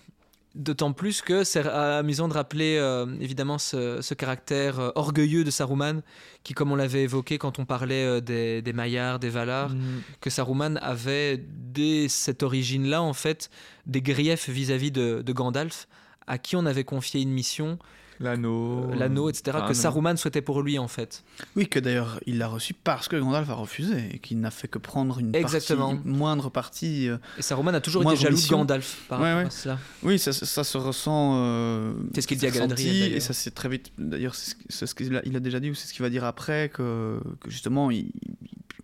D'autant 0.55 0.93
plus 0.93 1.22
que 1.22 1.43
c'est 1.43 1.68
amusant 1.68 2.28
de 2.30 2.34
rappeler 2.34 2.78
euh, 2.80 3.05
évidemment 3.20 3.58
ce, 3.60 4.01
ce 4.01 4.14
caractère 4.16 4.80
euh, 4.80 4.89
orgueilleux 4.95 5.43
de 5.43 5.51
Saruman, 5.51 6.01
qui, 6.43 6.53
comme 6.53 6.72
on 6.72 6.76
l'avait 6.76 7.03
évoqué 7.03 7.38
quand 7.38 7.60
on 7.60 7.66
parlait 7.66 8.05
euh, 8.05 8.22
des, 8.22 8.62
des 8.64 8.74
Maillards, 8.74 9.20
des 9.20 9.30
Valar, 9.30 9.70
Mm. 9.70 10.01
que 10.22 10.30
Saruman 10.30 10.78
avait 10.82 11.43
dès 11.45 12.08
cette 12.08 12.41
origine-là, 12.41 13.01
en 13.03 13.14
fait, 13.14 13.49
des 13.86 14.01
griefs 14.01 14.49
vis-à-vis 14.49 14.91
de, 14.91 15.22
de 15.24 15.34
Gandalf, 15.34 15.88
à 16.26 16.38
qui 16.39 16.55
on 16.55 16.66
avait 16.66 16.86
confié 16.86 17.22
une 17.22 17.32
mission, 17.32 17.78
L'anneau. 18.20 18.89
l'anneau, 18.93 19.30
etc., 19.30 19.57
Enfin, 19.59 19.68
que. 19.70 19.74
Saruman 19.74 20.18
souhaitait 20.18 20.41
pour 20.41 20.61
lui, 20.61 20.80
en 20.80 20.88
fait. 20.88 21.24
Oui, 21.55 21.68
que 21.68 21.80
d'ailleurs 21.80 22.20
il 22.26 22.38
l'a 22.38 22.47
reçu 22.47 22.74
parce 22.74 23.07
que 23.07 23.15
Gandalf 23.15 23.49
a 23.49 23.53
refusé 23.53 24.09
et 24.13 24.20
qu'il 24.20 24.39
n'a 24.39 24.51
fait 24.51 24.68
que 24.68 24.78
prendre 24.80 25.20
une 25.20 25.36
Exactement. 25.36 25.95
partie, 25.95 26.07
moindre 26.09 26.49
partie. 26.49 27.09
euh, 27.09 27.18
Et 27.38 27.41
Saruman 27.41 27.74
a 27.76 27.82
toujours 27.82 28.03
été 28.11 28.15
jaloux 28.22 28.38
de. 28.38 28.47
Gandalf 28.49 29.05
par 29.07 29.20
Ouais, 29.22 29.28
rapport 29.30 29.41
ouais. 29.43 29.47
à 29.47 29.51
cela. 29.51 29.80
Oui, 30.03 30.20
ça, 30.20 30.34
ça 30.34 30.63
se 30.63 30.78
ressent. 30.78 31.34
euh, 31.38 31.93
C'est 32.15 32.22
ce 32.22 32.28
qu'il 32.28 32.38
dit 32.38 32.47
à 32.47 32.51
Galadriel. 32.51 33.13
Et 33.13 33.20
ça, 33.20 33.34
c'est 33.34 33.51
très 33.51 33.70
vite. 33.70 33.91
D'ailleurs, 33.97 34.36
c'est 34.36 34.51
ce, 34.51 34.55
c'est 34.70 34.88
ce 34.88 34.95
qu'il 34.95 35.15
a, 35.15 35.22
il 35.26 35.36
a 35.36 35.39
déjà 35.39 35.59
dit 35.59 35.70
ou 35.70 35.76
c'est 35.76 35.88
ce 35.88 35.93
qu'il 35.93 36.01
va 36.03 36.09
dire 36.09 36.24
après 36.24 36.70
que, 36.70 37.20
que 37.41 37.49
justement, 37.51 37.91
il, 37.91 38.11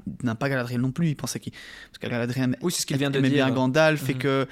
il 0.07 0.25
n'a 0.25 0.35
pas 0.35 0.49
Galadriel 0.49 0.81
non 0.81 0.91
plus. 0.91 1.09
Il 1.09 1.15
pensait 1.15 1.39
qu'il. 1.39 1.51
Parce 1.53 1.97
que 1.99 2.07
Galadriel 2.07 2.57
Oui, 2.61 2.71
c'est 2.71 2.81
ce 2.81 2.85
qu'il 2.85 2.97
vient 2.97 3.09
de 3.11 3.17
aimait 3.19 3.29
dire. 3.29 3.45
bien 3.45 3.53
Gandalf 3.55 4.09
et 4.09 4.13
Mhm. 4.13 4.19
que. 4.19 4.47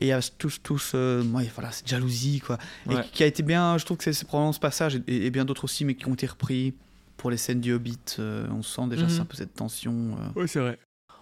Et 0.00 0.06
il 0.06 0.08
y 0.08 0.12
a 0.12 0.20
tous, 0.38 0.60
tous. 0.62 0.92
euh, 0.94 1.22
ouais, 1.32 1.50
voilà, 1.54 1.70
cette 1.72 1.88
jalousie, 1.88 2.40
quoi. 2.40 2.58
Ouais. 2.86 2.96
Et 3.04 3.10
qui 3.10 3.22
a 3.22 3.26
été 3.26 3.42
bien. 3.42 3.78
Je 3.78 3.84
trouve 3.84 3.96
que 3.96 4.04
c'est 4.04 4.12
c'est 4.12 4.26
probablement 4.26 4.52
ce 4.52 4.60
passage 4.60 5.00
et, 5.06 5.26
et 5.26 5.30
bien 5.30 5.44
d'autres 5.44 5.64
aussi, 5.64 5.84
mais 5.84 5.94
qui 5.94 6.06
ont 6.06 6.14
été 6.14 6.26
repris 6.26 6.74
pour 7.16 7.30
les 7.30 7.36
scènes 7.36 7.60
du 7.60 7.72
Hobbit. 7.72 7.98
euh, 8.18 8.46
on 8.50 8.62
sent 8.62 8.82
déjà 8.90 9.06
Mhm. 9.06 9.20
un 9.20 9.24
peu 9.24 9.36
cette 9.36 9.54
tension. 9.54 9.92
euh. 10.20 10.28
Oui, 10.42 10.48
c'est 10.48 10.60
vrai. 10.60 10.78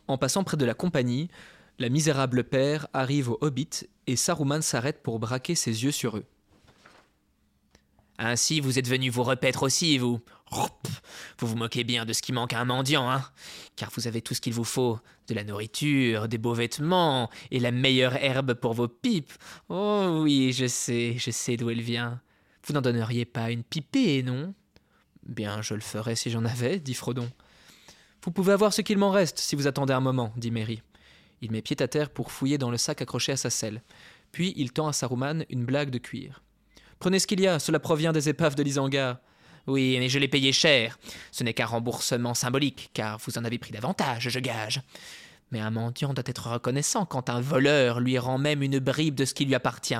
En 0.08 0.18
passant 0.18 0.44
près 0.44 0.56
de 0.56 0.64
la 0.64 0.74
compagnie, 0.74 1.28
la 1.78 1.88
misérable 1.88 2.44
père 2.44 2.86
arrive 2.92 3.30
au 3.30 3.38
Hobbit 3.40 3.68
et 4.06 4.16
Saruman 4.16 4.62
s'arrête 4.62 5.02
pour 5.02 5.18
braquer 5.18 5.54
ses 5.54 5.82
yeux 5.84 5.90
sur 5.90 6.16
eux. 6.16 6.24
Ainsi, 8.18 8.60
vous 8.60 8.78
êtes 8.78 8.88
venu 8.88 9.10
vous 9.10 9.22
repaître 9.24 9.62
aussi, 9.62 9.98
vous. 9.98 10.20
Vous 11.38 11.48
vous 11.48 11.56
moquez 11.56 11.84
bien 11.84 12.04
de 12.04 12.12
ce 12.12 12.22
qui 12.22 12.32
manque 12.32 12.52
à 12.52 12.60
un 12.60 12.64
mendiant, 12.64 13.10
hein 13.10 13.22
Car 13.76 13.90
vous 13.94 14.06
avez 14.06 14.22
tout 14.22 14.34
ce 14.34 14.40
qu'il 14.40 14.54
vous 14.54 14.64
faut. 14.64 14.98
De 15.28 15.34
la 15.34 15.44
nourriture, 15.44 16.28
des 16.28 16.38
beaux 16.38 16.54
vêtements, 16.54 17.30
et 17.50 17.58
la 17.58 17.72
meilleure 17.72 18.16
herbe 18.16 18.54
pour 18.54 18.72
vos 18.72 18.88
pipes. 18.88 19.32
Oh 19.68 20.20
oui, 20.22 20.52
je 20.52 20.66
sais, 20.66 21.16
je 21.18 21.30
sais 21.30 21.56
d'où 21.56 21.68
elle 21.70 21.82
vient. 21.82 22.20
Vous 22.66 22.74
n'en 22.74 22.80
donneriez 22.80 23.24
pas 23.24 23.50
une 23.50 23.64
pipée, 23.64 24.22
non? 24.22 24.54
Bien, 25.24 25.60
je 25.62 25.74
le 25.74 25.80
ferais 25.80 26.16
si 26.16 26.30
j'en 26.30 26.44
avais, 26.44 26.78
dit 26.78 26.94
Frodon. 26.94 27.30
Vous 28.24 28.30
pouvez 28.30 28.52
avoir 28.52 28.72
ce 28.72 28.82
qu'il 28.82 28.98
m'en 28.98 29.10
reste 29.10 29.38
si 29.38 29.56
vous 29.56 29.66
attendez 29.66 29.92
un 29.92 30.00
moment, 30.00 30.32
dit 30.36 30.50
Merry. 30.50 30.82
Il 31.42 31.52
met 31.52 31.62
pied 31.62 31.76
à 31.80 31.88
terre 31.88 32.10
pour 32.10 32.32
fouiller 32.32 32.58
dans 32.58 32.70
le 32.70 32.76
sac 32.76 33.02
accroché 33.02 33.32
à 33.32 33.36
sa 33.36 33.50
selle. 33.50 33.82
Puis 34.32 34.52
il 34.56 34.72
tend 34.72 34.88
à 34.88 34.92
Saruman 34.92 35.44
une 35.50 35.64
blague 35.64 35.90
de 35.90 35.98
cuir. 35.98 36.42
Prenez 36.98 37.18
ce 37.18 37.26
qu'il 37.26 37.40
y 37.40 37.46
a, 37.46 37.58
cela 37.58 37.78
provient 37.78 38.12
des 38.12 38.28
épaves 38.28 38.54
de 38.54 38.62
l'Isengard. 38.62 39.18
Oui, 39.66 39.96
mais 39.98 40.08
je 40.08 40.18
l'ai 40.18 40.28
payé 40.28 40.52
cher. 40.52 40.98
Ce 41.32 41.42
n'est 41.42 41.54
qu'un 41.54 41.66
remboursement 41.66 42.34
symbolique, 42.34 42.90
car 42.94 43.18
vous 43.18 43.38
en 43.38 43.44
avez 43.44 43.58
pris 43.58 43.72
davantage, 43.72 44.28
je 44.28 44.40
gage. 44.40 44.80
Mais 45.50 45.60
un 45.60 45.70
mendiant 45.70 46.14
doit 46.14 46.24
être 46.26 46.50
reconnaissant 46.50 47.04
quand 47.04 47.30
un 47.30 47.40
voleur 47.40 48.00
lui 48.00 48.18
rend 48.18 48.38
même 48.38 48.62
une 48.62 48.78
bribe 48.78 49.14
de 49.14 49.24
ce 49.24 49.34
qui 49.34 49.44
lui 49.44 49.54
appartient. 49.54 49.94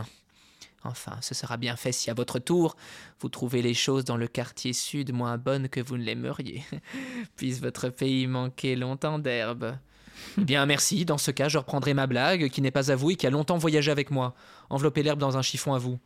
Enfin, 0.85 1.17
ce 1.21 1.35
sera 1.35 1.57
bien 1.57 1.77
fait 1.77 1.93
si 1.93 2.11
à 2.11 2.15
votre 2.15 2.39
tour, 2.39 2.77
vous 3.21 3.29
trouvez 3.29 3.63
les 3.63 3.75
choses 3.75 4.05
dans 4.05 4.17
le 4.17 4.29
quartier 4.29 4.73
sud 4.73 5.13
moins 5.13 5.37
bonnes 5.37 5.69
que 5.69 5.81
vous 5.81 5.97
ne 5.97 6.05
l'aimeriez. 6.05 6.65
Puisse 7.37 7.61
votre 7.61 7.89
pays 7.89 8.27
manquer 8.27 8.77
longtemps 8.77 9.19
d'herbe. 9.19 9.77
Eh 10.39 10.45
bien, 10.45 10.65
merci. 10.67 11.05
Dans 11.05 11.19
ce 11.19 11.31
cas, 11.31 11.49
je 11.49 11.59
reprendrai 11.59 11.93
ma 11.95 12.07
blague, 12.07 12.49
qui 12.51 12.63
n'est 12.63 12.71
pas 12.71 12.91
à 12.91 12.97
vous 12.97 13.11
et 13.11 13.17
qui 13.17 13.27
a 13.27 13.31
longtemps 13.31 13.59
voyagé 13.59 13.91
avec 13.91 14.11
moi. 14.11 14.35
Enveloppez 14.71 15.03
l'herbe 15.03 15.19
dans 15.19 15.37
un 15.37 15.43
chiffon 15.43 15.75
à 15.75 15.79
vous. 15.79 15.99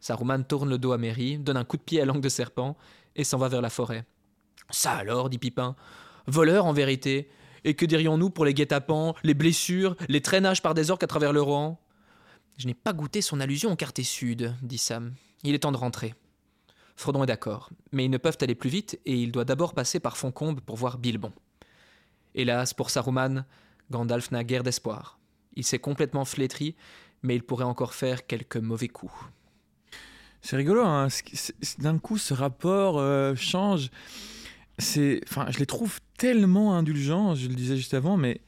Saruman 0.00 0.42
tourne 0.42 0.68
le 0.68 0.78
dos 0.78 0.92
à 0.92 0.98
Merry, 0.98 1.38
donne 1.38 1.56
un 1.56 1.64
coup 1.64 1.76
de 1.76 1.82
pied 1.82 2.00
à 2.00 2.04
langue 2.04 2.20
de 2.20 2.28
serpent 2.28 2.76
et 3.14 3.24
s'en 3.24 3.38
va 3.38 3.48
vers 3.48 3.62
la 3.62 3.70
forêt. 3.70 4.04
Ça 4.70 4.92
alors, 4.92 5.30
dit 5.30 5.38
Pipin. 5.38 5.76
Voleur 6.26 6.66
en 6.66 6.72
vérité. 6.72 7.30
Et 7.64 7.74
que 7.74 7.86
dirions-nous 7.86 8.30
pour 8.30 8.44
les 8.44 8.54
guet-apens, 8.54 9.14
les 9.24 9.34
blessures, 9.34 9.96
les 10.08 10.20
traînages 10.20 10.62
par 10.62 10.74
des 10.74 10.90
orques 10.90 11.02
à 11.02 11.08
travers 11.08 11.32
le 11.32 11.42
Rohan? 11.42 11.80
Je 12.58 12.66
n'ai 12.66 12.74
pas 12.74 12.92
goûté 12.92 13.20
son 13.20 13.40
allusion 13.40 13.72
au 13.72 13.76
quartier 13.76 14.04
sud, 14.04 14.54
dit 14.62 14.78
Sam. 14.78 15.14
Il 15.42 15.54
est 15.54 15.60
temps 15.60 15.72
de 15.72 15.76
rentrer. 15.76 16.14
Frodon 16.96 17.24
est 17.24 17.26
d'accord, 17.26 17.70
mais 17.92 18.04
ils 18.04 18.10
ne 18.10 18.18
peuvent 18.18 18.38
aller 18.40 18.54
plus 18.54 18.70
vite 18.70 18.98
et 19.04 19.14
il 19.14 19.30
doit 19.30 19.44
d'abord 19.44 19.74
passer 19.74 20.00
par 20.00 20.16
Foncombe 20.16 20.60
pour 20.60 20.76
voir 20.76 20.96
Bilbon. 20.96 21.32
Hélas, 22.34 22.72
pour 22.72 22.90
Saruman, 22.90 23.44
Gandalf 23.90 24.30
n'a 24.30 24.44
guère 24.44 24.62
d'espoir. 24.62 25.18
Il 25.54 25.64
s'est 25.64 25.78
complètement 25.78 26.24
flétri, 26.24 26.74
mais 27.22 27.34
il 27.34 27.42
pourrait 27.42 27.64
encore 27.64 27.94
faire 27.94 28.26
quelques 28.26 28.56
mauvais 28.56 28.88
coups. 28.88 29.12
C'est 30.46 30.54
rigolo, 30.54 30.84
hein. 30.84 31.08
d'un 31.80 31.98
coup 31.98 32.18
ce 32.18 32.32
rapport 32.32 33.00
euh, 33.00 33.34
change. 33.34 33.90
enfin, 34.78 35.46
je 35.50 35.58
les 35.58 35.66
trouve 35.66 35.98
tellement 36.18 36.76
indulgents, 36.76 37.34
je 37.34 37.48
le 37.48 37.54
disais 37.56 37.76
juste 37.76 37.94
avant, 37.94 38.16
mais 38.16 38.40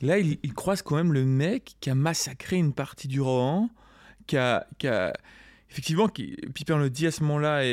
là, 0.00 0.20
ils 0.20 0.38
il 0.44 0.54
croisent 0.54 0.82
quand 0.82 0.94
même 0.94 1.12
le 1.12 1.24
mec 1.24 1.74
qui 1.80 1.90
a 1.90 1.96
massacré 1.96 2.54
une 2.54 2.72
partie 2.72 3.08
du 3.08 3.20
Rohan, 3.20 3.68
qui 4.28 4.36
a, 4.36 4.64
effectivement, 5.68 6.06
qui, 6.06 6.36
Pipin 6.54 6.78
le 6.78 6.88
dit 6.88 7.08
à 7.08 7.10
ce 7.10 7.24
moment-là, 7.24 7.64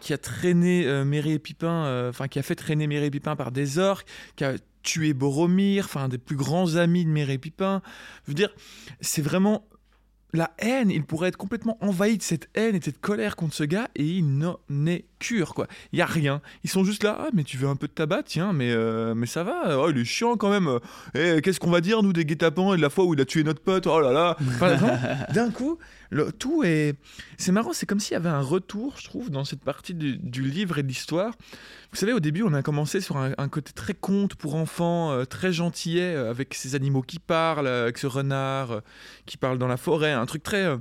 qui 0.00 0.12
a 0.12 0.18
traîné 0.18 0.84
euh, 0.88 1.38
Pipin, 1.38 1.84
euh, 1.84 2.10
enfin, 2.10 2.26
qui 2.26 2.40
a 2.40 2.42
fait 2.42 2.56
traîner 2.56 2.88
Méré 2.88 3.06
et 3.06 3.10
Pipin 3.12 3.36
par 3.36 3.52
des 3.52 3.78
orques, 3.78 4.08
qui 4.34 4.42
a 4.42 4.54
tué 4.82 5.12
Boromir, 5.12 5.84
enfin, 5.84 6.08
des 6.08 6.18
plus 6.18 6.34
grands 6.34 6.74
amis 6.74 7.04
de 7.04 7.10
Méré 7.10 7.34
et 7.34 7.38
Pipin. 7.38 7.80
Je 8.24 8.32
veux 8.32 8.34
dire, 8.34 8.52
c'est 9.00 9.22
vraiment 9.22 9.68
la 10.32 10.50
haine, 10.58 10.90
il 10.90 11.04
pourrait 11.04 11.28
être 11.28 11.36
complètement 11.36 11.76
envahi 11.80 12.18
de 12.18 12.22
cette 12.22 12.48
haine 12.54 12.74
et 12.74 12.78
de 12.78 12.84
cette 12.84 13.00
colère 13.00 13.36
contre 13.36 13.54
ce 13.54 13.64
gars 13.64 13.88
et 13.96 14.04
il 14.04 14.38
n'en 14.38 14.58
est 14.86 15.04
cure 15.18 15.54
quoi. 15.54 15.66
Il 15.92 15.98
y 15.98 16.02
a 16.02 16.06
rien. 16.06 16.40
Ils 16.64 16.70
sont 16.70 16.84
juste 16.84 17.04
là, 17.04 17.16
ah 17.20 17.28
mais 17.32 17.44
tu 17.44 17.56
veux 17.56 17.68
un 17.68 17.76
peu 17.76 17.86
de 17.86 17.92
tabac, 17.92 18.22
tiens, 18.24 18.52
mais 18.52 18.70
euh, 18.70 19.14
mais 19.14 19.26
ça 19.26 19.44
va. 19.44 19.78
Oh, 19.78 19.90
il 19.90 19.98
est 19.98 20.04
chiant 20.04 20.36
quand 20.36 20.50
même. 20.50 20.78
Eh, 21.14 21.40
qu'est-ce 21.42 21.60
qu'on 21.60 21.70
va 21.70 21.80
dire 21.80 22.02
nous 22.02 22.12
des 22.12 22.24
guet-apens 22.24 22.74
et 22.74 22.76
de 22.76 22.82
la 22.82 22.90
fois 22.90 23.04
où 23.04 23.14
il 23.14 23.20
a 23.20 23.24
tué 23.24 23.44
notre 23.44 23.60
pote? 23.60 23.86
Oh 23.86 24.00
là 24.00 24.12
là. 24.12 24.36
D'un 25.34 25.50
coup, 25.50 25.78
le, 26.10 26.32
tout 26.32 26.62
est. 26.64 26.94
C'est 27.38 27.52
marrant, 27.52 27.72
c'est 27.72 27.86
comme 27.86 28.00
s'il 28.00 28.12
y 28.14 28.16
avait 28.16 28.28
un 28.28 28.40
retour, 28.42 28.94
je 28.98 29.04
trouve, 29.04 29.30
dans 29.30 29.44
cette 29.44 29.62
partie 29.64 29.94
du, 29.94 30.16
du 30.18 30.42
livre 30.42 30.78
et 30.78 30.82
de 30.82 30.88
l'histoire. 30.88 31.34
Vous 31.92 31.96
savez, 31.98 32.12
au 32.12 32.20
début, 32.20 32.42
on 32.42 32.52
a 32.52 32.62
commencé 32.62 33.00
sur 33.00 33.16
un, 33.16 33.32
un 33.38 33.48
côté 33.48 33.72
très 33.72 33.94
conte 33.94 34.34
pour 34.34 34.54
enfants, 34.56 35.12
euh, 35.12 35.24
très 35.24 35.52
gentillet, 35.52 36.14
euh, 36.14 36.30
avec 36.30 36.54
ces 36.54 36.74
animaux 36.74 37.02
qui 37.02 37.18
parlent, 37.18 37.66
euh, 37.66 37.84
avec 37.84 37.98
ce 37.98 38.06
renard 38.06 38.82
qui 39.26 39.36
parle 39.36 39.58
dans 39.58 39.68
la 39.68 39.76
forêt, 39.76 40.12
un 40.12 40.26
truc 40.26 40.42
très. 40.42 40.76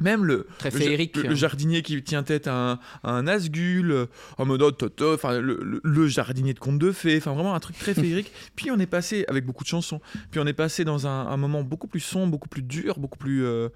même 0.00 0.24
le, 0.24 0.46
Très 0.58 0.70
le, 0.70 0.78
féerique. 0.78 1.16
le- 1.16 1.28
le 1.28 1.34
jardinier 1.34 1.82
qui 1.82 2.02
tient 2.02 2.22
tête 2.22 2.46
à 2.46 2.54
un, 2.54 2.72
à 3.02 3.10
un 3.12 3.26
Asgul, 3.26 4.06
en 4.38 4.46
mode 4.46 4.62
oh, 4.62 5.12
enfin 5.14 5.38
le, 5.40 5.80
le- 5.84 6.06
jardinier 6.08 6.54
de 6.54 6.58
contes 6.60 6.78
de 6.78 6.92
fées, 6.92 7.18
enfin 7.18 7.32
vraiment 7.34 7.54
un 7.54 7.60
truc 7.60 7.78
très 7.78 7.94
féerique. 8.02 8.32
Puis 8.56 8.70
on 8.70 8.78
est 8.78 8.86
passé 8.86 9.24
avec 9.28 9.44
beaucoup 9.44 9.64
de 9.64 9.68
chansons. 9.68 10.00
Puis 10.30 10.40
on 10.40 10.46
est 10.46 10.52
passé 10.54 10.84
dans 10.84 11.06
un, 11.06 11.26
un 11.28 11.36
moment 11.36 11.62
beaucoup 11.62 11.88
plus 11.88 12.00
sombre, 12.00 12.30
beaucoup 12.32 12.48
plus 12.48 12.62
dur, 12.62 12.98
beaucoup 12.98 13.18
plus 13.18 13.44
euh, 13.44 13.68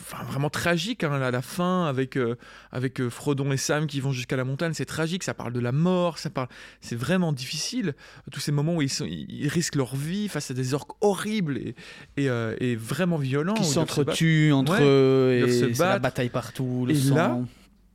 enfin 0.00 0.22
vraiment 0.24 0.50
tragique 0.50 1.04
hein, 1.04 1.20
à 1.20 1.30
la 1.30 1.42
fin 1.42 1.86
avec 1.86 2.16
euh, 2.16 2.36
avec 2.72 3.00
euh, 3.00 3.10
Frodon 3.10 3.50
et 3.52 3.56
Sam 3.56 3.86
qui 3.86 4.00
vont 4.00 4.12
jusqu'à 4.12 4.36
la 4.36 4.44
montagne 4.44 4.72
c'est 4.72 4.84
tragique 4.84 5.22
ça 5.22 5.34
parle 5.34 5.52
de 5.52 5.60
la 5.60 5.72
mort 5.72 6.18
ça 6.18 6.30
parle 6.30 6.48
c'est 6.80 6.96
vraiment 6.96 7.32
difficile 7.32 7.94
tous 8.30 8.40
ces 8.40 8.52
moments 8.52 8.76
où 8.76 8.82
ils, 8.82 8.88
sont, 8.88 9.06
ils, 9.06 9.48
risquent 9.48 9.76
leur 9.76 9.96
vie 9.96 10.28
face 10.28 10.50
à 10.50 10.54
des 10.54 10.74
orques 10.74 10.92
horribles 11.00 11.58
et, 11.58 11.74
et, 12.16 12.28
euh, 12.28 12.54
et 12.60 12.76
vraiment 12.76 13.16
violents 13.16 13.54
qui 13.54 13.64
s'entretuent 13.64 14.52
entre 14.52 14.72
Ouais, 14.72 14.82
eux 14.82 15.34
ils 15.34 15.40
doivent 15.40 15.50
se 15.50 15.64
et 15.64 15.74
c'est 15.74 15.84
la 15.84 15.98
bataille 15.98 16.28
partout. 16.28 16.84
Le 16.86 16.92
Et 16.92 16.98
sang. 16.98 17.14
là, 17.14 17.38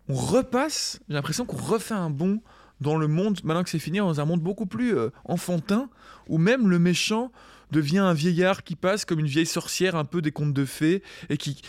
on 0.10 0.16
repasse 0.16 1.00
j'ai 1.08 1.14
l'impression 1.14 1.46
qu'on 1.46 1.58
refait 1.58 1.94
un 1.94 2.10
bond 2.10 2.42
dans 2.82 2.98
le 2.98 3.08
monde 3.08 3.40
maintenant 3.44 3.64
que 3.64 3.70
c'est 3.70 3.80
fini 3.80 4.00
dans 4.00 4.20
un 4.20 4.26
monde 4.26 4.42
beaucoup 4.42 4.66
plus 4.66 4.98
euh, 4.98 5.10
enfantin 5.26 5.90
où 6.28 6.38
même 6.38 6.70
le 6.70 6.80
méchant 6.80 7.32
devient 7.74 7.98
un 8.00 8.14
vieillard 8.14 8.64
qui 8.64 8.76
passe 8.78 9.04
comme 9.04 9.20
une 9.20 9.26
vieille 9.28 9.46
sorcière 9.46 9.96
un 9.98 10.06
peu 10.06 10.22
des 10.22 10.32
contes 10.32 10.54
de 10.54 10.64
fées 10.64 11.04
et 11.30 11.36
qui 11.38 11.62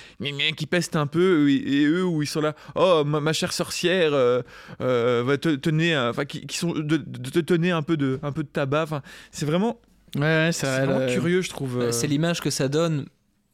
qui 0.57 0.66
peste 0.66 0.94
un 0.94 1.09
peu 1.09 1.50
et, 1.50 1.57
et 1.82 1.84
eux 1.86 2.05
où 2.05 2.22
ils 2.22 2.28
sont 2.28 2.40
là 2.40 2.55
oh 2.76 3.02
ma, 3.05 3.18
ma 3.20 3.32
chère 3.32 3.52
sorcière 3.52 4.12
euh, 4.14 4.42
euh, 4.80 5.22
va 5.26 5.36
te 5.38 5.48
tenir 5.57 5.98
un- 6.00 6.11
enfin 6.11 6.24
qui, 6.24 6.46
qui 6.46 6.57
sont 6.59 6.72
de, 6.72 6.96
de 6.98 7.30
te 7.30 7.40
tenir 7.40 7.76
un 7.76 7.82
peu 7.82 7.96
de 7.96 8.20
un 8.22 8.30
peu 8.30 8.42
de 8.44 8.48
tabac 8.48 8.84
enfin 8.84 9.02
c'est 9.32 9.46
vraiment 9.46 9.80
Ouais, 10.16 10.20
ouais, 10.22 10.50
c'est 10.52 10.66
vraiment 10.68 11.00
le- 11.00 11.12
curieux 11.12 11.40
je 11.42 11.50
trouve 11.50 11.78
Euh, 11.80 11.88
euh. 11.88 11.92
C'est 11.92 12.07
l'image 12.07 12.40
que 12.40 12.50
ça 12.50 12.68
donne, 12.68 13.07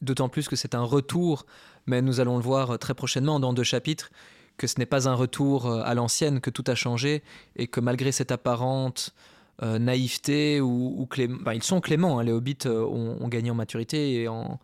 d'autant 0.02 0.28
plus 0.28 0.46
que 0.46 0.56
c'est 0.56 0.74
un 0.74 0.82
retour, 0.82 1.46
mais 1.86 2.02
nous 2.02 2.20
allons 2.20 2.36
le 2.36 2.42
voir 2.42 2.72
euh, 2.72 2.76
très 2.76 2.92
prochainement 2.92 3.40
dans 3.40 3.54
deux 3.54 3.62
chapitres, 3.62 4.10
que 4.58 4.66
ce 4.66 4.74
n'est 4.78 4.84
pas 4.84 5.08
un 5.08 5.14
retour 5.14 5.64
euh, 5.66 5.80
à 5.84 5.94
l'ancienne, 5.94 6.40
que 6.40 6.50
tout 6.50 6.64
a 6.66 6.74
changé, 6.74 7.22
et 7.56 7.66
que 7.66 7.80
malgré 7.80 8.12
cette 8.12 8.30
apparente 8.30 9.14
euh, 9.62 9.78
naïveté, 9.78 10.60
ou, 10.60 10.94
ou 10.98 11.06
clé- 11.06 11.28
enfin, 11.40 11.52
ils 11.54 11.62
sont 11.62 11.80
cléments, 11.80 12.18
hein, 12.18 12.24
les 12.24 12.32
hobbits 12.32 12.56
euh, 12.66 12.82
ont, 12.84 13.18
ont 13.20 13.28
gagné 13.28 13.50
en 13.50 13.54
maturité, 13.54 14.14
et 14.22 14.28
en... 14.28 14.58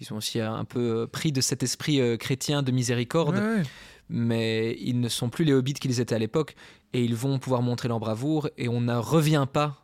ils 0.00 0.06
sont 0.06 0.16
aussi 0.16 0.40
un 0.40 0.64
peu 0.64 0.80
euh, 1.02 1.06
pris 1.06 1.32
de 1.32 1.40
cet 1.40 1.62
esprit 1.62 2.00
euh, 2.00 2.16
chrétien 2.16 2.62
de 2.62 2.70
miséricorde, 2.70 3.36
Ouais, 3.36 3.40
ouais. 3.56 3.62
mais 4.08 4.76
ils 4.80 5.00
ne 5.00 5.08
sont 5.08 5.28
plus 5.30 5.44
les 5.44 5.52
hobbits 5.52 5.74
qu'ils 5.74 6.00
étaient 6.00 6.14
à 6.14 6.18
l'époque, 6.18 6.54
et 6.92 7.02
ils 7.04 7.14
vont 7.16 7.38
pouvoir 7.38 7.62
montrer 7.62 7.88
leur 7.88 7.98
bravoure, 8.00 8.48
et 8.56 8.68
on 8.68 8.80
ne 8.80 8.94
revient 8.96 9.46
pas 9.52 9.82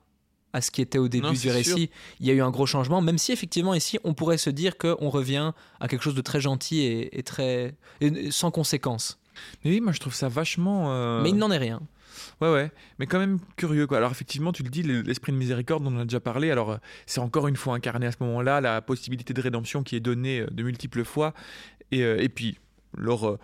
à 0.55 0.61
ce 0.61 0.71
qui 0.71 0.83
était 0.83 0.99
au 0.99 1.09
début 1.09 1.29
Non, 1.29 1.33
du 1.33 1.51
récit. 1.51 1.89
Il 2.21 2.27
y 2.27 2.31
a 2.31 2.35
eu 2.35 2.43
un 2.43 2.51
gros 2.51 2.67
changement, 2.67 3.01
même 3.01 3.17
si 3.17 3.33
effectivement 3.33 3.73
ici, 3.73 3.99
on 4.05 4.13
pourrait 4.13 4.37
se 4.37 4.51
dire 4.51 4.77
qu'on 4.77 5.09
revient 5.09 5.53
à 5.81 5.89
quelque 5.89 6.03
chose 6.03 6.15
de 6.15 6.21
très 6.21 6.43
gentil 6.43 6.81
et, 6.81 7.19
et 7.19 7.23
très 7.23 7.75
et 8.03 8.31
sans 8.31 8.51
conséquences. 8.51 9.19
mais 9.65 9.71
oui 9.71 9.81
moi 9.81 9.93
je 9.93 9.99
trouve 10.01 10.13
ça 10.15 10.29
vachement 10.29 10.93
euh, 10.93 11.23
Mais 11.23 11.31
il 11.31 11.37
n'en 11.37 11.51
est 11.51 11.57
rien. 11.59 11.81
Ouais, 12.41 12.53
ouais, 12.53 12.71
mais 12.99 13.07
quand 13.07 13.19
même 13.19 13.39
curieux. 13.57 13.87
Quoi. 13.87 13.99
Alors, 13.99 14.11
effectivement, 14.11 14.53
tu 14.53 14.63
le 14.63 14.71
dis, 14.71 14.83
l'esprit 14.83 15.33
de 15.33 15.37
miséricorde, 15.37 15.85
on 15.87 15.97
en 15.97 16.01
a 16.01 16.05
déjà 16.05 16.21
parlé. 16.21 16.51
Alors, 16.51 16.73
euh, 16.73 16.77
c'est 17.07 17.21
encore 17.21 17.49
une 17.49 17.57
fois 17.57 17.75
incarné 17.75 18.07
à 18.07 18.13
ce 18.13 18.19
moment-là, 18.21 18.61
la 18.61 18.81
possibilité 18.83 19.35
de 19.35 19.41
rédemption 19.41 19.83
qui 19.83 19.97
est 19.97 20.01
donnée 20.01 20.41
euh, 20.41 20.47
de 20.51 20.63
multiples 20.63 21.05
fois. 21.05 21.35
Et, 21.91 22.03
euh, 22.03 22.23
et 22.23 22.29
puis, 22.29 22.59
leur, 22.97 23.39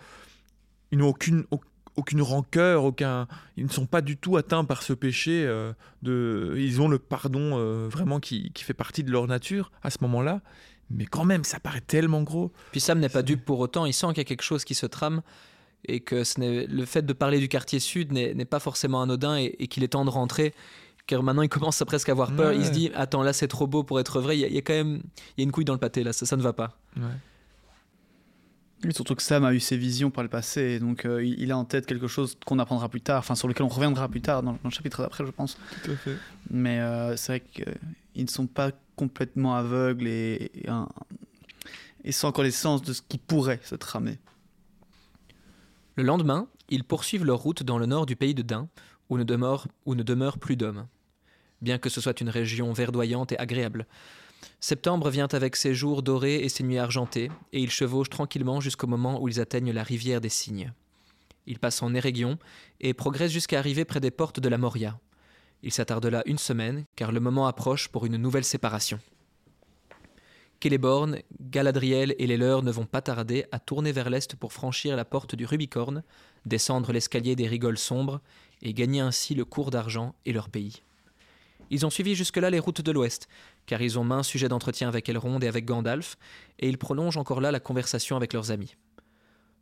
ils 0.91 0.97
n'ont 0.97 1.07
aucune, 1.09 1.45
au- 1.51 1.61
aucune 1.95 2.21
rancœur, 2.21 2.83
aucun, 2.83 3.27
ils 3.57 3.65
ne 3.65 3.69
sont 3.69 3.85
pas 3.85 4.01
du 4.01 4.15
tout 4.17 4.37
atteints 4.37 4.63
par 4.65 4.83
ce 4.83 4.93
péché. 4.93 5.43
euh, 5.45 5.73
de, 6.01 6.55
ils 6.57 6.81
ont 6.81 6.87
le 6.87 6.97
pardon 6.99 7.57
euh, 7.57 7.87
vraiment 7.89 8.19
qui, 8.19 8.51
qui 8.53 8.63
fait 8.63 8.73
partie 8.73 9.03
de 9.03 9.11
leur 9.11 9.27
nature 9.27 9.71
à 9.83 9.89
ce 9.89 9.97
moment-là. 10.01 10.41
Mais 10.91 11.05
quand 11.05 11.25
même, 11.25 11.43
ça 11.43 11.59
paraît 11.59 11.81
tellement 11.81 12.23
gros. 12.23 12.51
Puis 12.71 12.79
Sam 12.79 12.99
n'est 12.99 13.09
pas 13.09 13.21
dupe 13.21 13.45
pour 13.45 13.59
autant, 13.59 13.85
il 13.85 13.93
sent 13.93 14.07
qu'il 14.07 14.17
y 14.17 14.21
a 14.21 14.23
quelque 14.23 14.41
chose 14.43 14.63
qui 14.65 14.73
se 14.73 14.87
trame 14.87 15.21
et 15.85 15.99
que 16.01 16.23
ce 16.23 16.39
le 16.67 16.85
fait 16.85 17.03
de 17.05 17.13
parler 17.13 17.39
du 17.39 17.47
quartier 17.47 17.79
sud 17.79 18.11
n'est 18.11 18.45
pas 18.45 18.59
forcément 18.59 19.01
anodin 19.01 19.37
et, 19.37 19.55
et 19.59 19.67
qu'il 19.67 19.83
est 19.83 19.89
temps 19.89 20.05
de 20.05 20.09
rentrer. 20.09 20.53
Car 21.07 21.23
maintenant, 21.23 21.41
il 21.41 21.49
commence 21.57 21.81
à 21.81 21.85
presque 21.85 22.09
avoir 22.09 22.35
peur. 22.35 22.53
Il 22.53 22.59
Ouais. 22.59 22.65
se 22.65 22.71
dit 22.71 22.91
Attends, 22.93 23.23
là, 23.23 23.33
c'est 23.33 23.47
trop 23.47 23.65
beau 23.65 23.83
pour 23.83 23.99
être 23.99 24.19
vrai. 24.21 24.37
Il 24.37 24.41
y, 24.41 24.45
a, 24.45 24.47
il 24.47 24.53
y 24.53 24.57
a 24.57 24.61
quand 24.61 24.73
même 24.73 25.01
il 25.37 25.41
y 25.41 25.41
a 25.41 25.43
une 25.43 25.51
couille 25.51 25.65
dans 25.65 25.73
le 25.73 25.79
pâté, 25.79 26.03
là, 26.03 26.13
ça, 26.13 26.25
ça 26.25 26.35
ne 26.37 26.41
va 26.41 26.53
pas. 26.53 26.77
Surtout 28.91 29.13
que 29.15 29.21
Sam 29.23 29.43
a 29.43 29.53
eu 29.53 29.59
ses 29.59 29.75
visions 29.75 30.09
par 30.09 30.23
le 30.23 30.29
passé, 30.29 30.61
et 30.61 30.79
donc 30.79 31.03
euh, 31.05 31.21
il 31.21 31.37
il 31.41 31.51
a 31.51 31.57
en 31.57 31.65
tête 31.65 31.85
quelque 31.85 32.07
chose 32.07 32.37
qu'on 32.45 32.59
apprendra 32.59 32.87
plus 32.87 33.01
tard, 33.01 33.19
enfin 33.19 33.35
sur 33.35 33.49
lequel 33.49 33.65
on 33.65 33.69
reviendra 33.69 34.07
plus 34.07 34.21
tard 34.21 34.41
dans, 34.41 34.53
dans 34.53 34.59
le 34.63 34.69
chapitre 34.69 35.01
d'après, 35.01 35.25
je 35.25 35.31
pense. 35.31 35.57
Tout 35.83 35.91
à 35.91 35.95
fait. 35.97 36.15
Mais 36.49 36.79
euh, 36.79 37.17
c'est 37.17 37.33
vrai 37.33 37.41
qu'ils 37.41 38.23
ne 38.23 38.29
sont 38.29 38.47
pas 38.47 38.71
complètement 38.95 39.55
aveugles 39.55 40.07
et, 40.07 40.49
et, 40.63 40.69
un- 40.69 40.87
et 42.05 42.13
sans 42.13 42.31
connaissance 42.31 42.81
de 42.81 42.93
ce 42.93 43.01
qui 43.01 43.17
pourrait 43.17 43.59
se 43.63 43.75
tramer. 43.75 44.17
Le 45.99 46.05
lendemain, 46.05 46.47
ils 46.69 46.85
poursuivent 46.85 47.25
leur 47.25 47.39
route 47.39 47.61
dans 47.61 47.77
le 47.77 47.85
nord 47.85 48.05
du 48.05 48.15
pays 48.15 48.33
de 48.33 48.41
Dain, 48.41 48.69
où 49.09 49.17
ne 49.17 49.25
demeure, 49.25 49.67
où 49.85 49.95
ne 49.95 50.01
demeure 50.01 50.37
plus 50.37 50.55
d'hommes. 50.55 50.87
Bien 51.61 51.77
que 51.77 51.89
ce 51.89 51.99
soit 51.99 52.21
une 52.21 52.29
région 52.29 52.71
verdoyante 52.71 53.33
et 53.33 53.37
agréable. 53.37 53.85
Septembre 54.61 55.09
vient 55.09 55.27
avec 55.33 55.57
ses 55.57 55.75
jours 55.75 56.01
dorés 56.01 56.37
et 56.37 56.47
ses 56.47 56.63
nuits 56.63 56.77
argentées, 56.77 57.29
et 57.51 57.59
ils 57.59 57.69
chevauchent 57.69 58.09
tranquillement 58.09 58.61
jusqu'au 58.61 58.87
moment 58.87 59.21
où 59.21 59.27
ils 59.27 59.41
atteignent 59.41 59.73
la 59.73 59.83
rivière 59.83 60.21
des 60.21 60.29
Cygnes. 60.29 60.71
Ils 61.47 61.59
passent 61.59 61.83
en 61.83 61.93
Érégion 61.93 62.39
et 62.79 62.93
progressent 62.93 63.33
jusqu'à 63.33 63.59
arriver 63.59 63.83
près 63.83 63.99
des 63.99 64.09
portes 64.09 64.39
de 64.39 64.47
la 64.47 64.57
Moria. 64.57 64.97
Ils 65.63 65.73
s'attardent 65.73 66.05
là 66.05 66.23
une 66.25 66.37
semaine, 66.37 66.85
car 66.95 67.11
le 67.11 67.19
moment 67.19 67.45
approche 67.45 67.89
pour 67.89 68.05
une 68.05 68.15
nouvelle 68.15 68.45
séparation. 68.45 69.01
Celeborn, 70.61 71.19
Galadriel 71.39 72.15
et 72.19 72.27
les 72.27 72.35
leurs 72.35 72.63
ne 72.63 72.71
vont 72.71 72.85
pas 72.85 73.01
tarder 73.01 73.45
à 73.51 73.59
tourner 73.59 73.93
vers 73.93 74.09
l'est 74.09 74.35
pour 74.35 74.51
franchir 74.51 74.97
la 74.97 75.05
porte 75.05 75.35
du 75.35 75.45
Rubicorne, 75.45 76.03
descendre 76.45 76.91
l'escalier 76.91 77.35
des 77.37 77.47
rigoles 77.47 77.77
sombres 77.77 78.19
et 78.61 78.73
gagner 78.73 78.99
ainsi 78.99 79.35
le 79.35 79.45
cours 79.45 79.71
d'argent 79.71 80.15
et 80.25 80.33
leur 80.33 80.49
pays. 80.49 80.83
Ils 81.69 81.85
ont 81.85 81.89
suivi 81.89 82.13
jusque-là 82.13 82.49
les 82.49 82.59
routes 82.59 82.81
de 82.81 82.91
l'ouest, 82.91 83.29
car 83.67 83.81
ils 83.81 83.97
ont 83.99 84.03
main 84.03 84.21
sujet 84.23 84.49
d'entretien 84.49 84.89
avec 84.89 85.07
Elrond 85.07 85.39
et 85.39 85.47
avec 85.47 85.65
Gandalf, 85.65 86.17
et 86.57 86.67
ils 86.67 86.77
prolongent 86.77 87.17
encore 87.17 87.41
là 87.41 87.51
la 87.51 87.59
conversation 87.59 88.17
avec 88.17 88.33
leurs 88.33 88.51
amis. 88.51 88.75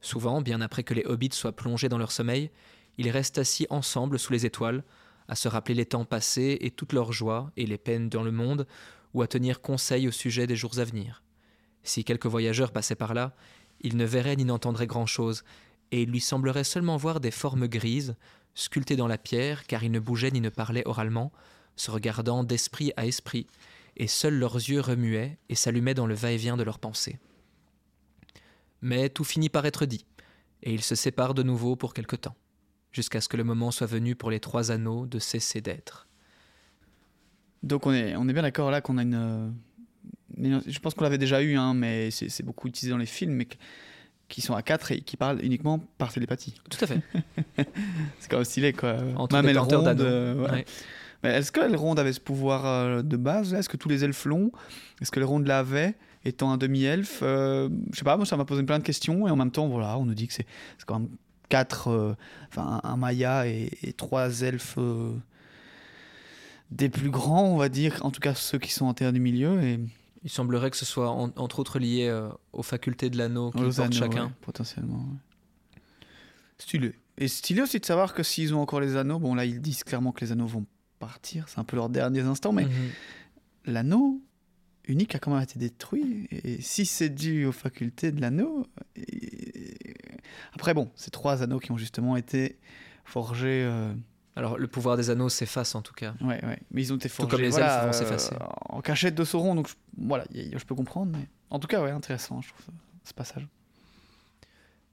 Souvent, 0.02 0.42
bien 0.42 0.62
après 0.62 0.84
que 0.84 0.94
les 0.94 1.06
hobbits 1.06 1.30
soient 1.34 1.56
plongés 1.56 1.90
dans 1.90 1.98
leur 1.98 2.12
sommeil, 2.12 2.50
ils 2.98 3.10
restent 3.10 3.38
assis 3.38 3.68
ensemble 3.70 4.18
sous 4.18 4.34
les 4.34 4.46
étoiles, 4.46 4.84
à 5.28 5.36
se 5.36 5.48
rappeler 5.48 5.76
les 5.76 5.86
temps 5.86 6.06
passés 6.06 6.58
et 6.62 6.72
toutes 6.72 6.94
leurs 6.94 7.12
joies 7.12 7.52
et 7.58 7.66
les 7.66 7.78
peines 7.78 8.10
dans 8.10 8.24
le 8.24 8.32
monde, 8.32 8.66
ou 9.14 9.22
à 9.22 9.28
tenir 9.28 9.62
conseil 9.62 10.08
au 10.08 10.12
sujet 10.12 10.48
des 10.48 10.56
jours 10.56 10.80
à 10.80 10.84
venir. 10.84 11.24
Si 11.84 12.04
quelques 12.04 12.26
voyageurs 12.26 12.72
passaient 12.72 12.96
par 12.96 13.14
là, 13.14 13.36
ils 13.82 13.98
ne 13.98 14.06
verraient 14.06 14.36
ni 14.36 14.46
n'entendraient 14.46 14.88
grand-chose, 14.88 15.44
et 15.92 16.02
il 16.02 16.10
lui 16.10 16.20
semblerait 16.20 16.64
seulement 16.64 16.98
voir 16.98 17.20
des 17.20 17.32
formes 17.32 17.68
grises, 17.68 18.16
sculptées 18.56 18.96
dans 18.96 19.08
la 19.08 19.18
pierre, 19.18 19.66
car 19.68 19.84
ils 19.84 19.92
ne 19.92 20.00
bougeaient 20.00 20.32
ni 20.32 20.42
ne 20.42 20.50
parlaient 20.50 20.88
oralement, 20.88 21.32
se 21.76 21.92
regardant 21.92 22.44
d'esprit 22.44 22.92
à 22.98 23.06
esprit, 23.06 23.48
et 23.96 24.08
seuls 24.08 24.38
leurs 24.38 24.56
yeux 24.56 24.82
remuaient 24.82 25.38
et 25.50 25.56
s'allumaient 25.56 25.94
dans 25.94 26.08
le 26.08 26.16
va-et-vient 26.16 26.58
de 26.58 26.64
leurs 26.64 26.80
pensées. 26.80 27.20
Mais 28.82 29.10
tout 29.10 29.24
finit 29.24 29.50
par 29.50 29.66
être 29.66 29.86
dit, 29.86 30.06
et 30.64 30.74
ils 30.74 30.84
se 30.84 30.96
séparent 30.96 31.34
de 31.34 31.44
nouveau 31.44 31.76
pour 31.76 31.94
quelque 31.94 32.16
temps, 32.16 32.36
jusqu'à 32.92 33.22
ce 33.22 33.30
que 33.30 33.38
le 33.38 33.44
moment 33.44 33.72
soit 33.72 33.88
venu 33.88 34.16
pour 34.16 34.32
les 34.32 34.40
trois 34.40 34.72
anneaux 34.72 35.06
de 35.06 35.20
cesser 35.20 35.62
d'être. 35.62 36.07
Donc 37.64 37.86
on 37.86 37.94
est, 37.94 38.16
on 38.16 38.28
est 38.30 38.34
bien 38.34 38.42
d'accord 38.44 38.72
là 38.72 38.82
qu'on 38.82 38.98
a 38.98 39.02
une, 39.04 39.16
euh, 39.16 39.50
une- 40.38 40.62
Je 40.68 40.80
pense 40.80 40.94
qu'on 40.94 41.04
l'avait 41.04 41.18
déjà 41.18 41.42
eu, 41.42 41.56
hein, 41.58 41.74
mais 41.74 42.12
c'est 42.12 42.44
beaucoup 42.44 42.68
utilisé 42.68 42.92
dans 42.92 42.98
les 42.98 43.06
films, 43.06 43.34
mais 43.34 43.48
qui 44.28 44.42
sont 44.42 44.54
à 44.56 44.62
quatre 44.62 44.92
et 44.92 45.02
qui 45.02 45.16
parlent 45.18 45.40
uniquement 45.44 45.80
par 45.98 46.12
télépathie. 46.12 46.56
Tout 46.70 46.78
à 46.84 46.88
fait. 46.88 47.00
C'est 48.20 48.30
quand 48.30 48.36
même 48.38 48.46
stylé, 48.46 48.74
quoi. 48.74 48.98
Entre 49.16 49.36
Même 49.36 49.48
Elrond, 49.48 49.82
d'anneaux. 49.84 50.04
euh. 50.04 50.52
Ouais. 50.52 50.66
Mais 51.24 51.30
est-ce 51.30 51.52
que 51.52 51.62
Elrond 51.62 51.94
avait 51.96 52.12
ce 52.14 52.20
pouvoir 52.20 52.66
euh, 52.66 53.02
de 53.02 53.16
base? 53.18 53.54
Est-ce 53.54 53.70
que 53.70 53.78
tous 53.78 53.88
les 53.90 54.04
elfes 54.04 54.26
l'ont? 54.26 54.52
Est-ce 55.02 55.12
que 55.12 55.20
Elrond 55.22 55.40
l'avait 55.40 55.96
étant 56.26 56.52
un 56.52 56.58
demi-elfe? 56.58 57.20
Euh, 57.24 57.70
Je 57.94 57.98
sais 58.00 58.04
pas, 58.04 58.18
moi 58.18 58.26
ça 58.26 58.36
m'a 58.38 58.44
posé 58.46 58.64
plein 58.64 58.80
de 58.80 58.84
questions 58.84 59.28
et 59.28 59.32
en 59.32 59.36
même 59.38 59.50
temps, 59.52 59.68
voilà, 59.70 59.98
on 59.98 60.04
nous 60.06 60.14
dit 60.14 60.28
que 60.28 60.34
c'est 60.34 60.46
quand 60.86 61.00
même 61.00 61.10
quatre, 61.50 61.88
euh, 61.88 62.14
enfin 62.50 62.82
un, 62.84 62.90
un 62.90 62.98
Maya 62.98 63.48
et, 63.48 63.70
et 63.82 63.94
trois 63.94 64.42
elfes 64.42 64.78
des 66.72 66.90
plus 66.90 67.10
grands, 67.10 67.46
on 67.46 67.58
va 67.58 67.70
dire, 67.70 68.00
en 68.04 68.12
tout 68.12 68.20
cas 68.20 68.34
ceux 68.36 68.58
qui 68.60 68.72
sont 68.74 68.86
en 68.86 68.94
terre 68.94 69.14
du 69.14 69.20
milieu 69.20 69.62
et 69.64 69.80
Il 70.24 70.30
semblerait 70.30 70.70
que 70.72 70.78
ce 70.78 70.86
soit 70.86 71.10
en- 71.10 71.32
entre 71.38 71.60
autres 71.60 71.80
lié 71.80 72.08
euh, 72.08 72.30
aux 72.52 72.64
facultés 72.64 73.10
de 73.10 73.18
l'anneau 73.18 73.52
qu'ils 73.52 73.62
aux 73.62 73.64
portent 73.66 73.80
anneaux, 73.80 73.92
chacun. 73.96 74.26
ouais, 74.26 74.32
potentiellement. 74.42 74.98
ouais. 74.98 75.80
Stylé. 76.58 76.94
Et 77.20 77.28
stylé 77.28 77.62
aussi 77.62 77.80
de 77.80 77.86
savoir 77.86 78.14
que 78.14 78.24
s'ils 78.24 78.54
ont 78.54 78.62
encore 78.62 78.80
les 78.80 78.96
anneaux, 78.96 79.20
bon 79.20 79.36
là 79.36 79.46
ils 79.46 79.62
disent 79.62 79.84
clairement 79.84 80.12
que 80.12 80.26
les 80.26 80.32
anneaux 80.32 80.48
vont 80.48 80.66
partir, 81.00 81.48
c'est 81.50 81.60
un 81.60 81.64
peu 81.64 81.76
leurs 81.76 81.90
derniers 81.90 82.22
instants, 82.22 82.52
mais 82.52 82.66
Mhm. 82.66 82.72
l'anneau 83.66 84.22
unique 84.88 85.14
a 85.16 85.20
quand 85.20 85.32
même 85.34 85.42
été 85.44 85.60
détruit. 85.60 86.28
Et 86.32 86.62
si 86.62 86.86
c'est 86.86 87.10
dû 87.10 87.46
aux 87.46 87.52
facultés 87.52 88.12
de 88.12 88.20
l'anneau. 88.22 88.66
et- 88.96 89.94
Après, 90.54 90.74
bon, 90.74 90.90
c'est 90.96 91.12
trois 91.12 91.44
anneaux 91.44 91.60
qui 91.60 91.72
ont 91.72 91.78
justement 91.78 92.18
été 92.18 92.58
forgés. 93.06 93.64
euh, 93.66 93.94
Alors 94.38 94.58
le 94.58 94.68
pouvoir 94.68 94.98
des 94.98 95.10
anneaux 95.10 95.30
s'efface 95.30 95.74
en 95.74 95.82
tout 95.82 95.94
cas. 95.96 96.14
Ouais, 96.22 96.44
ouais. 96.46 96.60
Mais 96.72 96.84
ils 96.84 96.94
ont 96.94 96.96
été 96.98 97.10
forgés. 97.10 97.30
comme 97.32 97.42
les 97.42 97.50
voilà, 97.50 97.74
elfes 97.74 97.84
vont 97.84 97.90
euh, 97.90 97.92
s'effacer. 98.06 98.36
En 98.70 98.82
cachette 98.82 99.16
de 99.16 99.24
Sauron, 99.24 99.56
donc 99.56 99.68
je- 99.68 99.74
voilà, 99.98 100.26
y 100.32 100.56
je 100.58 100.64
peux 100.64 100.76
comprendre. 100.76 101.12
Mais... 101.18 101.28
En 101.50 101.58
tout 101.60 101.68
cas, 101.68 101.82
ouais, 101.82 101.90
intéressant, 101.92 102.40
je 102.42 102.50
trouve 102.50 102.66
ça, 102.66 102.72
ce 103.04 103.14
passage. 103.14 103.48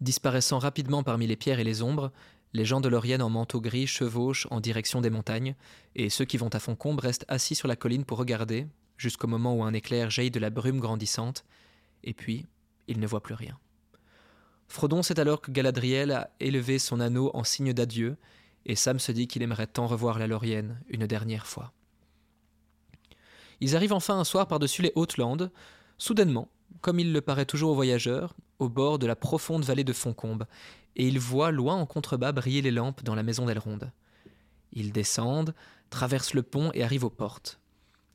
Disparaissant 0.00 0.58
rapidement 0.58 1.02
parmi 1.02 1.26
les 1.26 1.36
pierres 1.36 1.60
et 1.60 1.64
les 1.64 1.82
ombres, 1.82 2.10
les 2.52 2.64
gens 2.64 2.80
de 2.80 2.88
l'Orienne 2.88 3.22
en 3.22 3.30
manteau 3.30 3.60
gris 3.60 3.86
chevauchent 3.86 4.46
en 4.50 4.60
direction 4.60 5.00
des 5.00 5.10
montagnes, 5.10 5.54
et 5.94 6.08
ceux 6.10 6.24
qui 6.24 6.36
vont 6.36 6.48
à 6.54 6.58
Foncombe 6.58 7.00
restent 7.00 7.24
assis 7.28 7.54
sur 7.54 7.68
la 7.68 7.76
colline 7.76 8.04
pour 8.04 8.18
regarder, 8.18 8.66
jusqu'au 8.96 9.26
moment 9.26 9.54
où 9.54 9.62
un 9.64 9.72
éclair 9.74 10.10
jaillit 10.10 10.30
de 10.30 10.40
la 10.40 10.50
brume 10.50 10.80
grandissante, 10.80 11.44
et 12.02 12.14
puis 12.14 12.46
ils 12.86 13.00
ne 13.00 13.06
voient 13.06 13.22
plus 13.22 13.34
rien. 13.34 13.58
Frodon 14.68 15.02
sait 15.02 15.20
alors 15.20 15.40
que 15.40 15.50
Galadriel 15.50 16.10
a 16.10 16.30
élevé 16.40 16.78
son 16.78 17.00
anneau 17.00 17.30
en 17.34 17.44
signe 17.44 17.72
d'adieu, 17.72 18.16
et 18.66 18.76
Sam 18.76 18.98
se 18.98 19.12
dit 19.12 19.26
qu'il 19.26 19.42
aimerait 19.42 19.66
tant 19.66 19.86
revoir 19.86 20.18
la 20.18 20.26
Laurienne 20.26 20.80
une 20.88 21.06
dernière 21.06 21.46
fois. 21.46 21.72
Ils 23.60 23.76
arrivent 23.76 23.92
enfin 23.92 24.18
un 24.18 24.24
soir 24.24 24.48
par-dessus 24.48 24.82
les 24.82 24.92
hautes 24.94 25.16
landes, 25.16 25.50
soudainement, 25.98 26.48
comme 26.80 27.00
il 27.00 27.12
le 27.12 27.20
paraît 27.20 27.46
toujours 27.46 27.70
aux 27.70 27.74
voyageurs, 27.74 28.34
au 28.58 28.68
bord 28.68 28.98
de 28.98 29.06
la 29.06 29.16
profonde 29.16 29.64
vallée 29.64 29.84
de 29.84 29.92
Foncombe, 29.92 30.44
et 30.96 31.06
ils 31.06 31.18
voient 31.18 31.50
loin 31.50 31.74
en 31.74 31.86
contrebas 31.86 32.32
briller 32.32 32.62
les 32.62 32.70
lampes 32.70 33.02
dans 33.02 33.14
la 33.14 33.22
maison 33.22 33.46
d'Elronde. 33.46 33.90
Ils 34.72 34.92
descendent, 34.92 35.54
traversent 35.90 36.34
le 36.34 36.42
pont 36.42 36.70
et 36.74 36.82
arrivent 36.82 37.04
aux 37.04 37.10
portes. 37.10 37.58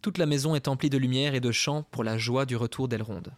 Toute 0.01 0.17
la 0.17 0.25
maison 0.25 0.55
est 0.55 0.67
emplie 0.67 0.89
de 0.89 0.97
lumière 0.97 1.35
et 1.35 1.41
de 1.41 1.51
chants 1.51 1.83
pour 1.91 2.03
la 2.03 2.17
joie 2.17 2.45
du 2.45 2.55
retour 2.55 2.87
d'Elronde. 2.87 3.33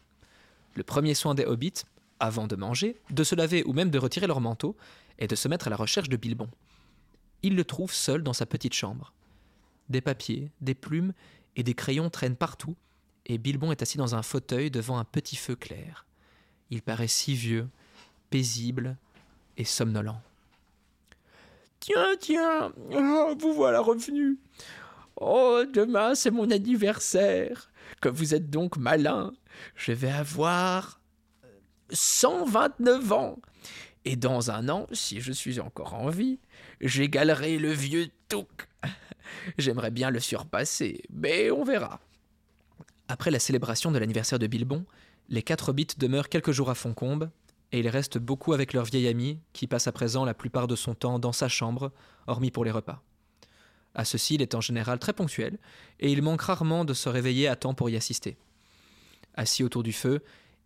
Le 0.76 0.84
premier 0.84 1.14
soin 1.14 1.36
des 1.36 1.46
hobbits, 1.46 1.84
avant 2.20 2.48
de 2.48 2.56
manger, 2.56 2.98
de 3.10 3.24
se 3.24 3.36
laver 3.36 3.64
ou 3.66 3.74
même 3.74 3.90
de 3.90 3.98
retirer 3.98 4.28
leur 4.28 4.42
manteau, 4.42 4.76
est 5.18 5.28
de 5.28 5.36
se 5.36 5.48
mettre 5.48 5.68
à 5.68 5.70
la 5.70 5.76
recherche 5.76 6.10
de 6.10 6.18
Bilbon. 6.18 6.50
Ils 7.44 7.56
le 7.56 7.64
trouvent 7.64 7.94
seul 7.94 8.24
dans 8.24 8.34
sa 8.34 8.46
petite 8.46 8.74
chambre. 8.74 9.14
Des 9.90 10.02
papiers, 10.02 10.52
des 10.62 10.76
plumes 10.76 11.14
et 11.56 11.64
des 11.64 11.74
crayons 11.74 12.10
traînent 12.10 12.36
partout, 12.36 12.76
et 13.26 13.38
Bilbon 13.38 13.72
est 13.72 13.82
assis 13.82 13.98
dans 13.98 14.16
un 14.16 14.24
fauteuil 14.24 14.72
devant 14.72 14.98
un 14.98 15.04
petit 15.04 15.36
feu 15.36 15.56
clair. 15.56 16.06
Il 16.70 16.82
paraît 16.82 17.08
si 17.08 17.36
vieux, 17.36 17.68
paisible 18.30 18.98
et 19.58 19.66
somnolent. 19.66 20.22
Tiens, 21.80 22.16
tiens, 22.20 22.72
oh, 22.94 23.36
vous 23.40 23.54
voilà 23.54 23.82
revenu. 23.82 24.38
Oh, 25.16 25.64
demain 25.72 26.16
c'est 26.16 26.32
mon 26.32 26.50
anniversaire. 26.52 27.72
Que 28.02 28.10
vous 28.10 28.34
êtes 28.34 28.50
donc 28.50 28.78
malin. 28.78 29.34
Je 29.76 29.92
vais 29.92 30.12
avoir 30.12 31.00
129 31.90 33.12
ans. 33.12 33.40
Et 34.06 34.16
dans 34.16 34.50
un 34.50 34.68
an, 34.70 34.88
si 34.92 35.22
je 35.22 35.32
suis 35.32 35.60
encore 35.60 35.94
en 35.94 36.10
vie, 36.10 36.40
j'égalerai 36.80 37.58
le 37.58 37.72
vieux 37.72 38.10
Touk. 38.30 38.68
J'aimerais 39.58 39.92
bien 39.92 40.10
le 40.10 40.20
surpasser, 40.20 41.04
mais 41.12 41.52
on 41.52 41.64
verra. 41.64 42.00
Après 43.08 43.30
la 43.30 43.40
célébration 43.40 43.92
de 43.92 44.00
l'anniversaire 44.00 44.40
de 44.40 44.48
Bilbon, 44.48 44.86
les 45.30 45.44
quatre 45.44 45.70
hobbits 45.70 45.88
demeurent 45.98 46.30
quelques 46.30 46.52
jours 46.52 46.70
à 46.70 46.76
Foncombe, 46.76 47.30
et 47.72 47.80
ils 47.80 47.88
restent 47.88 48.18
beaucoup 48.18 48.54
avec 48.54 48.74
leur 48.74 48.86
vieil 48.86 49.08
ami, 49.08 49.40
qui 49.54 49.68
passe 49.68 49.88
à 49.88 49.92
présent 49.92 50.26
la 50.26 50.34
plupart 50.34 50.68
de 50.68 50.76
son 50.76 50.96
temps 50.96 51.20
dans 51.20 51.32
sa 51.32 51.48
chambre, 51.48 51.92
hormis 52.28 52.52
pour 52.52 52.66
les 52.66 52.72
repas. 52.72 53.02
À 53.94 54.06
ceci, 54.06 54.36
il 54.36 54.42
est 54.42 54.56
en 54.56 54.62
général 54.62 55.00
très 55.00 55.14
ponctuel, 55.14 55.58
et 56.00 56.12
il 56.12 56.22
manque 56.22 56.42
rarement 56.42 56.86
de 56.86 56.94
se 56.94 57.08
réveiller 57.08 57.48
à 57.48 57.56
temps 57.56 57.74
pour 57.74 57.90
y 57.90 57.96
assister. 57.96 58.38
Assis 59.36 59.64
autour 59.64 59.84
du 59.84 59.94
feu, 59.94 60.22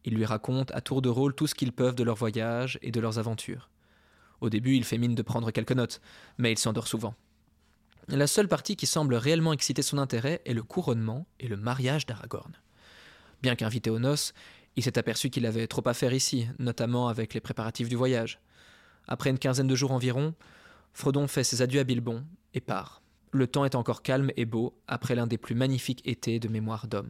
ils 0.05 0.13
lui 0.13 0.25
racontent 0.25 0.73
à 0.73 0.81
tour 0.81 1.01
de 1.01 1.09
rôle 1.09 1.35
tout 1.35 1.47
ce 1.47 1.55
qu'ils 1.55 1.73
peuvent 1.73 1.95
de 1.95 2.03
leur 2.03 2.15
voyage 2.15 2.79
et 2.81 2.91
de 2.91 2.99
leurs 2.99 3.19
aventures. 3.19 3.69
Au 4.39 4.49
début, 4.49 4.75
il 4.75 4.83
fait 4.83 4.97
mine 4.97 5.15
de 5.15 5.21
prendre 5.21 5.51
quelques 5.51 5.71
notes, 5.71 5.99
mais 6.37 6.51
il 6.51 6.57
s'endort 6.57 6.87
souvent. 6.87 7.15
La 8.07 8.27
seule 8.27 8.47
partie 8.47 8.75
qui 8.75 8.85
semble 8.85 9.15
réellement 9.15 9.53
exciter 9.53 9.81
son 9.81 9.97
intérêt 9.97 10.41
est 10.45 10.53
le 10.53 10.61
couronnement 10.61 11.25
et 11.39 11.47
le 11.47 11.57
mariage 11.57 12.05
d'Aragorn. 12.05 12.53
Bien 13.41 13.55
qu'invité 13.55 13.89
aux 13.89 13.99
noces, 13.99 14.33
il 14.75 14.83
s'est 14.83 14.99
aperçu 14.99 15.29
qu'il 15.29 15.45
avait 15.45 15.67
trop 15.67 15.87
à 15.87 15.93
faire 15.93 16.13
ici, 16.13 16.47
notamment 16.59 17.07
avec 17.07 17.33
les 17.33 17.39
préparatifs 17.39 17.89
du 17.89 17.95
voyage. 17.95 18.39
Après 19.07 19.31
une 19.31 19.39
quinzaine 19.39 19.67
de 19.67 19.75
jours 19.75 19.91
environ, 19.91 20.35
Frodon 20.93 21.27
fait 21.27 21.43
ses 21.43 21.61
adieux 21.61 21.79
à 21.79 21.83
Bilbon 21.83 22.23
et 22.53 22.61
part. 22.61 23.01
Le 23.31 23.47
temps 23.47 23.65
est 23.65 23.75
encore 23.75 24.03
calme 24.03 24.31
et 24.37 24.45
beau 24.45 24.77
après 24.87 25.15
l'un 25.15 25.27
des 25.27 25.37
plus 25.37 25.55
magnifiques 25.55 26.01
étés 26.05 26.39
de 26.39 26.47
mémoire 26.47 26.87
d'homme. 26.87 27.09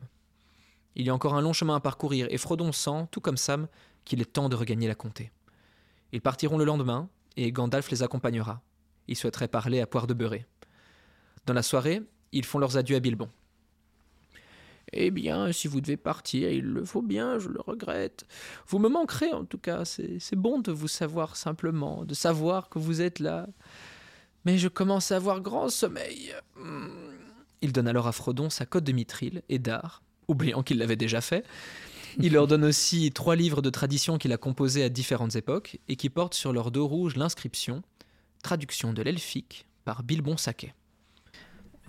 Il 0.96 1.06
y 1.06 1.10
a 1.10 1.14
encore 1.14 1.36
un 1.36 1.41
long 1.41 1.54
chemin 1.54 1.76
à 1.76 1.80
parcourir 1.80 2.28
et 2.30 2.38
Frodon 2.38 2.72
sent, 2.72 3.08
tout 3.12 3.22
comme 3.22 3.38
Sam, 3.38 3.68
qu'il 4.06 4.22
est 4.22 4.34
temps 4.34 4.50
de 4.50 4.56
regagner 4.56 4.88
la 4.88 4.96
comté. 4.96 5.32
Ils 6.12 6.22
partiront 6.22 6.58
le 6.58 6.66
lendemain 6.66 7.10
et 7.36 7.52
Gandalf 7.52 7.89
les 7.91 8.04
accompagnera. 8.04 8.62
Ils 9.08 9.18
souhaiteraient 9.18 9.48
parler 9.48 9.82
à 9.82 9.88
Poire 9.88 10.08
de 10.08 10.14
Beurré. 10.14 10.46
Dans 11.46 11.54
la 11.54 11.64
soirée, 11.64 12.02
ils 12.32 12.46
font 12.46 12.60
leurs 12.60 12.78
adieux 12.78 12.96
à 12.96 13.00
Bilbon. 13.00 13.30
Eh 14.93 15.12
bien, 15.12 15.52
si 15.52 15.68
vous 15.68 15.82
devez 15.82 15.98
partir, 15.98 16.50
il 16.50 16.64
le 16.64 16.86
faut 16.86 17.02
bien, 17.02 17.39
je 17.39 17.50
le 17.50 17.60
regrette. 17.60 18.26
Vous 18.68 18.80
me 18.80 18.88
manquerez 18.88 19.34
en 19.34 19.43
tout 19.43 19.58
cas, 19.58 19.84
c'est 19.84 20.36
bon 20.36 20.60
de 20.60 20.72
vous 20.72 20.88
savoir 20.88 21.36
simplement, 21.36 22.06
de 22.06 22.14
savoir 22.14 22.70
que 22.70 22.80
vous 22.80 23.02
êtes 23.02 23.20
là. 23.20 23.48
Mais 24.46 24.58
je 24.58 24.68
commence 24.68 25.12
à 25.12 25.18
avoir 25.18 25.41
grand 25.41 25.70
sommeil. 25.70 26.34
Hmm. 26.56 26.88
Il 27.62 27.74
donne 27.74 27.88
alors 27.88 28.08
à 28.08 28.12
Frodon 28.12 28.50
sa 28.50 28.66
cote 28.66 28.84
de 28.84 28.91
mithril 28.91 29.41
et 29.50 29.58
d'art, 29.58 30.04
oubliant 30.28 30.63
qu'il 30.63 30.78
l'avait 30.78 30.95
déjà 30.95 31.21
fait. 31.21 31.45
Il 32.18 32.31
leur 32.34 32.47
donne 32.47 32.64
aussi 32.64 33.11
trois 33.11 33.35
livres 33.35 33.61
de 33.61 33.69
tradition 33.69 34.18
qu'il 34.18 34.31
a 34.31 34.38
composés 34.38 34.84
à 34.84 34.89
différentes 34.89 35.35
époques 35.35 35.80
et 35.89 35.97
qui 35.97 36.10
portent 36.10 36.34
sur 36.34 36.53
leur 36.53 36.72
dos 36.72 36.88
rouge 36.88 37.18
l'inscription 37.18 37.81
Traduction 38.41 38.93
de 38.93 39.02
l'elfique 39.02 39.65
par 39.84 40.02
Bilbon 40.03 40.38
Saquet. 40.38 40.73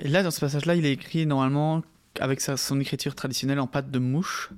Et 0.00 0.08
là, 0.08 0.22
dans 0.22 0.30
ce 0.30 0.40
passage-là, 0.40 0.74
il 0.74 0.84
est 0.84 0.92
écrit 0.92 1.26
normalement 1.26 1.82
avec 2.20 2.40
sa- 2.40 2.56
son 2.56 2.80
écriture 2.80 3.14
traditionnelle 3.14 3.60
en 3.60 3.66
pâte 3.66 3.90
de 3.90 3.98
mouche. 3.98 4.50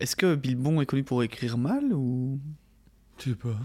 Est-ce 0.00 0.16
que 0.16 0.34
Bilbon 0.34 0.80
est 0.80 0.86
connu 0.86 1.02
pour 1.02 1.22
écrire 1.22 1.58
mal 1.58 1.92
ou? 1.92 2.38
Je 3.18 3.30
sais 3.30 3.36
pas. 3.36 3.56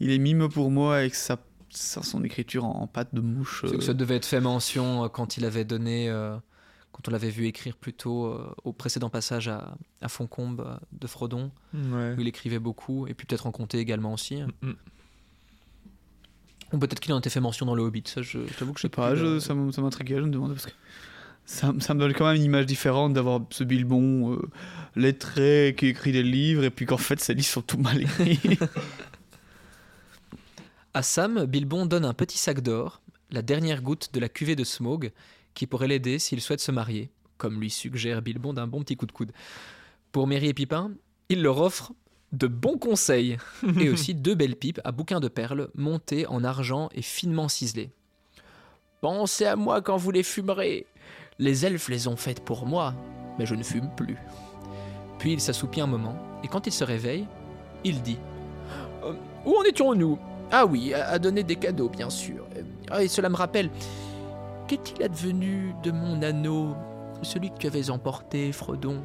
il 0.00 0.10
est 0.10 0.18
mimeux 0.18 0.48
pour 0.48 0.70
moi 0.70 0.96
avec 0.96 1.14
sa, 1.14 1.38
sa- 1.70 2.02
son 2.02 2.24
écriture 2.24 2.64
en, 2.64 2.80
en 2.82 2.86
pâte 2.86 3.14
de 3.14 3.20
mouche 3.20 3.60
C'est 3.66 3.74
euh, 3.74 3.78
que 3.78 3.84
ça 3.84 3.94
devait 3.94 4.16
être 4.16 4.26
fait 4.26 4.40
mention 4.40 5.04
euh, 5.04 5.08
quand 5.08 5.36
il 5.36 5.44
avait 5.44 5.64
donné, 5.64 6.08
euh, 6.10 6.36
quand 6.94 7.08
on 7.08 7.10
l'avait 7.10 7.28
vu 7.30 7.46
écrire 7.46 7.76
plutôt 7.76 8.26
euh, 8.26 8.54
au 8.62 8.72
précédent 8.72 9.10
passage 9.10 9.48
à, 9.48 9.74
à 10.00 10.08
Foncombe 10.08 10.60
euh, 10.64 10.76
de 10.92 11.06
Frodon, 11.08 11.50
Ouais. 11.74 12.14
où 12.16 12.20
il 12.20 12.28
écrivait 12.28 12.60
beaucoup, 12.60 13.06
et 13.08 13.14
puis 13.14 13.26
peut-être 13.26 13.46
en 13.48 13.50
comté 13.52 13.78
également 13.78 14.12
aussi. 14.14 14.36
Mm, 14.42 14.50
mm. 14.62 14.74
Ou 16.72 16.78
peut-être 16.78 17.00
qu'il 17.00 17.12
en 17.12 17.18
était 17.18 17.30
fait 17.30 17.40
mention 17.40 17.66
dans 17.66 17.74
le 17.74 17.82
Hobbit, 17.82 18.04
ça 18.06 18.22
je 18.22 18.38
t'avoue 18.58 18.72
que 18.72 18.78
Je 18.78 18.82
sais 18.82 18.88
pas, 18.88 19.14
je- 19.16 19.38
ça 19.40 19.54
m'intriguait, 19.54 20.16
je 20.16 20.22
me 20.22 20.30
demandais 20.30 20.54
parce 20.54 20.66
que 20.66 20.72
ça 21.46 21.72
me 21.72 21.98
donne 21.98 22.14
quand 22.14 22.26
même 22.26 22.36
une 22.36 22.42
image 22.44 22.66
différente 22.66 23.12
d'avoir 23.12 23.40
ce 23.50 23.64
Bilbon 23.64 24.32
euh, 24.34 24.48
lettré 24.96 25.74
qui 25.76 25.86
écrit 25.88 26.12
des 26.12 26.22
livres 26.22 26.64
et 26.64 26.70
puis 26.70 26.86
qu'en 26.86 26.96
fait 26.96 27.20
ses 27.20 27.34
livres 27.34 27.46
sont 27.48 27.62
tout 27.62 27.78
mal 27.78 28.00
écrits. 28.02 28.40
À 30.94 31.02
Sam, 31.02 31.44
Bilbon 31.46 31.86
donne 31.86 32.04
un 32.04 32.14
petit 32.14 32.38
sac 32.38 32.60
d'or, 32.60 33.00
la 33.32 33.42
dernière 33.42 33.82
goutte 33.82 34.10
de 34.14 34.20
la 34.20 34.28
cuvée 34.28 34.54
de 34.54 34.62
Smog, 34.64 35.10
qui 35.54 35.66
pourrait 35.66 35.88
l'aider 35.88 36.18
s'il 36.18 36.40
souhaite 36.40 36.60
se 36.60 36.72
marier, 36.72 37.10
comme 37.38 37.60
lui 37.60 37.70
suggère 37.70 38.22
Bilbon 38.22 38.52
d'un 38.52 38.66
bon 38.66 38.80
petit 38.82 38.96
coup 38.96 39.06
de 39.06 39.12
coude. 39.12 39.32
Pour 40.12 40.26
Merry 40.26 40.48
et 40.48 40.54
Pipin, 40.54 40.92
il 41.28 41.42
leur 41.42 41.60
offre 41.60 41.92
de 42.32 42.46
bons 42.46 42.78
conseils 42.78 43.36
et 43.80 43.88
aussi 43.90 44.14
deux 44.14 44.34
belles 44.34 44.56
pipes 44.56 44.80
à 44.84 44.92
bouquin 44.92 45.20
de 45.20 45.28
perles 45.28 45.70
montées 45.74 46.26
en 46.26 46.42
argent 46.44 46.88
et 46.94 47.02
finement 47.02 47.48
ciselées. 47.48 47.90
Pensez 49.00 49.44
à 49.46 49.56
moi 49.56 49.82
quand 49.82 49.96
vous 49.96 50.10
les 50.10 50.22
fumerez. 50.22 50.86
Les 51.38 51.66
elfes 51.66 51.88
les 51.88 52.08
ont 52.08 52.16
faites 52.16 52.40
pour 52.44 52.66
moi, 52.66 52.94
mais 53.38 53.46
je 53.46 53.54
ne 53.54 53.62
fume 53.62 53.90
plus. 53.96 54.16
Puis 55.18 55.32
il 55.32 55.40
s'assoupit 55.40 55.80
un 55.80 55.86
moment 55.86 56.16
et 56.42 56.48
quand 56.48 56.66
il 56.66 56.72
se 56.72 56.84
réveille, 56.84 57.26
il 57.84 58.02
dit 58.02 58.18
Euh, 59.04 59.12
où 59.44 59.54
en 59.56 59.62
étions-nous? 59.62 60.18
Ah 60.50 60.64
oui, 60.66 60.94
à, 60.94 61.08
à 61.08 61.18
donner 61.18 61.42
des 61.42 61.56
cadeaux, 61.56 61.88
bien 61.88 62.10
sûr. 62.10 62.46
Euh, 62.56 62.62
Ah, 62.90 63.02
et 63.02 63.08
cela 63.08 63.28
me 63.28 63.36
rappelle. 63.36 63.70
Qu'est-il 64.66 65.02
advenu 65.02 65.74
de 65.82 65.90
mon 65.90 66.22
anneau 66.22 66.74
Celui 67.22 67.50
que 67.50 67.58
tu 67.58 67.66
avais 67.66 67.90
emporté, 67.90 68.52
Frodon 68.52 69.02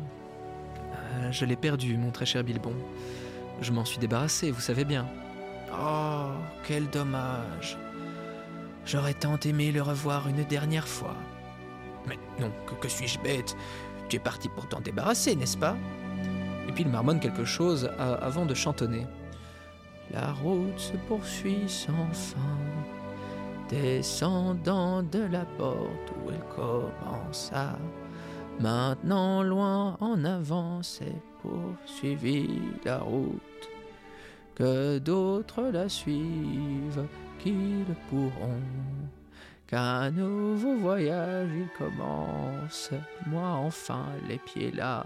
Euh, 0.94 1.32
je 1.32 1.46
l'ai 1.46 1.56
perdu, 1.56 1.98
mon 1.98 2.12
très 2.12 2.26
cher 2.26 2.44
Bilbon. 2.44 2.74
Je 3.62 3.72
m'en 3.72 3.84
suis 3.84 4.00
débarrassé, 4.00 4.52
vous 4.52 4.62
savez 4.62 4.86
bien. 4.86 5.06
Oh, 5.74 6.32
quel 6.66 6.90
dommage. 6.90 7.78
J'aurais 8.86 9.14
tant 9.14 9.38
aimé 9.40 9.72
le 9.72 9.82
revoir 9.82 10.28
une 10.30 10.44
dernière 10.46 10.88
fois. 10.88 11.16
Mais 12.08 12.18
non, 12.40 12.52
que, 12.66 12.74
que 12.76 12.88
suis-je 12.88 13.20
bête? 13.20 13.56
Tu 14.08 14.16
es 14.16 14.20
parti 14.20 14.50
pour 14.50 14.68
t'en 14.68 14.80
débarrasser, 14.80 15.36
n'est-ce 15.36 15.58
pas? 15.58 15.76
Et 16.68 16.72
puis 16.72 16.84
il 16.84 16.90
marmonne 16.90 17.20
quelque 17.20 17.46
chose 17.46 17.92
avant 17.98 18.46
de 18.46 18.54
chantonner. 18.54 19.06
La 20.12 20.32
route 20.32 20.80
se 20.80 20.94
poursuit 21.08 21.68
sans 21.68 22.12
fin, 22.12 22.40
descendant 23.70 25.04
de 25.04 25.20
la 25.20 25.46
porte 25.46 26.12
où 26.18 26.32
elle 26.32 26.56
commença. 26.56 27.78
Maintenant 28.60 29.42
loin 29.44 29.96
en 30.02 30.26
avant 30.26 30.84
s'est 30.84 31.22
poursuivie 31.42 32.62
la 32.84 32.98
route, 32.98 33.70
que 34.56 34.98
d'autres 34.98 35.64
la 35.72 35.88
suivent, 35.88 37.06
qui 37.40 37.86
le 37.88 37.96
pourront. 38.10 38.62
Qu'un 39.68 40.10
nouveau 40.12 40.76
voyage 40.76 41.50
il 41.56 41.70
commence, 41.78 42.90
moi 43.28 43.50
enfin 43.50 44.08
les 44.28 44.40
pieds 44.40 44.72
là. 44.72 45.06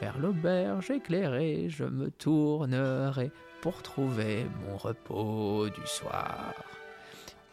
Vers 0.00 0.18
l'auberge 0.18 0.90
éclairée, 0.90 1.66
je 1.68 1.84
me 1.84 2.10
tournerai 2.10 3.30
pour 3.60 3.82
trouver 3.82 4.46
mon 4.64 4.76
repos 4.76 5.68
du 5.68 5.86
soir. 5.86 6.54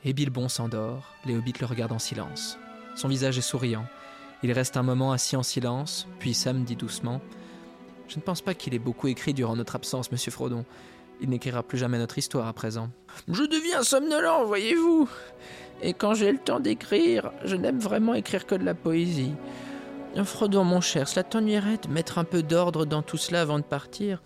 Et 0.08 0.14
Bilbon 0.14 0.48
s'endort, 0.48 1.16
les 1.26 1.36
hobbits 1.36 1.54
le 1.60 1.66
regardent 1.66 1.94
en 1.94 2.00
silence. 2.00 2.60
Son 2.96 3.08
visage 3.08 3.40
est 3.40 3.42
souriant. 3.42 3.86
Il 4.44 4.52
reste 4.52 4.78
un 4.78 4.84
moment 4.84 5.12
assis 5.12 5.36
en 5.36 5.42
silence, 5.42 6.08
puis 6.20 6.36
Sam 6.36 6.64
dit 6.64 6.76
doucement 6.76 7.22
Je 8.08 8.18
ne 8.18 8.22
pense 8.22 8.42
pas 8.42 8.54
qu'il 8.54 8.76
ait 8.76 8.80
beaucoup 8.80 9.08
écrit 9.08 9.34
durant 9.34 9.56
notre 9.56 9.76
absence, 9.76 10.12
monsieur 10.12 10.32
Frodon. 10.32 10.64
Il 11.22 11.30
n'écrira 11.30 11.64
plus 11.64 11.80
jamais 11.80 11.98
notre 11.98 12.20
histoire 12.20 12.46
à 12.46 12.54
présent. 12.54 12.90
Je 13.28 13.44
deviens 13.44 13.82
somnolent, 13.82 14.46
voyez-vous. 14.46 15.10
Et 15.82 15.94
quand 15.94 16.14
j'ai 16.14 16.32
le 16.32 16.38
temps 16.38 16.60
d'écrire, 16.60 17.32
je 17.44 17.56
n'aime 17.56 17.80
vraiment 17.80 18.14
écrire 18.14 18.46
que 18.46 18.54
de 18.54 18.64
la 18.64 18.76
poésie. 18.76 19.34
Frodon, 20.24 20.64
mon 20.64 20.82
cher, 20.82 21.08
cela 21.08 21.24
t'ennuierait 21.24 21.78
de 21.78 21.90
mettre 21.90 22.20
un 22.20 22.24
peu 22.26 22.44
d'ordre 22.44 22.86
dans 22.86 23.02
tout 23.02 23.18
cela 23.18 23.42
avant 23.42 23.58
de 23.58 23.64
partir 23.64 24.22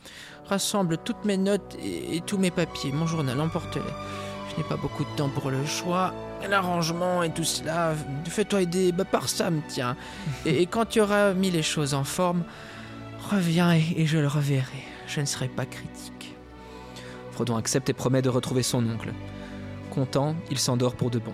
Rassemble 0.45 0.97
toutes 0.97 1.25
mes 1.25 1.37
notes 1.37 1.77
et, 1.81 2.17
et 2.17 2.21
tous 2.21 2.37
mes 2.37 2.51
papiers, 2.51 2.91
mon 2.91 3.07
journal, 3.07 3.39
emporte-les. 3.39 4.28
Pas 4.67 4.75
beaucoup 4.77 5.03
de 5.03 5.09
temps 5.15 5.29
pour 5.29 5.49
le 5.49 5.65
choix, 5.65 6.13
l'arrangement 6.47 7.23
et 7.23 7.31
tout 7.31 7.43
cela. 7.43 7.93
Fais-toi 8.25 8.61
aider 8.63 8.91
bah, 8.91 9.05
par 9.05 9.27
Sam, 9.29 9.61
tiens. 9.67 9.95
Et, 10.45 10.65
quand 10.65 10.85
tu 10.85 11.01
auras 11.01 11.33
mis 11.33 11.49
les 11.49 11.63
choses 11.63 11.93
en 11.93 12.03
forme, 12.03 12.43
reviens 13.31 13.73
et, 13.73 14.05
je 14.05 14.17
le 14.17 14.27
reverrai. 14.27 14.83
Je 15.07 15.21
ne 15.21 15.25
serai 15.25 15.47
pas 15.47 15.65
critique. 15.65 16.35
Frodon 17.31 17.55
accepte 17.55 17.89
et 17.89 17.93
promet 17.93 18.21
de 18.21 18.29
retrouver 18.29 18.61
son 18.61 18.85
oncle. 18.87 19.11
Content, 19.89 20.35
il 20.51 20.59
s'endort 20.59 20.95
pour 20.95 21.09
de 21.09 21.19
bon. 21.19 21.33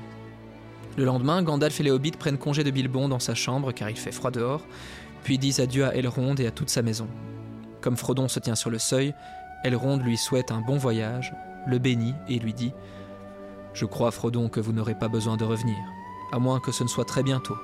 Le 0.95 1.03
lendemain, 1.03 1.43
Gandalf 1.43 1.80
et 1.81 1.84
les 1.84 2.11
prennent 2.11 2.38
congé 2.38 2.64
de 2.64 2.72
Bilbon 2.72 3.10
dans 3.10 3.19
sa 3.19 3.35
chambre 3.35 3.73
car 3.73 3.89
il 3.89 3.97
fait 3.97 4.14
froid 4.14 4.31
dehors, 4.31 4.65
puis 5.23 5.38
disent 5.38 5.60
adieu 5.60 5.85
à 5.85 5.95
Elrond 5.95 6.35
et 6.35 6.47
à 6.47 6.52
toute 6.52 6.69
sa 6.69 6.84
maison. 6.84 7.07
Comme 7.81 7.97
Frodon 7.97 8.30
se 8.30 8.39
tient 8.39 8.56
sur 8.56 8.69
le 8.69 8.80
seuil, 8.80 9.14
Elrond 9.65 9.97
lui 9.97 10.15
souhaite 10.15 10.52
un 10.52 10.61
bon 10.61 10.77
voyage, 10.77 11.34
le 11.68 11.80
bénit 11.80 12.14
et 12.30 12.39
lui 12.39 12.53
dit 12.53 12.72
Je 13.76 13.84
crois, 13.84 14.11
Frodon, 14.11 14.47
que 14.47 14.61
vous 14.61 14.72
n'aurez 14.72 14.95
pas 14.95 15.10
besoin 15.10 15.35
de 15.35 15.43
revenir, 15.43 15.76
à 16.31 16.39
moins 16.39 16.61
que 16.61 16.72
ce 16.72 16.84
ne 16.84 16.88
soit 16.88 17.03
très 17.03 17.23
bientôt. 17.23 17.57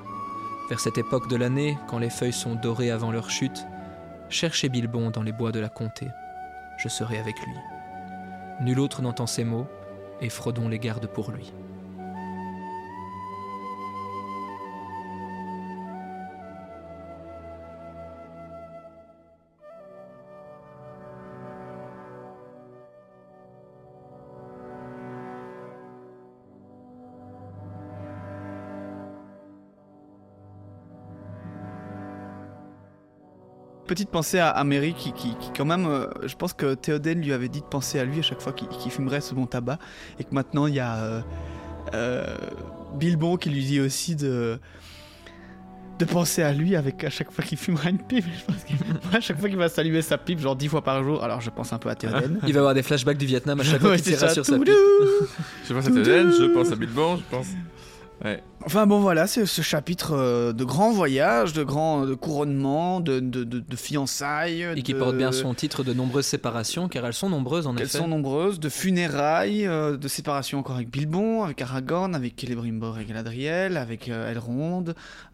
Vers 0.68 0.78
cette 0.78 0.98
époque 0.98 1.26
de 1.26 1.36
l'année, 1.36 1.78
quand 1.88 1.98
les 1.98 2.10
feuilles 2.10 2.34
sont 2.34 2.54
dorées 2.54 2.90
avant 2.90 3.10
leur 3.10 3.30
chute, 3.30 3.66
cherchez 4.28 4.68
Bilbon 4.68 5.10
dans 5.10 5.22
les 5.22 5.32
bois 5.32 5.52
de 5.52 5.60
la 5.60 5.70
comté. 5.70 6.08
Je 6.76 6.90
serai 6.90 7.18
avec 7.18 7.40
lui. 7.40 7.54
Nul 8.60 8.78
autre 8.78 9.00
n'entend 9.00 9.26
ces 9.26 9.44
mots, 9.44 9.66
et 10.20 10.28
Frodon 10.28 10.68
les 10.68 10.78
garde 10.78 11.06
pour 11.06 11.30
lui. 11.30 11.54
Petite 33.92 34.08
pensée 34.08 34.38
à, 34.38 34.48
à 34.48 34.64
Mary 34.64 34.94
qui, 34.94 35.12
qui, 35.12 35.36
qui, 35.36 35.50
quand 35.54 35.66
même, 35.66 35.84
euh, 35.84 36.06
je 36.24 36.34
pense 36.34 36.54
que 36.54 36.72
Théoden 36.72 37.20
lui 37.20 37.30
avait 37.34 37.50
dit 37.50 37.60
de 37.60 37.66
penser 37.66 37.98
à 37.98 38.06
lui 38.06 38.20
à 38.20 38.22
chaque 38.22 38.40
fois 38.40 38.54
qu'il 38.54 38.90
fumerait 38.90 39.20
ce 39.20 39.34
bon 39.34 39.44
tabac 39.44 39.78
et 40.18 40.24
que 40.24 40.34
maintenant 40.34 40.66
il 40.66 40.76
y 40.76 40.80
a 40.80 40.96
euh, 40.96 41.20
euh, 41.92 42.24
Bilbon 42.94 43.36
qui 43.36 43.50
lui 43.50 43.62
dit 43.62 43.80
aussi 43.80 44.16
de 44.16 44.58
de 45.98 46.04
penser 46.06 46.42
à 46.42 46.54
lui 46.54 46.74
avec 46.74 47.04
à 47.04 47.10
chaque 47.10 47.30
fois 47.30 47.44
qu'il 47.44 47.58
fumera 47.58 47.90
une 47.90 47.98
pipe. 47.98 48.24
Je 48.38 48.44
pense 48.46 48.64
qu'à 49.12 49.20
chaque 49.20 49.38
fois 49.38 49.50
qu'il 49.50 49.58
va 49.58 49.68
saluer 49.68 50.00
sa 50.00 50.16
pipe, 50.16 50.38
genre 50.38 50.56
dix 50.56 50.68
fois 50.68 50.82
par 50.82 51.04
jour. 51.04 51.22
Alors 51.22 51.42
je 51.42 51.50
pense 51.50 51.74
un 51.74 51.78
peu 51.78 51.90
à 51.90 51.94
Théoden. 51.94 52.40
Il 52.46 52.54
va 52.54 52.60
avoir 52.60 52.72
des 52.72 52.82
flashbacks 52.82 53.18
du 53.18 53.26
Vietnam 53.26 53.60
à 53.60 53.62
chaque 53.62 53.80
fois 53.82 53.94
qu'il 53.96 54.04
tirera 54.04 54.30
sur 54.30 54.46
sa 54.46 54.58
pipe. 54.58 54.72
Je 55.68 55.74
pense 55.74 55.86
à 55.86 55.90
Théoden, 55.90 56.32
je 56.32 56.44
pense 56.54 56.72
à 56.72 56.76
Bilbon, 56.76 57.18
je 57.18 57.24
pense. 57.30 57.48
Ouais. 58.24 58.42
Enfin 58.64 58.86
bon 58.86 59.00
voilà, 59.00 59.26
c'est 59.26 59.44
ce 59.46 59.62
chapitre 59.62 60.12
euh, 60.12 60.52
de 60.52 60.62
grand 60.62 60.92
voyage, 60.92 61.52
de 61.52 61.64
grand 61.64 62.06
de 62.06 62.14
couronnement, 62.14 63.00
de, 63.00 63.18
de, 63.18 63.42
de, 63.42 63.58
de 63.58 63.76
fiançailles. 63.76 64.64
Et 64.76 64.82
qui 64.82 64.92
de- 64.94 64.98
porte 65.00 65.16
bien 65.16 65.32
son 65.32 65.52
titre 65.54 65.82
de 65.82 65.92
nombreuses 65.92 66.26
séparations, 66.26 66.86
car 66.88 67.04
elles 67.04 67.14
sont 67.14 67.28
nombreuses 67.28 67.66
en 67.66 67.76
Elles 67.76 67.82
effet. 67.86 67.98
sont 67.98 68.06
nombreuses, 68.06 68.60
de 68.60 68.68
funérailles, 68.68 69.66
euh, 69.66 69.96
de 69.96 70.06
séparation 70.06 70.60
encore 70.60 70.76
avec 70.76 70.88
Bilbon, 70.90 71.42
avec 71.42 71.60
Aragorn, 71.62 72.14
avec 72.14 72.40
Celebrimbor 72.40 73.00
et 73.00 73.04
Galadriel, 73.06 73.76
avec 73.76 74.08
euh, 74.08 74.30
Elrond. 74.30 74.84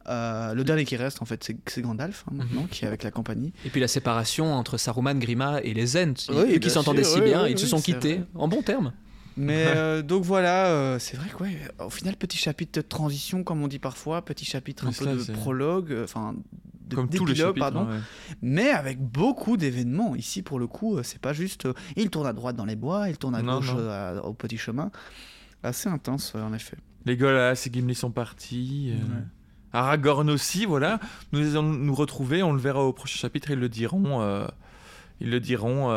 Euh, 0.09 0.55
le 0.55 0.65
dernier 0.65 0.86
qui 0.86 0.97
reste 0.97 1.20
en 1.20 1.27
fait 1.27 1.44
c'est 1.44 1.59
c'est 1.66 1.82
Gandalf 1.82 2.24
hein, 2.31 2.35
maintenant, 2.36 2.66
qui 2.70 2.86
est 2.86 2.89
avec 2.89 3.02
la 3.02 3.10
compagnie. 3.10 3.52
Et 3.66 3.69
puis 3.69 3.82
la 3.82 3.89
séparation 3.89 4.55
entre 4.55 4.78
Saruman, 4.78 5.19
Grima 5.19 5.60
et 5.62 5.74
les 5.74 5.98
Ents, 5.98 6.15
Oui, 6.31 6.59
qui 6.59 6.70
s'entendaient 6.70 7.05
si 7.05 7.19
oui, 7.19 7.24
bien, 7.27 7.44
oui, 7.44 7.51
ils 7.51 7.59
se 7.59 7.66
sont 7.66 7.82
quittés 7.82 8.15
vrai. 8.15 8.27
en 8.36 8.48
bons 8.48 8.62
termes. 8.62 8.93
Mais 9.39 9.65
euh, 9.69 10.02
donc 10.02 10.24
voilà, 10.24 10.66
euh, 10.66 10.98
c'est 10.98 11.16
vrai 11.16 11.28
que 11.28 11.43
ouais, 11.43 11.56
au 11.85 11.90
final 11.90 12.16
petit 12.16 12.36
chapitre 12.36 12.81
de 12.81 12.86
transition 12.86 13.44
comme 13.44 13.62
on 13.62 13.69
dit 13.69 13.78
parfois, 13.78 14.23
petit 14.24 14.44
chapitre 14.44 14.85
un 14.86 14.93
peu 14.93 15.05
ça, 15.05 15.15
de 15.15 15.32
prologue, 15.36 15.93
euh, 15.93 16.05
enfin 16.05 16.35
de 16.89 16.97
Comme 16.97 17.09
tous 17.09 17.24
les 17.27 17.35
chapitres. 17.35 17.59
pardon. 17.59 17.81
hein, 17.89 17.97
ouais. 17.98 18.35
mais 18.43 18.70
avec 18.70 18.98
beaucoup 18.98 19.56
d'événements. 19.56 20.16
Ici, 20.16 20.43
pour 20.43 20.59
le 20.59 20.66
coup, 20.66 20.98
c'est 21.02 21.20
pas 21.20 21.32
juste 21.35 21.66
euh, 21.66 21.74
il 21.97 22.10
tourne 22.10 22.27
à 22.27 22.32
droite 22.32 22.56
dans 22.56 22.65
les 22.65 22.77
bois, 22.77 23.09
il 23.10 23.16
tourne 23.19 23.35
à 23.35 23.43
Non, 23.43 23.56
gauche 23.59 23.74
non. 23.74 23.89
à- 23.90 24.15
au 24.24 24.32
petit 24.32 24.59
chemin. 24.59 24.90
Assez 25.62 25.89
intense, 25.89 26.35
en 26.35 26.52
effet. 26.55 26.77
Les 27.05 27.16
Golas 27.16 27.62
et 27.66 27.73
Gimli 27.73 27.94
sont 27.94 28.10
partis. 28.10 28.93
Ouais. 28.94 29.23
Aragorn 29.73 30.31
aussi, 30.31 30.65
voilà. 30.65 30.98
Nous 31.32 31.51
allons 31.56 31.62
nous 31.62 31.94
retrouver, 31.94 32.43
on 32.43 32.52
le 32.52 32.59
verra 32.60 32.82
au 32.85 32.93
prochain 32.93 33.19
chapitre, 33.19 33.51
ils 33.51 33.59
le 33.59 33.69
diront. 33.69 34.47
ils 35.20 35.31
le 35.31 35.40
diront 35.40 35.90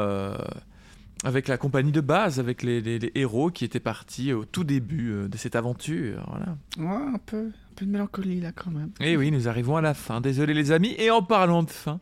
avec 1.23 1.47
la 1.47 1.57
compagnie 1.57 1.91
de 1.91 2.01
base, 2.01 2.39
avec 2.39 2.63
les, 2.63 2.81
les- 2.81 2.97
les 2.99 3.11
héros 3.15 3.51
qui 3.51 3.63
étaient 3.63 3.79
partis 3.79 4.33
au 4.33 4.43
tout 4.45 4.63
début 4.63 5.11
euh, 5.11 5.27
de 5.27 5.37
cette 5.37 5.55
aventure. 5.55 6.23
Voilà. 6.27 6.57
Ouais, 6.79 7.03
un 7.13 7.19
peu, 7.23 7.37
un 7.47 7.73
peu 7.75 7.85
de 7.85 7.91
mélancolie 7.91 8.41
là 8.41 8.51
quand 8.55 8.71
même. 8.71 8.89
Et 8.99 9.15
oui, 9.17 9.31
nous 9.31 9.47
arrivons 9.47 9.77
à 9.77 9.81
la 9.81 9.93
fin. 9.93 10.19
Désolé 10.19 10.53
les 10.55 10.71
amis. 10.71 10.95
Et 10.97 11.11
en 11.11 11.21
parlant 11.21 11.61
de 11.61 11.69
fin, 11.69 11.99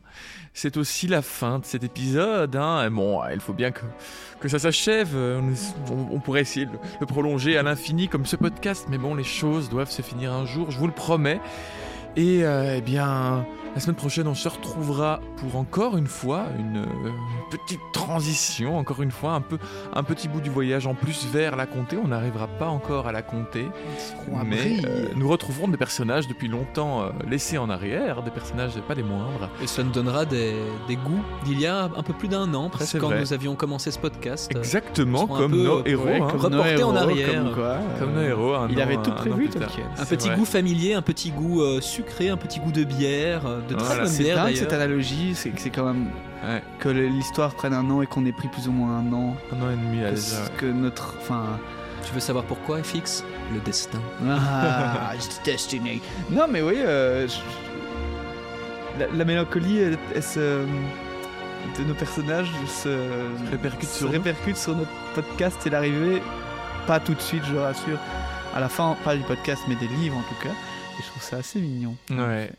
c'est 0.54 0.76
aussi 0.78 1.06
la 1.06 1.20
fin 1.20 1.58
de 1.58 1.64
cet 1.66 1.84
épisode. 1.84 2.56
hein. 2.56 2.90
Bon, 2.90 3.20
il 3.32 3.40
faut 3.40 3.52
bien 3.52 3.72
que, 3.72 3.82
que 4.40 4.48
ça 4.48 4.58
s'achève. 4.58 5.10
Euh, 5.14 5.40
On, 5.90 5.92
on- 5.92 6.08
on 6.16 6.20
pourrait 6.20 6.40
essayer 6.40 6.64
de 6.66 6.72
le 7.00 7.06
prolonger 7.06 7.58
à 7.58 7.62
l'infini 7.62 8.08
comme 8.08 8.24
ce 8.24 8.36
podcast. 8.36 8.86
Mais 8.90 8.96
bon, 8.98 9.14
les 9.14 9.24
choses 9.24 9.68
doivent 9.68 9.90
se 9.90 10.00
finir 10.02 10.32
un 10.32 10.46
jour, 10.46 10.70
je 10.70 10.78
vous 10.78 10.86
le 10.86 10.94
promets. 10.94 11.40
Et 12.16 12.44
euh, 12.44 12.74
eh 12.76 12.80
bien, 12.80 13.46
la 13.74 13.80
semaine 13.80 13.94
prochaine, 13.96 14.26
on 14.26 14.34
se 14.34 14.48
retrouvera 14.48 15.20
pour 15.36 15.56
encore 15.56 15.96
une 15.96 16.08
fois 16.08 16.46
une 16.58 16.78
euh, 16.78 17.10
petite 17.50 17.80
transition, 17.92 18.76
encore 18.76 19.00
une 19.00 19.12
fois, 19.12 19.32
un, 19.34 19.40
peu, 19.40 19.58
un 19.94 20.02
petit 20.02 20.26
bout 20.26 20.40
du 20.40 20.50
voyage 20.50 20.86
en 20.88 20.94
plus 20.94 21.26
vers 21.32 21.54
la 21.54 21.66
comté. 21.66 21.96
On 22.02 22.08
n'arrivera 22.08 22.48
pas 22.48 22.66
encore 22.66 23.06
à 23.06 23.12
la 23.12 23.22
comté. 23.22 23.66
Mais 24.44 24.80
euh, 24.84 25.06
nous 25.14 25.28
retrouverons 25.28 25.68
des 25.68 25.76
personnages 25.76 26.26
depuis 26.26 26.48
longtemps 26.48 27.02
euh, 27.02 27.10
laissés 27.28 27.58
en 27.58 27.70
arrière, 27.70 28.22
des 28.24 28.30
personnages 28.32 28.72
pas 28.88 28.94
des 28.96 29.02
moindres. 29.04 29.48
Et 29.62 29.66
cela 29.68 29.84
nous 29.86 29.92
donnera 29.92 30.24
des, 30.24 30.54
des 30.88 30.96
goûts 30.96 31.22
d'il 31.44 31.60
y 31.60 31.66
a 31.66 31.84
un 31.84 32.02
peu 32.02 32.12
plus 32.12 32.26
d'un 32.28 32.52
an, 32.54 32.70
presque, 32.70 32.98
quand 32.98 33.08
vrai. 33.08 33.20
nous 33.20 33.32
avions 33.32 33.54
commencé 33.54 33.92
ce 33.92 33.98
podcast. 34.00 34.50
Exactement 34.50 35.24
un 35.36 35.38
comme 35.38 35.52
nos 35.56 35.84
héros. 35.86 36.04
ouais, 36.06 36.20
hein. 36.20 36.26
comme- 36.28 36.40
Comme 36.40 36.52
nos 36.54 36.62
Reporté 36.62 36.82
en 36.82 36.96
arrière. 36.96 37.44
Comme, 37.44 37.54
quoi, 37.54 37.76
Comme 38.00 38.14
nos 38.14 38.22
héros. 38.22 38.54
un 38.54 38.68
Il 38.68 38.78
an- 38.78 38.82
avait 38.82 38.96
tout 38.96 39.10
un 39.10 39.14
an 39.14 39.16
prévu. 39.16 39.48
Un 39.96 40.04
C'est 40.04 40.16
petit 40.16 40.30
goût 40.30 40.44
familier, 40.44 40.94
un 40.94 41.02
petit 41.02 41.30
goût 41.30 41.62
sûr 41.80 41.99
sucré, 42.02 42.28
un 42.30 42.36
petit 42.36 42.60
goût 42.60 42.72
de 42.72 42.84
bière, 42.84 43.46
euh, 43.46 43.60
de 43.68 43.74
très 43.74 43.84
Voilà, 43.84 44.02
bonne 44.02 44.12
C'est 44.12 44.22
bière 44.24 44.44
dingue 44.44 44.54
cette 44.56 44.72
analogie, 44.72 45.34
c'est 45.34 45.52
c'est 45.58 45.70
quand 45.70 45.84
même 45.86 46.06
Ouais. 46.44 46.62
que 46.78 46.88
l'histoire 46.88 47.54
prenne 47.54 47.74
un 47.74 47.88
an 47.90 48.00
et 48.02 48.06
qu'on 48.06 48.24
ait 48.24 48.32
pris 48.32 48.48
plus 48.48 48.66
ou 48.68 48.72
moins 48.72 48.98
un 48.98 49.12
an. 49.12 49.36
Un 49.52 49.62
an 49.62 49.70
et 49.70 49.76
demi, 49.76 49.98
Que, 50.02 50.10
déjà. 50.14 50.48
que 50.56 50.66
notre. 50.66 51.14
Enfin. 51.20 51.58
Tu 52.02 52.14
veux 52.14 52.20
savoir 52.20 52.44
pourquoi, 52.44 52.82
FX 52.82 53.24
Le 53.52 53.60
destin. 53.60 54.00
Ah, 54.26 55.12
it's 55.14 55.38
destiny. 55.44 56.00
Non, 56.30 56.46
mais 56.50 56.62
oui, 56.62 56.76
euh, 56.78 57.28
je- 57.28 59.00
la, 59.00 59.06
la 59.14 59.24
mélancolie, 59.26 59.78
elle, 59.80 59.98
elle 60.14 60.22
se- 60.22 60.64
de 61.78 61.84
nos 61.86 61.92
personnages 61.94 62.50
se, 62.66 62.88
Répercute 63.50 63.88
se 63.88 63.98
sur 63.98 64.06
nous. 64.06 64.12
répercute 64.12 64.56
sur 64.56 64.74
notre 64.74 64.90
podcast 65.14 65.66
et 65.66 65.70
l'arrivée, 65.70 66.22
pas 66.86 67.00
tout 67.00 67.12
de 67.14 67.20
suite, 67.20 67.42
je 67.46 67.52
le 67.52 67.60
rassure. 67.60 67.98
À 68.54 68.60
la 68.60 68.68
fin, 68.70 68.96
pas 69.04 69.14
du 69.14 69.22
podcast, 69.22 69.62
mais 69.68 69.74
des 69.76 69.86
livres 69.88 70.16
en 70.16 70.22
tout 70.22 70.42
cas. 70.42 70.54
Je 71.00 71.06
trouve 71.06 71.22
ça 71.22 71.36
assez 71.36 71.60
mignon. 71.60 71.96
Ouais. 72.10 72.50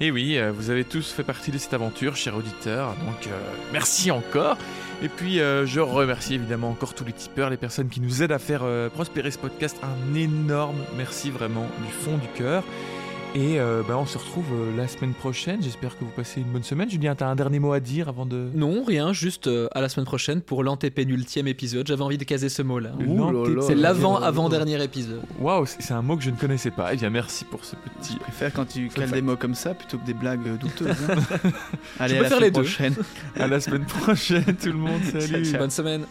Et 0.00 0.12
oui, 0.12 0.38
euh, 0.38 0.52
vous 0.52 0.70
avez 0.70 0.84
tous 0.84 1.10
fait 1.10 1.24
partie 1.24 1.50
de 1.50 1.58
cette 1.58 1.74
aventure, 1.74 2.14
chers 2.14 2.36
auditeurs. 2.36 2.94
Donc, 3.04 3.26
euh, 3.26 3.30
merci 3.72 4.12
encore. 4.12 4.56
Et 5.02 5.08
puis, 5.08 5.40
euh, 5.40 5.66
je 5.66 5.80
remercie 5.80 6.34
évidemment 6.34 6.70
encore 6.70 6.94
tous 6.94 7.04
les 7.04 7.12
tipeurs, 7.12 7.50
les 7.50 7.56
personnes 7.56 7.88
qui 7.88 8.00
nous 8.00 8.22
aident 8.22 8.32
à 8.32 8.38
faire 8.38 8.64
prospérer 8.92 9.30
ce 9.30 9.38
podcast. 9.38 9.76
Un 9.82 10.14
énorme 10.14 10.78
merci 10.96 11.30
vraiment 11.30 11.66
du 11.84 11.92
fond 11.92 12.16
du 12.16 12.28
cœur. 12.36 12.62
Et 13.34 13.60
euh, 13.60 13.82
bah, 13.86 13.96
on 13.96 14.06
se 14.06 14.18
retrouve 14.18 14.46
euh, 14.52 14.76
la 14.76 14.88
semaine 14.88 15.12
prochaine. 15.12 15.62
J'espère 15.62 15.96
que 15.96 16.02
vous 16.02 16.10
passez 16.10 16.40
une 16.40 16.48
bonne 16.48 16.64
semaine. 16.64 16.90
Julien, 16.90 17.14
t'as 17.14 17.28
un 17.28 17.36
dernier 17.36 17.58
mot 17.60 17.72
à 17.72 17.78
dire 17.78 18.08
avant 18.08 18.26
de. 18.26 18.48
Non, 18.54 18.82
rien, 18.82 19.12
juste 19.12 19.46
euh, 19.46 19.68
à 19.72 19.80
la 19.80 19.88
semaine 19.88 20.06
prochaine 20.06 20.40
pour 20.40 20.64
l'antépénultième 20.64 21.46
épisode. 21.46 21.86
J'avais 21.86 22.02
envie 22.02 22.18
de 22.18 22.24
caser 22.24 22.48
ce 22.48 22.62
mot-là. 22.62 22.90
C'est 23.62 23.74
là 23.76 23.80
l'avant, 23.92 24.18
là. 24.18 24.26
avant-dernier 24.26 24.82
épisode. 24.82 25.20
Waouh, 25.40 25.66
c'est 25.66 25.92
un 25.92 26.02
mot 26.02 26.16
que 26.16 26.22
je 26.24 26.30
ne 26.30 26.36
connaissais 26.36 26.70
pas. 26.72 26.92
Eh 26.94 26.96
bien, 26.96 27.10
merci 27.10 27.44
pour 27.44 27.64
ce 27.64 27.76
petit. 27.76 28.14
Je 28.14 28.18
préfère 28.18 28.52
quand 28.52 28.66
tu 28.66 28.88
cales 28.88 29.10
des 29.10 29.22
mots 29.22 29.36
comme 29.36 29.54
ça 29.54 29.74
plutôt 29.74 29.98
que 29.98 30.06
des 30.06 30.14
blagues 30.14 30.46
euh, 30.48 30.56
douteuses. 30.56 30.96
hein. 31.08 31.50
Allez, 32.00 32.14
peux 32.14 32.20
à 32.20 32.22
la 32.22 32.28
faire 32.28 32.38
semaine 32.38 32.40
les 32.44 32.50
deux. 32.50 32.62
prochaine. 32.62 32.94
À 33.38 33.46
la 33.46 33.60
semaine 33.60 33.84
prochaine, 33.84 34.44
tout 34.60 34.68
le 34.68 34.72
monde. 34.78 35.02
Salut. 35.04 35.44
Ciao. 35.44 35.58
Bonne 35.60 35.70
semaine. 35.70 36.02